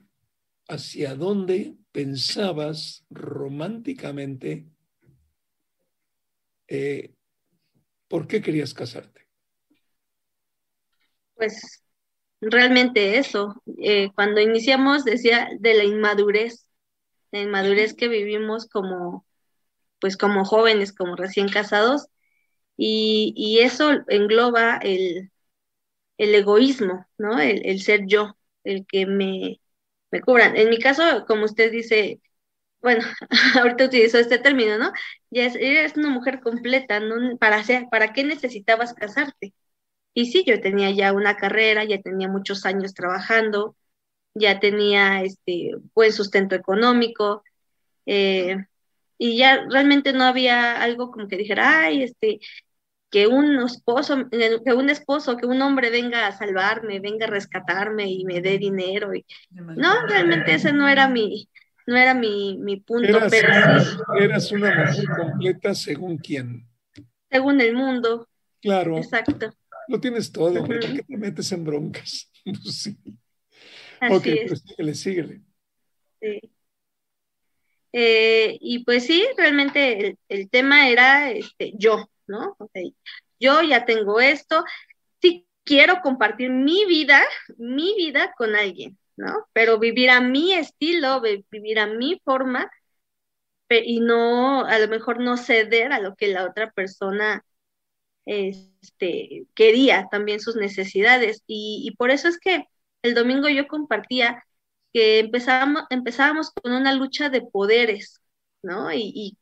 hacia 0.68 1.14
dónde 1.14 1.76
pensabas 1.92 3.06
románticamente 3.08 4.68
eh, 6.66 7.14
por 8.08 8.26
qué 8.26 8.42
querías 8.42 8.74
casarte? 8.74 9.28
Pues 11.36 11.85
realmente 12.40 13.18
eso. 13.18 13.62
Eh, 13.78 14.10
cuando 14.14 14.40
iniciamos 14.40 15.04
decía 15.04 15.48
de 15.58 15.74
la 15.74 15.84
inmadurez, 15.84 16.66
la 17.32 17.40
inmadurez 17.42 17.94
que 17.94 18.08
vivimos 18.08 18.66
como, 18.68 19.26
pues 20.00 20.16
como 20.16 20.44
jóvenes, 20.44 20.92
como 20.92 21.16
recién 21.16 21.48
casados, 21.48 22.08
y, 22.76 23.58
eso 23.62 23.90
engloba 24.08 24.78
el, 24.78 25.30
el 26.18 26.34
egoísmo, 26.34 27.06
¿no? 27.18 27.40
El, 27.40 27.80
ser 27.82 28.06
yo, 28.06 28.36
el 28.64 28.86
que 28.86 29.06
me, 29.06 29.60
me 30.10 30.20
cubran. 30.22 30.56
En 30.56 30.70
mi 30.70 30.78
caso, 30.78 31.26
como 31.26 31.44
usted 31.46 31.72
dice, 31.72 32.20
bueno, 32.82 33.04
ahorita 33.60 33.86
utilizó 33.86 34.18
este 34.18 34.38
término, 34.38 34.78
¿no? 34.78 34.92
Ya 35.30 35.46
eres 35.46 35.96
una 35.96 36.10
mujer 36.10 36.40
completa, 36.40 37.00
¿no? 37.00 37.38
¿Para, 37.38 37.56
hacer, 37.58 37.86
¿Para 37.90 38.12
qué 38.12 38.24
necesitabas 38.24 38.94
casarte? 38.94 39.54
Y 40.18 40.24
sí, 40.32 40.44
yo 40.46 40.62
tenía 40.62 40.90
ya 40.92 41.12
una 41.12 41.36
carrera, 41.36 41.84
ya 41.84 42.00
tenía 42.00 42.26
muchos 42.26 42.64
años 42.64 42.94
trabajando, 42.94 43.76
ya 44.32 44.60
tenía 44.60 45.22
este 45.22 45.72
buen 45.94 46.10
sustento 46.10 46.54
económico, 46.54 47.44
eh, 48.06 48.64
y 49.18 49.36
ya 49.36 49.66
realmente 49.68 50.14
no 50.14 50.24
había 50.24 50.80
algo 50.80 51.10
como 51.10 51.28
que 51.28 51.36
dijera, 51.36 51.82
ay, 51.82 52.02
este, 52.02 52.40
que 53.10 53.26
un 53.26 53.60
esposo, 53.60 54.30
que 54.30 54.72
un 54.72 54.88
esposo, 54.88 55.36
que 55.36 55.44
un 55.44 55.60
hombre 55.60 55.90
venga 55.90 56.26
a 56.26 56.32
salvarme, 56.32 56.98
venga 56.98 57.26
a 57.26 57.30
rescatarme 57.30 58.10
y 58.10 58.24
me 58.24 58.40
dé 58.40 58.56
dinero. 58.56 59.14
Y... 59.14 59.26
No, 59.50 60.06
realmente 60.06 60.54
ese 60.54 60.72
no 60.72 60.88
era 60.88 61.08
mi, 61.08 61.46
no 61.86 61.94
era 61.94 62.14
mi, 62.14 62.56
mi 62.56 62.80
punto. 62.80 63.18
Eras, 63.18 63.30
pero 63.30 63.52
eras 64.18 64.50
una 64.50 64.86
mujer 64.86 65.04
completa 65.14 65.74
según 65.74 66.16
quién. 66.16 66.66
Según 67.30 67.60
el 67.60 67.74
mundo. 67.74 68.26
Claro. 68.62 68.96
Exacto. 68.96 69.52
Lo 69.88 70.00
tienes 70.00 70.32
todo, 70.32 70.64
¿por 70.64 70.80
qué 70.80 71.02
te 71.02 71.16
metes 71.16 71.52
en 71.52 71.64
broncas? 71.64 72.30
sí. 72.64 72.96
Así 74.00 74.14
ok, 74.14 74.26
es. 74.26 74.48
pues 74.48 74.62
síguele, 74.62 74.94
síguele. 74.94 75.40
Sí. 76.20 76.40
Eh, 77.92 78.58
y 78.60 78.84
pues 78.84 79.06
sí, 79.06 79.26
realmente 79.36 80.06
el, 80.08 80.18
el, 80.28 80.50
tema 80.50 80.88
era 80.88 81.30
este, 81.30 81.72
yo, 81.76 82.10
¿no? 82.26 82.54
Okay. 82.58 82.94
Yo 83.40 83.62
ya 83.62 83.86
tengo 83.86 84.20
esto, 84.20 84.64
sí 85.22 85.46
quiero 85.64 86.00
compartir 86.02 86.50
mi 86.50 86.84
vida, 86.84 87.22
mi 87.56 87.94
vida 87.96 88.34
con 88.36 88.54
alguien, 88.54 88.98
¿no? 89.16 89.46
Pero 89.52 89.78
vivir 89.78 90.10
a 90.10 90.20
mi 90.20 90.52
estilo, 90.52 91.22
vivir 91.22 91.78
a 91.78 91.86
mi 91.86 92.20
forma 92.24 92.70
y 93.68 94.00
no, 94.00 94.64
a 94.64 94.78
lo 94.78 94.88
mejor 94.88 95.20
no 95.20 95.36
ceder 95.36 95.92
a 95.92 96.00
lo 96.00 96.14
que 96.14 96.28
la 96.28 96.44
otra 96.44 96.70
persona 96.70 97.44
este, 98.26 99.46
quería 99.54 100.08
también 100.10 100.40
sus 100.40 100.56
necesidades. 100.56 101.42
Y, 101.46 101.94
por 101.98 102.10
eso 102.10 102.28
es 102.28 102.38
que 102.38 102.64
el 103.02 103.14
domingo 103.14 103.48
yo 103.48 103.68
compartía 103.68 104.44
que 104.92 105.20
empezábamos, 105.20 105.84
empezábamos 105.90 106.50
con 106.50 106.72
una 106.72 106.94
lucha 106.94 107.30
de 107.30 107.42
poderes, 107.42 108.20
¿no? 108.62 108.92
Y, 108.92 109.38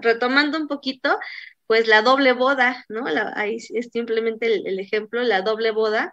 retomando 0.00 0.58
un 0.58 0.68
poquito, 0.68 1.18
pues 1.66 1.88
la 1.88 2.02
doble 2.02 2.32
boda, 2.32 2.84
¿no? 2.88 3.04
Ahí 3.34 3.56
es 3.56 3.90
simplemente 3.92 4.46
el, 4.46 4.66
el 4.66 4.78
ejemplo, 4.80 5.22
la 5.22 5.42
doble 5.42 5.70
boda, 5.72 6.12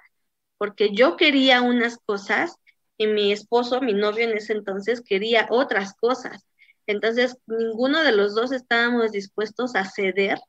porque 0.57 0.91
yo 0.93 1.17
quería 1.17 1.61
unas 1.61 1.97
cosas 2.05 2.55
y 2.97 3.07
mi 3.07 3.31
esposo, 3.31 3.81
mi 3.81 3.93
novio 3.93 4.25
en 4.25 4.37
ese 4.37 4.53
entonces, 4.53 5.01
quería 5.01 5.47
otras 5.49 5.93
cosas. 5.95 6.45
Entonces, 6.87 7.37
ninguno 7.47 8.03
de 8.03 8.11
los 8.13 8.35
dos 8.35 8.51
estábamos 8.51 9.11
dispuestos 9.11 9.75
a 9.75 9.85
ceder 9.85 10.39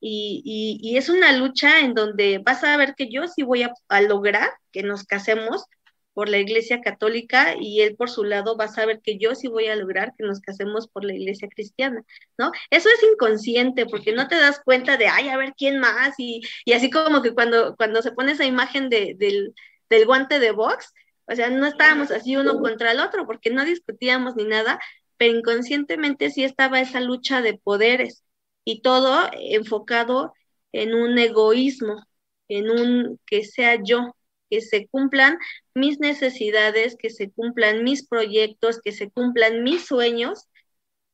y, 0.00 0.80
y, 0.82 0.96
es 0.96 1.08
una 1.08 1.32
lucha 1.36 1.80
en 1.80 1.94
donde 1.94 2.38
vas 2.38 2.64
a 2.64 2.76
ver 2.76 2.94
que 2.96 3.10
yo 3.10 3.26
sí 3.28 3.42
voy 3.42 3.62
a, 3.64 3.72
a, 3.88 4.00
lograr 4.00 4.50
que 4.72 4.82
nos 4.82 5.04
casemos 5.04 5.66
por 6.14 6.28
la 6.28 6.38
Iglesia 6.38 6.80
Católica 6.80 7.54
y 7.58 7.82
él 7.82 7.96
por 7.96 8.10
su 8.10 8.24
lado 8.24 8.56
va 8.56 8.64
a 8.64 8.68
saber 8.68 9.00
que 9.02 9.18
yo 9.18 9.34
sí 9.34 9.48
voy 9.48 9.66
a 9.68 9.76
lograr 9.76 10.14
que 10.16 10.24
nos 10.24 10.40
casemos 10.40 10.88
por 10.88 11.04
la 11.04 11.14
Iglesia 11.14 11.48
Cristiana, 11.48 12.02
¿no? 12.38 12.50
Eso 12.70 12.88
es 12.88 13.02
inconsciente 13.12 13.86
porque 13.86 14.12
no 14.12 14.26
te 14.28 14.36
das 14.36 14.60
cuenta 14.64 14.96
de, 14.96 15.08
ay, 15.08 15.28
a 15.28 15.36
ver 15.36 15.54
quién 15.56 15.78
más 15.78 16.14
y, 16.18 16.40
y 16.64 16.72
así 16.72 16.90
como 16.90 17.22
que 17.22 17.34
cuando, 17.34 17.76
cuando 17.76 18.02
se 18.02 18.12
pone 18.12 18.32
esa 18.32 18.44
imagen 18.44 18.88
de, 18.88 19.14
del, 19.18 19.54
del 19.88 20.06
guante 20.06 20.38
de 20.40 20.50
box, 20.50 20.92
o 21.26 21.34
sea, 21.34 21.48
no 21.50 21.66
estábamos 21.66 22.10
así 22.10 22.36
uno 22.36 22.58
contra 22.58 22.92
el 22.92 23.00
otro 23.00 23.26
porque 23.26 23.50
no 23.50 23.64
discutíamos 23.64 24.34
ni 24.34 24.44
nada, 24.44 24.80
pero 25.16 25.36
inconscientemente 25.38 26.30
sí 26.30 26.42
estaba 26.44 26.80
esa 26.80 27.00
lucha 27.00 27.40
de 27.42 27.58
poderes 27.58 28.24
y 28.70 28.82
todo 28.82 29.28
enfocado 29.34 30.32
en 30.72 30.94
un 30.94 31.18
egoísmo, 31.18 32.06
en 32.48 32.70
un 32.70 33.20
que 33.26 33.44
sea 33.44 33.82
yo, 33.82 34.14
que 34.48 34.60
se 34.60 34.88
cumplan 34.88 35.38
mis 35.74 35.98
necesidades, 36.00 36.96
que 36.96 37.10
se 37.10 37.30
cumplan 37.32 37.84
mis 37.84 38.06
proyectos, 38.06 38.80
que 38.80 38.92
se 38.92 39.10
cumplan 39.10 39.64
mis 39.64 39.86
sueños 39.86 40.48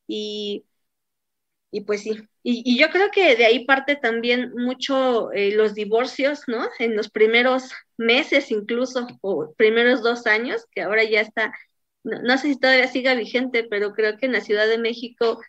y, 0.06 0.64
y 1.70 1.82
pues 1.82 2.02
sí. 2.02 2.18
Y, 2.42 2.78
yo 2.78 2.90
creo 2.90 3.10
que 3.10 3.36
de 3.36 3.46
ahí 3.46 3.64
parte 3.64 3.96
también 3.96 4.52
mucho 4.54 5.32
eh, 5.32 5.52
los 5.52 5.74
divorcios, 5.74 6.42
¿no? 6.46 6.68
En 6.78 6.94
los 6.96 7.10
primeros 7.10 7.72
meses 7.96 8.50
incluso, 8.50 9.06
o 9.22 9.54
primeros 9.56 10.02
dos 10.02 10.26
años, 10.26 10.66
que 10.72 10.82
ahora 10.82 11.04
ya 11.04 11.22
está, 11.22 11.52
no, 12.04 12.20
no 12.22 12.38
sé 12.38 12.48
si 12.48 12.60
todavía 12.60 12.88
siga 12.88 13.14
vigente, 13.14 13.64
pero 13.68 13.92
creo 13.94 14.16
que 14.18 14.26
en 14.26 14.32
la 14.32 14.40
Ciudad 14.42 14.68
de 14.68 14.78
México 14.78 15.40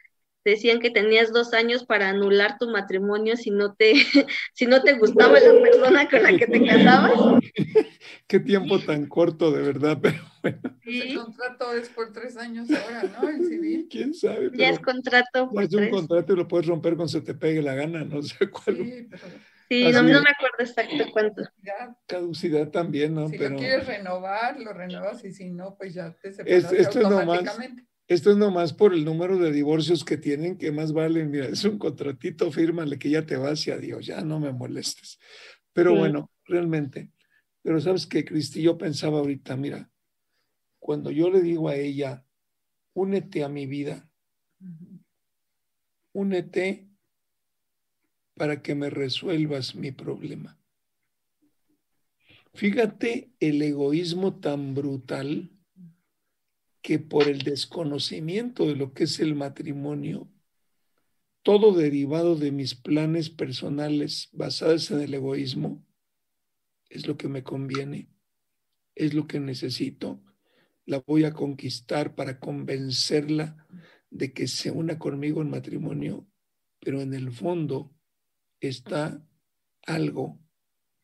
decían 0.51 0.79
que 0.79 0.89
tenías 0.89 1.31
dos 1.31 1.53
años 1.53 1.85
para 1.85 2.09
anular 2.09 2.57
tu 2.57 2.69
matrimonio 2.69 3.35
si 3.37 3.51
no 3.51 3.73
te, 3.73 3.93
si 4.53 4.65
no 4.65 4.81
te 4.81 4.93
gustaba 4.93 5.39
la 5.39 5.61
persona 5.61 6.09
con 6.09 6.23
la 6.23 6.37
que 6.37 6.47
te 6.47 6.65
casabas. 6.65 7.41
Qué 8.27 8.39
tiempo 8.39 8.79
tan 8.79 9.07
corto, 9.07 9.51
de 9.51 9.61
verdad, 9.61 9.97
pero 10.01 10.23
bueno. 10.41 10.59
El 10.85 11.15
contrato 11.15 11.73
es 11.73 11.89
por 11.89 12.13
tres 12.13 12.37
años 12.37 12.67
ahora, 12.69 13.03
¿no? 13.03 13.29
El 13.29 13.45
civil. 13.45 13.87
¿Quién 13.89 14.13
sabe? 14.13 14.51
ya 14.53 14.69
es 14.69 14.79
contrato. 14.79 15.49
es 15.59 15.73
un 15.73 15.89
contrato 15.89 16.33
y 16.33 16.35
lo 16.35 16.47
puedes 16.47 16.67
romper 16.67 16.95
cuando 16.95 17.11
se 17.11 17.21
te 17.21 17.33
pegue 17.33 17.61
la 17.61 17.75
gana, 17.75 18.03
no 18.03 18.21
sé 18.21 18.49
cuál. 18.49 18.77
Sí, 18.77 19.09
Sí, 19.69 19.83
no, 19.91 20.01
me 20.01 20.11
acuerdo 20.11 20.59
exacto 20.59 21.11
cuánto. 21.11 21.43
Caducidad 22.05 22.69
también, 22.69 23.13
¿no? 23.13 23.27
Si 23.27 23.37
lo 23.37 23.57
quieres 23.57 23.85
renovar, 23.85 24.57
lo 24.59 24.71
renovas 24.71 25.25
y 25.25 25.33
si 25.33 25.49
no, 25.49 25.75
pues 25.75 25.93
ya 25.93 26.13
te 26.13 26.31
separas 26.31 26.71
esto 26.71 27.05
automáticamente. 27.05 27.85
Esto 28.07 28.31
es 28.31 28.37
nomás 28.37 28.71
por 28.73 28.93
el 28.93 29.03
número 29.03 29.37
de 29.37 29.51
divorcios 29.51 30.05
que 30.05 30.17
tienen, 30.17 30.57
que 30.57 30.71
más 30.71 30.93
vale, 30.93 31.25
mira, 31.25 31.47
es 31.47 31.65
un 31.65 31.77
contratito, 31.77 32.49
fírmale 32.51 32.97
que 32.97 33.09
ya 33.09 33.25
te 33.25 33.35
vas 33.35 33.67
y 33.67 33.71
adiós, 33.71 34.05
ya 34.05 34.21
no 34.21 34.39
me 34.39 34.53
molestes. 34.53 35.19
Pero 35.73 35.93
bueno, 35.93 36.31
realmente, 36.45 37.11
pero 37.61 37.81
sabes 37.81 38.07
que 38.07 38.23
Cristi, 38.23 38.61
yo 38.61 38.77
pensaba 38.77 39.19
ahorita, 39.19 39.57
mira, 39.57 39.91
cuando 40.79 41.11
yo 41.11 41.29
le 41.29 41.41
digo 41.41 41.67
a 41.67 41.75
ella, 41.75 42.25
únete 42.93 43.43
a 43.43 43.49
mi 43.49 43.67
vida, 43.67 44.09
únete 46.13 46.87
para 48.35 48.61
que 48.61 48.73
me 48.73 48.89
resuelvas 48.89 49.75
mi 49.75 49.91
problema. 49.91 50.57
Fíjate 52.53 53.33
el 53.41 53.61
egoísmo 53.61 54.39
tan 54.39 54.73
brutal 54.73 55.56
que 56.87 56.99
por 56.99 57.27
el 57.27 57.39
desconocimiento 57.39 58.65
de 58.65 58.77
lo 58.77 58.93
que 58.93 59.03
es 59.03 59.19
el 59.19 59.35
matrimonio, 59.35 60.31
todo 61.43 61.73
derivado 61.73 62.37
de 62.37 62.53
mis 62.53 62.75
planes 62.75 63.29
personales 63.29 64.29
basados 64.31 64.89
en 64.91 65.01
el 65.01 65.13
egoísmo, 65.13 65.85
es 66.89 67.05
lo 67.05 67.17
que 67.17 67.27
me 67.27 67.43
conviene, 67.43 68.07
es 68.95 69.13
lo 69.13 69.27
que 69.27 69.41
necesito, 69.41 70.23
la 70.85 71.03
voy 71.05 71.25
a 71.25 71.33
conquistar 71.33 72.15
para 72.15 72.39
convencerla 72.39 73.67
de 74.09 74.31
que 74.31 74.47
se 74.47 74.71
una 74.71 74.97
conmigo 74.97 75.41
en 75.41 75.49
matrimonio, 75.49 76.25
pero 76.79 77.01
en 77.01 77.13
el 77.13 77.33
fondo 77.33 77.93
está 78.61 79.21
algo 79.85 80.39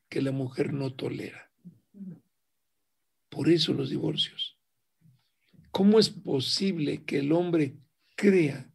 que 0.08 0.22
la 0.22 0.32
mujer 0.32 0.72
no 0.72 0.94
tolera. 0.94 1.52
Por 3.28 3.50
eso 3.50 3.74
los 3.74 3.90
divorcios. 3.90 4.53
¿Cómo 5.74 5.98
es 5.98 6.08
posible 6.08 7.02
que 7.02 7.18
el 7.18 7.32
hombre 7.32 7.74
crea 8.14 8.70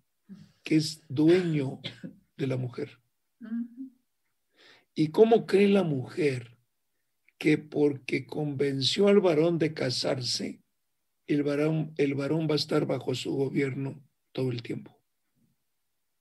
que 0.63 0.75
es 0.75 1.01
dueño 1.07 1.79
de 2.35 2.45
la 2.45 2.57
mujer? 2.57 2.99
¿Y 4.93 5.07
cómo 5.07 5.45
cree 5.45 5.69
la 5.69 5.83
mujer 5.83 6.57
que 7.37 7.57
porque 7.57 8.27
convenció 8.27 9.07
al 9.07 9.21
varón 9.21 9.59
de 9.59 9.73
casarse, 9.73 10.61
el 11.25 11.43
varón, 11.43 11.93
el 11.95 12.15
varón 12.15 12.49
va 12.49 12.55
a 12.55 12.57
estar 12.57 12.85
bajo 12.85 13.15
su 13.15 13.31
gobierno 13.31 14.03
todo 14.33 14.51
el 14.51 14.61
tiempo? 14.61 15.01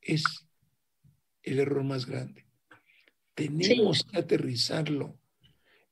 Es 0.01 0.23
el 1.43 1.59
error 1.59 1.83
más 1.83 2.07
grande. 2.07 2.47
Tenemos 3.35 4.05
que 4.05 4.17
aterrizarlo. 4.17 5.19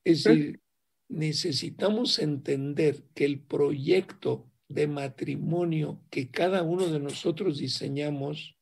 Es 0.05 0.23
decir, 0.23 0.61
necesitamos 1.09 2.19
entender 2.19 3.03
que 3.13 3.25
el 3.25 3.41
proyecto 3.41 4.49
de 4.67 4.87
matrimonio 4.87 6.01
que 6.09 6.29
cada 6.29 6.63
uno 6.63 6.87
de 6.87 6.99
nosotros 6.99 7.57
diseñamos 7.57 8.57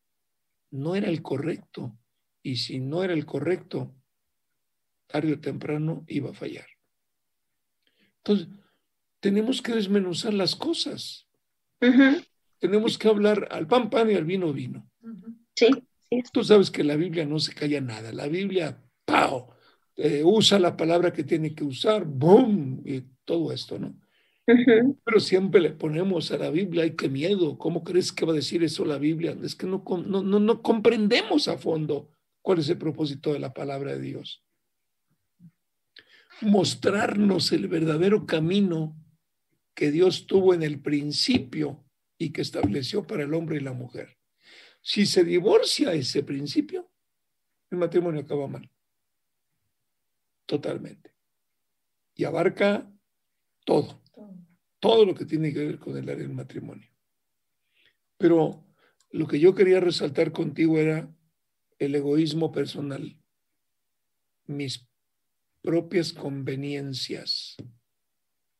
no 0.71 0.95
era 0.95 1.09
el 1.09 1.21
correcto. 1.21 1.97
Y 2.43 2.57
si 2.57 2.79
no 2.79 3.03
era 3.03 3.13
el 3.13 3.25
correcto, 3.25 3.95
tarde 5.07 5.33
o 5.33 5.39
temprano 5.39 6.05
iba 6.07 6.29
a 6.29 6.33
fallar. 6.33 6.67
Entonces, 8.17 8.47
tenemos 9.19 9.61
que 9.61 9.73
desmenuzar 9.73 10.33
las 10.33 10.55
cosas. 10.55 11.27
Tenemos 12.59 12.97
que 12.97 13.07
hablar 13.07 13.47
al 13.51 13.67
pan 13.67 13.89
pan 13.89 14.11
y 14.11 14.15
al 14.15 14.25
vino 14.25 14.53
vino. 14.53 14.89
Sí, 15.55 15.67
Tú 16.31 16.43
sabes 16.43 16.71
que 16.71 16.83
la 16.83 16.95
Biblia 16.95 17.25
no 17.25 17.39
se 17.39 17.53
calla 17.53 17.81
nada. 17.81 18.11
La 18.11 18.27
Biblia, 18.27 18.81
¡pau! 19.05 19.49
Eh, 19.95 20.23
usa 20.23 20.59
la 20.59 20.75
palabra 20.75 21.11
que 21.11 21.23
tiene 21.23 21.53
que 21.53 21.63
usar, 21.63 22.05
¡boom! 22.05 22.81
Y 22.85 23.01
todo 23.23 23.51
esto, 23.51 23.79
¿no? 23.79 23.95
Pero 24.45 25.19
siempre 25.19 25.59
le 25.59 25.71
ponemos 25.71 26.31
a 26.31 26.37
la 26.37 26.51
Biblia, 26.51 26.83
ay, 26.83 26.95
qué 26.95 27.09
miedo, 27.09 27.57
¿cómo 27.57 27.83
crees 27.83 28.11
que 28.11 28.25
va 28.25 28.31
a 28.31 28.35
decir 28.35 28.63
eso 28.63 28.85
la 28.85 28.99
Biblia? 28.99 29.35
Es 29.43 29.55
que 29.55 29.65
no, 29.65 29.83
no, 30.05 30.21
no, 30.21 30.61
comprendemos 30.61 31.47
a 31.47 31.57
fondo 31.57 32.11
cuál 32.43 32.59
es 32.59 32.69
el 32.69 32.77
propósito 32.77 33.33
de 33.33 33.39
la 33.39 33.53
palabra 33.53 33.93
de 33.93 34.01
Dios. 34.01 34.43
Mostrarnos 36.41 37.51
el 37.53 37.67
verdadero 37.67 38.27
camino 38.27 38.95
que 39.73 39.89
Dios 39.89 40.27
tuvo 40.27 40.53
en 40.53 40.61
el 40.61 40.79
principio 40.79 41.83
y 42.19 42.31
que 42.31 42.41
estableció 42.41 43.07
para 43.07 43.23
el 43.23 43.33
hombre 43.33 43.57
y 43.57 43.61
la 43.61 43.73
mujer. 43.73 44.17
Si 44.81 45.07
se 45.07 45.23
divorcia 45.23 45.93
ese 45.93 46.21
principio, 46.21 46.91
el 47.71 47.79
matrimonio 47.79 48.21
acaba 48.21 48.47
mal. 48.47 48.69
Totalmente. 50.45 51.15
Y 52.13 52.25
abarca 52.25 52.87
todo 53.65 54.04
todo 54.85 55.03
lo 55.03 55.15
que 55.15 55.25
tiene 55.25 55.51
que 55.51 55.65
ver 55.65 55.79
con 55.79 55.97
el 55.97 56.07
área 56.07 56.21
del 56.21 56.35
matrimonio. 56.35 56.87
Pero 58.19 58.63
lo 59.09 59.25
que 59.25 59.39
yo 59.39 59.55
quería 59.55 59.79
resaltar 59.79 60.31
contigo 60.31 60.77
era 60.77 61.11
el 61.79 61.95
egoísmo 61.95 62.51
personal, 62.51 63.19
mis 64.45 64.87
propias 65.63 66.13
conveniencias. 66.13 67.55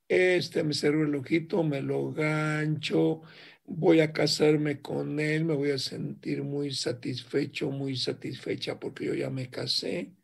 Este 0.07 0.63
me 0.63 0.73
sirve 0.73 1.03
el 1.03 1.13
ojito, 1.13 1.61
me 1.61 1.83
lo 1.83 2.11
gancho, 2.11 3.21
voy 3.63 3.99
a 3.99 4.11
casarme 4.11 4.81
con 4.81 5.19
él, 5.19 5.45
me 5.45 5.53
voy 5.53 5.69
a 5.69 5.77
sentir 5.77 6.41
muy 6.41 6.73
satisfecho, 6.73 7.69
muy 7.69 7.95
satisfecha 7.95 8.79
porque 8.79 9.05
yo 9.05 9.13
ya 9.13 9.29
me 9.29 9.51
casé. 9.51 10.15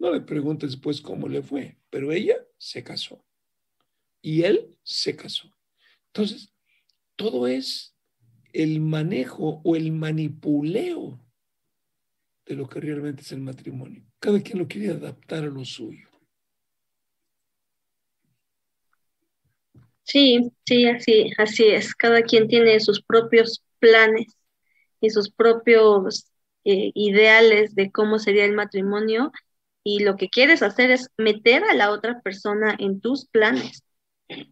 No 0.00 0.12
le 0.12 0.20
preguntes 0.20 0.72
después 0.72 1.00
cómo 1.00 1.28
le 1.28 1.42
fue, 1.42 1.78
pero 1.90 2.10
ella 2.10 2.38
se 2.58 2.82
casó 2.82 3.24
y 4.24 4.42
él 4.42 4.74
se 4.82 5.14
casó. 5.14 5.54
Entonces, 6.06 6.50
todo 7.14 7.46
es 7.46 7.94
el 8.54 8.80
manejo 8.80 9.60
o 9.62 9.76
el 9.76 9.92
manipuleo 9.92 11.20
de 12.46 12.54
lo 12.54 12.66
que 12.66 12.80
realmente 12.80 13.20
es 13.20 13.32
el 13.32 13.40
matrimonio. 13.42 14.02
Cada 14.18 14.40
quien 14.40 14.60
lo 14.60 14.66
quiere 14.66 14.92
adaptar 14.92 15.44
a 15.44 15.48
lo 15.48 15.62
suyo. 15.66 16.08
Sí, 20.04 20.50
sí, 20.66 20.86
así, 20.86 21.30
así 21.36 21.66
es. 21.66 21.94
Cada 21.94 22.22
quien 22.22 22.48
tiene 22.48 22.80
sus 22.80 23.02
propios 23.02 23.62
planes 23.78 24.38
y 25.02 25.10
sus 25.10 25.30
propios 25.30 26.30
eh, 26.64 26.92
ideales 26.94 27.74
de 27.74 27.90
cómo 27.92 28.18
sería 28.18 28.46
el 28.46 28.54
matrimonio 28.54 29.32
y 29.84 30.00
lo 30.00 30.16
que 30.16 30.30
quieres 30.30 30.62
hacer 30.62 30.90
es 30.90 31.10
meter 31.18 31.62
a 31.64 31.74
la 31.74 31.90
otra 31.90 32.22
persona 32.22 32.74
en 32.78 33.02
tus 33.02 33.26
planes. 33.26 33.83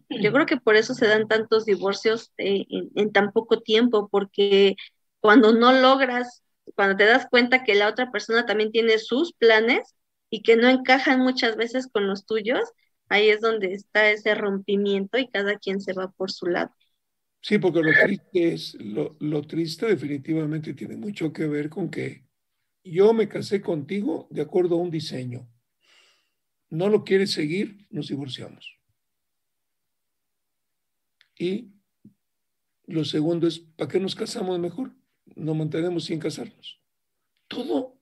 Yo 0.09 0.31
creo 0.31 0.45
que 0.45 0.57
por 0.57 0.75
eso 0.75 0.93
se 0.93 1.07
dan 1.07 1.27
tantos 1.27 1.65
divorcios 1.65 2.31
eh, 2.37 2.65
en, 2.69 3.11
tan 3.11 3.31
poco 3.31 3.61
tiempo, 3.61 4.07
porque 4.09 4.75
cuando 5.19 5.53
no 5.53 5.73
logras, 5.73 6.43
cuando 6.75 6.97
te 6.97 7.05
das 7.05 7.27
cuenta 7.29 7.63
que 7.63 7.75
la 7.75 7.89
otra 7.89 8.11
persona 8.11 8.45
también 8.45 8.71
tiene 8.71 8.99
sus 8.99 9.33
planes 9.33 9.95
y 10.29 10.41
que 10.41 10.55
no 10.55 10.69
encajan 10.69 11.19
muchas 11.19 11.55
veces 11.55 11.87
con 11.87 12.07
los 12.07 12.25
tuyos, 12.25 12.61
ahí 13.09 13.29
es 13.29 13.41
donde 13.41 13.73
está 13.73 14.09
ese 14.09 14.35
rompimiento 14.35 15.17
y 15.17 15.27
cada 15.29 15.57
quien 15.57 15.81
se 15.81 15.93
va 15.93 16.11
por 16.11 16.31
su 16.31 16.47
lado. 16.47 16.71
Sí, 17.41 17.57
porque 17.57 17.81
lo 17.81 17.91
triste 17.91 18.53
es, 18.53 18.75
lo, 18.75 19.17
lo 19.19 19.41
triste 19.41 19.87
definitivamente 19.87 20.73
tiene 20.73 20.95
mucho 20.95 21.33
que 21.33 21.45
ver 21.45 21.69
con 21.69 21.89
que 21.89 22.23
yo 22.83 23.13
me 23.13 23.27
casé 23.27 23.61
contigo 23.61 24.27
de 24.29 24.41
acuerdo 24.41 24.75
a 24.75 24.79
un 24.79 24.91
diseño. 24.91 25.49
No 26.69 26.89
lo 26.89 27.03
quieres 27.03 27.31
seguir, 27.31 27.85
nos 27.89 28.07
divorciamos. 28.07 28.82
Y 31.37 31.71
lo 32.85 33.05
segundo 33.05 33.47
es, 33.47 33.59
¿para 33.59 33.89
qué 33.89 33.99
nos 33.99 34.15
casamos 34.15 34.59
mejor? 34.59 34.91
Nos 35.35 35.55
mantenemos 35.55 36.05
sin 36.05 36.19
casarnos. 36.19 36.79
Todo, 37.47 37.97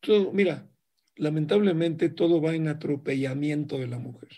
todo, 0.00 0.32
mira, 0.32 0.68
lamentablemente 1.16 2.08
todo 2.08 2.40
va 2.40 2.54
en 2.54 2.68
atropellamiento 2.68 3.78
de 3.78 3.86
la 3.86 3.98
mujer. 3.98 4.30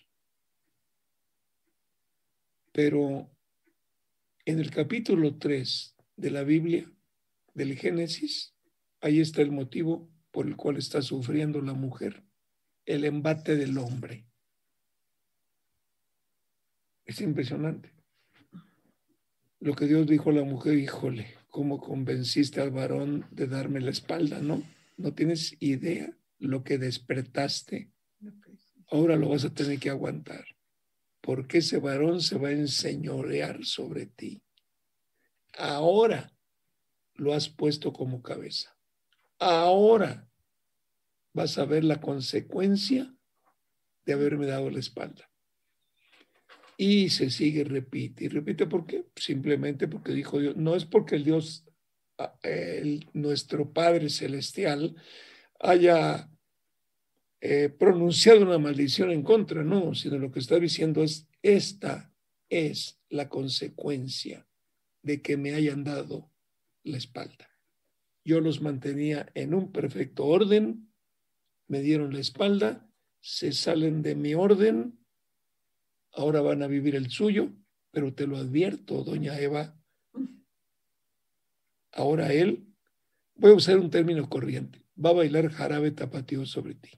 Pero 2.72 3.30
en 4.44 4.58
el 4.60 4.70
capítulo 4.70 5.36
3 5.36 5.96
de 6.16 6.30
la 6.30 6.44
Biblia, 6.44 6.90
del 7.54 7.76
Génesis, 7.76 8.54
ahí 9.00 9.20
está 9.20 9.42
el 9.42 9.50
motivo 9.50 10.08
por 10.30 10.46
el 10.46 10.56
cual 10.56 10.76
está 10.76 11.02
sufriendo 11.02 11.60
la 11.60 11.74
mujer, 11.74 12.22
el 12.86 13.04
embate 13.04 13.56
del 13.56 13.76
hombre. 13.78 14.26
Es 17.04 17.20
impresionante. 17.20 17.92
Lo 19.60 19.74
que 19.74 19.86
Dios 19.86 20.06
dijo 20.06 20.30
a 20.30 20.32
la 20.32 20.42
mujer, 20.42 20.78
híjole, 20.78 21.36
cómo 21.50 21.78
convenciste 21.78 22.62
al 22.62 22.70
varón 22.70 23.26
de 23.30 23.46
darme 23.46 23.80
la 23.80 23.90
espalda, 23.90 24.40
¿no? 24.40 24.62
No 24.96 25.12
tienes 25.12 25.54
idea 25.60 26.16
lo 26.38 26.64
que 26.64 26.78
despertaste. 26.78 27.90
Ahora 28.90 29.16
lo 29.16 29.28
vas 29.28 29.44
a 29.44 29.52
tener 29.52 29.78
que 29.78 29.90
aguantar, 29.90 30.44
porque 31.20 31.58
ese 31.58 31.78
varón 31.78 32.22
se 32.22 32.38
va 32.38 32.48
a 32.48 32.52
enseñorear 32.52 33.64
sobre 33.64 34.06
ti. 34.06 34.42
Ahora 35.58 36.32
lo 37.14 37.34
has 37.34 37.50
puesto 37.50 37.92
como 37.92 38.22
cabeza. 38.22 38.74
Ahora 39.38 40.26
vas 41.34 41.58
a 41.58 41.66
ver 41.66 41.84
la 41.84 42.00
consecuencia 42.00 43.14
de 44.06 44.12
haberme 44.14 44.46
dado 44.46 44.70
la 44.70 44.78
espalda. 44.78 45.29
Y 46.82 47.10
se 47.10 47.28
sigue, 47.28 47.62
repite 47.62 48.24
y 48.24 48.28
repite. 48.28 48.66
¿Por 48.66 48.86
qué? 48.86 49.04
Simplemente 49.14 49.86
porque 49.86 50.12
dijo 50.12 50.40
Dios. 50.40 50.56
No 50.56 50.74
es 50.74 50.86
porque 50.86 51.16
el 51.16 51.24
Dios, 51.24 51.66
ah, 52.16 52.32
nuestro 53.12 53.70
Padre 53.70 54.08
Celestial, 54.08 54.96
haya 55.58 56.30
eh, 57.42 57.68
pronunciado 57.68 58.40
una 58.40 58.56
maldición 58.56 59.10
en 59.10 59.22
contra, 59.22 59.62
no, 59.62 59.94
sino 59.94 60.16
lo 60.16 60.32
que 60.32 60.38
está 60.38 60.58
diciendo 60.58 61.02
es, 61.02 61.28
esta 61.42 62.14
es 62.48 62.98
la 63.10 63.28
consecuencia 63.28 64.48
de 65.02 65.20
que 65.20 65.36
me 65.36 65.52
hayan 65.52 65.84
dado 65.84 66.30
la 66.82 66.96
espalda. 66.96 67.50
Yo 68.24 68.40
los 68.40 68.62
mantenía 68.62 69.30
en 69.34 69.52
un 69.52 69.70
perfecto 69.70 70.24
orden, 70.24 70.90
me 71.68 71.82
dieron 71.82 72.14
la 72.14 72.20
espalda, 72.20 72.88
se 73.20 73.52
salen 73.52 74.00
de 74.00 74.14
mi 74.14 74.32
orden 74.32 74.99
ahora 76.12 76.40
van 76.40 76.62
a 76.62 76.66
vivir 76.66 76.94
el 76.94 77.10
suyo, 77.10 77.52
pero 77.90 78.14
te 78.14 78.26
lo 78.26 78.36
advierto, 78.36 79.02
doña 79.04 79.38
Eva, 79.38 79.76
ahora 81.92 82.32
él, 82.32 82.66
voy 83.34 83.52
a 83.52 83.54
usar 83.54 83.78
un 83.78 83.90
término 83.90 84.28
corriente, 84.28 84.84
va 85.02 85.10
a 85.10 85.14
bailar 85.14 85.50
jarabe 85.50 85.90
tapatío 85.90 86.46
sobre 86.46 86.74
ti. 86.74 86.90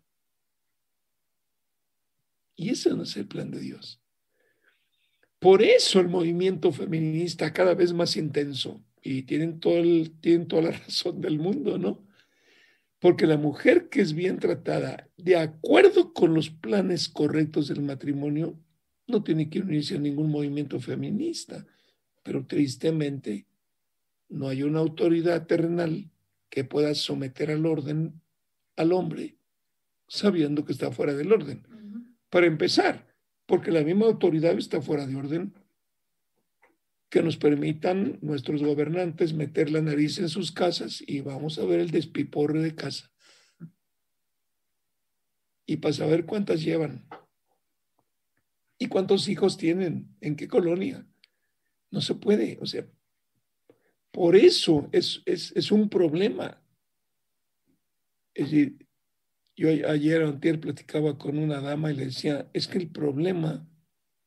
Y 2.54 2.70
ese 2.70 2.90
no 2.90 3.02
es 3.02 3.16
el 3.16 3.26
plan 3.26 3.50
de 3.50 3.60
Dios. 3.60 4.00
Por 5.38 5.62
eso 5.62 5.98
el 5.98 6.08
movimiento 6.08 6.70
feminista 6.70 7.52
cada 7.52 7.74
vez 7.74 7.92
más 7.92 8.16
intenso, 8.16 8.84
y 9.02 9.22
tienen, 9.22 9.58
todo 9.58 9.78
el, 9.78 10.12
tienen 10.20 10.46
toda 10.46 10.62
la 10.62 10.70
razón 10.86 11.20
del 11.20 11.38
mundo, 11.38 11.78
¿no? 11.78 12.06
Porque 13.00 13.26
la 13.26 13.36
mujer 13.36 13.88
que 13.88 14.00
es 14.00 14.12
bien 14.12 14.38
tratada, 14.38 15.10
de 15.16 15.36
acuerdo 15.36 16.12
con 16.12 16.34
los 16.34 16.50
planes 16.50 17.08
correctos 17.08 17.66
del 17.66 17.82
matrimonio, 17.82 18.56
no 19.06 19.22
tiene 19.22 19.50
que 19.50 19.60
unirse 19.60 19.96
a 19.96 20.00
ningún 20.00 20.30
movimiento 20.30 20.80
feminista, 20.80 21.66
pero 22.22 22.46
tristemente 22.46 23.46
no 24.28 24.48
hay 24.48 24.62
una 24.62 24.78
autoridad 24.78 25.46
terrenal 25.46 26.10
que 26.48 26.64
pueda 26.64 26.94
someter 26.94 27.50
al 27.50 27.66
orden 27.66 28.20
al 28.76 28.92
hombre 28.92 29.36
sabiendo 30.12 30.64
que 30.64 30.72
está 30.72 30.90
fuera 30.90 31.14
del 31.14 31.32
orden. 31.32 31.66
Para 32.28 32.46
empezar, 32.46 33.06
porque 33.46 33.70
la 33.70 33.82
misma 33.82 34.06
autoridad 34.06 34.58
está 34.58 34.82
fuera 34.82 35.06
de 35.06 35.16
orden, 35.16 35.54
que 37.08 37.22
nos 37.22 37.36
permitan 37.36 38.18
nuestros 38.20 38.62
gobernantes 38.62 39.32
meter 39.32 39.70
la 39.70 39.80
nariz 39.80 40.18
en 40.18 40.28
sus 40.28 40.52
casas 40.52 41.02
y 41.06 41.20
vamos 41.20 41.58
a 41.58 41.64
ver 41.64 41.80
el 41.80 41.90
despiporre 41.90 42.60
de 42.60 42.74
casa. 42.74 43.10
Y 45.64 45.78
para 45.78 45.94
saber 45.94 46.26
cuántas 46.26 46.62
llevan. 46.62 47.06
¿Y 48.82 48.88
cuántos 48.88 49.28
hijos 49.28 49.56
tienen? 49.56 50.08
¿En 50.20 50.34
qué 50.34 50.48
colonia? 50.48 51.06
No 51.92 52.00
se 52.00 52.16
puede. 52.16 52.58
O 52.60 52.66
sea, 52.66 52.84
por 54.10 54.34
eso 54.34 54.88
es, 54.90 55.22
es, 55.24 55.70
un 55.70 55.88
problema. 55.88 56.60
Es 58.34 58.50
decir, 58.50 58.84
yo 59.54 59.68
ayer 59.68 60.22
o 60.22 60.30
anterior 60.30 60.58
platicaba 60.58 61.16
con 61.16 61.38
una 61.38 61.60
dama 61.60 61.92
y 61.92 61.94
le 61.94 62.06
decía, 62.06 62.50
es 62.52 62.66
que 62.66 62.78
el 62.78 62.88
problema 62.88 63.64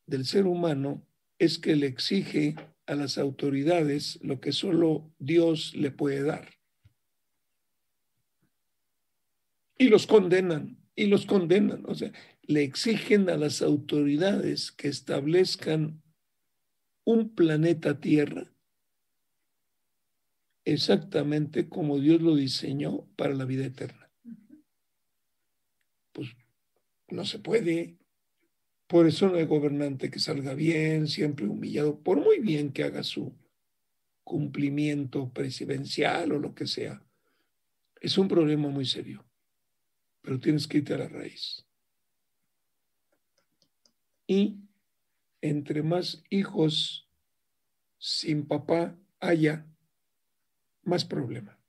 del 0.06 0.26
ser 0.26 0.48
humano 0.48 1.06
es 1.38 1.60
que 1.60 1.76
le 1.76 1.88
exige 1.88 2.56
a 2.86 2.96
las 2.96 3.18
autoridades 3.18 4.20
lo 4.22 4.40
que 4.40 4.54
solo 4.54 5.14
Dios 5.20 5.76
le 5.76 5.92
puede 5.92 6.24
dar. 6.24 6.48
Y 9.78 9.90
los 9.90 10.08
condenan, 10.08 10.78
y 10.96 11.08
los 11.08 11.26
condenan. 11.26 11.84
O 11.88 11.94
sea, 11.94 12.14
le 12.48 12.64
exigen 12.64 13.30
a 13.30 13.38
las 13.38 13.62
autoridades 13.62 14.72
que 14.72 14.88
establezcan 14.88 16.02
un 17.04 17.36
planeta 17.36 18.00
Tierra 18.00 18.52
exactamente 20.66 21.70
como 21.70 22.00
Dios 22.00 22.22
lo 22.22 22.36
diseñó 22.36 23.08
para 23.16 23.36
la 23.36 23.46
vida 23.46 23.66
eterna. 23.66 24.12
Pues 26.12 26.36
no 27.10 27.24
se 27.24 27.40
puede. 27.40 27.98
Por 28.88 29.08
eso 29.08 29.30
no 29.30 29.36
hay 29.36 29.46
gobernante 29.46 30.10
que 30.10 30.20
salga 30.20 30.54
bien, 30.54 31.08
siempre 31.08 31.48
humillado, 31.48 32.00
por 32.02 32.20
muy 32.20 32.40
bien 32.40 32.72
que 32.72 32.84
haga 32.84 33.04
su 33.04 33.36
cumplimiento 34.24 35.32
presidencial 35.32 36.32
o 36.32 36.40
lo 36.40 36.54
que 36.54 36.68
sea. 36.68 37.04
Es 38.02 38.18
un 38.18 38.28
problema 38.28 38.70
muy 38.70 38.86
serio, 38.86 39.26
pero 40.22 40.40
tienes 40.40 40.68
que 40.68 40.80
irte 40.80 40.94
a 40.94 41.00
la 41.00 41.08
raíz. 41.08 41.66
Y 44.28 44.58
entre 45.42 45.84
más 45.84 46.24
hijos 46.30 47.08
sin 47.98 48.48
papá 48.48 48.98
haya, 49.20 49.66
más 50.84 51.06
problema. 51.06 51.60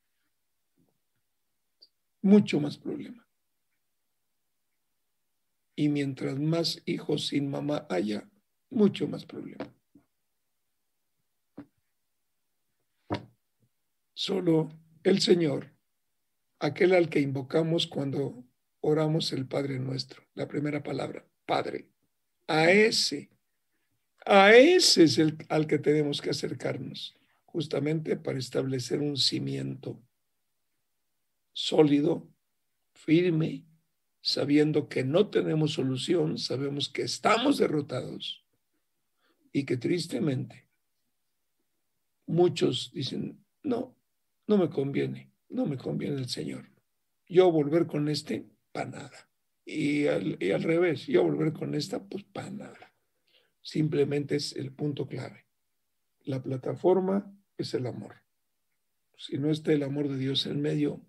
Mucho 2.22 2.60
más 2.60 2.76
problema. 2.76 3.26
Y 5.74 5.88
mientras 5.88 6.38
más 6.38 6.82
hijos 6.86 7.28
sin 7.28 7.50
mamá 7.50 7.86
haya, 7.90 8.28
mucho 8.70 9.06
más 9.06 9.24
problema. 9.26 9.72
Solo 14.14 14.70
el 15.02 15.20
Señor, 15.20 15.74
aquel 16.58 16.94
al 16.94 17.10
que 17.10 17.20
invocamos 17.20 17.86
cuando 17.86 18.44
oramos 18.80 19.32
el 19.32 19.46
Padre 19.46 19.78
nuestro, 19.78 20.22
la 20.34 20.48
primera 20.48 20.82
palabra, 20.82 21.26
Padre 21.44 21.90
a 22.46 22.70
ese, 22.70 23.30
a 24.24 24.54
ese 24.54 25.04
es 25.04 25.18
el 25.18 25.36
al 25.48 25.66
que 25.66 25.78
tenemos 25.78 26.20
que 26.20 26.30
acercarnos, 26.30 27.16
justamente 27.44 28.16
para 28.16 28.38
establecer 28.38 29.00
un 29.00 29.16
cimiento 29.16 30.00
sólido, 31.52 32.28
firme, 32.92 33.64
sabiendo 34.20 34.88
que 34.88 35.04
no 35.04 35.28
tenemos 35.28 35.72
solución, 35.72 36.38
sabemos 36.38 36.88
que 36.88 37.02
estamos 37.02 37.58
derrotados 37.58 38.44
y 39.52 39.64
que 39.64 39.76
tristemente 39.76 40.66
muchos 42.26 42.90
dicen, 42.92 43.38
no, 43.62 43.96
no 44.46 44.58
me 44.58 44.68
conviene, 44.68 45.30
no 45.48 45.64
me 45.64 45.76
conviene 45.76 46.16
el 46.16 46.28
Señor. 46.28 46.68
Yo 47.28 47.50
volver 47.50 47.86
con 47.86 48.08
este, 48.08 48.46
para 48.72 48.90
nada. 48.90 49.28
Y 49.66 50.06
al, 50.06 50.38
al 50.40 50.62
revés, 50.62 51.06
yo 51.06 51.24
volver 51.24 51.52
con 51.52 51.74
esta, 51.74 52.02
pues 52.02 52.24
para 52.24 52.50
nada. 52.50 52.92
Simplemente 53.60 54.36
es 54.36 54.54
el 54.54 54.72
punto 54.72 55.06
clave. 55.06 55.44
La 56.24 56.42
plataforma 56.42 57.36
es 57.58 57.74
el 57.74 57.86
amor. 57.86 58.14
Si 59.16 59.38
no 59.38 59.50
está 59.50 59.72
el 59.72 59.82
amor 59.82 60.08
de 60.08 60.18
Dios 60.18 60.46
en 60.46 60.60
medio, 60.62 61.04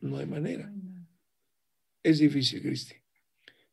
no 0.00 0.18
hay 0.18 0.26
manera. 0.26 0.72
Es 2.02 2.18
difícil, 2.18 2.62
Cristi. 2.62 2.96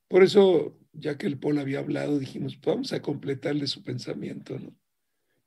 Por 0.07 0.23
eso, 0.23 0.77
ya 0.93 1.17
que 1.17 1.27
el 1.27 1.39
Polo 1.39 1.61
había 1.61 1.79
hablado, 1.79 2.19
dijimos, 2.19 2.55
pues 2.57 2.75
vamos 2.75 2.93
a 2.93 3.01
completarle 3.01 3.67
su 3.67 3.83
pensamiento, 3.83 4.59
¿no? 4.59 4.75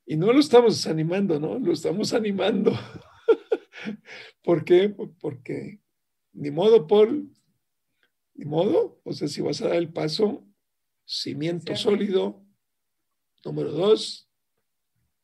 Y 0.05 0.17
no 0.17 0.33
lo 0.33 0.39
estamos 0.39 0.75
desanimando, 0.75 1.39
¿no? 1.39 1.57
Lo 1.59 1.71
estamos 1.71 2.13
animando. 2.13 2.73
¿Por 4.43 4.65
qué? 4.65 4.89
Porque, 5.19 5.79
ni 6.33 6.51
modo, 6.51 6.87
Paul, 6.87 7.31
ni 8.33 8.45
modo, 8.45 8.99
o 9.03 9.13
sea, 9.13 9.27
si 9.27 9.41
vas 9.41 9.61
a 9.61 9.67
dar 9.67 9.77
el 9.77 9.91
paso, 9.91 10.45
cimiento 11.05 11.75
sólido. 11.75 12.43
Número 13.43 13.71
dos, 13.71 14.29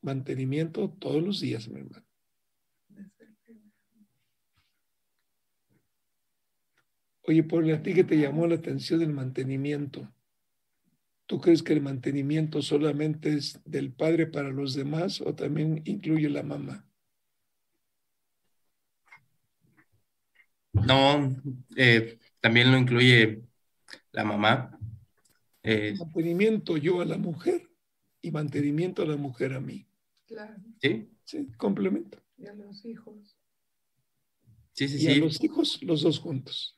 mantenimiento 0.01 0.89
todos 0.99 1.23
los 1.23 1.39
días, 1.39 1.67
mi 1.67 1.79
hermano. 1.79 2.05
Oye, 7.23 7.43
por 7.43 7.69
a 7.69 7.83
ti 7.83 7.93
que 7.93 8.05
te 8.05 8.17
llamó 8.17 8.47
la 8.47 8.55
atención 8.55 9.01
del 9.01 9.11
mantenimiento. 9.11 10.09
¿Tú 11.25 11.41
crees 11.41 11.61
que 11.61 11.73
el 11.73 11.81
mantenimiento 11.81 12.61
solamente 12.61 13.33
es 13.33 13.59
del 13.65 13.91
padre 13.91 14.27
para 14.27 14.49
los 14.49 14.73
demás 14.73 15.19
o 15.19 15.35
también 15.35 15.81
incluye 15.83 16.29
la 16.29 16.41
mamá? 16.41 16.87
No, 20.71 21.35
eh, 21.75 22.17
también 22.47 22.71
lo 22.71 22.77
incluye 22.77 23.41
la 24.13 24.23
mamá. 24.23 24.79
Eh, 25.63 25.95
mantenimiento 25.99 26.77
yo 26.77 27.01
a 27.01 27.05
la 27.05 27.17
mujer 27.17 27.69
y 28.21 28.31
mantenimiento 28.31 29.01
a 29.01 29.05
la 29.05 29.17
mujer 29.17 29.51
a 29.53 29.59
mí. 29.59 29.85
Claro. 30.25 30.55
Sí. 30.81 31.09
Sí, 31.25 31.49
complemento. 31.57 32.19
Y 32.37 32.47
a 32.47 32.53
los 32.53 32.85
hijos. 32.85 33.37
Sí, 34.71 34.87
sí, 34.87 34.95
y 34.95 34.99
sí. 34.99 35.11
a 35.11 35.15
los 35.17 35.43
hijos, 35.43 35.83
los 35.83 36.03
dos 36.03 36.19
juntos. 36.19 36.73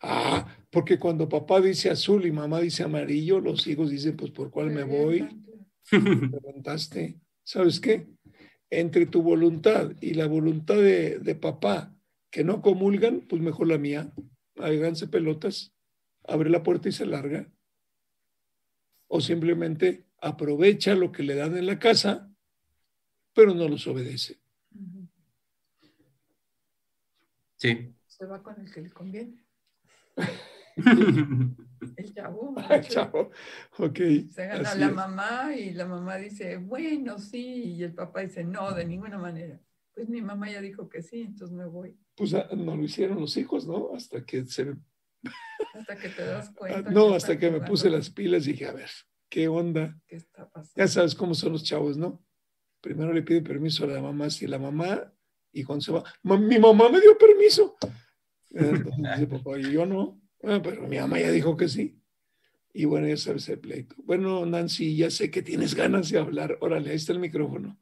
Ah, 0.00 0.46
porque 0.70 0.96
cuando 0.96 1.28
papá 1.28 1.60
dice 1.60 1.90
azul 1.90 2.24
y 2.24 2.30
mamá 2.30 2.60
dice 2.60 2.84
amarillo, 2.84 3.40
los 3.40 3.66
hijos 3.66 3.90
dicen, 3.90 4.16
pues, 4.16 4.30
¿por 4.30 4.52
cuál 4.52 4.70
me 4.70 4.84
voy? 4.84 5.26
Preguntaste. 5.90 7.18
¿Sabes 7.42 7.80
qué? 7.80 8.06
Entre 8.70 9.06
tu 9.06 9.22
voluntad 9.22 9.90
y 10.00 10.14
la 10.14 10.28
voluntad 10.28 10.76
de, 10.76 11.18
de 11.18 11.34
papá 11.34 11.92
que 12.30 12.44
no 12.44 12.62
comulgan, 12.62 13.22
pues 13.22 13.42
mejor 13.42 13.66
la 13.66 13.78
mía. 13.78 14.12
Háganse 14.56 15.08
pelotas, 15.08 15.72
abre 16.26 16.50
la 16.50 16.62
puerta 16.62 16.88
y 16.88 16.92
se 16.92 17.06
larga. 17.06 17.48
O 19.08 19.20
simplemente 19.20 20.06
aprovecha 20.20 20.94
lo 20.94 21.12
que 21.12 21.22
le 21.22 21.34
dan 21.34 21.56
en 21.56 21.66
la 21.66 21.78
casa, 21.78 22.30
pero 23.32 23.54
no 23.54 23.68
los 23.68 23.86
obedece. 23.86 24.38
Sí. 27.56 27.94
Se 28.06 28.26
va 28.26 28.42
con 28.42 28.60
el 28.60 28.72
que 28.72 28.80
le 28.80 28.90
conviene. 28.90 29.44
el 30.76 32.14
chavo. 32.14 32.54
El 32.70 32.88
chavo. 32.88 33.30
Ok. 33.78 33.98
Se 34.30 34.46
gana 34.46 34.68
así 34.68 34.78
la 34.78 34.86
es. 34.86 34.94
mamá 34.94 35.54
y 35.56 35.72
la 35.72 35.86
mamá 35.86 36.16
dice, 36.16 36.56
bueno, 36.58 37.18
sí, 37.18 37.74
y 37.76 37.82
el 37.82 37.94
papá 37.94 38.20
dice, 38.20 38.44
no, 38.44 38.72
de 38.72 38.84
ninguna 38.84 39.18
manera. 39.18 39.60
Pues 39.94 40.08
mi 40.08 40.20
mamá 40.22 40.50
ya 40.50 40.60
dijo 40.60 40.88
que 40.88 41.02
sí, 41.02 41.22
entonces 41.22 41.56
me 41.56 41.66
voy. 41.66 41.96
Pues 42.16 42.34
ah, 42.34 42.48
no 42.56 42.76
lo 42.76 42.82
hicieron 42.84 43.20
los 43.20 43.36
hijos, 43.36 43.66
¿no? 43.66 43.90
Hasta 43.94 44.24
que 44.24 44.44
se 44.44 44.74
Hasta 45.74 45.96
que 45.98 46.08
te 46.08 46.24
das 46.26 46.50
cuenta. 46.54 46.88
Ah, 46.88 46.92
no, 46.92 47.10
que 47.10 47.16
hasta 47.16 47.38
que 47.38 47.46
me 47.46 47.52
jugando, 47.58 47.72
puse 47.72 47.90
las 47.90 48.10
pilas 48.10 48.46
y 48.46 48.52
dije, 48.52 48.66
a 48.66 48.72
ver, 48.72 48.90
¿qué 49.28 49.48
onda? 49.48 49.96
¿Qué 50.06 50.16
está 50.16 50.48
pasando? 50.50 50.72
Ya 50.76 50.88
sabes 50.88 51.14
cómo 51.14 51.34
son 51.34 51.52
los 51.52 51.62
chavos, 51.64 51.96
¿no? 51.96 52.24
Primero 52.80 53.12
le 53.12 53.22
pide 53.22 53.40
permiso 53.40 53.84
a 53.84 53.86
la 53.86 54.02
mamá, 54.02 54.28
si 54.30 54.46
la 54.46 54.58
mamá, 54.58 55.12
y 55.52 55.62
cuando 55.62 55.82
se 55.82 55.92
va, 55.92 56.02
"Ma- 56.22 56.38
mi 56.38 56.58
mamá 56.58 56.88
me 56.90 57.00
dio 57.00 57.16
permiso. 57.16 57.76
Entonces 58.50 58.94
dice 58.96 59.26
papá, 59.26 59.58
y 59.58 59.70
yo 59.72 59.86
no. 59.86 60.20
"Ah, 60.42 60.60
pero 60.62 60.86
mi 60.86 60.98
mamá 60.98 61.18
ya 61.20 61.30
dijo 61.30 61.56
que 61.56 61.68
sí. 61.68 62.00
Y 62.74 62.84
bueno, 62.86 63.06
ya 63.08 63.16
sabes 63.16 63.48
el 63.48 63.60
pleito. 63.60 63.94
Bueno, 63.98 64.44
Nancy, 64.44 64.96
ya 64.96 65.08
sé 65.10 65.30
que 65.30 65.42
tienes 65.42 65.74
ganas 65.76 66.10
de 66.10 66.18
hablar. 66.18 66.58
Órale, 66.60 66.90
ahí 66.90 66.96
está 66.96 67.12
el 67.12 67.20
micrófono. 67.20 67.78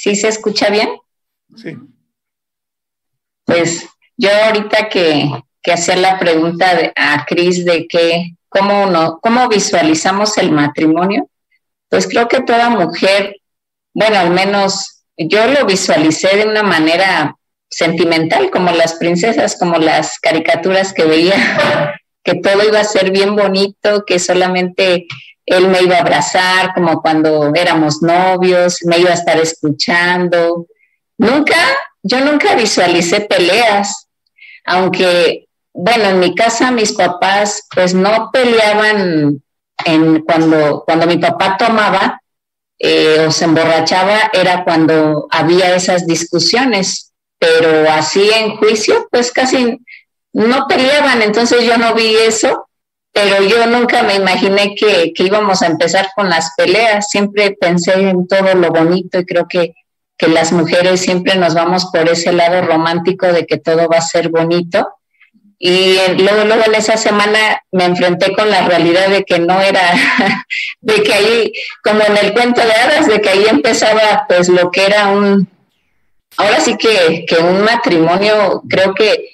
¿Sí 0.00 0.16
se 0.16 0.28
escucha 0.28 0.70
bien? 0.70 0.88
Sí. 1.56 1.76
Pues 3.44 3.86
yo 4.16 4.30
ahorita 4.46 4.88
que, 4.88 5.28
que 5.62 5.72
hacía 5.74 5.96
la 5.96 6.18
pregunta 6.18 6.74
de- 6.74 6.90
a 6.96 7.26
Cris 7.26 7.66
de 7.66 7.86
que 7.86 8.34
cómo, 8.48 8.86
no, 8.86 9.18
cómo 9.20 9.46
visualizamos 9.48 10.38
el 10.38 10.52
matrimonio, 10.52 11.28
pues 11.90 12.08
creo 12.08 12.28
que 12.28 12.40
toda 12.40 12.70
mujer, 12.70 13.36
bueno, 13.92 14.18
al 14.18 14.30
menos 14.30 15.04
yo 15.18 15.46
lo 15.48 15.66
visualicé 15.66 16.34
de 16.34 16.48
una 16.48 16.62
manera 16.62 17.36
sentimental, 17.68 18.50
como 18.50 18.70
las 18.70 18.94
princesas, 18.94 19.54
como 19.58 19.76
las 19.76 20.18
caricaturas 20.18 20.94
que 20.94 21.04
veía, 21.04 21.34
que 22.24 22.36
todo 22.36 22.66
iba 22.66 22.80
a 22.80 22.84
ser 22.84 23.10
bien 23.10 23.36
bonito, 23.36 24.06
que 24.06 24.18
solamente 24.18 25.06
él 25.50 25.66
me 25.66 25.82
iba 25.82 25.96
a 25.96 26.00
abrazar, 26.00 26.72
como 26.74 27.02
cuando 27.02 27.52
éramos 27.56 28.02
novios, 28.02 28.78
me 28.84 28.98
iba 28.98 29.10
a 29.10 29.14
estar 29.14 29.36
escuchando. 29.36 30.66
Nunca, 31.18 31.56
yo 32.04 32.20
nunca 32.20 32.54
visualicé 32.54 33.22
peleas, 33.22 34.08
aunque, 34.64 35.48
bueno, 35.72 36.04
en 36.04 36.20
mi 36.20 36.36
casa 36.36 36.70
mis 36.70 36.92
papás 36.92 37.66
pues 37.74 37.94
no 37.94 38.30
peleaban 38.32 39.42
cuando, 40.24 40.84
cuando 40.86 41.06
mi 41.08 41.18
papá 41.18 41.56
tomaba 41.56 42.20
eh, 42.78 43.24
o 43.26 43.32
se 43.32 43.46
emborrachaba, 43.46 44.30
era 44.32 44.62
cuando 44.62 45.26
había 45.30 45.74
esas 45.74 46.06
discusiones, 46.06 47.12
pero 47.40 47.90
así 47.90 48.30
en 48.32 48.56
juicio 48.56 49.08
pues 49.10 49.32
casi 49.32 49.80
no 50.32 50.68
peleaban, 50.68 51.22
entonces 51.22 51.64
yo 51.64 51.76
no 51.76 51.92
vi 51.94 52.14
eso, 52.14 52.68
pero 53.12 53.42
yo 53.42 53.66
nunca 53.66 54.02
me 54.02 54.14
imaginé 54.14 54.74
que, 54.74 55.12
que 55.14 55.24
íbamos 55.24 55.62
a 55.62 55.66
empezar 55.66 56.08
con 56.14 56.28
las 56.28 56.52
peleas, 56.56 57.08
siempre 57.10 57.56
pensé 57.60 57.94
en 57.94 58.26
todo 58.26 58.54
lo 58.54 58.70
bonito 58.70 59.18
y 59.18 59.26
creo 59.26 59.46
que 59.48 59.74
que 60.20 60.28
las 60.28 60.52
mujeres 60.52 61.00
siempre 61.00 61.34
nos 61.36 61.54
vamos 61.54 61.86
por 61.86 62.06
ese 62.06 62.30
lado 62.32 62.60
romántico 62.60 63.26
de 63.32 63.46
que 63.46 63.56
todo 63.56 63.88
va 63.88 63.96
a 63.96 64.02
ser 64.02 64.28
bonito. 64.28 64.86
Y 65.58 65.96
luego, 66.18 66.44
luego 66.44 66.62
en 66.66 66.74
esa 66.74 66.98
semana 66.98 67.62
me 67.72 67.86
enfrenté 67.86 68.34
con 68.34 68.50
la 68.50 68.66
realidad 68.66 69.08
de 69.08 69.24
que 69.24 69.38
no 69.38 69.60
era, 69.62 69.80
de 70.82 71.02
que 71.02 71.14
ahí, 71.14 71.52
como 71.82 72.02
en 72.02 72.18
el 72.18 72.34
cuento 72.34 72.60
de 72.60 72.72
hadas, 72.72 73.06
de 73.06 73.20
que 73.22 73.30
ahí 73.30 73.46
empezaba 73.48 74.26
pues 74.28 74.50
lo 74.50 74.70
que 74.70 74.84
era 74.84 75.08
un, 75.08 75.48
ahora 76.36 76.60
sí 76.60 76.76
que, 76.76 77.24
que 77.26 77.36
un 77.36 77.62
matrimonio, 77.62 78.62
creo 78.68 78.92
que 78.92 79.30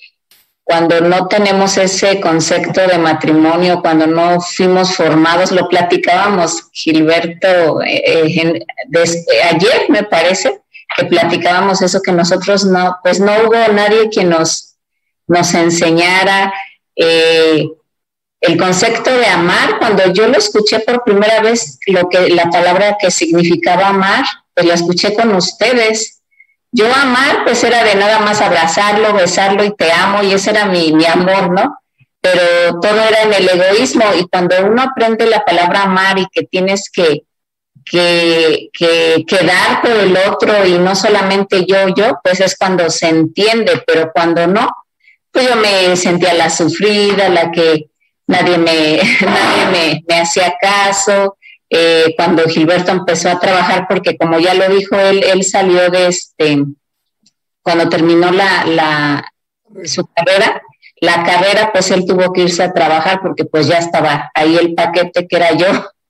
cuando 0.67 1.01
no 1.01 1.29
tenemos 1.29 1.77
ese 1.77 2.21
concepto 2.21 2.85
de 2.89 2.99
matrimonio, 2.99 3.81
cuando 3.81 4.05
no 4.09 4.41
fuimos 4.41 4.97
formados, 4.97 5.53
lo 5.53 5.69
platicábamos, 5.69 6.65
Gilberto, 6.73 7.81
eh, 7.83 8.03
eh, 8.05 8.67
des, 8.89 9.25
ayer 9.49 9.89
me 9.89 10.03
parece, 10.03 10.61
que 10.97 11.05
platicábamos 11.05 11.83
eso, 11.83 12.03
que 12.03 12.11
nosotros 12.11 12.65
no, 12.65 12.97
pues 13.05 13.21
no 13.21 13.33
hubo 13.45 13.73
nadie 13.73 14.11
que 14.11 14.25
nos, 14.25 14.75
nos 15.29 15.55
enseñara 15.55 16.53
eh, 16.97 17.69
el 18.41 18.59
concepto 18.59 19.17
de 19.17 19.27
amar. 19.27 19.79
Cuando 19.79 20.13
yo 20.13 20.27
lo 20.27 20.37
escuché 20.37 20.81
por 20.81 21.05
primera 21.05 21.43
vez, 21.43 21.79
lo 21.87 22.09
que, 22.09 22.29
la 22.31 22.51
palabra 22.51 22.97
que 22.99 23.13
significaba 23.13 23.91
amar, 23.91 24.25
pues 24.53 24.67
la 24.67 24.75
escuché 24.75 25.15
con 25.15 25.33
ustedes. 25.33 26.16
Yo 26.77 26.95
amar, 26.95 27.43
pues 27.45 27.65
era 27.65 27.83
de 27.85 27.95
nada 27.95 28.19
más 28.19 28.43
abrazarlo, 28.43 29.15
besarlo 29.15 29.65
y 29.65 29.75
te 29.75 29.91
amo, 29.91 30.23
y 30.23 30.35
ese 30.35 30.51
era 30.51 30.67
mi, 30.67 30.93
mi 30.93 31.07
amor, 31.07 31.51
¿no? 31.51 31.79
Pero 32.21 32.79
todo 32.81 33.01
era 33.01 33.23
en 33.23 33.33
el 33.33 33.49
egoísmo, 33.49 34.05
y 34.15 34.29
cuando 34.29 34.57
uno 34.63 34.83
aprende 34.83 35.25
la 35.25 35.43
palabra 35.43 35.85
amar 35.85 36.19
y 36.19 36.27
que 36.31 36.43
tienes 36.43 36.91
que, 36.93 37.23
que, 37.83 38.69
que, 38.79 39.25
que, 39.27 39.37
dar 39.47 39.81
por 39.81 39.91
el 39.91 40.19
otro 40.29 40.67
y 40.67 40.79
no 40.79 40.95
solamente 40.95 41.65
yo, 41.65 41.79
yo, 41.97 42.21
pues 42.23 42.41
es 42.41 42.55
cuando 42.59 42.91
se 42.91 43.09
entiende, 43.09 43.83
pero 43.87 44.13
cuando 44.13 44.47
no, 44.47 44.69
pues 45.31 45.49
yo 45.49 45.57
me 45.57 45.97
sentía 45.97 46.35
la 46.35 46.51
sufrida, 46.51 47.31
la 47.31 47.51
que 47.53 47.87
nadie 48.27 48.59
me, 48.59 48.97
nadie 49.23 49.67
me, 49.73 50.05
me 50.07 50.21
hacía 50.21 50.53
caso. 50.61 51.39
Eh, 51.69 52.15
cuando 52.17 52.45
Gilberto 52.45 52.93
empezó 52.93 53.31
a 53.31 53.41
trabajar, 53.41 53.87
porque 53.89 54.17
como 54.17 54.39
ya 54.39 54.55
lo 54.55 54.69
dijo 54.69 54.97
él, 54.97 55.25
él 55.25 55.43
salió 55.43 55.91
de 55.91 56.09
este, 56.09 56.63
cuando 57.63 57.89
terminó 57.89 58.31
la, 58.31 58.65
la, 58.65 59.33
su 59.85 60.07
carrera, 60.07 60.63
la 61.01 61.25
carrera, 61.25 61.73
pues 61.73 61.91
él 61.91 62.07
tuvo 62.07 62.33
que 62.33 62.43
irse 62.43 62.63
a 62.63 62.73
trabajar 62.73 63.21
porque 63.21 63.45
pues 63.45 63.67
ya 63.67 63.79
estaba 63.79 64.31
ahí 64.35 64.57
el 64.57 64.75
paquete 64.75 65.27
que 65.27 65.37
era 65.37 65.53
yo. 65.55 65.67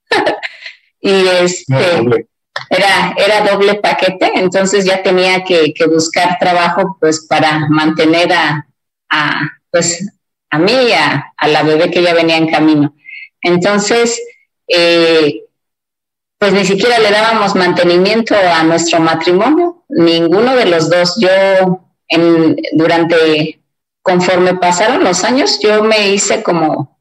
y 1.01 1.27
este 1.41 2.27
era, 2.69 3.13
era 3.17 3.41
doble 3.41 3.75
paquete, 3.75 4.31
entonces 4.35 4.85
ya 4.85 5.03
tenía 5.03 5.43
que, 5.43 5.73
que 5.73 5.85
buscar 5.85 6.37
trabajo 6.39 6.97
pues 6.99 7.25
para 7.27 7.67
mantener 7.69 8.31
a, 8.33 8.67
a 9.09 9.41
pues 9.71 10.07
a 10.49 10.59
mí 10.59 10.71
y 10.71 10.91
a, 10.93 11.33
a, 11.35 11.47
la 11.47 11.63
bebé 11.63 11.91
que 11.91 12.01
ya 12.01 12.13
venía 12.13 12.37
en 12.37 12.49
camino. 12.49 12.95
Entonces, 13.41 14.19
eh, 14.67 15.43
pues 16.37 16.53
ni 16.53 16.65
siquiera 16.65 16.99
le 16.99 17.11
dábamos 17.11 17.55
mantenimiento 17.55 18.35
a 18.35 18.63
nuestro 18.63 18.99
matrimonio, 18.99 19.83
ninguno 19.89 20.55
de 20.55 20.65
los 20.65 20.89
dos. 20.89 21.17
Yo, 21.19 21.29
en, 22.07 22.55
durante, 22.73 23.59
conforme 24.01 24.55
pasaron 24.55 25.03
los 25.03 25.23
años, 25.23 25.59
yo 25.61 25.83
me 25.83 26.09
hice 26.09 26.43
como 26.43 26.99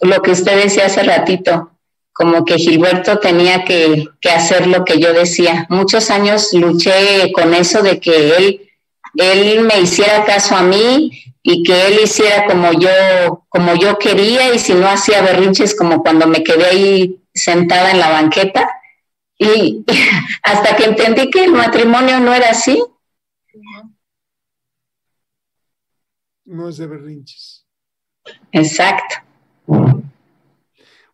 lo 0.00 0.22
que 0.22 0.30
usted 0.30 0.62
decía 0.62 0.86
hace 0.86 1.02
ratito, 1.02 1.70
como 2.12 2.44
que 2.44 2.58
Gilberto 2.58 3.18
tenía 3.18 3.64
que, 3.64 4.06
que, 4.20 4.30
hacer 4.30 4.66
lo 4.66 4.84
que 4.84 5.00
yo 5.00 5.12
decía. 5.12 5.66
Muchos 5.68 6.10
años 6.10 6.50
luché 6.52 7.32
con 7.32 7.54
eso 7.54 7.82
de 7.82 7.98
que 7.98 8.36
él, 8.36 8.70
él 9.14 9.60
me 9.64 9.80
hiciera 9.80 10.24
caso 10.24 10.56
a 10.56 10.62
mí 10.62 11.10
y 11.42 11.62
que 11.62 11.86
él 11.88 12.00
hiciera 12.02 12.46
como 12.46 12.72
yo, 12.72 13.44
como 13.48 13.74
yo 13.74 13.98
quería 13.98 14.54
y 14.54 14.58
si 14.58 14.74
no 14.74 14.88
hacía 14.88 15.22
berrinches 15.22 15.74
como 15.74 16.02
cuando 16.02 16.26
me 16.26 16.42
quedé 16.42 16.64
ahí 16.66 17.22
sentada 17.34 17.90
en 17.90 17.98
la 17.98 18.10
banqueta. 18.10 18.68
Y 19.38 19.84
hasta 20.42 20.76
que 20.76 20.84
entendí 20.84 21.30
que 21.30 21.44
el 21.44 21.52
matrimonio 21.52 22.20
no 22.20 22.32
era 22.32 22.50
así. 22.50 22.82
No 26.44 26.68
es 26.68 26.76
de 26.76 26.86
berrinches. 26.86 27.66
Exacto. 28.52 29.16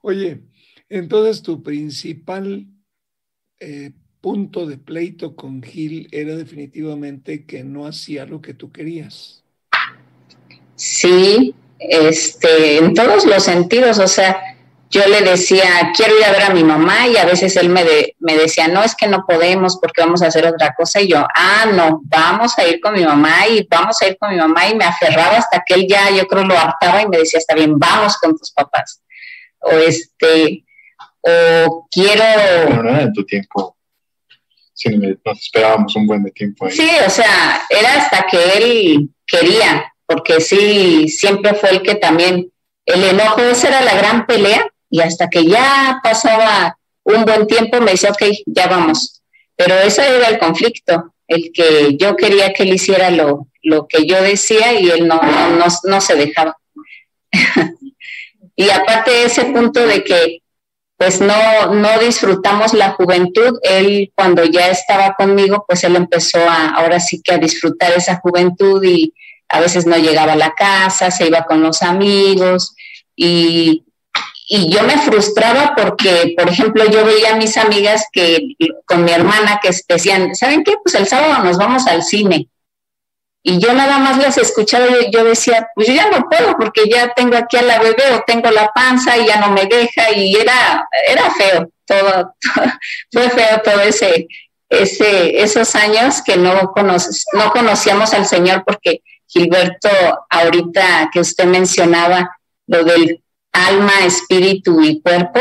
Oye, 0.01 0.43
entonces 0.89 1.43
tu 1.43 1.63
principal 1.63 2.67
eh, 3.61 3.93
punto 4.29 4.67
de 4.67 4.77
pleito 4.77 5.35
con 5.35 5.63
Gil 5.63 6.07
era 6.13 6.37
definitivamente 6.37 7.47
que 7.47 7.65
no 7.65 7.87
hacía 7.87 8.27
lo 8.27 8.43
que 8.43 8.53
tú 8.53 8.71
querías. 8.71 9.43
Sí, 10.77 11.55
este, 11.79 12.77
en 12.77 12.93
todos 12.93 13.25
los 13.25 13.43
sentidos, 13.43 13.99
o 13.99 14.07
sea, 14.07 14.39
yo 14.91 15.01
le 15.09 15.23
decía, 15.23 15.93
quiero 15.97 16.19
ir 16.19 16.27
a 16.27 16.33
ver 16.33 16.43
a 16.43 16.53
mi 16.53 16.63
mamá 16.63 17.09
y 17.09 17.17
a 17.17 17.25
veces 17.25 17.57
él 17.57 17.71
me, 17.71 17.87
me 18.19 18.37
decía, 18.37 18.69
no, 18.69 18.85
es 18.85 18.95
que 18.95 19.09
no 19.09 19.25
podemos 19.27 19.79
porque 19.81 20.03
vamos 20.03 20.21
a 20.21 20.27
hacer 20.27 20.47
otra 20.47 20.75
cosa 20.75 21.01
y 21.01 21.09
yo, 21.09 21.27
ah, 21.35 21.65
no, 21.73 22.03
vamos 22.05 22.59
a 22.59 22.69
ir 22.69 22.81
con 22.83 22.93
mi 22.93 23.07
mamá 23.07 23.49
y 23.49 23.67
vamos 23.71 23.97
a 24.03 24.09
ir 24.09 24.19
con 24.19 24.29
mi 24.29 24.37
mamá 24.37 24.69
y 24.69 24.75
me 24.75 24.85
aferraba 24.85 25.39
hasta 25.39 25.65
que 25.67 25.73
él 25.73 25.87
ya, 25.89 26.11
yo 26.11 26.27
creo, 26.27 26.45
lo 26.45 26.59
hartaba 26.59 27.01
y 27.01 27.09
me 27.09 27.17
decía, 27.17 27.39
está 27.39 27.55
bien, 27.55 27.79
vamos 27.79 28.19
con 28.19 28.37
tus 28.37 28.51
papás. 28.51 29.01
O 29.61 29.71
este, 29.71 30.67
o 31.23 31.89
quiero... 31.91 32.25
Pero 32.67 32.83
no 32.83 32.91
era 32.91 33.03
en 33.05 33.13
tu 33.15 33.25
tiempo. 33.25 33.78
Sí, 34.79 34.91
nos 34.97 35.41
esperábamos 35.41 35.97
un 35.97 36.07
buen 36.07 36.25
tiempo. 36.31 36.71
Sí, 36.71 36.89
o 37.05 37.11
sea, 37.11 37.63
era 37.69 37.95
hasta 37.95 38.25
que 38.31 38.39
él 38.59 39.11
quería, 39.27 39.93
porque 40.07 40.41
sí, 40.41 41.09
siempre 41.09 41.55
fue 41.55 41.71
el 41.71 41.83
que 41.83 41.97
también, 41.97 42.53
el 42.87 43.03
enojo, 43.03 43.41
esa 43.43 43.69
era 43.69 43.81
la 43.81 43.97
gran 43.97 44.25
pelea, 44.25 44.71
y 44.89 45.01
hasta 45.01 45.29
que 45.29 45.45
ya 45.47 45.99
pasaba 46.01 46.79
un 47.03 47.25
buen 47.25 47.49
tiempo 47.49 47.81
me 47.81 47.91
decía, 47.91 48.11
ok, 48.11 48.23
ya 48.47 48.69
vamos. 48.69 49.21
Pero 49.57 49.75
ese 49.81 50.07
era 50.07 50.29
el 50.29 50.39
conflicto, 50.39 51.13
el 51.27 51.51
que 51.53 51.97
yo 51.97 52.15
quería 52.15 52.53
que 52.53 52.63
él 52.63 52.75
hiciera 52.75 53.11
lo, 53.11 53.49
lo 53.65 53.89
que 53.89 54.07
yo 54.07 54.23
decía 54.23 54.75
y 54.75 54.89
él 54.91 55.09
no, 55.09 55.21
no, 55.21 55.67
no, 55.83 56.01
se 56.01 56.15
dejaba. 56.15 56.57
y 58.55 58.71
aparte 58.71 59.25
ese 59.25 59.47
punto 59.47 59.85
de 59.85 60.05
que 60.05 60.43
pues 60.99 61.21
no, 61.21 61.75
no 61.75 61.99
disfrutamos 62.01 62.75
la 62.75 62.91
juventud. 62.91 63.59
Él 63.63 64.13
cuando 64.17 64.45
ya 64.45 64.69
estaba 64.69 65.15
conmigo, 65.15 65.65
pues 65.67 65.85
él 65.85 65.95
empezó 65.95 66.39
a, 66.41 66.71
ahora 66.71 66.99
sí 66.99 67.23
que 67.23 67.35
a 67.35 67.39
disfrutar 67.39 67.93
esa 67.93 68.17
juventud 68.17 68.83
y 68.83 69.15
a 69.49 69.61
veces 69.61 69.87
no 69.87 69.97
llegaba 69.97 70.33
a 70.33 70.37
la 70.37 70.53
casa, 70.55 71.13
se 71.13 71.29
iba 71.29 71.45
con 71.45 71.63
los 71.63 71.83
amigos 71.83 72.75
y, 73.15 73.85
y 74.49 74.71
yo 74.71 74.83
me 74.83 74.99
frustraba 74.99 75.75
porque, 75.77 76.35
por 76.37 76.49
ejemplo, 76.49 76.85
yo 76.91 77.05
veía 77.05 77.35
a 77.35 77.37
mis 77.37 77.57
amigas 77.57 78.07
que 78.13 78.57
con 78.85 79.05
mi 79.05 79.13
hermana 79.13 79.61
que 79.63 79.71
decían, 79.89 80.35
¿saben 80.35 80.65
qué? 80.65 80.75
Pues 80.83 80.97
el 80.97 81.07
sábado 81.07 81.45
nos 81.45 81.59
vamos 81.59 81.87
al 81.87 82.03
cine. 82.03 82.49
Y 83.49 83.59
yo 83.59 83.73
nada 83.73 83.99
más 83.99 84.19
las 84.19 84.37
escuchaba 84.37 84.85
y 85.01 85.11
yo 85.11 85.25
decía, 85.25 85.71
pues 85.75 85.89
yo 85.89 85.95
ya 85.95 86.11
no 86.11 86.29
puedo 86.29 86.55
porque 86.59 86.87
ya 86.87 87.15
tengo 87.15 87.35
aquí 87.35 87.57
a 87.57 87.63
la 87.63 87.79
bebé 87.79 88.03
o 88.13 88.23
tengo 88.27 88.51
la 88.51 88.69
panza 88.75 89.17
y 89.17 89.27
ya 89.27 89.41
no 89.41 89.51
me 89.53 89.65
deja 89.65 90.13
y 90.15 90.37
era, 90.37 90.87
era 91.09 91.31
feo, 91.31 91.71
todo, 91.87 92.35
fue 93.11 93.31
feo 93.31 93.63
todo 93.65 93.81
ese, 93.81 94.29
ese, 94.69 95.43
esos 95.43 95.75
años 95.77 96.21
que 96.21 96.37
no, 96.37 96.75
no 97.33 97.51
conocíamos 97.51 98.13
al 98.13 98.27
Señor 98.27 98.65
porque 98.67 99.01
Gilberto, 99.27 99.89
ahorita 100.29 101.09
que 101.11 101.21
usted 101.21 101.47
mencionaba 101.47 102.31
lo 102.67 102.85
del 102.85 103.23
alma, 103.51 103.93
espíritu 104.05 104.83
y 104.83 105.01
cuerpo, 105.01 105.41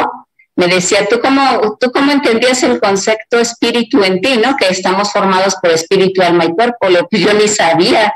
me 0.58 0.68
decía, 0.68 1.08
¿tú 1.08 1.20
cómo, 1.22 1.78
¿tú 1.80 1.92
cómo 1.92 2.12
entendías 2.12 2.64
el 2.64 2.80
concepto 2.80 3.40
espíritu 3.40 4.04
en 4.04 4.20
ti, 4.22 4.38
no? 4.38 4.58
Que 4.58 4.70
estamos 4.70 5.12
formados 5.12 5.56
por 5.62 5.70
espíritu, 5.70 6.24
alma 6.24 6.46
y 6.46 6.52
cuerpo, 6.52 6.90
lo 6.90 7.08
que 7.08 7.20
yo 7.20 7.32
ni 7.34 7.48
sabía. 7.48 8.12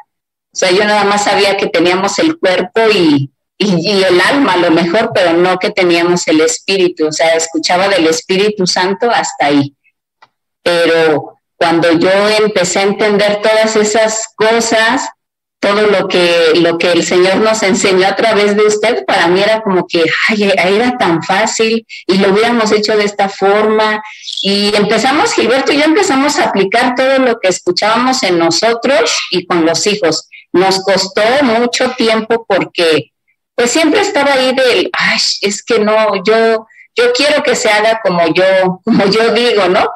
O 0.52 0.58
sea, 0.58 0.72
yo 0.72 0.84
nada 0.84 1.04
más 1.04 1.24
sabía 1.26 1.56
que 1.56 1.68
teníamos 1.68 2.18
el 2.18 2.40
cuerpo 2.40 2.82
y, 2.92 3.30
y, 3.60 3.92
y, 3.92 4.04
el 4.04 4.20
alma 4.20 4.54
a 4.54 4.58
lo 4.58 4.72
mejor, 4.72 5.12
pero 5.14 5.34
no 5.34 5.60
que 5.60 5.70
teníamos 5.70 6.28
el 6.28 6.42
espíritu. 6.42 7.08
O 7.08 7.12
sea, 7.12 7.36
escuchaba 7.36 7.88
del 7.88 8.08
Espíritu 8.08 8.66
Santo 8.66 9.12
hasta 9.12 9.46
ahí. 9.46 9.76
Pero 10.64 11.38
cuando 11.58 11.92
yo 11.92 12.10
empecé 12.44 12.80
a 12.80 12.84
entender 12.84 13.40
todas 13.44 13.76
esas 13.76 14.34
cosas, 14.36 15.08
todo 15.62 15.84
lo 15.84 16.08
que, 16.08 16.54
lo 16.56 16.80
que 16.80 16.92
el 16.92 17.04
Señor 17.06 17.38
nos 17.38 17.62
enseñó 17.62 18.08
a 18.08 18.16
través 18.16 18.58
de 18.58 18.66
usted, 18.66 19.06
para 19.06 19.28
mí 19.28 19.42
era 19.42 19.62
como 19.62 19.86
que, 19.88 20.04
ay, 20.28 20.52
era 20.58 20.98
tan 20.98 21.22
fácil 21.22 21.86
y 22.08 22.18
lo 22.18 22.34
hubiéramos 22.34 22.72
hecho 22.72 22.98
de 22.98 23.04
esta 23.04 23.30
forma. 23.30 24.02
Y 24.42 24.76
empezamos, 24.76 25.34
Gilberto 25.34 25.72
y 25.72 25.78
yo 25.78 25.84
empezamos 25.84 26.40
a 26.40 26.46
aplicar 26.46 26.96
todo 26.96 27.20
lo 27.20 27.40
que 27.40 27.50
escuchábamos 27.50 28.24
en 28.24 28.40
nosotros 28.40 29.16
y 29.30 29.46
con 29.46 29.64
los 29.64 29.86
hijos. 29.86 30.28
Nos 30.52 30.84
costó 30.84 31.22
mucho 31.44 31.92
tiempo 31.92 32.44
porque, 32.48 33.12
pues 33.54 33.70
siempre 33.70 34.02
estaba 34.02 34.34
ahí 34.34 34.56
del, 34.56 34.90
ay, 34.94 35.20
es 35.42 35.64
que 35.64 35.78
no, 35.78 36.24
yo, 36.24 36.66
yo 36.96 37.14
quiero 37.14 37.44
que 37.44 37.56
se 37.56 37.70
haga 37.70 38.02
como 38.04 38.34
yo, 38.34 38.82
como 38.84 39.06
yo 39.06 39.32
digo, 39.32 39.70
¿no? 39.70 39.88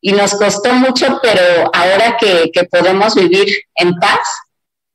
Y 0.00 0.12
nos 0.12 0.34
costó 0.36 0.72
mucho, 0.72 1.20
pero 1.22 1.70
ahora 1.74 2.16
que, 2.18 2.50
que 2.50 2.64
podemos 2.64 3.14
vivir 3.14 3.46
en 3.74 3.94
paz, 3.96 4.26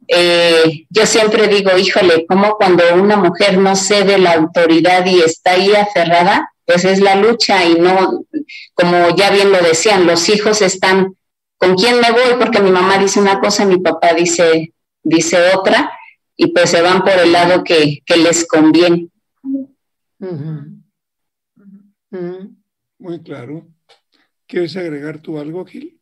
eh, 0.07 0.85
yo 0.89 1.05
siempre 1.05 1.47
digo, 1.47 1.77
híjole, 1.77 2.25
como 2.25 2.55
cuando 2.55 2.83
una 2.95 3.17
mujer 3.17 3.57
no 3.57 3.75
cede 3.75 4.17
la 4.17 4.33
autoridad 4.33 5.05
y 5.05 5.19
está 5.19 5.51
ahí 5.51 5.73
aferrada, 5.73 6.51
pues 6.65 6.85
es 6.85 6.99
la 6.99 7.15
lucha 7.15 7.65
y 7.65 7.75
no, 7.75 8.25
como 8.73 9.15
ya 9.15 9.29
bien 9.31 9.51
lo 9.51 9.59
decían, 9.59 10.05
los 10.05 10.29
hijos 10.29 10.61
están, 10.61 11.15
¿con 11.57 11.75
quién 11.75 11.99
me 11.99 12.11
voy? 12.11 12.37
Porque 12.39 12.61
mi 12.61 12.71
mamá 12.71 12.97
dice 12.97 13.19
una 13.19 13.39
cosa, 13.39 13.65
mi 13.65 13.79
papá 13.79 14.13
dice, 14.13 14.73
dice 15.03 15.37
otra, 15.55 15.91
y 16.35 16.47
pues 16.47 16.69
se 16.69 16.81
van 16.81 17.01
por 17.01 17.13
el 17.13 17.31
lado 17.31 17.63
que, 17.63 18.03
les 18.17 18.47
conviene. 18.47 19.09
Muy 22.99 23.21
claro. 23.23 23.67
¿Quieres 24.45 24.75
agregar 24.77 25.19
tú 25.19 25.39
algo, 25.39 25.65
Gil? 25.65 25.96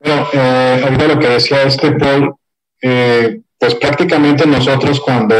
Bueno, 0.00 0.28
eh, 0.32 0.80
ahorita 0.84 1.08
lo 1.08 1.18
que 1.18 1.28
decía 1.28 1.62
este 1.62 1.92
Paul, 1.92 2.34
eh, 2.80 3.40
pues 3.58 3.74
prácticamente 3.74 4.46
nosotros 4.46 5.00
cuando 5.00 5.34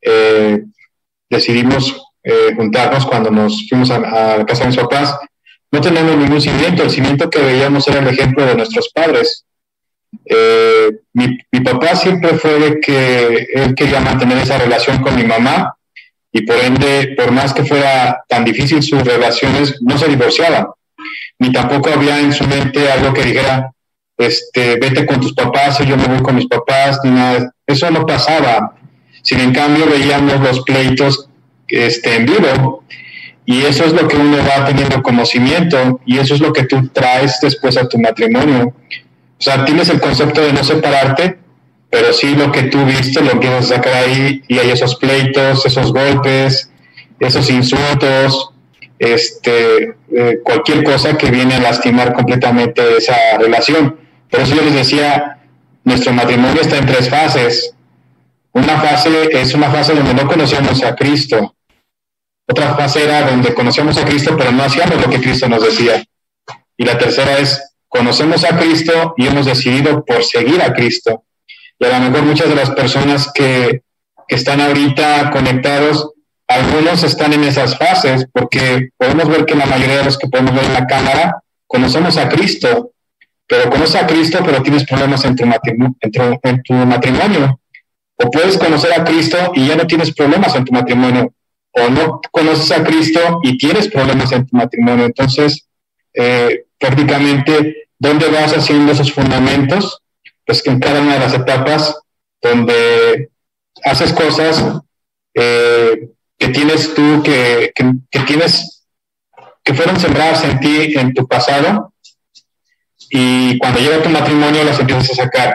eh, 0.00 0.64
decidimos 1.30 2.02
eh, 2.24 2.52
juntarnos, 2.56 3.06
cuando 3.06 3.30
nos 3.30 3.68
fuimos 3.68 3.90
a, 3.90 4.38
la 4.38 4.46
casa 4.46 4.62
de 4.62 4.68
mis 4.68 4.76
papás, 4.76 5.16
no 5.70 5.80
tenemos 5.80 6.16
ningún 6.16 6.40
cimiento. 6.40 6.82
El 6.82 6.90
cimiento 6.90 7.30
que 7.30 7.38
veíamos 7.38 7.86
era 7.86 8.00
el 8.00 8.08
ejemplo 8.08 8.44
de 8.44 8.56
nuestros 8.56 8.90
padres. 8.92 9.44
Mi, 11.12 11.38
mi, 11.52 11.60
papá 11.60 11.94
siempre 11.94 12.38
fue 12.38 12.58
de 12.58 12.80
que 12.80 13.48
él 13.54 13.74
quería 13.74 14.00
mantener 14.00 14.38
esa 14.38 14.58
relación 14.58 15.02
con 15.02 15.14
mi 15.14 15.24
mamá 15.24 15.76
y 16.32 16.42
por 16.42 16.56
ende, 16.56 17.14
por 17.16 17.32
más 17.32 17.52
que 17.52 17.64
fuera 17.64 18.24
tan 18.28 18.44
difícil 18.44 18.82
sus 18.82 19.04
relaciones, 19.04 19.80
no 19.82 19.98
se 19.98 20.08
divorciaban 20.08 20.66
ni 21.38 21.52
tampoco 21.52 21.90
había 21.90 22.20
en 22.20 22.32
su 22.32 22.46
mente 22.46 22.90
algo 22.90 23.12
que 23.12 23.22
dijera, 23.22 23.72
este, 24.16 24.76
vete 24.76 25.04
con 25.04 25.20
tus 25.20 25.34
papás 25.34 25.80
o 25.80 25.84
yo 25.84 25.96
me 25.96 26.06
voy 26.06 26.22
con 26.22 26.36
mis 26.36 26.46
papás, 26.46 26.98
ni 27.04 27.10
nada. 27.10 27.52
Eso 27.66 27.90
no 27.90 28.06
pasaba. 28.06 28.74
Sin 29.22 29.40
en 29.40 29.52
cambio 29.52 29.86
veíamos 29.86 30.40
los 30.40 30.60
pleitos 30.60 31.28
este, 31.68 32.16
en 32.16 32.26
vivo 32.26 32.84
y 33.44 33.62
eso 33.62 33.84
es 33.84 33.92
lo 33.92 34.08
que 34.08 34.16
uno 34.16 34.38
va 34.38 34.64
teniendo 34.64 35.02
conocimiento 35.02 36.00
y 36.04 36.18
eso 36.18 36.34
es 36.34 36.40
lo 36.40 36.52
que 36.52 36.64
tú 36.64 36.88
traes 36.88 37.38
después 37.40 37.76
a 37.76 37.88
tu 37.88 37.98
matrimonio. 37.98 38.74
O 39.38 39.42
sea, 39.42 39.64
tienes 39.64 39.88
el 39.88 40.00
concepto 40.00 40.40
de 40.40 40.52
no 40.52 40.64
separarte, 40.64 41.38
pero 41.90 42.12
sí 42.12 42.34
lo 42.34 42.50
que 42.50 42.64
tú 42.64 42.84
viste 42.84 43.20
lo 43.20 43.30
empiezas 43.32 43.70
a 43.70 43.76
sacar 43.76 43.94
ahí 43.94 44.42
y 44.48 44.58
hay 44.58 44.70
esos 44.70 44.96
pleitos, 44.96 45.64
esos 45.64 45.92
golpes, 45.92 46.70
esos 47.20 47.48
insultos, 47.48 48.50
este, 48.98 49.96
eh, 50.12 50.40
cualquier 50.42 50.82
cosa 50.84 51.16
que 51.16 51.30
viene 51.30 51.54
a 51.54 51.60
lastimar 51.60 52.12
completamente 52.14 52.96
esa 52.96 53.14
relación. 53.38 53.98
Por 54.30 54.40
eso 54.40 54.54
yo 54.54 54.62
les 54.62 54.74
decía, 54.74 55.38
nuestro 55.84 56.12
matrimonio 56.12 56.60
está 56.60 56.78
en 56.78 56.86
tres 56.86 57.08
fases. 57.08 57.74
Una 58.52 58.80
fase 58.80 59.28
es 59.32 59.54
una 59.54 59.70
fase 59.70 59.94
donde 59.94 60.14
no 60.14 60.26
conocíamos 60.26 60.82
a 60.82 60.94
Cristo. 60.94 61.54
Otra 62.48 62.74
fase 62.74 63.04
era 63.04 63.28
donde 63.28 63.52
conocíamos 63.54 63.98
a 63.98 64.04
Cristo, 64.04 64.34
pero 64.36 64.52
no 64.52 64.62
hacíamos 64.62 65.00
lo 65.00 65.10
que 65.10 65.20
Cristo 65.20 65.48
nos 65.48 65.62
decía. 65.62 66.02
Y 66.76 66.84
la 66.84 66.96
tercera 66.96 67.38
es, 67.38 67.74
conocemos 67.88 68.44
a 68.44 68.56
Cristo 68.56 69.14
y 69.16 69.26
hemos 69.26 69.46
decidido 69.46 70.04
por 70.04 70.24
seguir 70.24 70.62
a 70.62 70.72
Cristo. 70.72 71.24
Y 71.78 71.84
a 71.84 71.98
lo 71.98 72.10
mejor 72.10 72.22
muchas 72.22 72.48
de 72.48 72.54
las 72.54 72.70
personas 72.70 73.30
que, 73.34 73.82
que 74.26 74.34
están 74.34 74.60
ahorita 74.60 75.30
conectados 75.30 76.12
algunos 76.48 77.02
están 77.02 77.32
en 77.32 77.44
esas 77.44 77.76
fases 77.76 78.26
porque 78.32 78.90
podemos 78.96 79.28
ver 79.28 79.44
que 79.44 79.54
la 79.54 79.66
mayoría 79.66 79.98
de 79.98 80.04
los 80.04 80.18
que 80.18 80.28
podemos 80.28 80.54
ver 80.54 80.64
en 80.64 80.74
la 80.74 80.86
cámara 80.86 81.42
conocemos 81.66 82.16
a 82.16 82.28
Cristo, 82.28 82.92
pero 83.46 83.70
conoces 83.70 84.02
a 84.02 84.06
Cristo 84.06 84.38
pero 84.44 84.62
tienes 84.62 84.84
problemas 84.84 85.24
en 85.24 85.36
tu, 85.36 85.44
matrimonio. 85.44 87.60
O 88.16 88.30
puedes 88.30 88.56
conocer 88.56 88.98
a 88.98 89.04
Cristo 89.04 89.52
y 89.54 89.66
ya 89.66 89.76
no 89.76 89.86
tienes 89.86 90.14
problemas 90.14 90.54
en 90.54 90.64
tu 90.64 90.72
matrimonio. 90.72 91.32
O 91.72 91.90
no 91.90 92.20
conoces 92.30 92.72
a 92.72 92.82
Cristo 92.82 93.40
y 93.42 93.58
tienes 93.58 93.88
problemas 93.88 94.32
en 94.32 94.46
tu 94.46 94.56
matrimonio. 94.56 95.04
Entonces, 95.04 95.68
eh, 96.14 96.64
prácticamente, 96.78 97.88
¿dónde 97.98 98.28
vas 98.28 98.56
haciendo 98.56 98.92
esos 98.92 99.12
fundamentos? 99.12 100.00
pues 100.46 100.64
en 100.66 100.78
cada 100.78 101.02
una 101.02 101.14
de 101.14 101.20
las 101.20 101.34
etapas 101.34 101.98
donde 102.40 103.30
haces 103.84 104.12
cosas 104.12 104.64
eh, 105.34 106.08
que 106.38 106.48
tienes 106.48 106.94
tú, 106.94 107.22
que, 107.22 107.72
que, 107.74 108.20
tienes, 108.20 108.86
que 109.64 109.74
fueron 109.74 109.98
sembradas 109.98 110.44
en 110.44 110.60
ti 110.60 110.94
en 110.96 111.14
tu 111.14 111.26
pasado, 111.26 111.92
y 113.10 113.58
cuando 113.58 113.80
llega 113.80 114.02
tu 114.02 114.10
matrimonio 114.10 114.64
las 114.64 114.80
empiezas 114.80 115.10
a 115.10 115.24
sacar. 115.24 115.54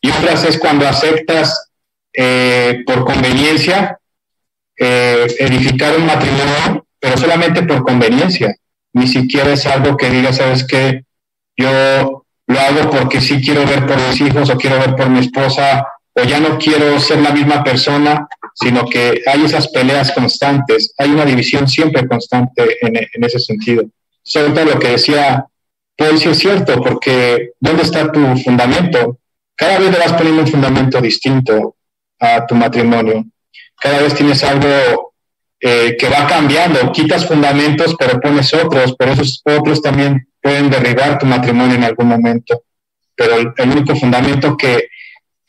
Y 0.00 0.10
otras 0.10 0.44
es 0.44 0.58
cuando 0.58 0.86
aceptas 0.86 1.70
eh, 2.12 2.82
por 2.86 3.04
conveniencia 3.04 3.98
eh, 4.78 5.26
edificar 5.38 5.96
un 5.96 6.06
matrimonio, 6.06 6.86
pero 6.98 7.16
solamente 7.16 7.62
por 7.62 7.82
conveniencia. 7.82 8.54
Ni 8.94 9.06
siquiera 9.06 9.52
es 9.52 9.66
algo 9.66 9.96
que 9.96 10.10
diga, 10.10 10.32
sabes 10.32 10.66
qué, 10.66 11.04
yo 11.56 12.24
lo 12.46 12.60
hago 12.60 12.90
porque 12.90 13.20
sí 13.20 13.40
quiero 13.40 13.64
ver 13.66 13.86
por 13.86 13.96
mis 13.96 14.20
hijos 14.20 14.50
o 14.50 14.56
quiero 14.56 14.78
ver 14.78 14.96
por 14.96 15.08
mi 15.08 15.20
esposa 15.20 15.86
o 16.14 16.22
ya 16.24 16.40
no 16.40 16.58
quiero 16.58 16.98
ser 17.00 17.20
la 17.20 17.30
misma 17.30 17.64
persona, 17.64 18.28
sino 18.54 18.86
que 18.86 19.22
hay 19.26 19.44
esas 19.44 19.68
peleas 19.68 20.12
constantes, 20.12 20.94
hay 20.98 21.10
una 21.10 21.24
división 21.24 21.66
siempre 21.66 22.06
constante 22.06 22.78
en, 22.82 23.24
ese 23.24 23.38
sentido. 23.38 23.84
Sobre 24.22 24.64
lo 24.64 24.78
que 24.78 24.90
decía 24.90 25.46
Paul, 25.96 26.18
sí 26.18 26.28
es 26.28 26.38
cierto, 26.38 26.80
porque 26.82 27.52
¿dónde 27.60 27.82
está 27.82 28.10
tu 28.12 28.20
fundamento? 28.38 29.18
Cada 29.56 29.78
vez 29.78 29.90
le 29.90 29.98
vas 29.98 30.12
poniendo 30.12 30.42
un 30.42 30.48
fundamento 30.48 31.00
distinto 31.00 31.76
a 32.18 32.46
tu 32.46 32.54
matrimonio. 32.54 33.24
Cada 33.80 34.00
vez 34.00 34.14
tienes 34.14 34.42
algo 34.44 35.12
eh, 35.60 35.96
que 35.98 36.08
va 36.08 36.26
cambiando. 36.26 36.92
Quitas 36.92 37.26
fundamentos, 37.26 37.94
pero 37.98 38.20
pones 38.20 38.52
otros, 38.54 38.94
pero 38.98 39.12
esos 39.12 39.42
otros 39.44 39.82
también 39.82 40.28
pueden 40.40 40.70
derribar 40.70 41.18
tu 41.18 41.26
matrimonio 41.26 41.76
en 41.76 41.84
algún 41.84 42.08
momento. 42.08 42.62
Pero 43.14 43.36
el 43.38 43.70
único 43.70 43.94
fundamento 43.96 44.56
que 44.56 44.88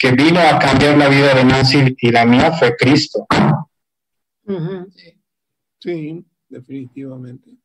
que 0.04 0.12
vino 0.12 0.38
a 0.42 0.60
cambiar 0.60 0.98
la 0.98 1.08
vida 1.08 1.34
de 1.34 1.46
Nancy 1.46 1.96
y 1.98 2.12
la 2.12 2.26
mía 2.26 2.52
fue 2.52 2.76
Cristo. 2.76 3.26
Sí, 5.80 6.26
definitivamente. 6.50 7.58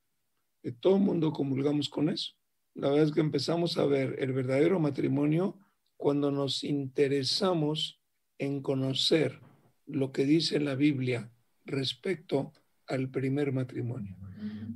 Que 0.63 0.71
todo 0.71 0.99
el 0.99 1.03
mundo 1.03 1.33
comulgamos 1.33 1.89
con 1.89 2.09
eso. 2.09 2.35
La 2.75 2.91
verdad 2.91 3.07
es 3.07 3.13
que 3.13 3.19
empezamos 3.19 3.77
a 3.77 3.87
ver 3.87 4.15
el 4.21 4.33
verdadero 4.33 4.79
matrimonio 4.79 5.59
cuando 5.97 6.31
nos 6.31 6.63
interesamos 6.63 8.01
en 8.39 8.63
conocer 8.63 9.41
lo 9.87 10.13
que 10.13 10.25
dice 10.25 10.61
la 10.61 10.77
Biblia 10.77 11.33
respecto 11.65 12.53
al 12.87 13.09
primer 13.09 13.51
matrimonio. 13.51 14.17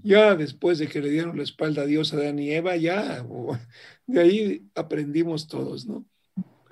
Ya 0.03 0.35
después 0.35 0.79
de 0.79 0.89
que 0.89 1.01
le 1.01 1.11
dieron 1.11 1.37
la 1.37 1.45
espalda 1.45 1.83
a 1.83 1.87
Dios 1.87 2.13
a 2.13 2.17
Adán 2.17 2.41
y 2.41 2.51
Eva, 2.51 2.75
ya 2.75 3.25
de 4.09 4.21
ahí 4.21 4.69
aprendimos 4.75 5.47
todos, 5.47 5.87
¿no? 5.87 6.05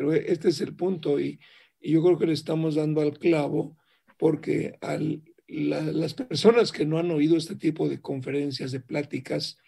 Pero 0.00 0.14
este 0.14 0.48
es 0.48 0.62
el 0.62 0.74
punto 0.74 1.20
y, 1.20 1.38
yo 1.78 2.02
creo 2.02 2.18
que 2.18 2.26
le 2.26 2.32
estamos 2.32 2.76
dando 2.76 3.02
al 3.02 3.18
clavo 3.18 3.76
porque 4.18 4.78
al, 4.80 5.22
las 5.46 6.14
personas 6.14 6.72
que 6.72 6.86
no 6.86 6.96
han 6.96 7.10
oído 7.10 7.36
este 7.36 7.54
tipo 7.54 7.86
de 7.86 8.00
conferencias, 8.00 8.72
de 8.72 8.80
pláticas, 8.80 9.58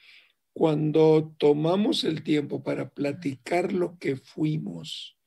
cuando 0.54 1.34
tomamos 1.36 2.04
el 2.04 2.22
tiempo 2.22 2.62
para 2.62 2.88
platicar 2.88 3.74
lo 3.74 3.98
que 3.98 4.16
fuimos, 4.16 5.18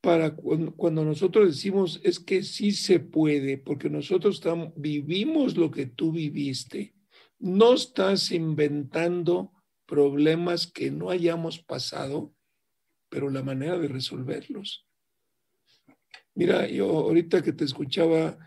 para 0.00 0.36
cuando, 0.36 1.04
nosotros 1.04 1.48
decimos 1.48 2.00
es 2.04 2.20
que 2.20 2.44
sí 2.44 2.70
se 2.70 3.00
puede, 3.00 3.58
porque 3.58 3.90
nosotros 3.90 4.36
estamos, 4.36 4.72
vivimos 4.76 5.56
lo 5.56 5.72
que 5.72 5.86
tú 5.86 6.12
viviste, 6.12 6.94
no 7.40 7.74
estás 7.74 8.30
inventando 8.30 9.50
problemas 9.84 10.68
que 10.68 10.92
no 10.92 11.10
hayamos 11.10 11.58
pasado, 11.58 12.32
pero 13.12 13.28
la 13.28 13.42
manera 13.42 13.78
de 13.78 13.88
resolverlos. 13.88 14.86
Mira, 16.34 16.66
yo 16.66 16.88
ahorita 16.88 17.42
que 17.42 17.52
te 17.52 17.64
escuchaba, 17.64 18.38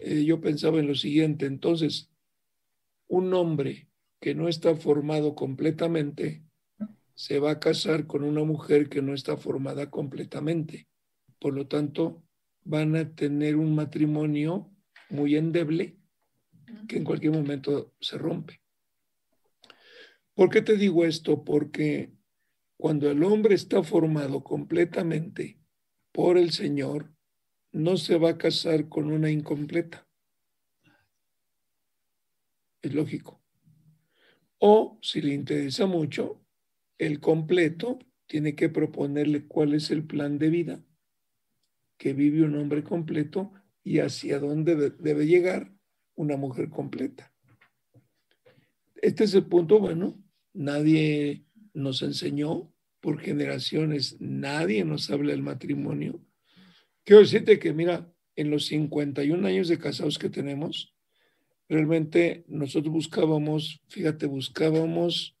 eh, 0.00 0.24
yo 0.24 0.40
pensaba 0.40 0.80
en 0.80 0.86
lo 0.86 0.94
siguiente, 0.94 1.44
entonces, 1.44 2.10
un 3.06 3.34
hombre 3.34 3.90
que 4.22 4.34
no 4.34 4.48
está 4.48 4.74
formado 4.76 5.34
completamente 5.34 6.42
se 7.14 7.38
va 7.38 7.50
a 7.50 7.60
casar 7.60 8.06
con 8.06 8.24
una 8.24 8.44
mujer 8.44 8.88
que 8.88 9.02
no 9.02 9.12
está 9.12 9.36
formada 9.36 9.90
completamente. 9.90 10.88
Por 11.38 11.52
lo 11.52 11.66
tanto, 11.66 12.24
van 12.62 12.96
a 12.96 13.14
tener 13.14 13.56
un 13.56 13.74
matrimonio 13.74 14.70
muy 15.10 15.36
endeble 15.36 15.98
que 16.88 16.96
en 16.96 17.04
cualquier 17.04 17.32
momento 17.32 17.92
se 18.00 18.16
rompe. 18.16 18.62
¿Por 20.32 20.48
qué 20.48 20.62
te 20.62 20.78
digo 20.78 21.04
esto? 21.04 21.44
Porque 21.44 22.13
cuando 22.76 23.10
el 23.10 23.22
hombre 23.22 23.54
está 23.54 23.82
formado 23.82 24.42
completamente 24.42 25.58
por 26.12 26.38
el 26.38 26.50
Señor, 26.50 27.12
no 27.72 27.96
se 27.96 28.18
va 28.18 28.30
a 28.30 28.38
casar 28.38 28.88
con 28.88 29.10
una 29.10 29.30
incompleta. 29.30 30.06
Es 32.82 32.94
lógico. 32.94 33.42
O 34.58 34.98
si 35.02 35.20
le 35.20 35.34
interesa 35.34 35.86
mucho, 35.86 36.40
el 36.98 37.20
completo 37.20 37.98
tiene 38.26 38.54
que 38.54 38.68
proponerle 38.68 39.46
cuál 39.46 39.74
es 39.74 39.90
el 39.90 40.04
plan 40.04 40.38
de 40.38 40.50
vida 40.50 40.84
que 41.96 42.12
vive 42.12 42.42
un 42.44 42.56
hombre 42.56 42.82
completo 42.82 43.52
y 43.82 43.98
hacia 43.98 44.38
dónde 44.38 44.90
debe 44.98 45.26
llegar 45.26 45.72
una 46.14 46.36
mujer 46.36 46.70
completa. 46.70 47.32
Este 48.96 49.24
es 49.24 49.34
el 49.34 49.46
punto, 49.46 49.80
bueno, 49.80 50.22
nadie 50.52 51.44
nos 51.74 52.02
enseñó 52.02 52.72
por 53.00 53.20
generaciones, 53.20 54.16
nadie 54.20 54.84
nos 54.84 55.10
habla 55.10 55.32
del 55.32 55.42
matrimonio. 55.42 56.24
Quiero 57.02 57.20
decirte 57.20 57.58
que, 57.58 57.74
mira, 57.74 58.10
en 58.36 58.50
los 58.50 58.64
51 58.66 59.46
años 59.46 59.68
de 59.68 59.78
casados 59.78 60.18
que 60.18 60.30
tenemos, 60.30 60.94
realmente 61.68 62.44
nosotros 62.48 62.92
buscábamos, 62.92 63.82
fíjate, 63.88 64.24
buscábamos 64.26 65.36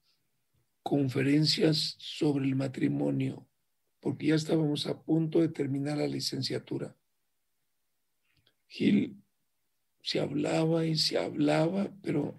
conferencias 0.82 1.96
sobre 1.98 2.44
el 2.44 2.54
matrimonio, 2.54 3.48
porque 4.00 4.26
ya 4.26 4.34
estábamos 4.34 4.86
a 4.86 5.02
punto 5.02 5.40
de 5.40 5.48
terminar 5.48 5.96
la 5.96 6.06
licenciatura. 6.06 6.94
Gil 8.66 9.16
se 10.02 10.20
hablaba 10.20 10.84
y 10.84 10.96
se 10.96 11.16
hablaba, 11.16 11.90
pero 12.02 12.38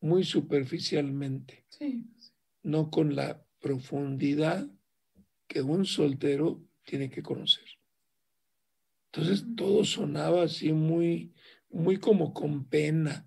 muy 0.00 0.24
superficialmente. 0.24 1.64
Sí 1.68 2.04
no 2.64 2.90
con 2.90 3.14
la 3.14 3.46
profundidad 3.60 4.68
que 5.46 5.62
un 5.62 5.86
soltero 5.86 6.66
tiene 6.82 7.10
que 7.10 7.22
conocer. 7.22 7.64
Entonces 9.12 9.44
todo 9.56 9.84
sonaba 9.84 10.42
así 10.42 10.72
muy, 10.72 11.32
muy 11.70 11.98
como 11.98 12.34
con 12.34 12.64
pena. 12.64 13.26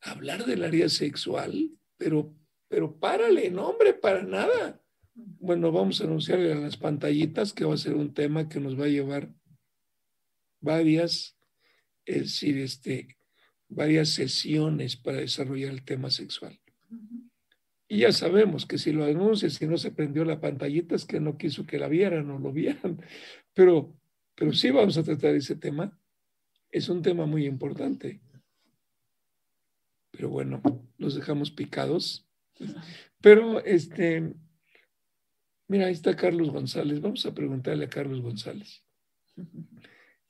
Hablar 0.00 0.44
del 0.44 0.64
área 0.64 0.88
sexual, 0.88 1.70
pero, 1.96 2.36
pero 2.68 2.98
párale, 2.98 3.50
no 3.50 3.68
hombre, 3.68 3.94
para 3.94 4.22
nada. 4.22 4.82
Bueno, 5.14 5.72
vamos 5.72 6.00
a 6.00 6.04
anunciarle 6.04 6.52
a 6.52 6.56
las 6.56 6.76
pantallitas 6.76 7.52
que 7.52 7.64
va 7.64 7.74
a 7.74 7.78
ser 7.78 7.94
un 7.94 8.12
tema 8.12 8.48
que 8.48 8.60
nos 8.60 8.78
va 8.78 8.84
a 8.84 8.88
llevar 8.88 9.32
varias, 10.60 11.36
es 12.04 12.22
decir, 12.22 12.58
este, 12.58 13.16
varias 13.68 14.10
sesiones 14.10 14.96
para 14.96 15.18
desarrollar 15.18 15.72
el 15.72 15.84
tema 15.84 16.10
sexual. 16.10 16.60
Y 17.88 18.00
ya 18.00 18.12
sabemos 18.12 18.66
que 18.66 18.76
si 18.76 18.92
lo 18.92 19.04
anuncia, 19.04 19.48
si 19.48 19.66
no 19.66 19.78
se 19.78 19.90
prendió 19.90 20.24
la 20.24 20.40
pantallita, 20.40 20.94
es 20.94 21.06
que 21.06 21.20
no 21.20 21.38
quiso 21.38 21.64
que 21.66 21.78
la 21.78 21.88
vieran 21.88 22.30
o 22.30 22.38
lo 22.38 22.52
vieran. 22.52 23.00
Pero, 23.54 23.96
pero 24.34 24.52
sí 24.52 24.70
vamos 24.70 24.98
a 24.98 25.02
tratar 25.02 25.34
ese 25.34 25.56
tema. 25.56 25.98
Es 26.70 26.90
un 26.90 27.00
tema 27.00 27.24
muy 27.24 27.46
importante. 27.46 28.20
Pero 30.10 30.28
bueno, 30.28 30.60
los 30.98 31.14
dejamos 31.14 31.50
picados. 31.50 32.28
Pero 33.22 33.64
este, 33.64 34.34
mira, 35.66 35.86
ahí 35.86 35.92
está 35.94 36.14
Carlos 36.14 36.50
González. 36.50 37.00
Vamos 37.00 37.24
a 37.24 37.34
preguntarle 37.34 37.86
a 37.86 37.90
Carlos 37.90 38.20
González. 38.20 38.84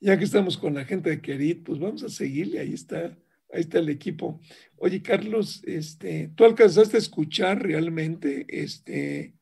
Ya 0.01 0.17
que 0.17 0.23
estamos 0.23 0.57
con 0.57 0.75
la 0.75 0.85
gente 0.85 1.09
de 1.09 1.19
Querit, 1.19 1.65
pues 1.65 1.77
vamos 1.77 2.03
a 2.03 2.07
seguirle. 2.07 2.59
Ahí 2.61 2.71
está 2.71 3.17
Ahí 3.51 3.61
está 3.61 3.79
el 3.79 3.89
equipo. 3.89 4.39
Oye, 4.77 5.01
Carlos, 5.01 5.61
este, 5.65 6.31
¿tú 6.35 6.45
alcanzaste 6.45 6.97
a 6.97 6.99
escuchar 6.99 7.61
realmente 7.63 8.45
este, 8.47 9.33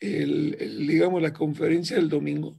el, 0.00 0.86
digamos, 0.86 1.22
la 1.22 1.32
conferencia 1.32 1.96
del 1.96 2.08
domingo? 2.08 2.58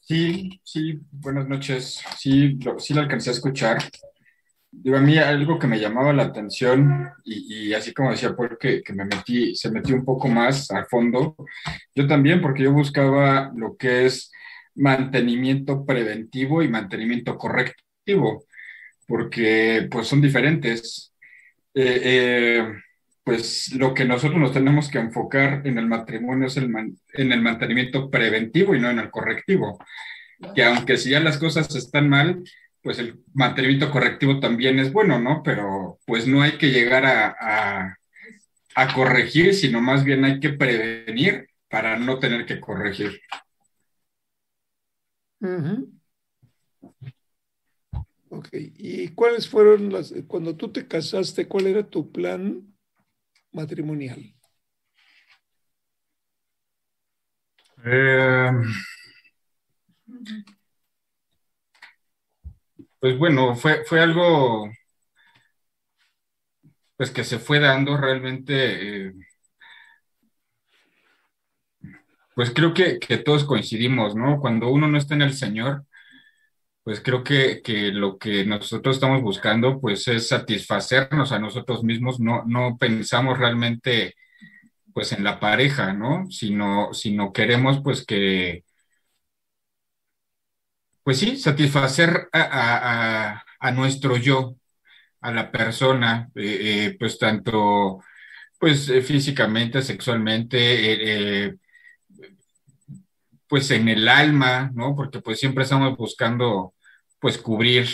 Sí, 0.00 0.60
sí, 0.62 1.00
buenas 1.10 1.48
noches. 1.48 2.00
Sí, 2.16 2.58
lo, 2.58 2.78
sí 2.78 2.94
la 2.94 3.02
alcancé 3.02 3.30
a 3.30 3.34
escuchar. 3.34 3.78
Digo, 4.70 4.96
a 4.96 5.00
mí 5.00 5.18
algo 5.18 5.58
que 5.58 5.66
me 5.66 5.80
llamaba 5.80 6.12
la 6.12 6.24
atención 6.24 7.10
y, 7.24 7.72
así 7.74 7.92
como 7.92 8.10
decía 8.10 8.34
porque 8.34 8.82
que 8.82 8.92
me 8.94 9.04
metí, 9.04 9.54
se 9.54 9.70
metió 9.70 9.94
un 9.94 10.04
poco 10.04 10.28
más 10.28 10.70
a 10.70 10.86
fondo, 10.86 11.36
yo 11.94 12.06
también, 12.06 12.40
porque 12.40 12.62
yo 12.62 12.72
buscaba 12.72 13.52
lo 13.54 13.76
que 13.76 14.06
es 14.06 14.30
mantenimiento 14.74 15.84
preventivo 15.84 16.62
y 16.62 16.68
mantenimiento 16.68 17.36
correcto 17.36 17.82
porque 19.06 19.88
pues 19.90 20.08
son 20.08 20.20
diferentes. 20.20 21.14
Eh, 21.74 22.00
eh, 22.04 22.72
pues 23.24 23.72
lo 23.74 23.94
que 23.94 24.04
nosotros 24.04 24.40
nos 24.40 24.52
tenemos 24.52 24.88
que 24.90 24.98
enfocar 24.98 25.62
en 25.64 25.78
el 25.78 25.86
matrimonio 25.86 26.48
es 26.48 26.56
el 26.56 26.70
en 27.14 27.32
el 27.32 27.40
mantenimiento 27.40 28.10
preventivo 28.10 28.74
y 28.74 28.80
no 28.80 28.90
en 28.90 28.98
el 28.98 29.10
correctivo. 29.10 29.78
Que 30.54 30.64
aunque 30.64 30.96
si 30.96 31.10
ya 31.10 31.20
las 31.20 31.38
cosas 31.38 31.74
están 31.76 32.08
mal, 32.08 32.42
pues 32.82 32.98
el 32.98 33.22
mantenimiento 33.32 33.90
correctivo 33.90 34.40
también 34.40 34.78
es 34.80 34.92
bueno, 34.92 35.20
¿no? 35.20 35.42
Pero 35.44 36.00
pues 36.04 36.26
no 36.26 36.42
hay 36.42 36.58
que 36.58 36.70
llegar 36.70 37.06
a, 37.06 37.96
a, 38.74 38.94
corregir, 38.94 39.54
sino 39.54 39.80
más 39.80 40.04
bien 40.04 40.24
hay 40.24 40.40
que 40.40 40.50
prevenir 40.50 41.48
para 41.68 41.96
no 41.96 42.18
tener 42.18 42.44
que 42.44 42.60
corregir. 42.60 43.20
Ok, 48.34 48.48
¿y 48.52 49.08
cuáles 49.08 49.46
fueron 49.46 49.92
las, 49.92 50.14
cuando 50.26 50.56
tú 50.56 50.72
te 50.72 50.88
casaste, 50.88 51.46
cuál 51.46 51.66
era 51.66 51.86
tu 51.86 52.10
plan 52.10 52.74
matrimonial? 53.52 54.34
Eh, 57.84 58.50
pues 62.98 63.18
bueno, 63.18 63.54
fue, 63.54 63.84
fue 63.84 64.00
algo 64.00 64.70
pues 66.96 67.10
que 67.10 67.24
se 67.24 67.38
fue 67.38 67.60
dando 67.60 67.98
realmente. 67.98 69.08
Eh, 69.08 69.12
pues 72.34 72.50
creo 72.54 72.72
que, 72.72 72.98
que, 72.98 73.18
todos 73.18 73.44
coincidimos, 73.44 74.16
¿no? 74.16 74.40
Cuando 74.40 74.70
uno 74.70 74.88
no 74.88 74.96
está 74.96 75.14
en 75.14 75.22
el 75.22 75.34
Señor, 75.34 75.84
pues 76.84 77.00
creo 77.00 77.22
que, 77.24 77.62
que, 77.62 77.92
lo 77.92 78.18
que 78.18 78.44
nosotros 78.44 78.96
estamos 78.96 79.22
buscando, 79.22 79.80
pues 79.80 80.08
es 80.08 80.28
satisfacernos 80.28 81.32
a 81.32 81.38
nosotros 81.38 81.84
mismos, 81.84 82.20
no, 82.20 82.44
no 82.46 82.76
pensamos 82.78 83.38
realmente, 83.38 84.14
pues 84.94 85.12
en 85.12 85.24
la 85.24 85.40
pareja, 85.40 85.92
¿no? 85.94 86.30
Sino, 86.30 86.92
sino 86.94 87.32
queremos, 87.32 87.80
pues 87.82 88.04
que, 88.06 88.64
pues 91.02 91.18
sí, 91.18 91.36
satisfacer 91.36 92.28
a, 92.32 93.42
a, 93.58 93.70
nuestro 93.72 94.16
yo, 94.16 94.56
a 95.20 95.32
la 95.32 95.50
persona, 95.52 96.30
eh, 96.36 96.86
eh, 96.92 96.96
pues 96.98 97.18
tanto, 97.18 98.00
pues 98.58 98.88
eh, 98.88 99.02
físicamente, 99.02 99.82
sexualmente, 99.82 101.58
pues 103.52 103.70
en 103.70 103.86
el 103.90 104.08
alma, 104.08 104.70
¿no? 104.74 104.96
Porque 104.96 105.20
pues 105.20 105.38
siempre 105.38 105.64
estamos 105.64 105.94
buscando 105.98 106.72
pues 107.20 107.36
cubrir 107.36 107.86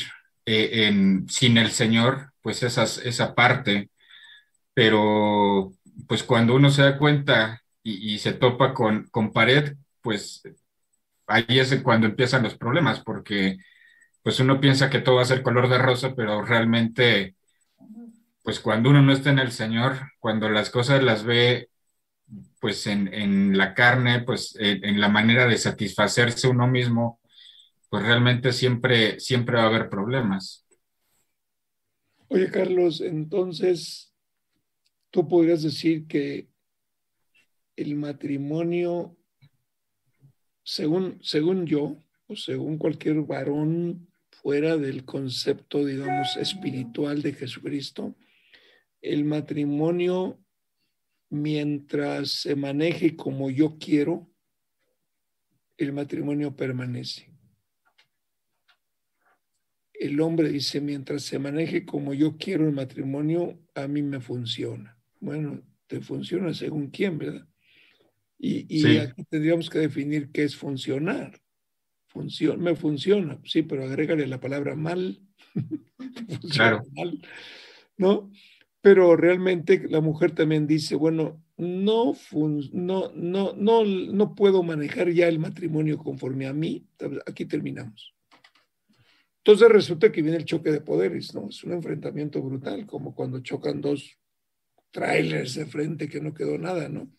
eh, 0.46 0.86
en, 0.86 1.28
sin 1.28 1.58
el 1.58 1.72
Señor, 1.72 2.32
pues 2.42 2.62
esas, 2.62 2.98
esa 2.98 3.34
parte, 3.34 3.90
pero 4.72 5.72
pues 6.06 6.22
cuando 6.22 6.54
uno 6.54 6.70
se 6.70 6.82
da 6.82 6.96
cuenta 6.96 7.60
y, 7.82 8.20
se 8.20 8.34
topa 8.34 8.72
con, 8.72 9.08
con, 9.10 9.32
pared, 9.32 9.74
pues 10.00 10.42
ahí 11.26 11.44
es 11.48 11.74
cuando 11.82 12.06
empiezan 12.06 12.44
los 12.44 12.56
problemas, 12.56 13.00
porque 13.00 13.58
pues 14.22 14.38
uno 14.38 14.60
piensa 14.60 14.90
que 14.90 15.00
todo 15.00 15.16
va 15.16 15.22
a 15.22 15.24
ser 15.24 15.42
color 15.42 15.68
de 15.68 15.78
rosa, 15.78 16.14
pero 16.14 16.44
realmente, 16.44 17.34
pues 18.44 18.60
cuando 18.60 18.90
uno 18.90 19.02
no 19.02 19.12
está 19.12 19.30
en 19.30 19.40
el 19.40 19.50
Señor, 19.50 20.12
cuando 20.20 20.48
las 20.50 20.70
cosas 20.70 21.02
las 21.02 21.24
ve 21.24 21.68
pues 22.60 22.86
en, 22.86 23.56
la 23.56 23.74
carne, 23.74 24.20
pues 24.20 24.56
en, 24.58 25.00
la 25.00 25.08
manera 25.08 25.46
de 25.46 25.56
satisfacerse 25.56 26.48
uno 26.48 26.66
mismo, 26.66 27.20
pues 27.88 28.02
realmente 28.02 28.52
siempre, 28.52 29.18
siempre 29.20 29.56
va 29.56 29.64
a 29.64 29.66
haber 29.66 29.88
problemas. 29.88 30.66
Oye, 32.28 32.50
Carlos, 32.50 33.00
entonces, 33.00 34.12
tú 35.10 35.26
podrías 35.28 35.62
decir 35.62 36.06
que 36.06 36.48
el 37.76 37.94
matrimonio, 37.94 39.16
según, 40.62 41.18
según 41.22 41.66
yo, 41.66 41.96
o 42.26 42.36
según 42.36 42.76
cualquier 42.76 43.22
varón 43.22 44.08
fuera 44.30 44.76
del 44.76 45.04
concepto, 45.04 45.84
digamos, 45.84 46.36
espiritual 46.36 47.22
de 47.22 47.32
Jesucristo, 47.32 48.14
el 49.00 49.24
matrimonio 49.24 50.38
mientras 51.30 52.30
se 52.30 52.56
maneje 52.56 53.16
como 53.16 53.50
yo 53.50 53.78
quiero, 53.78 54.30
el 55.76 55.92
matrimonio 55.92 56.56
permanece. 56.56 57.32
El 59.92 60.20
hombre 60.20 60.48
dice, 60.48 60.80
mientras 60.80 61.22
se 61.22 61.38
maneje 61.38 61.84
como 61.84 62.14
yo 62.14 62.36
quiero 62.36 62.66
el 62.66 62.72
matrimonio, 62.72 63.60
a 63.74 63.88
mí 63.88 64.02
me 64.02 64.20
funciona. 64.20 64.96
Bueno, 65.20 65.62
te 65.86 66.00
funciona 66.00 66.54
según 66.54 66.90
quién, 66.90 67.18
¿verdad? 67.18 67.46
Y, 68.38 68.96
aquí 68.98 69.24
tendríamos 69.24 69.68
que 69.68 69.80
definir 69.80 70.30
qué 70.30 70.44
es 70.44 70.54
funcionar. 70.54 71.40
me 72.56 72.76
funciona, 72.76 73.40
sí, 73.44 73.62
pero 73.62 73.84
agrégale 73.84 74.26
la 74.28 74.38
palabra 74.40 74.76
mal. 74.76 75.20
claro. 76.52 76.82
¿no? 77.96 78.30
Pero 78.80 79.16
realmente 79.16 79.86
la 79.88 80.00
mujer 80.00 80.32
también 80.34 80.66
dice, 80.66 80.94
bueno, 80.94 81.42
no, 81.56 82.14
no, 82.72 83.12
no, 83.14 83.52
no, 83.54 83.84
no 83.84 84.34
puedo 84.34 84.62
manejar 84.62 85.10
ya 85.10 85.28
el 85.28 85.38
matrimonio 85.38 85.98
conforme 85.98 86.46
a 86.46 86.52
mí, 86.52 86.86
aquí 87.26 87.44
terminamos. 87.44 88.14
Entonces 89.38 89.68
resulta 89.68 90.12
que 90.12 90.22
viene 90.22 90.36
el 90.36 90.44
choque 90.44 90.70
de 90.70 90.80
poderes, 90.80 91.34
¿no? 91.34 91.48
Es 91.48 91.64
un 91.64 91.72
enfrentamiento 91.72 92.42
brutal, 92.42 92.86
como 92.86 93.14
cuando 93.14 93.40
chocan 93.40 93.80
dos 93.80 94.18
trailers 94.90 95.54
de 95.54 95.66
frente 95.66 96.08
que 96.08 96.20
no 96.20 96.34
quedó 96.34 96.58
nada, 96.58 96.88
¿no? 96.88 97.10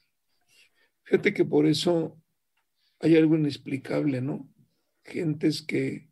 Fíjate 1.03 1.34
que 1.34 1.44
por 1.44 1.65
eso 1.65 2.22
hay 2.99 3.15
algo 3.18 3.36
inexplicable, 3.36 4.22
¿no? 4.22 4.48
Gentes 5.03 5.64
que 5.64 6.10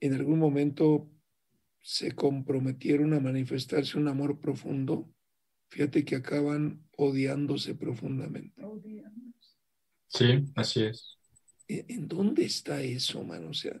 en 0.00 0.14
algún 0.14 0.38
momento 0.38 1.10
se 1.88 2.12
comprometieron 2.12 3.14
a 3.14 3.18
manifestarse 3.18 3.96
un 3.96 4.08
amor 4.08 4.38
profundo, 4.38 5.10
fíjate 5.70 6.04
que 6.04 6.16
acaban 6.16 6.86
odiándose 6.98 7.74
profundamente. 7.74 8.62
Sí, 10.06 10.44
así 10.54 10.82
es. 10.82 11.16
¿En 11.66 12.06
dónde 12.06 12.44
está 12.44 12.82
eso, 12.82 13.24
mano? 13.24 13.48
O 13.48 13.54
sea, 13.54 13.80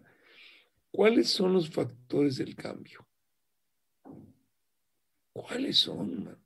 ¿cuáles 0.90 1.28
son 1.28 1.52
los 1.52 1.68
factores 1.68 2.38
del 2.38 2.56
cambio? 2.56 3.06
¿Cuáles 5.34 5.76
son, 5.76 6.24
man? 6.24 6.42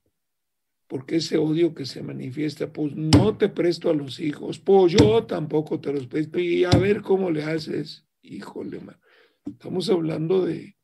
Porque 0.89 1.17
ese 1.17 1.39
odio 1.39 1.77
que 1.77 1.87
se 1.87 2.03
manifiesta, 2.03 2.73
pues 2.73 2.97
no 2.97 3.39
te 3.39 3.49
presto 3.49 3.89
a 3.89 3.95
los 3.95 4.19
hijos, 4.19 4.59
pues 4.59 4.95
yo 4.95 5.27
tampoco 5.27 5.79
te 5.79 5.93
los 5.93 6.09
presto, 6.09 6.41
y 6.41 6.65
a 6.65 6.71
ver 6.71 7.03
cómo 7.03 7.31
le 7.31 7.45
haces. 7.45 8.05
Híjole, 8.21 8.81
man. 8.81 8.99
Estamos 9.47 9.89
hablando 9.91 10.45
de, 10.45 10.77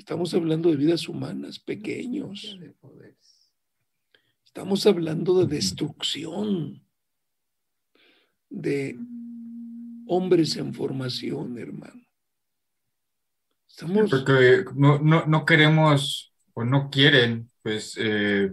Estamos 0.00 0.32
hablando 0.32 0.70
de 0.70 0.76
vidas 0.76 1.10
humanas, 1.10 1.58
pequeños. 1.58 2.58
Estamos 4.42 4.86
hablando 4.86 5.38
de 5.44 5.54
destrucción, 5.54 6.82
de 8.48 8.98
hombres 10.06 10.56
en 10.56 10.72
formación, 10.72 11.58
hermano. 11.58 12.02
Estamos... 13.68 14.08
Porque 14.08 14.64
no, 14.74 15.44
queremos 15.44 16.32
o 16.54 16.64
no 16.64 16.88
quieren, 16.88 17.50
pues, 17.62 17.94
eh, 17.98 18.52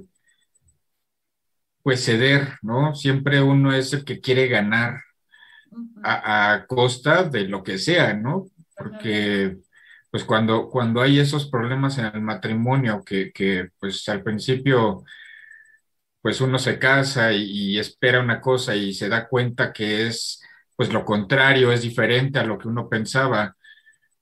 pues 1.81 2.03
ceder, 2.03 2.57
¿no? 2.61 2.93
Siempre 2.93 3.41
uno 3.41 3.73
es 3.73 3.93
el 3.93 4.03
que 4.03 4.19
quiere 4.19 4.49
ganar 4.49 5.01
a, 6.03 6.51
a 6.51 6.67
costa 6.67 7.23
de 7.23 7.47
lo 7.47 7.63
que 7.63 7.77
sea, 7.77 8.13
¿no? 8.13 8.47
Porque 8.75 9.57
pues 10.11 10.23
cuando, 10.23 10.69
cuando 10.69 11.01
hay 11.01 11.19
esos 11.19 11.49
problemas 11.49 11.97
en 11.97 12.05
el 12.05 12.21
matrimonio 12.21 13.03
que, 13.05 13.31
que 13.31 13.69
pues 13.79 14.07
al 14.09 14.23
principio 14.23 15.03
pues 16.21 16.41
uno 16.41 16.59
se 16.59 16.79
casa 16.79 17.31
y, 17.33 17.77
espera 17.79 18.19
una 18.19 18.41
cosa 18.41 18.75
y 18.75 18.93
se 18.93 19.09
da 19.09 19.27
cuenta 19.27 19.71
que 19.73 20.07
es 20.07 20.41
pues 20.75 20.91
lo 20.93 21.05
contrario, 21.05 21.71
es 21.71 21.81
diferente 21.81 22.39
a 22.39 22.43
lo 22.43 22.57
que 22.57 22.67
uno 22.67 22.89
pensaba. 22.89 23.55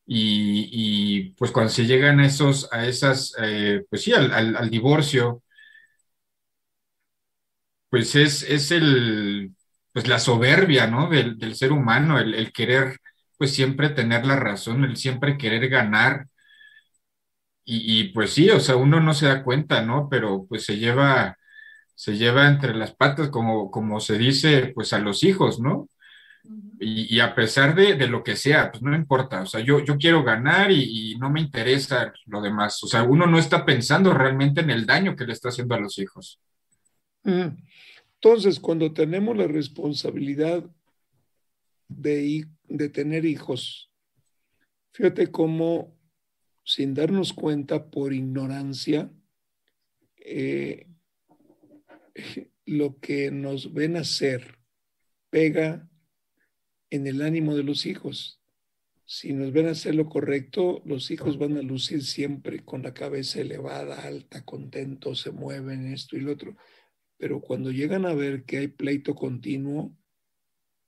Y, 0.08 1.32
pues 1.38 1.52
cuando 1.52 1.72
se 1.72 1.86
llegan 1.86 2.20
esos, 2.22 2.70
a 2.74 2.86
esas, 2.88 3.34
eh, 3.42 3.86
pues 3.90 4.04
sí, 4.04 4.14
al, 4.14 4.70
divorcio, 4.70 5.44
pues 7.90 8.16
es, 8.16 8.44
es 8.44 8.72
el, 8.72 9.56
pues 9.94 10.08
la 10.08 10.20
soberbia, 10.20 10.88
¿no? 10.88 11.10
Del, 11.10 11.38
del 11.38 11.56
ser 11.56 11.72
humano, 11.72 12.20
el 12.20 12.52
querer 12.54 13.00
pues 13.38 13.54
siempre 13.54 13.90
tener 13.90 14.26
la 14.26 14.36
razón, 14.38 14.84
el 14.84 14.98
siempre 14.98 15.38
querer 15.38 15.70
ganar. 15.70 16.28
Y, 17.68 18.10
pues 18.14 18.32
sí, 18.34 18.50
o 18.52 18.60
sea, 18.60 18.76
uno 18.76 19.00
no 19.02 19.14
se 19.16 19.26
da 19.26 19.44
cuenta, 19.44 19.82
¿no? 19.82 20.08
Pero 20.10 20.46
pues 20.48 20.66
se 20.66 20.78
lleva, 20.78 21.38
se 21.96 22.18
lleva 22.18 22.48
entre 22.48 22.76
las 22.76 22.94
patas, 22.96 23.30
como, 23.30 23.72
como 23.72 24.00
se 24.00 24.18
dice, 24.20 24.72
pues 24.76 24.94
a 24.94 25.00
los 25.00 25.24
hijos, 25.24 25.60
¿no? 25.60 25.90
Y, 26.80 27.20
a 27.22 27.34
pesar 27.34 27.74
de, 27.74 27.96
lo 28.08 28.24
que 28.24 28.36
sea, 28.36 28.72
pues 28.72 28.84
no 28.84 28.96
importa, 28.96 29.42
o 29.42 29.46
sea, 29.46 29.62
yo, 29.62 29.80
yo 29.80 29.98
quiero 29.98 30.24
ganar 30.24 30.72
y, 30.72 31.16
no 31.20 31.30
me 31.30 31.40
interesa 31.42 32.14
lo 32.26 32.42
demás. 32.42 32.84
O 32.84 32.88
sea, 32.88 33.04
uno 33.04 33.26
no 33.26 33.40
está 33.40 33.66
pensando 33.66 34.14
realmente 34.14 34.62
en 34.62 34.70
el 34.70 34.86
daño 34.86 35.16
que 35.16 35.26
le 35.26 35.34
está 35.34 35.50
haciendo 35.50 35.76
a 35.76 35.80
los 35.80 35.98
hijos. 35.98 36.40
Entonces, 37.24 38.60
cuando 38.60 38.92
tenemos 38.92 39.36
la 39.38 39.48
responsabilidad 39.48 40.64
de, 41.88 42.48
de 42.68 42.90
tener 42.90 43.26
hijos, 43.26 43.92
fíjate 44.94 45.28
cómo, 45.28 45.98
sin 46.64 46.94
darnos 46.94 47.34
cuenta 47.34 47.90
por 47.90 48.14
ignorancia, 48.14 49.12
eh, 50.18 50.88
lo 52.66 53.00
que 53.00 53.32
nos 53.32 53.74
ven 53.74 53.96
hacer 53.98 54.58
pega 55.30 55.90
en 56.90 57.08
el 57.08 57.22
ánimo 57.22 57.56
de 57.56 57.64
los 57.64 57.86
hijos. 57.86 58.42
Si 59.06 59.34
nos 59.34 59.52
ven 59.52 59.68
hacer 59.68 59.94
lo 59.94 60.10
correcto, 60.10 60.82
los 60.86 61.12
hijos 61.12 61.38
van 61.38 61.58
a 61.58 61.62
lucir 61.62 62.04
siempre 62.04 62.66
con 62.66 62.82
la 62.82 62.94
cabeza 62.94 63.40
elevada, 63.40 64.02
alta, 64.02 64.44
contentos, 64.44 65.22
se 65.22 65.32
mueven 65.32 65.94
esto 65.94 66.18
y 66.18 66.22
lo 66.22 66.32
otro. 66.32 66.56
Pero 67.18 67.40
cuando 67.40 67.72
llegan 67.72 68.06
a 68.06 68.16
ver 68.16 68.46
que 68.46 68.58
hay 68.58 68.68
pleito 68.68 69.14
continuo, 69.14 69.96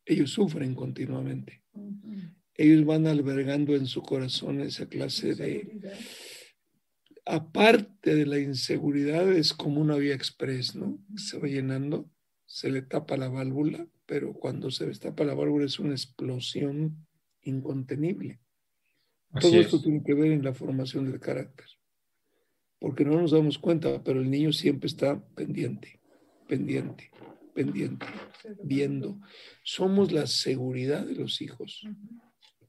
ellos 0.07 0.31
sufren 0.31 0.73
continuamente. 0.73 1.63
Ellos 2.55 2.85
van 2.85 3.05
albergando 3.05 3.75
en 3.75 3.85
su 3.85 4.01
corazón 4.01 4.61
esa 4.61 4.87
clase 4.87 5.35
de... 5.35 5.79
Aparte 7.25 8.15
de 8.15 8.25
la 8.25 8.39
inseguridad, 8.39 9.29
es 9.31 9.53
como 9.53 9.81
una 9.81 9.97
vía 9.97 10.15
express, 10.15 10.75
¿no? 10.75 10.97
Se 11.17 11.37
va 11.37 11.47
llenando, 11.47 12.09
se 12.45 12.71
le 12.71 12.81
tapa 12.81 13.17
la 13.17 13.27
válvula 13.27 13.85
pero 14.07 14.33
cuando 14.33 14.71
se 14.71 14.87
destapa 14.87 15.25
la 15.25 15.35
válvula 15.35 15.65
es 15.65 15.77
una 15.79 15.91
explosión 15.91 17.05
incontenible. 17.43 18.39
Todo 19.39 19.59
esto 19.59 19.81
tiene 19.81 20.01
que 20.01 20.13
ver 20.13 20.31
en 20.31 20.43
la 20.43 20.53
formación 20.53 21.11
del 21.11 21.19
carácter, 21.19 21.67
porque 22.79 23.03
no 23.03 23.21
nos 23.21 23.31
damos 23.31 23.59
cuenta, 23.59 24.01
pero 24.01 24.21
el 24.21 24.31
niño 24.31 24.53
siempre 24.53 24.87
está 24.87 25.21
pendiente, 25.35 25.99
pendiente, 26.47 27.11
pendiente, 27.57 28.05
viendo. 28.63 29.19
Somos 29.63 30.11
la 30.11 30.27
seguridad 30.27 31.03
de 31.03 31.15
los 31.15 31.41
hijos. 31.41 31.81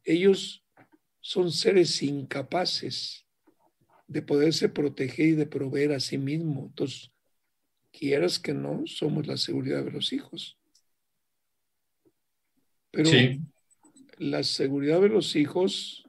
Ellos 0.02 0.65
son 1.20 1.52
seres 1.52 2.02
incapaces 2.02 3.27
de 4.06 4.23
poderse 4.23 4.70
proteger 4.70 5.27
y 5.27 5.32
de 5.32 5.44
proveer 5.44 5.93
a 5.93 6.01
sí 6.01 6.16
mismos. 6.16 6.69
Entonces, 6.69 7.12
quieras 7.93 8.39
que 8.39 8.55
no, 8.55 8.82
somos 8.86 9.27
la 9.27 9.36
seguridad 9.36 9.85
de 9.85 9.90
los 9.90 10.15
hijos. 10.15 10.59
Pero 12.90 13.10
la 14.16 14.43
seguridad 14.43 15.02
de 15.02 15.10
los 15.10 15.36
hijos 15.36 16.09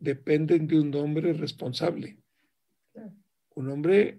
dependen 0.00 0.66
de 0.66 0.80
un 0.80 0.92
hombre 0.96 1.32
responsable. 1.34 2.18
Un 3.54 3.70
hombre 3.70 4.18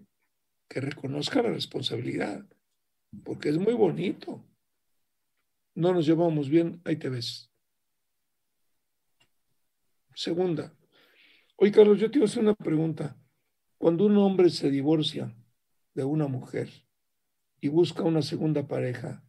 que 0.70 0.80
reconozca 0.80 1.42
la 1.42 1.52
responsabilidad, 1.52 2.46
porque 3.24 3.50
es 3.50 3.58
muy 3.58 3.74
bonito. 3.74 4.44
No 5.76 5.94
nos 5.94 6.06
llevamos 6.06 6.50
bien, 6.50 6.82
ahí 6.86 6.96
te 6.96 7.10
ves. 7.10 7.52
Segunda. 10.16 10.74
Oye, 11.56 11.72
Carlos, 11.72 12.00
yo 12.00 12.10
te 12.10 12.18
iba 12.18 12.26
a 12.26 12.30
hacer 12.30 12.44
una 12.44 12.56
pregunta. 12.56 13.16
Cuando 13.78 14.06
un 14.06 14.18
hombre 14.18 14.50
se 14.50 14.72
divorcia 14.72 15.36
de 15.94 16.04
una 16.04 16.28
mujer 16.28 16.70
y 17.62 17.68
busca 17.68 18.04
una 18.04 18.22
segunda 18.22 18.68
pareja, 18.68 19.24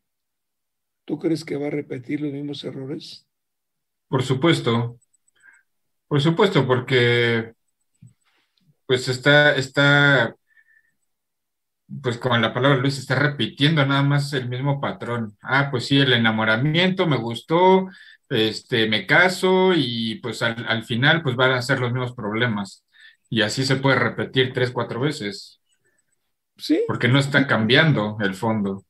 ¿tú 1.04 1.18
crees 1.18 1.44
que 1.44 1.56
va 1.56 1.66
a 1.66 1.70
repetir 1.70 2.20
los 2.20 2.32
mismos 2.32 2.64
errores? 2.64 3.26
Por 4.08 4.22
supuesto, 4.22 4.98
por 6.06 6.22
supuesto, 6.22 6.66
porque 6.66 7.52
pues 8.86 9.06
está, 9.08 9.54
está, 9.54 10.34
pues 12.02 12.18
como 12.18 12.36
la 12.38 12.52
palabra 12.52 12.78
Luis, 12.78 12.98
está 12.98 13.14
repitiendo 13.14 13.84
nada 13.84 14.02
más 14.02 14.32
el 14.32 14.48
mismo 14.48 14.80
patrón. 14.80 15.36
Ah, 15.42 15.68
pues 15.70 15.86
sí, 15.86 15.98
el 15.98 16.12
enamoramiento 16.12 17.06
me 17.06 17.16
gustó, 17.16 17.88
este, 18.28 18.88
me 18.88 19.06
caso 19.06 19.72
y 19.74 20.16
pues 20.16 20.42
al, 20.42 20.66
al 20.68 20.84
final 20.84 21.22
pues 21.22 21.36
van 21.36 21.52
a 21.52 21.62
ser 21.62 21.80
los 21.80 21.92
mismos 21.92 22.14
problemas. 22.14 22.84
Y 23.30 23.42
así 23.42 23.64
se 23.64 23.76
puede 23.76 23.98
repetir 23.98 24.52
tres, 24.52 24.70
cuatro 24.70 25.00
veces. 25.00 25.60
Sí. 26.56 26.80
Porque 26.86 27.08
no 27.08 27.18
está 27.18 27.46
cambiando 27.46 28.16
el 28.20 28.34
fondo 28.34 28.84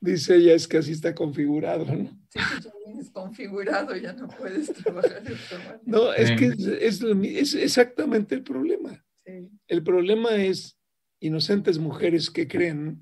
dice 0.00 0.36
ella, 0.36 0.54
es 0.54 0.66
que 0.66 0.78
así 0.78 0.92
está 0.92 1.14
configurado, 1.14 1.84
¿no? 1.84 2.08
Sí, 2.30 2.38
pues 2.50 2.64
ya 2.64 2.72
vienes 2.86 3.10
configurado, 3.10 3.96
ya 3.96 4.12
no 4.12 4.28
puedes 4.28 4.72
trabajar 4.72 5.22
de 5.22 5.34
otra 5.34 5.80
No, 5.84 6.12
es 6.12 6.30
que 6.32 6.46
es, 6.80 7.02
es, 7.02 7.54
exactamente 7.54 8.34
el 8.34 8.42
problema. 8.42 9.04
El 9.68 9.82
problema 9.82 10.34
es 10.34 10.76
inocentes 11.20 11.78
mujeres 11.78 12.30
que 12.30 12.48
creen 12.48 13.00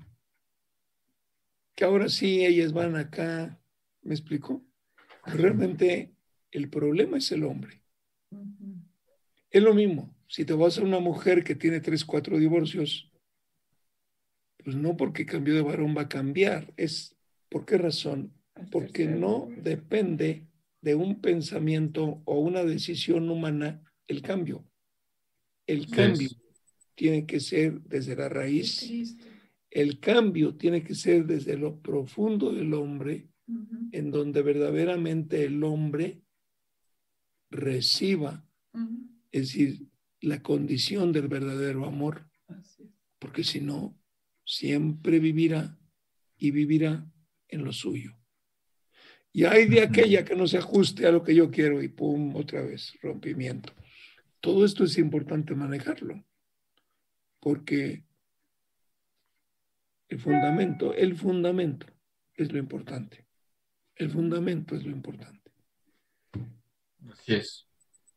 que 1.75 1.85
ahora 1.85 2.09
sí 2.09 2.45
ellas 2.45 2.73
van 2.73 2.97
acá, 2.97 3.57
¿me 4.01 4.13
explico? 4.13 4.61
Realmente 5.25 6.13
el 6.51 6.69
problema 6.69 7.17
es 7.17 7.31
el 7.31 7.45
hombre. 7.45 7.81
Es 9.49 9.63
lo 9.63 9.73
mismo, 9.73 10.13
si 10.27 10.43
te 10.43 10.53
vas 10.53 10.77
a 10.77 10.83
una 10.83 10.99
mujer 10.99 11.43
que 11.43 11.55
tiene 11.55 11.79
tres, 11.79 12.03
cuatro 12.03 12.37
divorcios, 12.37 13.11
pues 14.63 14.75
no 14.75 14.97
porque 14.97 15.25
cambió 15.25 15.55
de 15.55 15.61
varón 15.61 15.95
va 15.97 16.03
a 16.03 16.09
cambiar. 16.09 16.73
Es, 16.75 17.15
¿Por 17.47 17.65
qué 17.65 17.77
razón? 17.77 18.33
Porque 18.71 19.05
no 19.07 19.47
depende 19.57 20.45
de 20.81 20.95
un 20.95 21.21
pensamiento 21.21 22.21
o 22.25 22.39
una 22.39 22.65
decisión 22.65 23.29
humana 23.29 23.81
el 24.07 24.21
cambio. 24.21 24.65
El 25.65 25.89
cambio 25.89 26.29
tiene 26.99 27.25
que 27.25 27.39
ser 27.39 27.79
desde 27.83 28.13
la 28.13 28.27
raíz. 28.27 29.15
El 29.71 30.01
cambio 30.01 30.55
tiene 30.55 30.83
que 30.83 30.93
ser 30.93 31.25
desde 31.25 31.57
lo 31.57 31.79
profundo 31.79 32.51
del 32.51 32.73
hombre, 32.73 33.29
en 33.93 34.11
donde 34.11 34.41
verdaderamente 34.41 35.45
el 35.45 35.63
hombre 35.63 36.21
reciba, 37.49 38.45
es 39.31 39.43
decir, 39.43 39.87
la 40.19 40.43
condición 40.43 41.13
del 41.13 41.29
verdadero 41.29 41.85
amor. 41.85 42.29
Porque 43.17 43.45
si 43.45 43.61
no, 43.61 43.97
siempre 44.43 45.19
vivirá 45.19 45.79
y 46.37 46.51
vivirá 46.51 47.09
en 47.47 47.63
lo 47.63 47.71
suyo. 47.71 48.17
Y 49.31 49.45
hay 49.45 49.69
de 49.69 49.83
aquella 49.83 50.25
que 50.25 50.35
no 50.35 50.47
se 50.47 50.57
ajuste 50.57 51.07
a 51.07 51.13
lo 51.13 51.23
que 51.23 51.33
yo 51.33 51.49
quiero 51.49 51.81
y 51.81 51.87
pum, 51.87 52.35
otra 52.35 52.61
vez, 52.61 52.91
rompimiento. 53.01 53.71
Todo 54.41 54.65
esto 54.65 54.83
es 54.83 54.97
importante 54.97 55.55
manejarlo, 55.55 56.25
porque 57.39 58.03
el 60.09 60.19
fundamento, 60.19 60.93
el 60.93 61.15
fundamento 61.15 61.87
es 62.33 62.51
lo 62.51 62.57
importante. 62.57 63.25
El 63.95 64.09
fundamento 64.09 64.75
es 64.75 64.83
lo 64.83 64.91
importante. 64.91 65.51
Así 67.11 67.35
es. 67.35 67.67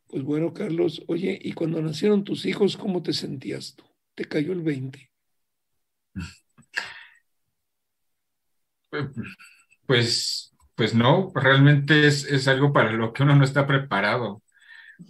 Pues 0.07 0.23
bueno, 0.25 0.53
Carlos, 0.53 1.03
oye, 1.09 1.39
¿y 1.41 1.53
cuando 1.53 1.81
nacieron 1.81 2.25
tus 2.25 2.45
hijos, 2.47 2.77
cómo 2.77 3.03
te 3.03 3.13
sentías 3.13 3.75
tú? 3.75 3.85
¿Te 4.15 4.25
cayó 4.25 4.53
el 4.53 4.63
20? 4.63 5.11
Pues, 9.87 10.55
pues 10.75 10.95
no, 10.95 11.33
realmente 11.35 12.07
es, 12.07 12.47
algo 12.47 12.73
para 12.75 12.93
lo 12.93 13.13
que 13.13 13.23
uno 13.23 13.35
no 13.35 13.45
está 13.45 13.67
preparado. 13.67 14.43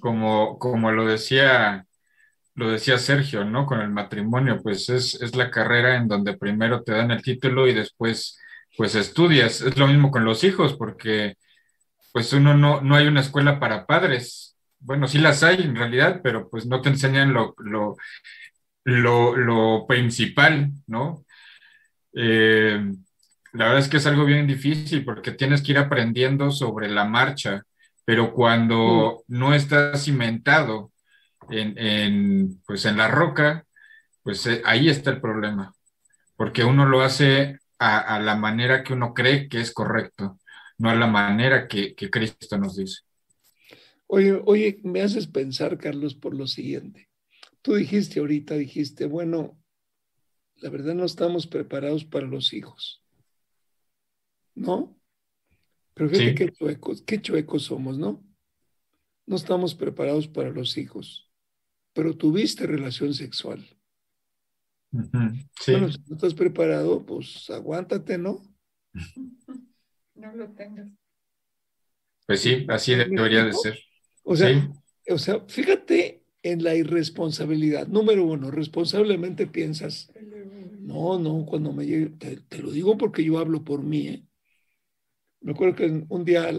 Como, 0.00 0.58
como 0.58 0.92
lo 0.92 1.04
decía, 1.04 1.86
lo 2.54 2.70
decía 2.70 2.98
Sergio, 2.98 3.44
¿no? 3.44 3.66
Con 3.66 3.80
el 3.80 3.90
matrimonio, 3.90 4.60
pues 4.62 4.88
es, 4.88 5.20
es 5.20 5.34
la 5.36 5.50
carrera 5.50 5.96
en 5.96 6.08
donde 6.08 6.36
primero 6.36 6.82
te 6.82 6.92
dan 6.92 7.10
el 7.10 7.22
título 7.22 7.66
y 7.66 7.74
después 7.74 8.38
pues 8.76 8.94
estudias. 8.94 9.60
Es 9.60 9.76
lo 9.78 9.86
mismo 9.86 10.10
con 10.10 10.24
los 10.24 10.44
hijos, 10.44 10.74
porque 10.74 11.36
pues 12.12 12.32
uno 12.32 12.54
no, 12.54 12.80
no 12.82 12.94
hay 12.94 13.06
una 13.06 13.20
escuela 13.20 13.58
para 13.58 13.86
padres. 13.86 14.56
Bueno, 14.78 15.08
sí 15.08 15.18
las 15.18 15.42
hay 15.42 15.62
en 15.62 15.76
realidad, 15.76 16.20
pero 16.22 16.48
pues 16.50 16.66
no 16.66 16.80
te 16.80 16.90
enseñan 16.90 17.32
lo, 17.32 17.54
lo, 17.58 17.96
lo, 19.36 19.86
principal, 19.86 20.72
¿no? 20.86 21.24
Eh, 22.14 22.92
la 23.52 23.64
verdad 23.66 23.80
es 23.80 23.88
que 23.88 23.98
es 23.98 24.06
algo 24.06 24.24
bien 24.24 24.46
difícil 24.46 25.04
porque 25.04 25.32
tienes 25.32 25.62
que 25.62 25.72
ir 25.72 25.78
aprendiendo 25.78 26.50
sobre 26.50 26.88
la 26.88 27.04
marcha, 27.04 27.62
pero 28.04 28.32
cuando 28.32 29.22
mm. 29.28 29.38
no 29.38 29.54
estás 29.54 30.04
cimentado 30.04 30.91
en, 31.52 32.60
pues 32.66 32.84
en 32.84 32.96
la 32.96 33.08
roca, 33.08 33.66
pues 34.22 34.46
eh, 34.46 34.62
ahí 34.64 34.88
está 34.88 35.10
el 35.10 35.20
problema, 35.20 35.74
porque 36.36 36.64
uno 36.64 36.86
lo 36.86 37.02
hace 37.02 37.58
a, 37.78 38.20
la 38.20 38.36
manera 38.36 38.84
que 38.84 38.92
uno 38.92 39.12
cree 39.12 39.48
que 39.48 39.60
es 39.60 39.72
correcto, 39.72 40.38
no 40.78 40.90
a 40.90 40.94
la 40.94 41.06
manera 41.06 41.66
que, 41.66 41.94
que 41.94 42.10
Cristo 42.10 42.56
nos 42.58 42.76
dice. 42.76 43.00
Oye, 44.06 44.40
oye, 44.44 44.80
me 44.84 45.02
haces 45.02 45.26
pensar, 45.26 45.78
Carlos, 45.78 46.14
por 46.14 46.34
lo 46.34 46.46
siguiente. 46.46 47.08
Tú 47.62 47.74
dijiste 47.74 48.20
ahorita, 48.20 48.54
dijiste, 48.54 49.06
bueno, 49.06 49.58
la 50.56 50.70
verdad 50.70 50.94
no 50.94 51.04
estamos 51.04 51.46
preparados 51.46 52.04
para 52.04 52.26
los 52.26 52.52
hijos. 52.52 53.02
¿No? 54.54 54.96
Pero 55.94 56.08
fíjate 56.08 56.34
qué 56.34 56.52
chuecos, 56.52 57.02
qué 57.02 57.20
chuecos 57.20 57.64
somos, 57.64 57.98
¿no? 57.98 58.24
No 59.26 59.36
estamos 59.36 59.74
preparados 59.74 60.28
para 60.28 60.50
los 60.50 60.76
hijos, 60.76 61.31
pero 61.92 62.16
tuviste 62.16 62.66
relación 62.66 63.14
sexual. 63.14 63.64
Sí. 65.60 65.72
Bueno, 65.72 65.90
si 65.90 65.98
no 66.06 66.16
estás 66.16 66.34
preparado, 66.34 67.04
pues 67.04 67.48
aguántate, 67.50 68.18
¿no? 68.18 68.42
No 70.14 70.30
lo 70.36 70.50
tengas. 70.50 70.88
Pues 72.26 72.40
sí, 72.40 72.64
así 72.68 72.94
debería 72.94 73.44
de 73.44 73.52
ser. 73.54 73.76
O 74.22 74.36
sea, 74.36 74.70
o 75.08 75.18
sea, 75.18 75.40
fíjate 75.48 76.22
en 76.42 76.62
la 76.62 76.74
irresponsabilidad. 76.74 77.88
Número 77.88 78.24
uno, 78.24 78.50
responsablemente 78.50 79.46
piensas, 79.46 80.12
no, 80.78 81.18
no, 81.18 81.44
cuando 81.46 81.72
me 81.72 81.86
llegue, 81.86 82.10
te, 82.48 82.58
lo 82.58 82.70
digo 82.70 82.96
porque 82.98 83.24
yo 83.24 83.38
hablo 83.38 83.64
por 83.64 83.82
mí. 83.82 84.08
¿eh? 84.08 84.26
Me 85.40 85.52
acuerdo 85.52 85.76
que 85.76 86.04
un 86.08 86.24
día 86.24 86.50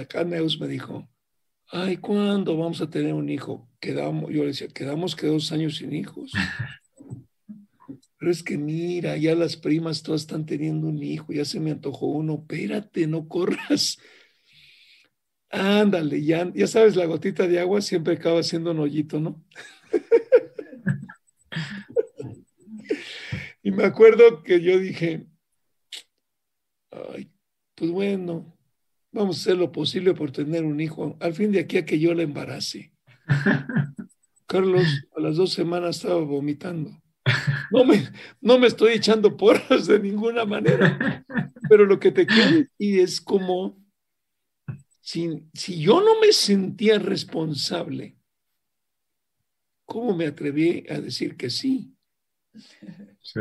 acá 0.00 0.24
Neus 0.24 0.60
me 0.60 0.68
dijo, 0.68 1.08
ay, 1.68 1.96
¿cuándo 1.98 2.56
vamos 2.56 2.80
a 2.80 2.90
tener 2.90 3.14
un 3.14 3.28
hijo? 3.28 3.68
Quedamos, 3.82 4.30
yo 4.30 4.42
le 4.42 4.50
decía, 4.50 4.68
quedamos 4.68 5.16
que 5.16 5.26
dos 5.26 5.50
años 5.50 5.78
sin 5.78 5.92
hijos. 5.92 6.30
Pero 8.16 8.30
es 8.30 8.44
que 8.44 8.56
mira, 8.56 9.16
ya 9.16 9.34
las 9.34 9.56
primas 9.56 10.04
todas 10.04 10.20
están 10.20 10.46
teniendo 10.46 10.86
un 10.86 11.02
hijo, 11.02 11.32
ya 11.32 11.44
se 11.44 11.58
me 11.58 11.72
antojó 11.72 12.06
uno, 12.06 12.34
espérate, 12.34 13.08
no 13.08 13.26
corras. 13.26 13.98
Ándale, 15.50 16.22
ya, 16.22 16.48
ya 16.54 16.68
sabes, 16.68 16.94
la 16.94 17.06
gotita 17.06 17.48
de 17.48 17.58
agua 17.58 17.80
siempre 17.80 18.14
acaba 18.14 18.44
siendo 18.44 18.70
un 18.70 18.78
hoyito, 18.78 19.18
¿no? 19.18 19.44
y 23.64 23.72
me 23.72 23.82
acuerdo 23.82 24.44
que 24.44 24.60
yo 24.60 24.78
dije, 24.78 25.26
ay, 26.92 27.32
pues 27.74 27.90
bueno, 27.90 28.56
vamos 29.10 29.38
a 29.38 29.40
hacer 29.40 29.56
lo 29.56 29.72
posible 29.72 30.14
por 30.14 30.30
tener 30.30 30.64
un 30.64 30.80
hijo. 30.80 31.16
Al 31.18 31.34
fin 31.34 31.50
de 31.50 31.58
aquí 31.58 31.78
a 31.78 31.84
que 31.84 31.98
yo 31.98 32.14
la 32.14 32.22
embarace. 32.22 32.91
Carlos 34.46 34.86
a 35.16 35.20
las 35.20 35.36
dos 35.36 35.52
semanas 35.52 35.96
estaba 35.96 36.20
vomitando. 36.20 36.90
No 37.70 37.84
me, 37.84 38.08
no 38.40 38.58
me 38.58 38.66
estoy 38.66 38.94
echando 38.94 39.36
porras 39.36 39.86
de 39.86 39.98
ninguna 39.98 40.44
manera, 40.44 41.24
pero 41.68 41.86
lo 41.86 41.98
que 41.98 42.12
te 42.12 42.26
quiero 42.26 42.50
decir 42.50 43.00
es 43.00 43.20
como 43.20 43.78
si, 45.00 45.48
si 45.54 45.80
yo 45.80 46.00
no 46.00 46.20
me 46.20 46.32
sentía 46.32 46.98
responsable, 46.98 48.16
¿cómo 49.84 50.14
me 50.14 50.26
atreví 50.26 50.84
a 50.88 51.00
decir 51.00 51.36
que 51.36 51.50
sí? 51.50 51.94
Sí. 53.22 53.40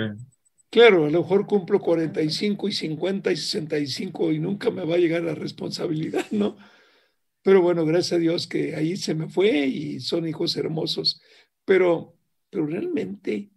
Claro, 0.70 1.06
a 1.06 1.10
lo 1.10 1.22
mejor 1.22 1.46
cumplo 1.46 1.80
45 1.82 2.70
y 2.70 2.72
50 2.72 3.32
y 3.32 3.36
65 3.36 4.32
y 4.32 4.40
nunca 4.40 4.72
me 4.72 4.86
va 4.86 4.96
a 4.96 5.00
llegar 5.00 5.22
la 5.22 5.36
responsabilidad, 5.36 6.26
¿no? 6.32 6.56
Pero 7.44 7.62
bueno, 7.62 7.86
gracias 7.86 8.14
a 8.14 8.20
Dios 8.20 8.48
que 8.48 8.76
ahí 8.76 8.96
se 8.98 9.16
me 9.16 9.28
fue 9.28 9.66
y 9.66 10.00
son 10.00 10.28
hijos 10.28 10.56
hermosos. 10.58 11.22
Pero, 11.66 12.18
pero 12.50 12.66
realmente 12.66 13.52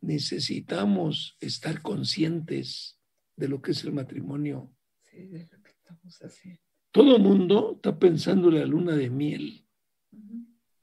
necesitamos 0.00 1.36
estar 1.40 1.82
conscientes 1.82 2.98
de 3.36 3.48
lo 3.48 3.60
que 3.60 3.72
es 3.72 3.82
el 3.84 3.92
matrimonio. 3.92 4.72
Sí, 5.10 5.26
de 5.26 5.48
lo 5.50 5.62
que 5.62 5.70
estamos 5.70 6.18
haciendo. 6.22 6.60
Todo 6.92 7.16
el 7.16 7.22
mundo 7.22 7.72
está 7.76 7.98
pensando 7.98 8.48
en 8.48 8.60
la 8.60 8.66
luna 8.66 8.94
de 8.94 9.10
miel. 9.10 9.64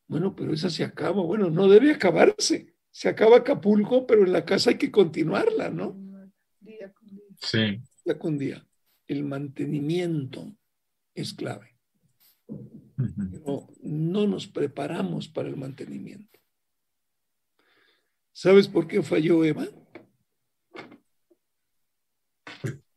Bueno, 0.07 0.35
pero 0.35 0.53
esa 0.53 0.69
se 0.69 0.83
acaba. 0.83 1.21
Bueno, 1.23 1.49
no 1.49 1.67
debe 1.67 1.91
acabarse. 1.91 2.75
Se 2.91 3.09
acaba 3.09 3.37
Acapulco, 3.37 4.05
pero 4.05 4.23
en 4.23 4.31
la 4.31 4.45
casa 4.45 4.69
hay 4.69 4.77
que 4.77 4.91
continuarla, 4.91 5.69
¿no? 5.69 5.97
Día 6.59 6.93
con 6.93 7.07
día. 7.07 7.23
Sí. 7.41 7.81
Día 8.05 8.19
con 8.19 8.37
día. 8.37 8.67
El 9.07 9.23
mantenimiento 9.23 10.55
es 11.13 11.33
clave. 11.33 11.74
No 13.81 14.27
nos 14.27 14.47
preparamos 14.47 15.27
para 15.27 15.49
el 15.49 15.57
mantenimiento. 15.57 16.39
¿Sabes 18.31 18.67
por 18.67 18.87
qué 18.87 19.01
falló 19.01 19.43
Eva? 19.43 19.65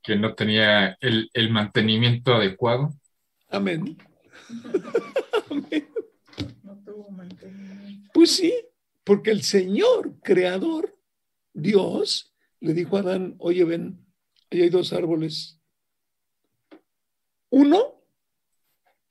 Que 0.02 0.16
no 0.16 0.34
tenía 0.34 0.96
el, 1.00 1.30
el 1.32 1.50
mantenimiento 1.50 2.34
adecuado. 2.34 2.92
Amén. 3.48 3.96
Amén. 5.50 5.88
No 6.62 6.82
tuvo 6.84 7.10
mantenimiento. 7.10 8.10
Pues 8.12 8.32
sí, 8.32 8.54
porque 9.04 9.30
el 9.30 9.42
Señor, 9.42 10.18
creador, 10.22 10.98
Dios, 11.52 12.34
le 12.60 12.74
dijo 12.74 12.96
a 12.96 13.00
Adán, 13.00 13.36
oye, 13.38 13.64
ven, 13.64 14.04
ahí 14.50 14.62
hay 14.62 14.70
dos 14.70 14.92
árboles. 14.92 15.60
Uno, 17.50 17.97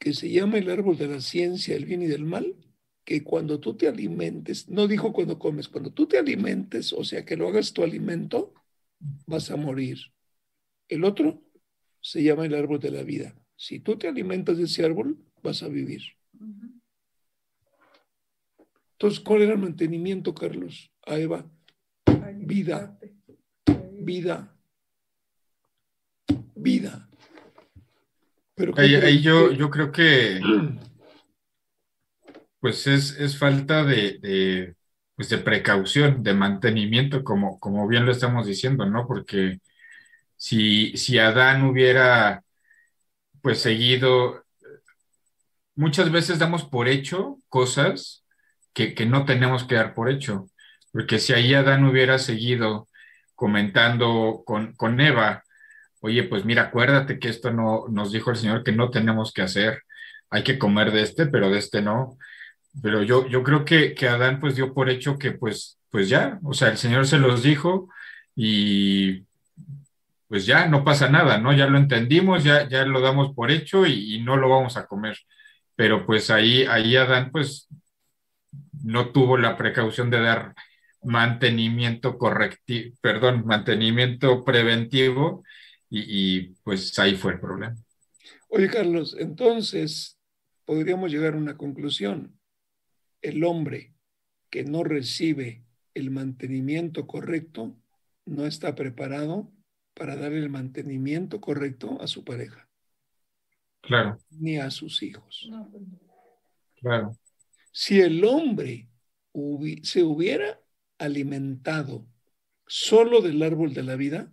que 0.08 0.14
se 0.14 0.30
llama 0.30 0.58
el 0.58 0.70
árbol 0.70 0.98
de 0.98 1.10
la 1.10 1.20
ciencia, 1.20 1.76
el 1.76 1.84
bien 1.84 2.02
y 2.02 2.08
del 2.08 2.24
mal, 2.24 2.56
que 3.04 3.26
cuando 3.26 3.60
tú 3.60 3.76
te 3.76 3.90
alimentes, 3.90 4.70
no 4.70 4.88
dijo 4.88 5.12
cuando 5.12 5.38
comes, 5.38 5.68
cuando 5.68 5.92
tú 5.92 6.08
te 6.08 6.18
alimentes, 6.18 6.94
o 6.94 7.04
sea, 7.04 7.26
que 7.26 7.36
lo 7.36 7.50
hagas 7.50 7.74
tu 7.74 7.84
alimento, 7.84 8.54
vas 9.26 9.52
a 9.52 9.58
morir. 9.58 9.98
El 10.88 11.04
otro 11.04 11.44
se 12.00 12.24
llama 12.24 12.46
el 12.46 12.56
árbol 12.56 12.80
de 12.80 12.92
la 12.92 13.04
vida. 13.04 13.36
Si 13.58 13.82
tú 13.82 13.98
te 13.98 14.08
alimentas 14.08 14.58
de 14.58 14.64
ese 14.64 14.86
árbol, 14.86 15.18
vas 15.44 15.62
a 15.62 15.68
vivir. 15.68 16.04
Entonces, 18.94 19.20
¿cuál 19.20 19.42
era 19.42 19.52
el 19.56 19.60
mantenimiento, 19.60 20.34
Carlos? 20.34 20.90
A 21.06 21.20
Eva. 21.20 21.52
Vida. 22.38 22.98
Vida. 23.92 24.58
Vida. 26.56 27.10
Pero 28.58 28.74
ahí, 28.76 28.96
ahí 28.96 29.22
yo, 29.22 29.52
yo 29.52 29.70
creo 29.70 29.92
que 29.92 30.42
pues 32.60 32.88
es, 32.88 33.12
es 33.20 33.38
falta 33.38 33.84
de, 33.84 34.18
de, 34.20 34.76
pues 35.16 35.30
de 35.30 35.38
precaución, 35.38 36.24
de 36.24 36.34
mantenimiento, 36.34 37.24
como, 37.24 37.60
como 37.60 37.88
bien 37.88 38.06
lo 38.06 38.12
estamos 38.12 38.48
diciendo, 38.48 38.88
¿no? 38.88 39.08
Porque 39.08 39.60
si, 40.36 40.98
si 40.98 41.20
Adán 41.20 41.66
hubiera 41.66 42.44
pues 43.42 43.62
seguido, 43.62 44.44
muchas 45.76 46.12
veces 46.12 46.40
damos 46.40 46.66
por 46.66 46.88
hecho 46.88 47.40
cosas 47.50 48.26
que, 48.74 48.96
que 48.96 49.06
no 49.06 49.26
tenemos 49.26 49.66
que 49.66 49.76
dar 49.76 49.94
por 49.94 50.10
hecho, 50.10 50.50
porque 50.92 51.20
si 51.20 51.34
ahí 51.34 51.54
Adán 51.54 51.86
hubiera 51.86 52.18
seguido 52.18 52.90
comentando 53.36 54.42
con, 54.48 54.74
con 54.74 55.00
Eva, 55.00 55.44
oye, 56.08 56.24
pues 56.24 56.46
mira, 56.46 56.64
acuérdate 56.64 57.20
que 57.20 57.30
esto 57.30 57.52
no 57.52 57.86
nos 57.90 58.12
dijo 58.12 58.32
el 58.32 58.38
Señor 58.38 58.64
que 58.64 58.72
no 58.72 58.90
tenemos 58.90 59.34
que 59.34 59.42
hacer, 59.42 59.84
hay 60.30 60.44
que 60.44 60.58
comer 60.60 60.92
de 60.92 61.02
este, 61.04 61.28
pero 61.28 61.50
de 61.50 61.60
este 61.60 61.82
no. 61.82 62.18
Pero 62.82 63.04
yo, 63.04 63.28
yo 63.28 63.44
creo 63.44 63.66
que, 63.66 63.94
que 63.94 64.08
Adán 64.08 64.40
pues 64.40 64.56
dio 64.56 64.74
por 64.74 64.90
hecho 64.90 65.18
que 65.18 65.32
pues, 65.32 65.80
pues 65.90 66.10
ya, 66.10 66.40
o 66.44 66.54
sea, 66.54 66.70
el 66.70 66.78
Señor 66.78 67.08
se 67.08 67.18
los 67.20 67.44
dijo 67.44 67.90
y 68.36 69.26
pues 70.28 70.46
ya 70.46 70.68
no 70.68 70.84
pasa 70.84 71.10
nada, 71.10 71.38
¿no? 71.38 71.54
Ya 71.54 71.68
lo 71.68 71.78
entendimos, 71.78 72.44
ya, 72.44 72.68
ya 72.68 72.86
lo 72.86 73.02
damos 73.02 73.34
por 73.34 73.52
hecho 73.52 73.86
y, 73.86 74.16
y, 74.16 74.22
no 74.24 74.38
lo 74.38 74.50
vamos 74.50 74.78
a 74.78 74.86
comer. 74.88 75.18
Pero 75.76 76.06
pues 76.06 76.30
ahí, 76.30 76.66
ahí 76.66 76.96
Adán 76.98 77.32
pues 77.32 77.68
no 78.84 79.12
tuvo 79.12 79.38
la 79.38 79.58
precaución 79.58 80.10
de 80.10 80.22
dar 80.22 80.54
mantenimiento 81.04 82.18
correctivo, 82.18 82.96
perdón, 83.02 83.44
mantenimiento 83.46 84.44
preventivo 84.44 85.44
y, 85.90 86.38
y, 86.38 86.42
pues 86.64 86.98
ahí 87.00 87.16
fue 87.16 87.34
el 87.34 87.40
problema. 87.40 87.76
Oye, 88.50 88.70
Carlos, 88.70 89.16
entonces 89.20 90.18
podríamos 90.66 91.12
llegar 91.12 91.34
a 91.34 91.38
una 91.38 91.58
conclusión. 91.58 92.40
El 93.22 93.44
hombre 93.44 93.94
que 94.50 94.64
no 94.64 94.84
recibe 94.84 95.64
el 95.94 96.12
mantenimiento 96.12 97.08
correcto 97.08 97.76
no 98.26 98.46
está 98.46 98.76
preparado 98.76 99.52
para 99.94 100.16
dar 100.16 100.34
el 100.34 100.50
mantenimiento 100.50 101.42
correcto 101.42 102.00
a 102.02 102.08
su 102.08 102.24
pareja. 102.24 102.70
Claro. 103.82 104.18
Ni 104.30 104.58
a 104.58 104.70
sus 104.70 105.02
hijos. 105.02 105.48
No, 105.50 105.70
pues. 105.72 105.84
Claro. 106.80 107.18
Si 107.72 108.00
el 108.00 108.24
hombre 108.24 108.90
hubi 109.32 109.82
se 109.84 110.04
hubiera 110.04 110.60
alimentado 110.98 112.08
solo 112.68 113.22
del 113.22 113.42
árbol 113.42 113.74
de 113.74 113.84
la 113.84 113.96
vida, 113.96 114.32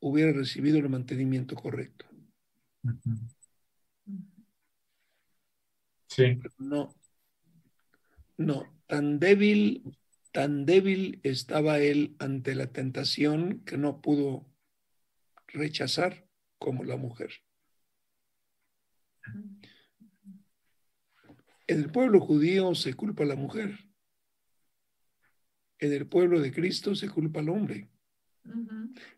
hubiera 0.00 0.32
recibido 0.32 0.78
el 0.78 0.88
mantenimiento 0.88 1.56
correcto. 1.56 2.06
Sí. 6.08 6.38
No, 6.58 6.94
no, 8.36 8.64
tan 8.86 9.18
débil, 9.18 9.96
tan 10.32 10.64
débil 10.66 11.20
estaba 11.22 11.78
él 11.78 12.16
ante 12.18 12.54
la 12.54 12.68
tentación 12.68 13.60
que 13.64 13.76
no 13.76 14.00
pudo 14.00 14.46
rechazar 15.48 16.26
como 16.58 16.84
la 16.84 16.96
mujer. 16.96 17.30
En 21.66 21.80
el 21.80 21.90
pueblo 21.90 22.20
judío 22.20 22.74
se 22.74 22.94
culpa 22.94 23.24
a 23.24 23.26
la 23.26 23.36
mujer. 23.36 23.78
En 25.78 25.92
el 25.92 26.06
pueblo 26.06 26.40
de 26.40 26.52
Cristo 26.52 26.94
se 26.94 27.08
culpa 27.10 27.40
al 27.40 27.48
hombre. 27.48 27.90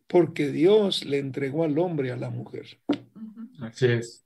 Porque 0.07 0.51
Dios 0.51 1.05
le 1.05 1.19
entregó 1.19 1.65
al 1.65 1.79
hombre 1.79 2.13
a 2.13 2.17
la 2.17 2.31
mujer. 2.31 2.81
Así 3.61 3.87
es. 3.87 4.25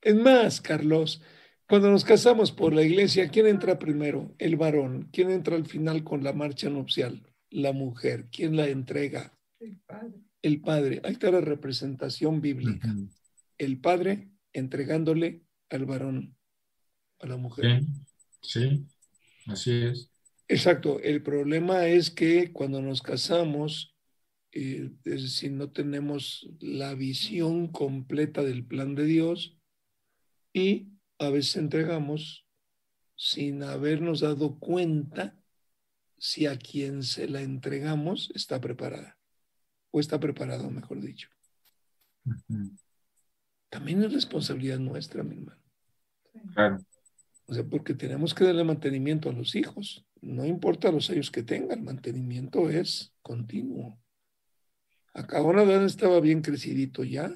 Es 0.00 0.14
más, 0.14 0.60
Carlos, 0.60 1.20
cuando 1.68 1.90
nos 1.90 2.04
casamos 2.04 2.52
por 2.52 2.72
la 2.72 2.82
iglesia, 2.82 3.28
¿quién 3.28 3.46
entra 3.46 3.78
primero? 3.78 4.34
El 4.38 4.56
varón. 4.56 5.08
¿Quién 5.12 5.30
entra 5.30 5.56
al 5.56 5.66
final 5.66 6.04
con 6.04 6.22
la 6.22 6.32
marcha 6.32 6.70
nupcial? 6.70 7.22
La 7.50 7.72
mujer. 7.72 8.28
¿Quién 8.30 8.56
la 8.56 8.68
entrega? 8.68 9.36
El 9.58 9.78
padre. 9.78 10.14
El 10.42 10.60
padre. 10.60 11.00
Ahí 11.02 11.12
está 11.12 11.30
la 11.32 11.40
representación 11.40 12.40
bíblica. 12.40 12.94
El 13.58 13.80
padre 13.80 14.28
entregándole 14.52 15.42
al 15.70 15.86
varón, 15.86 16.36
a 17.18 17.26
la 17.26 17.36
mujer. 17.36 17.82
Sí, 18.40 18.60
sí, 18.68 18.86
así 19.46 19.72
es. 19.72 20.10
Exacto. 20.46 21.00
El 21.00 21.22
problema 21.22 21.86
es 21.86 22.10
que 22.10 22.52
cuando 22.52 22.80
nos 22.80 23.02
casamos, 23.02 23.95
eh, 24.58 24.90
es 25.04 25.22
decir, 25.22 25.52
no 25.52 25.70
tenemos 25.70 26.48
la 26.60 26.94
visión 26.94 27.68
completa 27.68 28.42
del 28.42 28.64
plan 28.64 28.94
de 28.94 29.04
Dios 29.04 29.54
y 30.54 30.88
a 31.18 31.28
veces 31.28 31.56
entregamos 31.56 32.46
sin 33.16 33.62
habernos 33.62 34.20
dado 34.20 34.58
cuenta 34.58 35.38
si 36.16 36.46
a 36.46 36.56
quien 36.56 37.02
se 37.02 37.28
la 37.28 37.42
entregamos 37.42 38.32
está 38.34 38.58
preparada 38.58 39.18
o 39.90 40.00
está 40.00 40.18
preparado, 40.18 40.70
mejor 40.70 41.02
dicho. 41.02 41.28
También 43.68 44.04
es 44.04 44.14
responsabilidad 44.14 44.78
nuestra, 44.78 45.22
mi 45.22 45.34
hermano. 45.36 45.62
Claro. 46.54 46.78
O 47.44 47.52
sea, 47.52 47.62
porque 47.62 47.92
tenemos 47.92 48.32
que 48.32 48.44
darle 48.44 48.64
mantenimiento 48.64 49.28
a 49.28 49.34
los 49.34 49.54
hijos. 49.54 50.06
No 50.22 50.46
importa 50.46 50.90
los 50.90 51.10
años 51.10 51.30
que 51.30 51.42
tengan, 51.42 51.84
mantenimiento 51.84 52.70
es 52.70 53.12
continuo. 53.20 53.98
Acá 55.16 55.38
Adán 55.38 55.86
estaba 55.86 56.20
bien 56.20 56.42
crecidito 56.42 57.02
ya. 57.02 57.32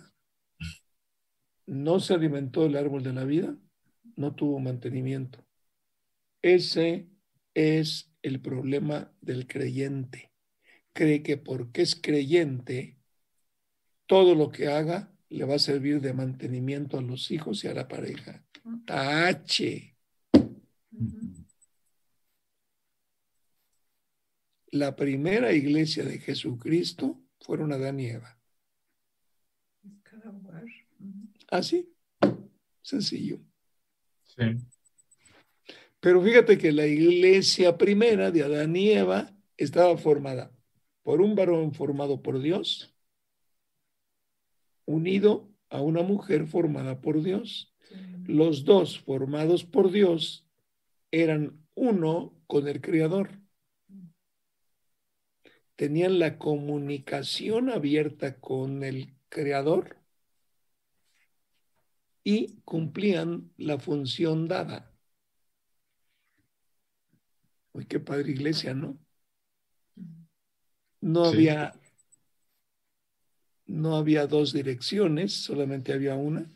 No 1.65 1.99
se 1.99 2.13
alimentó 2.13 2.65
del 2.65 2.77
árbol 2.77 3.03
de 3.03 3.15
la 3.15 3.25
vida, 3.25 3.57
no 4.17 4.35
tuvo 4.35 4.59
mantenimiento. 4.61 5.47
Ese 6.43 7.09
es 7.55 8.13
el 8.21 8.43
problema 8.43 9.11
del 9.23 9.47
creyente. 9.47 10.31
Cree 10.93 11.23
que 11.23 11.39
porque 11.39 11.81
es 11.81 11.97
creyente, 11.97 12.99
todo 14.05 14.35
lo 14.35 14.51
que 14.51 14.69
haga 14.69 15.11
le 15.31 15.47
va 15.47 15.55
a 15.55 15.59
servir 15.59 16.03
de 16.03 16.13
mantenimiento 16.13 16.99
a 16.99 17.03
los 17.03 17.31
hijos 17.31 17.65
y 17.65 17.69
a 17.69 17.73
la 17.73 17.89
pareja. 17.89 18.45
Tache. 18.85 19.97
La 24.71 24.95
primera 24.95 25.55
iglesia 25.55 26.05
de 26.05 26.19
Jesucristo 26.19 27.23
fueron 27.41 27.73
Adán 27.73 27.99
y 28.01 28.07
Eva. 28.07 28.39
Así, 31.51 31.93
sencillo. 32.83 33.41
Sí. 34.25 34.57
Pero 36.01 36.23
fíjate 36.23 36.57
que 36.57 36.73
la 36.73 36.87
iglesia 36.87 37.77
primera 37.77 38.31
de 38.31 38.43
Adán 38.43 38.77
y 38.77 38.91
Eva 38.91 39.35
estaba 39.57 39.97
formada 39.99 40.53
por 41.03 41.21
un 41.21 41.35
varón 41.35 41.75
formado 41.75 42.23
por 42.23 42.41
Dios, 42.41 42.95
unido 44.87 45.51
a 45.69 45.81
una 45.81 46.03
mujer 46.03 46.47
formada 46.47 47.01
por 47.01 47.23
Dios. 47.23 47.75
Sí. 47.89 47.95
Los 48.27 48.65
dos 48.65 49.01
formados 49.01 49.65
por 49.65 49.91
Dios 49.91 50.47
eran 51.11 51.61
uno 51.75 52.35
con 52.47 52.69
el 52.69 52.81
Creador. 52.81 53.41
Tenían 55.81 56.19
la 56.19 56.37
comunicación 56.37 57.71
abierta 57.71 58.39
con 58.39 58.85
el 58.85 59.15
Creador 59.31 59.97
y 62.23 62.61
cumplían 62.67 63.51
la 63.57 63.79
función 63.79 64.47
dada. 64.47 64.93
Uy, 67.73 67.87
qué 67.87 67.99
padre 67.99 68.33
iglesia, 68.33 68.75
¿no? 68.75 68.99
No 71.01 71.25
Sí. 71.25 71.37
había 71.37 71.73
no 73.65 73.97
había 73.97 74.27
dos 74.27 74.53
direcciones, 74.53 75.33
solamente 75.33 75.95
había 75.95 76.15
una. 76.15 76.55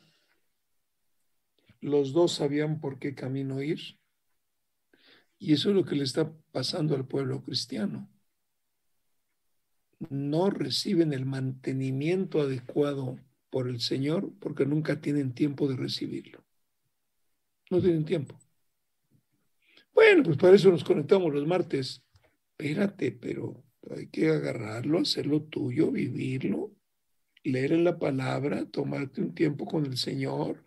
Los 1.80 2.12
dos 2.12 2.32
sabían 2.32 2.78
por 2.78 2.98
qué 2.98 3.14
camino 3.14 3.62
ir. 3.62 3.98
Y 5.38 5.54
eso 5.54 5.70
es 5.70 5.76
lo 5.76 5.86
que 5.86 5.94
le 5.96 6.04
está 6.04 6.30
pasando 6.52 6.94
al 6.94 7.06
pueblo 7.06 7.42
cristiano. 7.42 8.13
No 10.10 10.50
reciben 10.50 11.12
el 11.12 11.24
mantenimiento 11.24 12.40
adecuado 12.40 13.18
por 13.50 13.68
el 13.68 13.80
Señor 13.80 14.32
porque 14.40 14.66
nunca 14.66 15.00
tienen 15.00 15.32
tiempo 15.32 15.68
de 15.68 15.76
recibirlo. 15.76 16.44
No 17.70 17.80
tienen 17.80 18.04
tiempo. 18.04 18.38
Bueno, 19.94 20.24
pues 20.24 20.36
para 20.36 20.56
eso 20.56 20.70
nos 20.70 20.84
conectamos 20.84 21.32
los 21.32 21.46
martes. 21.46 22.02
Espérate, 22.58 23.12
pero 23.12 23.62
hay 23.90 24.08
que 24.08 24.28
agarrarlo, 24.28 25.00
hacerlo 25.00 25.42
tuyo, 25.42 25.90
vivirlo, 25.90 26.72
leer 27.44 27.72
en 27.72 27.84
la 27.84 27.98
palabra, 27.98 28.64
tomarte 28.66 29.20
un 29.20 29.34
tiempo 29.34 29.66
con 29.66 29.86
el 29.86 29.96
Señor, 29.96 30.64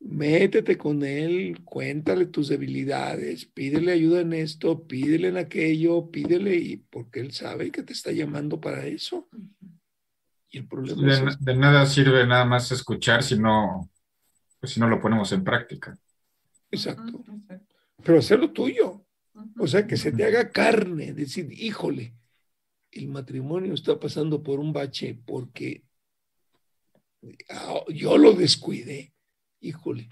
métete 0.00 0.78
con 0.78 1.02
Él, 1.02 1.62
cuéntale 1.64 2.26
tus 2.26 2.48
debilidades, 2.48 3.46
pídele 3.46 3.92
ayuda 3.92 4.20
en 4.20 4.32
esto, 4.32 4.86
pídele 4.86 5.28
en 5.28 5.36
aquello, 5.36 6.10
pídele, 6.10 6.56
y 6.56 6.76
porque 6.76 7.20
Él 7.20 7.32
sabe 7.32 7.70
que 7.70 7.82
te 7.82 7.92
está 7.92 8.12
llamando 8.12 8.60
para 8.60 8.86
eso. 8.86 9.28
Y 10.50 10.58
el 10.58 10.66
problema 10.66 11.02
De, 11.02 11.12
es 11.12 11.20
ese. 11.20 11.36
de 11.40 11.56
nada 11.56 11.86
sirve 11.86 12.26
nada 12.26 12.44
más 12.44 12.70
escuchar 12.72 13.22
si 13.22 13.38
no, 13.38 13.90
pues 14.60 14.72
si 14.72 14.80
no 14.80 14.88
lo 14.88 15.00
ponemos 15.00 15.30
en 15.32 15.44
práctica. 15.44 15.98
exacto, 16.70 17.24
pero 18.04 18.18
hacerlo 18.18 18.52
tuyo. 18.52 19.04
O 19.58 19.66
sea, 19.66 19.86
que 19.86 19.96
se 19.96 20.10
te 20.10 20.24
haga 20.24 20.50
carne, 20.50 21.12
decir, 21.12 21.52
híjole, 21.52 22.14
el 22.90 23.08
matrimonio 23.08 23.74
está 23.74 23.98
pasando 23.98 24.42
por 24.42 24.58
un 24.58 24.72
bache 24.72 25.18
porque 25.26 25.84
ah, 27.50 27.84
yo 27.88 28.18
lo 28.18 28.32
descuidé. 28.32 29.12
Híjole, 29.60 30.08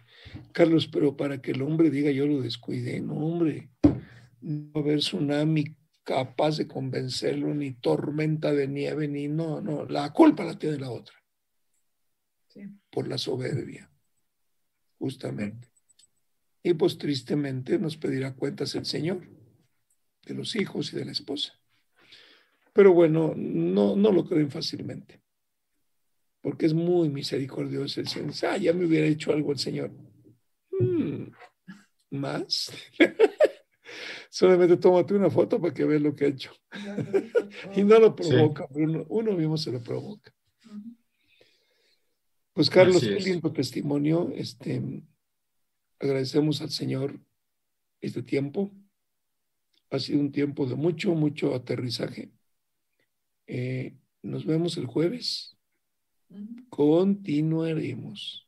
Carlos, 0.53 0.89
pero 0.89 1.17
para 1.17 1.41
que 1.41 1.53
el 1.53 1.63
hombre 1.63 1.91
diga 1.91 2.11
yo 2.11 2.27
lo 2.27 2.41
descuidé, 2.41 3.01
no, 3.01 3.15
hombre, 3.15 3.71
no 4.41 4.73
va 4.73 4.81
a 4.81 4.85
haber 4.85 4.99
tsunami 4.99 5.77
capaz 6.03 6.57
de 6.57 6.67
convencerlo, 6.67 7.55
ni 7.55 7.73
tormenta 7.73 8.53
de 8.53 8.69
nieve, 8.69 9.09
ni 9.09 9.29
no, 9.29 9.61
no, 9.61 9.85
la 9.87 10.13
culpa 10.13 10.45
la 10.45 10.59
tiene 10.59 10.79
la 10.79 10.91
otra, 10.91 11.17
Sí. 12.49 12.63
por 12.91 13.07
la 13.07 13.19
soberbia, 13.19 13.91
justamente. 14.99 15.69
Y 16.63 16.75
pues 16.75 16.97
tristemente 16.99 17.79
nos 17.79 17.97
pedirá 17.97 18.35
cuentas 18.35 18.75
el 18.75 18.87
Señor 18.87 19.29
de 20.25 20.35
los 20.35 20.57
hijos 20.57 20.93
y 20.93 20.97
de 20.97 21.05
la 21.05 21.13
esposa. 21.13 21.61
Pero 22.73 22.93
bueno, 22.93 23.35
no, 23.37 23.95
no 23.95 24.13
lo 24.13 24.25
creen 24.27 24.51
fácilmente, 24.51 25.21
porque 26.47 26.67
es 26.67 26.75
muy 26.75 27.09
misericordioso 27.09 28.01
el 28.01 28.07
Señor. 28.07 28.33
Ah, 28.49 28.57
ya 28.57 28.73
me 28.73 28.87
hubiera 28.87 29.05
hecho 29.05 29.33
algo 29.33 29.51
el 29.51 29.59
Señor. 29.59 29.91
Mm, 30.79 31.25
¿Más? 32.11 32.71
Solamente 34.31 34.77
tómate 34.77 35.15
una 35.15 35.29
foto 35.29 35.61
para 35.61 35.75
que 35.75 35.85
veas 35.85 36.01
lo 36.01 36.15
que 36.15 36.25
ha 36.27 36.29
hecho. 36.29 36.53
Y 37.75 37.83
no 37.83 37.99
lo 37.99 38.15
provoca, 38.15 38.65
pero 38.73 38.85
uno, 38.85 39.05
uno 39.09 39.33
mismo 39.33 39.57
se 39.57 39.73
lo 39.73 39.83
provoca. 39.83 40.33
Pues 42.53 42.71
Carlos, 42.71 43.01
qué 43.03 43.19
lindo 43.19 43.53
testimonio. 43.53 44.31
Este, 44.33 44.81
agradecemos 45.99 46.63
al 46.63 46.71
Señor 46.71 47.19
este 48.01 48.23
tiempo. 48.23 48.71
Ha 49.91 49.99
sido 49.99 50.21
un 50.21 50.31
tiempo 50.31 50.65
de 50.65 50.77
mucho, 50.77 51.13
mucho 51.17 51.57
aterrizaje. 51.57 52.31
Eh, 53.49 53.97
nos 54.23 54.47
vemos 54.47 54.77
el 54.77 54.87
jueves. 54.87 55.56
Continuaremos. 56.69 58.47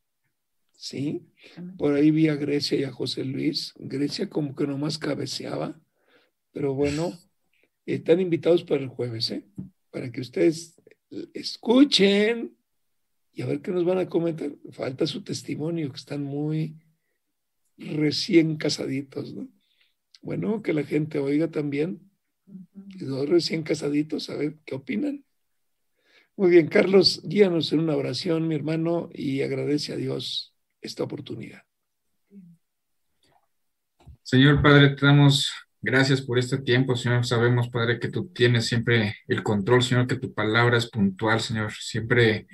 ¿Sí? 0.73 1.27
Por 1.77 1.95
ahí 1.95 2.11
vi 2.11 2.29
a 2.29 2.37
Grecia 2.37 2.79
y 2.79 2.85
a 2.85 2.93
José 2.93 3.25
Luis. 3.25 3.75
Grecia 3.77 4.29
como 4.29 4.55
que 4.55 4.67
nomás 4.67 4.99
cabeceaba. 4.99 5.81
Pero 6.53 6.75
bueno, 6.75 7.13
están 7.87 8.21
invitados 8.21 8.65
para 8.65 8.83
el 8.83 8.89
jueves, 8.89 9.31
¿eh? 9.31 9.45
Para 9.91 10.13
que 10.13 10.21
ustedes 10.21 10.77
escuchen 11.35 12.57
y 13.33 13.43
a 13.43 13.47
ver 13.47 13.61
qué 13.61 13.71
nos 13.71 13.85
van 13.85 13.99
a 13.99 14.09
comentar. 14.09 14.53
Falta 14.71 15.07
su 15.07 15.23
testimonio, 15.23 15.91
que 15.91 15.97
están 15.97 16.23
muy 16.23 16.77
recién 17.77 18.57
casaditos, 18.57 19.35
¿no? 19.35 19.49
Bueno, 20.21 20.63
que 20.63 20.73
la 20.73 20.83
gente 20.83 21.19
oiga 21.19 21.49
también, 21.51 22.11
dos 22.47 23.29
recién 23.29 23.63
casaditos, 23.63 24.31
a 24.31 24.37
ver 24.37 24.59
qué 24.65 24.75
opinan. 24.75 25.25
Muy 26.39 26.51
bien, 26.51 26.69
Carlos, 26.69 27.21
guíanos 27.25 27.73
en 27.73 27.81
una 27.81 27.97
oración, 27.97 28.47
mi 28.47 28.55
hermano, 28.55 29.11
y 29.13 29.43
agradece 29.43 29.93
a 29.93 29.97
Dios 29.97 30.55
esta 30.81 31.03
oportunidad. 31.03 31.63
Señor 34.23 34.63
Padre, 34.63 34.91
te 34.91 35.05
damos 35.05 35.53
gracias 35.81 36.23
por 36.23 36.39
este 36.39 36.59
tiempo, 36.59 36.95
Señor. 36.95 37.27
Sabemos, 37.27 37.71
Padre, 37.71 37.99
que 37.99 38.07
tú 38.07 38.29
tienes 38.29 38.67
siempre 38.67 39.17
el 39.27 39.43
control, 39.43 39.83
Señor, 39.83 40.07
que 40.07 40.15
tu 40.15 40.33
palabra 40.33 40.79
es 40.79 40.89
puntual, 40.89 41.41
Señor. 41.41 41.73
Siempre 41.73 42.47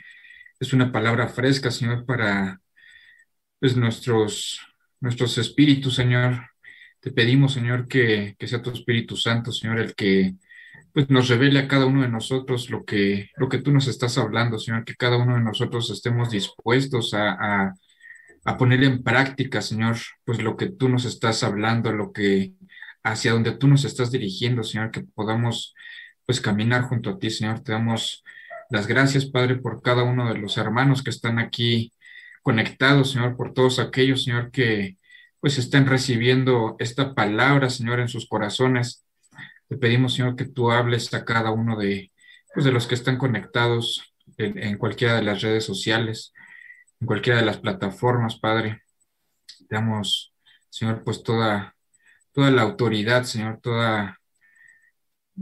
es 0.59 0.73
una 0.73 0.91
palabra 0.91 1.29
fresca, 1.29 1.71
Señor, 1.71 2.07
para 2.07 2.63
pues, 3.61 3.77
nuestros, 3.77 4.61
nuestros 4.99 5.37
espíritus, 5.37 5.97
Señor. 5.97 6.41
Te 7.01 7.13
pedimos, 7.13 7.53
Señor, 7.53 7.87
que, 7.87 8.35
que 8.39 8.49
sea 8.49 8.63
tu 8.63 8.71
Espíritu 8.71 9.15
Santo, 9.15 9.53
Señor, 9.53 9.79
el 9.79 9.95
que 9.95 10.37
pues 10.95 11.11
nos 11.11 11.29
revele 11.29 11.59
a 11.59 11.69
cada 11.69 11.87
uno 11.87 12.03
de 12.03 12.09
nosotros 12.09 12.71
lo 12.71 12.85
que, 12.85 13.31
lo 13.37 13.49
que 13.49 13.59
tú 13.59 13.73
nos 13.73 13.89
estás 13.89 14.17
hablando, 14.17 14.59
Señor, 14.61 14.85
que 14.85 14.95
cada 14.95 15.19
uno 15.19 15.35
de 15.35 15.41
nosotros 15.43 15.91
estemos 15.91 16.31
dispuestos 16.31 17.15
a, 17.15 17.75
a, 18.45 18.57
poner 18.57 18.85
en 18.85 19.03
práctica, 19.03 19.61
Señor, 19.61 19.97
pues 20.25 20.41
lo 20.43 20.57
que 20.57 20.71
tú 20.71 20.89
nos 20.89 21.05
estás 21.05 21.43
hablando, 21.43 21.93
lo 21.93 22.13
que 22.13 22.53
hacia 23.03 23.33
donde 23.33 23.53
tú 23.53 23.67
nos 23.69 23.85
estás 23.85 24.13
dirigiendo, 24.13 24.63
Señor, 24.63 24.93
que 24.93 25.03
podamos 25.03 25.75
pues 26.27 26.41
caminar 26.41 26.83
junto 26.85 27.11
a 27.11 27.19
ti, 27.19 27.31
Señor. 27.31 27.61
Te 27.61 27.73
damos 27.73 28.23
las 28.71 28.87
gracias, 28.87 29.27
Padre, 29.27 29.57
por 29.57 29.83
cada 29.83 30.05
uno 30.05 30.33
de 30.33 30.39
los 30.39 30.57
hermanos 30.59 31.03
que 31.03 31.11
están 31.11 31.41
aquí 31.41 31.93
conectados, 32.43 33.13
Señor, 33.13 33.37
por 33.37 33.53
todos 33.53 33.81
aquellos, 33.81 34.25
Señor, 34.25 34.51
que 34.53 34.99
pues 35.41 35.59
están 35.59 35.87
recibiendo 35.87 36.77
esta 36.79 37.15
palabra, 37.15 37.69
Señor, 37.71 38.01
en 38.01 38.09
sus 38.09 38.29
corazones 38.29 39.04
te 39.69 39.77
pedimos, 39.77 40.15
Señor, 40.15 40.37
que 40.37 40.45
tú 40.47 40.71
hables 40.71 41.13
a 41.15 41.25
cada 41.25 41.51
uno 41.51 41.77
de, 41.77 42.13
pues, 42.53 42.65
de 42.65 42.73
los 42.73 42.87
que 42.87 42.95
están 42.95 43.19
conectados 43.19 44.15
en, 44.39 44.79
cualquiera 44.79 45.17
de 45.17 45.23
las 45.23 45.43
redes 45.43 45.65
sociales, 45.65 46.33
en 47.01 47.07
cualquiera 47.07 47.39
de 47.41 47.47
las 47.47 47.59
plataformas, 47.59 48.39
Padre. 48.39 48.83
Te 49.69 49.77
damos, 49.77 50.35
Señor, 50.71 51.05
pues 51.05 51.23
toda, 51.23 51.77
toda 52.33 52.51
la 52.51 52.63
autoridad, 52.63 53.25
Señor, 53.25 53.61
toda, 53.63 54.21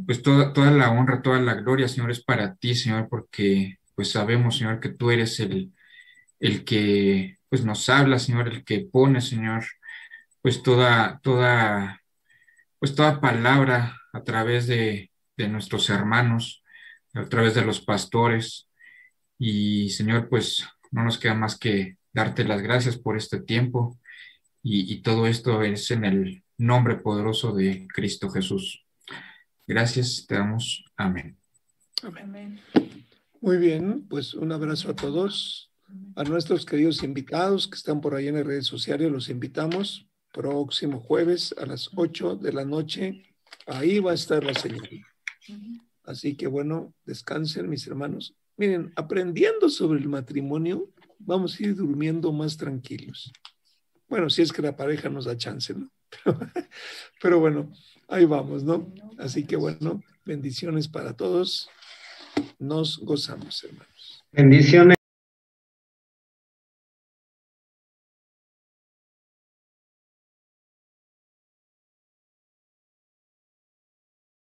pues 0.06 0.22
toda, 0.22 0.52
toda 0.52 0.70
la 0.70 0.90
honra, 0.90 1.22
toda 1.22 1.40
la 1.40 1.54
gloria, 1.54 1.88
Señor, 1.88 2.10
es 2.10 2.22
para 2.22 2.54
ti, 2.56 2.74
Señor, 2.74 3.08
porque 3.08 3.78
pues 3.94 4.10
sabemos, 4.10 4.58
Señor, 4.58 4.80
que 4.80 4.88
tú 4.90 5.10
eres 5.10 5.38
el, 5.40 5.72
el 6.40 6.64
que 6.64 7.38
pues 7.48 7.64
nos 7.64 7.88
habla, 7.88 8.18
Señor, 8.18 8.48
el 8.48 8.64
que 8.64 8.80
pone, 8.80 9.20
Señor, 9.20 9.64
pues 10.42 10.62
toda, 10.62 11.20
toda, 11.22 12.02
pues 12.78 12.94
toda 12.94 13.20
palabra 13.20 14.01
a 14.12 14.22
través 14.22 14.66
de, 14.66 15.10
nuestros 15.48 15.90
hermanos, 15.90 16.62
a 17.14 17.24
través 17.24 17.54
de 17.54 17.64
los 17.64 17.80
pastores. 17.80 18.68
Y 19.38 19.90
Señor, 19.90 20.28
pues 20.28 20.64
no 20.92 21.02
nos 21.02 21.18
queda 21.18 21.34
más 21.34 21.58
que 21.58 21.96
darte 22.12 22.44
las 22.44 22.62
gracias 22.62 22.96
por 22.96 23.16
este 23.16 23.40
tiempo 23.40 23.98
y, 24.62 24.92
y, 24.92 25.02
todo 25.02 25.26
esto 25.26 25.62
es 25.62 25.90
en 25.90 26.04
el 26.04 26.44
nombre 26.56 26.94
poderoso 26.94 27.52
de 27.52 27.88
Cristo 27.92 28.30
Jesús. 28.30 28.86
Gracias, 29.66 30.26
te 30.28 30.36
damos. 30.36 30.84
Amén. 30.96 31.36
Amén. 32.02 32.60
Muy 33.40 33.56
bien, 33.56 34.06
pues 34.08 34.34
un 34.34 34.52
abrazo 34.52 34.90
a 34.90 34.94
todos. 34.94 35.72
A 36.14 36.22
nuestros 36.22 36.64
queridos 36.64 37.02
invitados 37.02 37.66
que 37.66 37.74
están 37.74 38.00
por 38.00 38.14
ahí 38.14 38.28
en 38.28 38.36
las 38.36 38.46
redes 38.46 38.66
sociales, 38.66 39.10
los 39.10 39.28
invitamos 39.28 40.06
próximo 40.32 41.00
jueves 41.00 41.54
a 41.58 41.66
las 41.66 41.90
8 41.94 42.36
de 42.36 42.52
la 42.52 42.64
noche 42.64 43.31
Ahí 43.66 43.98
va 43.98 44.12
a 44.12 44.14
estar 44.14 44.42
la 44.44 44.54
señal. 44.54 45.04
Así 46.04 46.34
que 46.36 46.46
bueno, 46.46 46.94
descansen 47.04 47.68
mis 47.68 47.86
hermanos. 47.86 48.34
Miren, 48.56 48.92
aprendiendo 48.96 49.68
sobre 49.68 50.00
el 50.00 50.08
matrimonio, 50.08 50.90
vamos 51.18 51.58
a 51.58 51.62
ir 51.62 51.76
durmiendo 51.76 52.32
más 52.32 52.56
tranquilos. 52.56 53.32
Bueno, 54.08 54.28
si 54.28 54.42
es 54.42 54.52
que 54.52 54.62
la 54.62 54.76
pareja 54.76 55.08
nos 55.08 55.24
da 55.24 55.36
chance, 55.36 55.74
¿no? 55.74 55.90
Pero 57.22 57.40
bueno, 57.40 57.72
ahí 58.08 58.24
vamos, 58.24 58.62
¿no? 58.62 58.92
Así 59.18 59.44
que 59.44 59.56
bueno, 59.56 60.02
bendiciones 60.24 60.88
para 60.88 61.14
todos. 61.14 61.68
Nos 62.58 62.98
gozamos, 62.98 63.64
hermanos. 63.64 64.24
Bendiciones. 64.32 65.01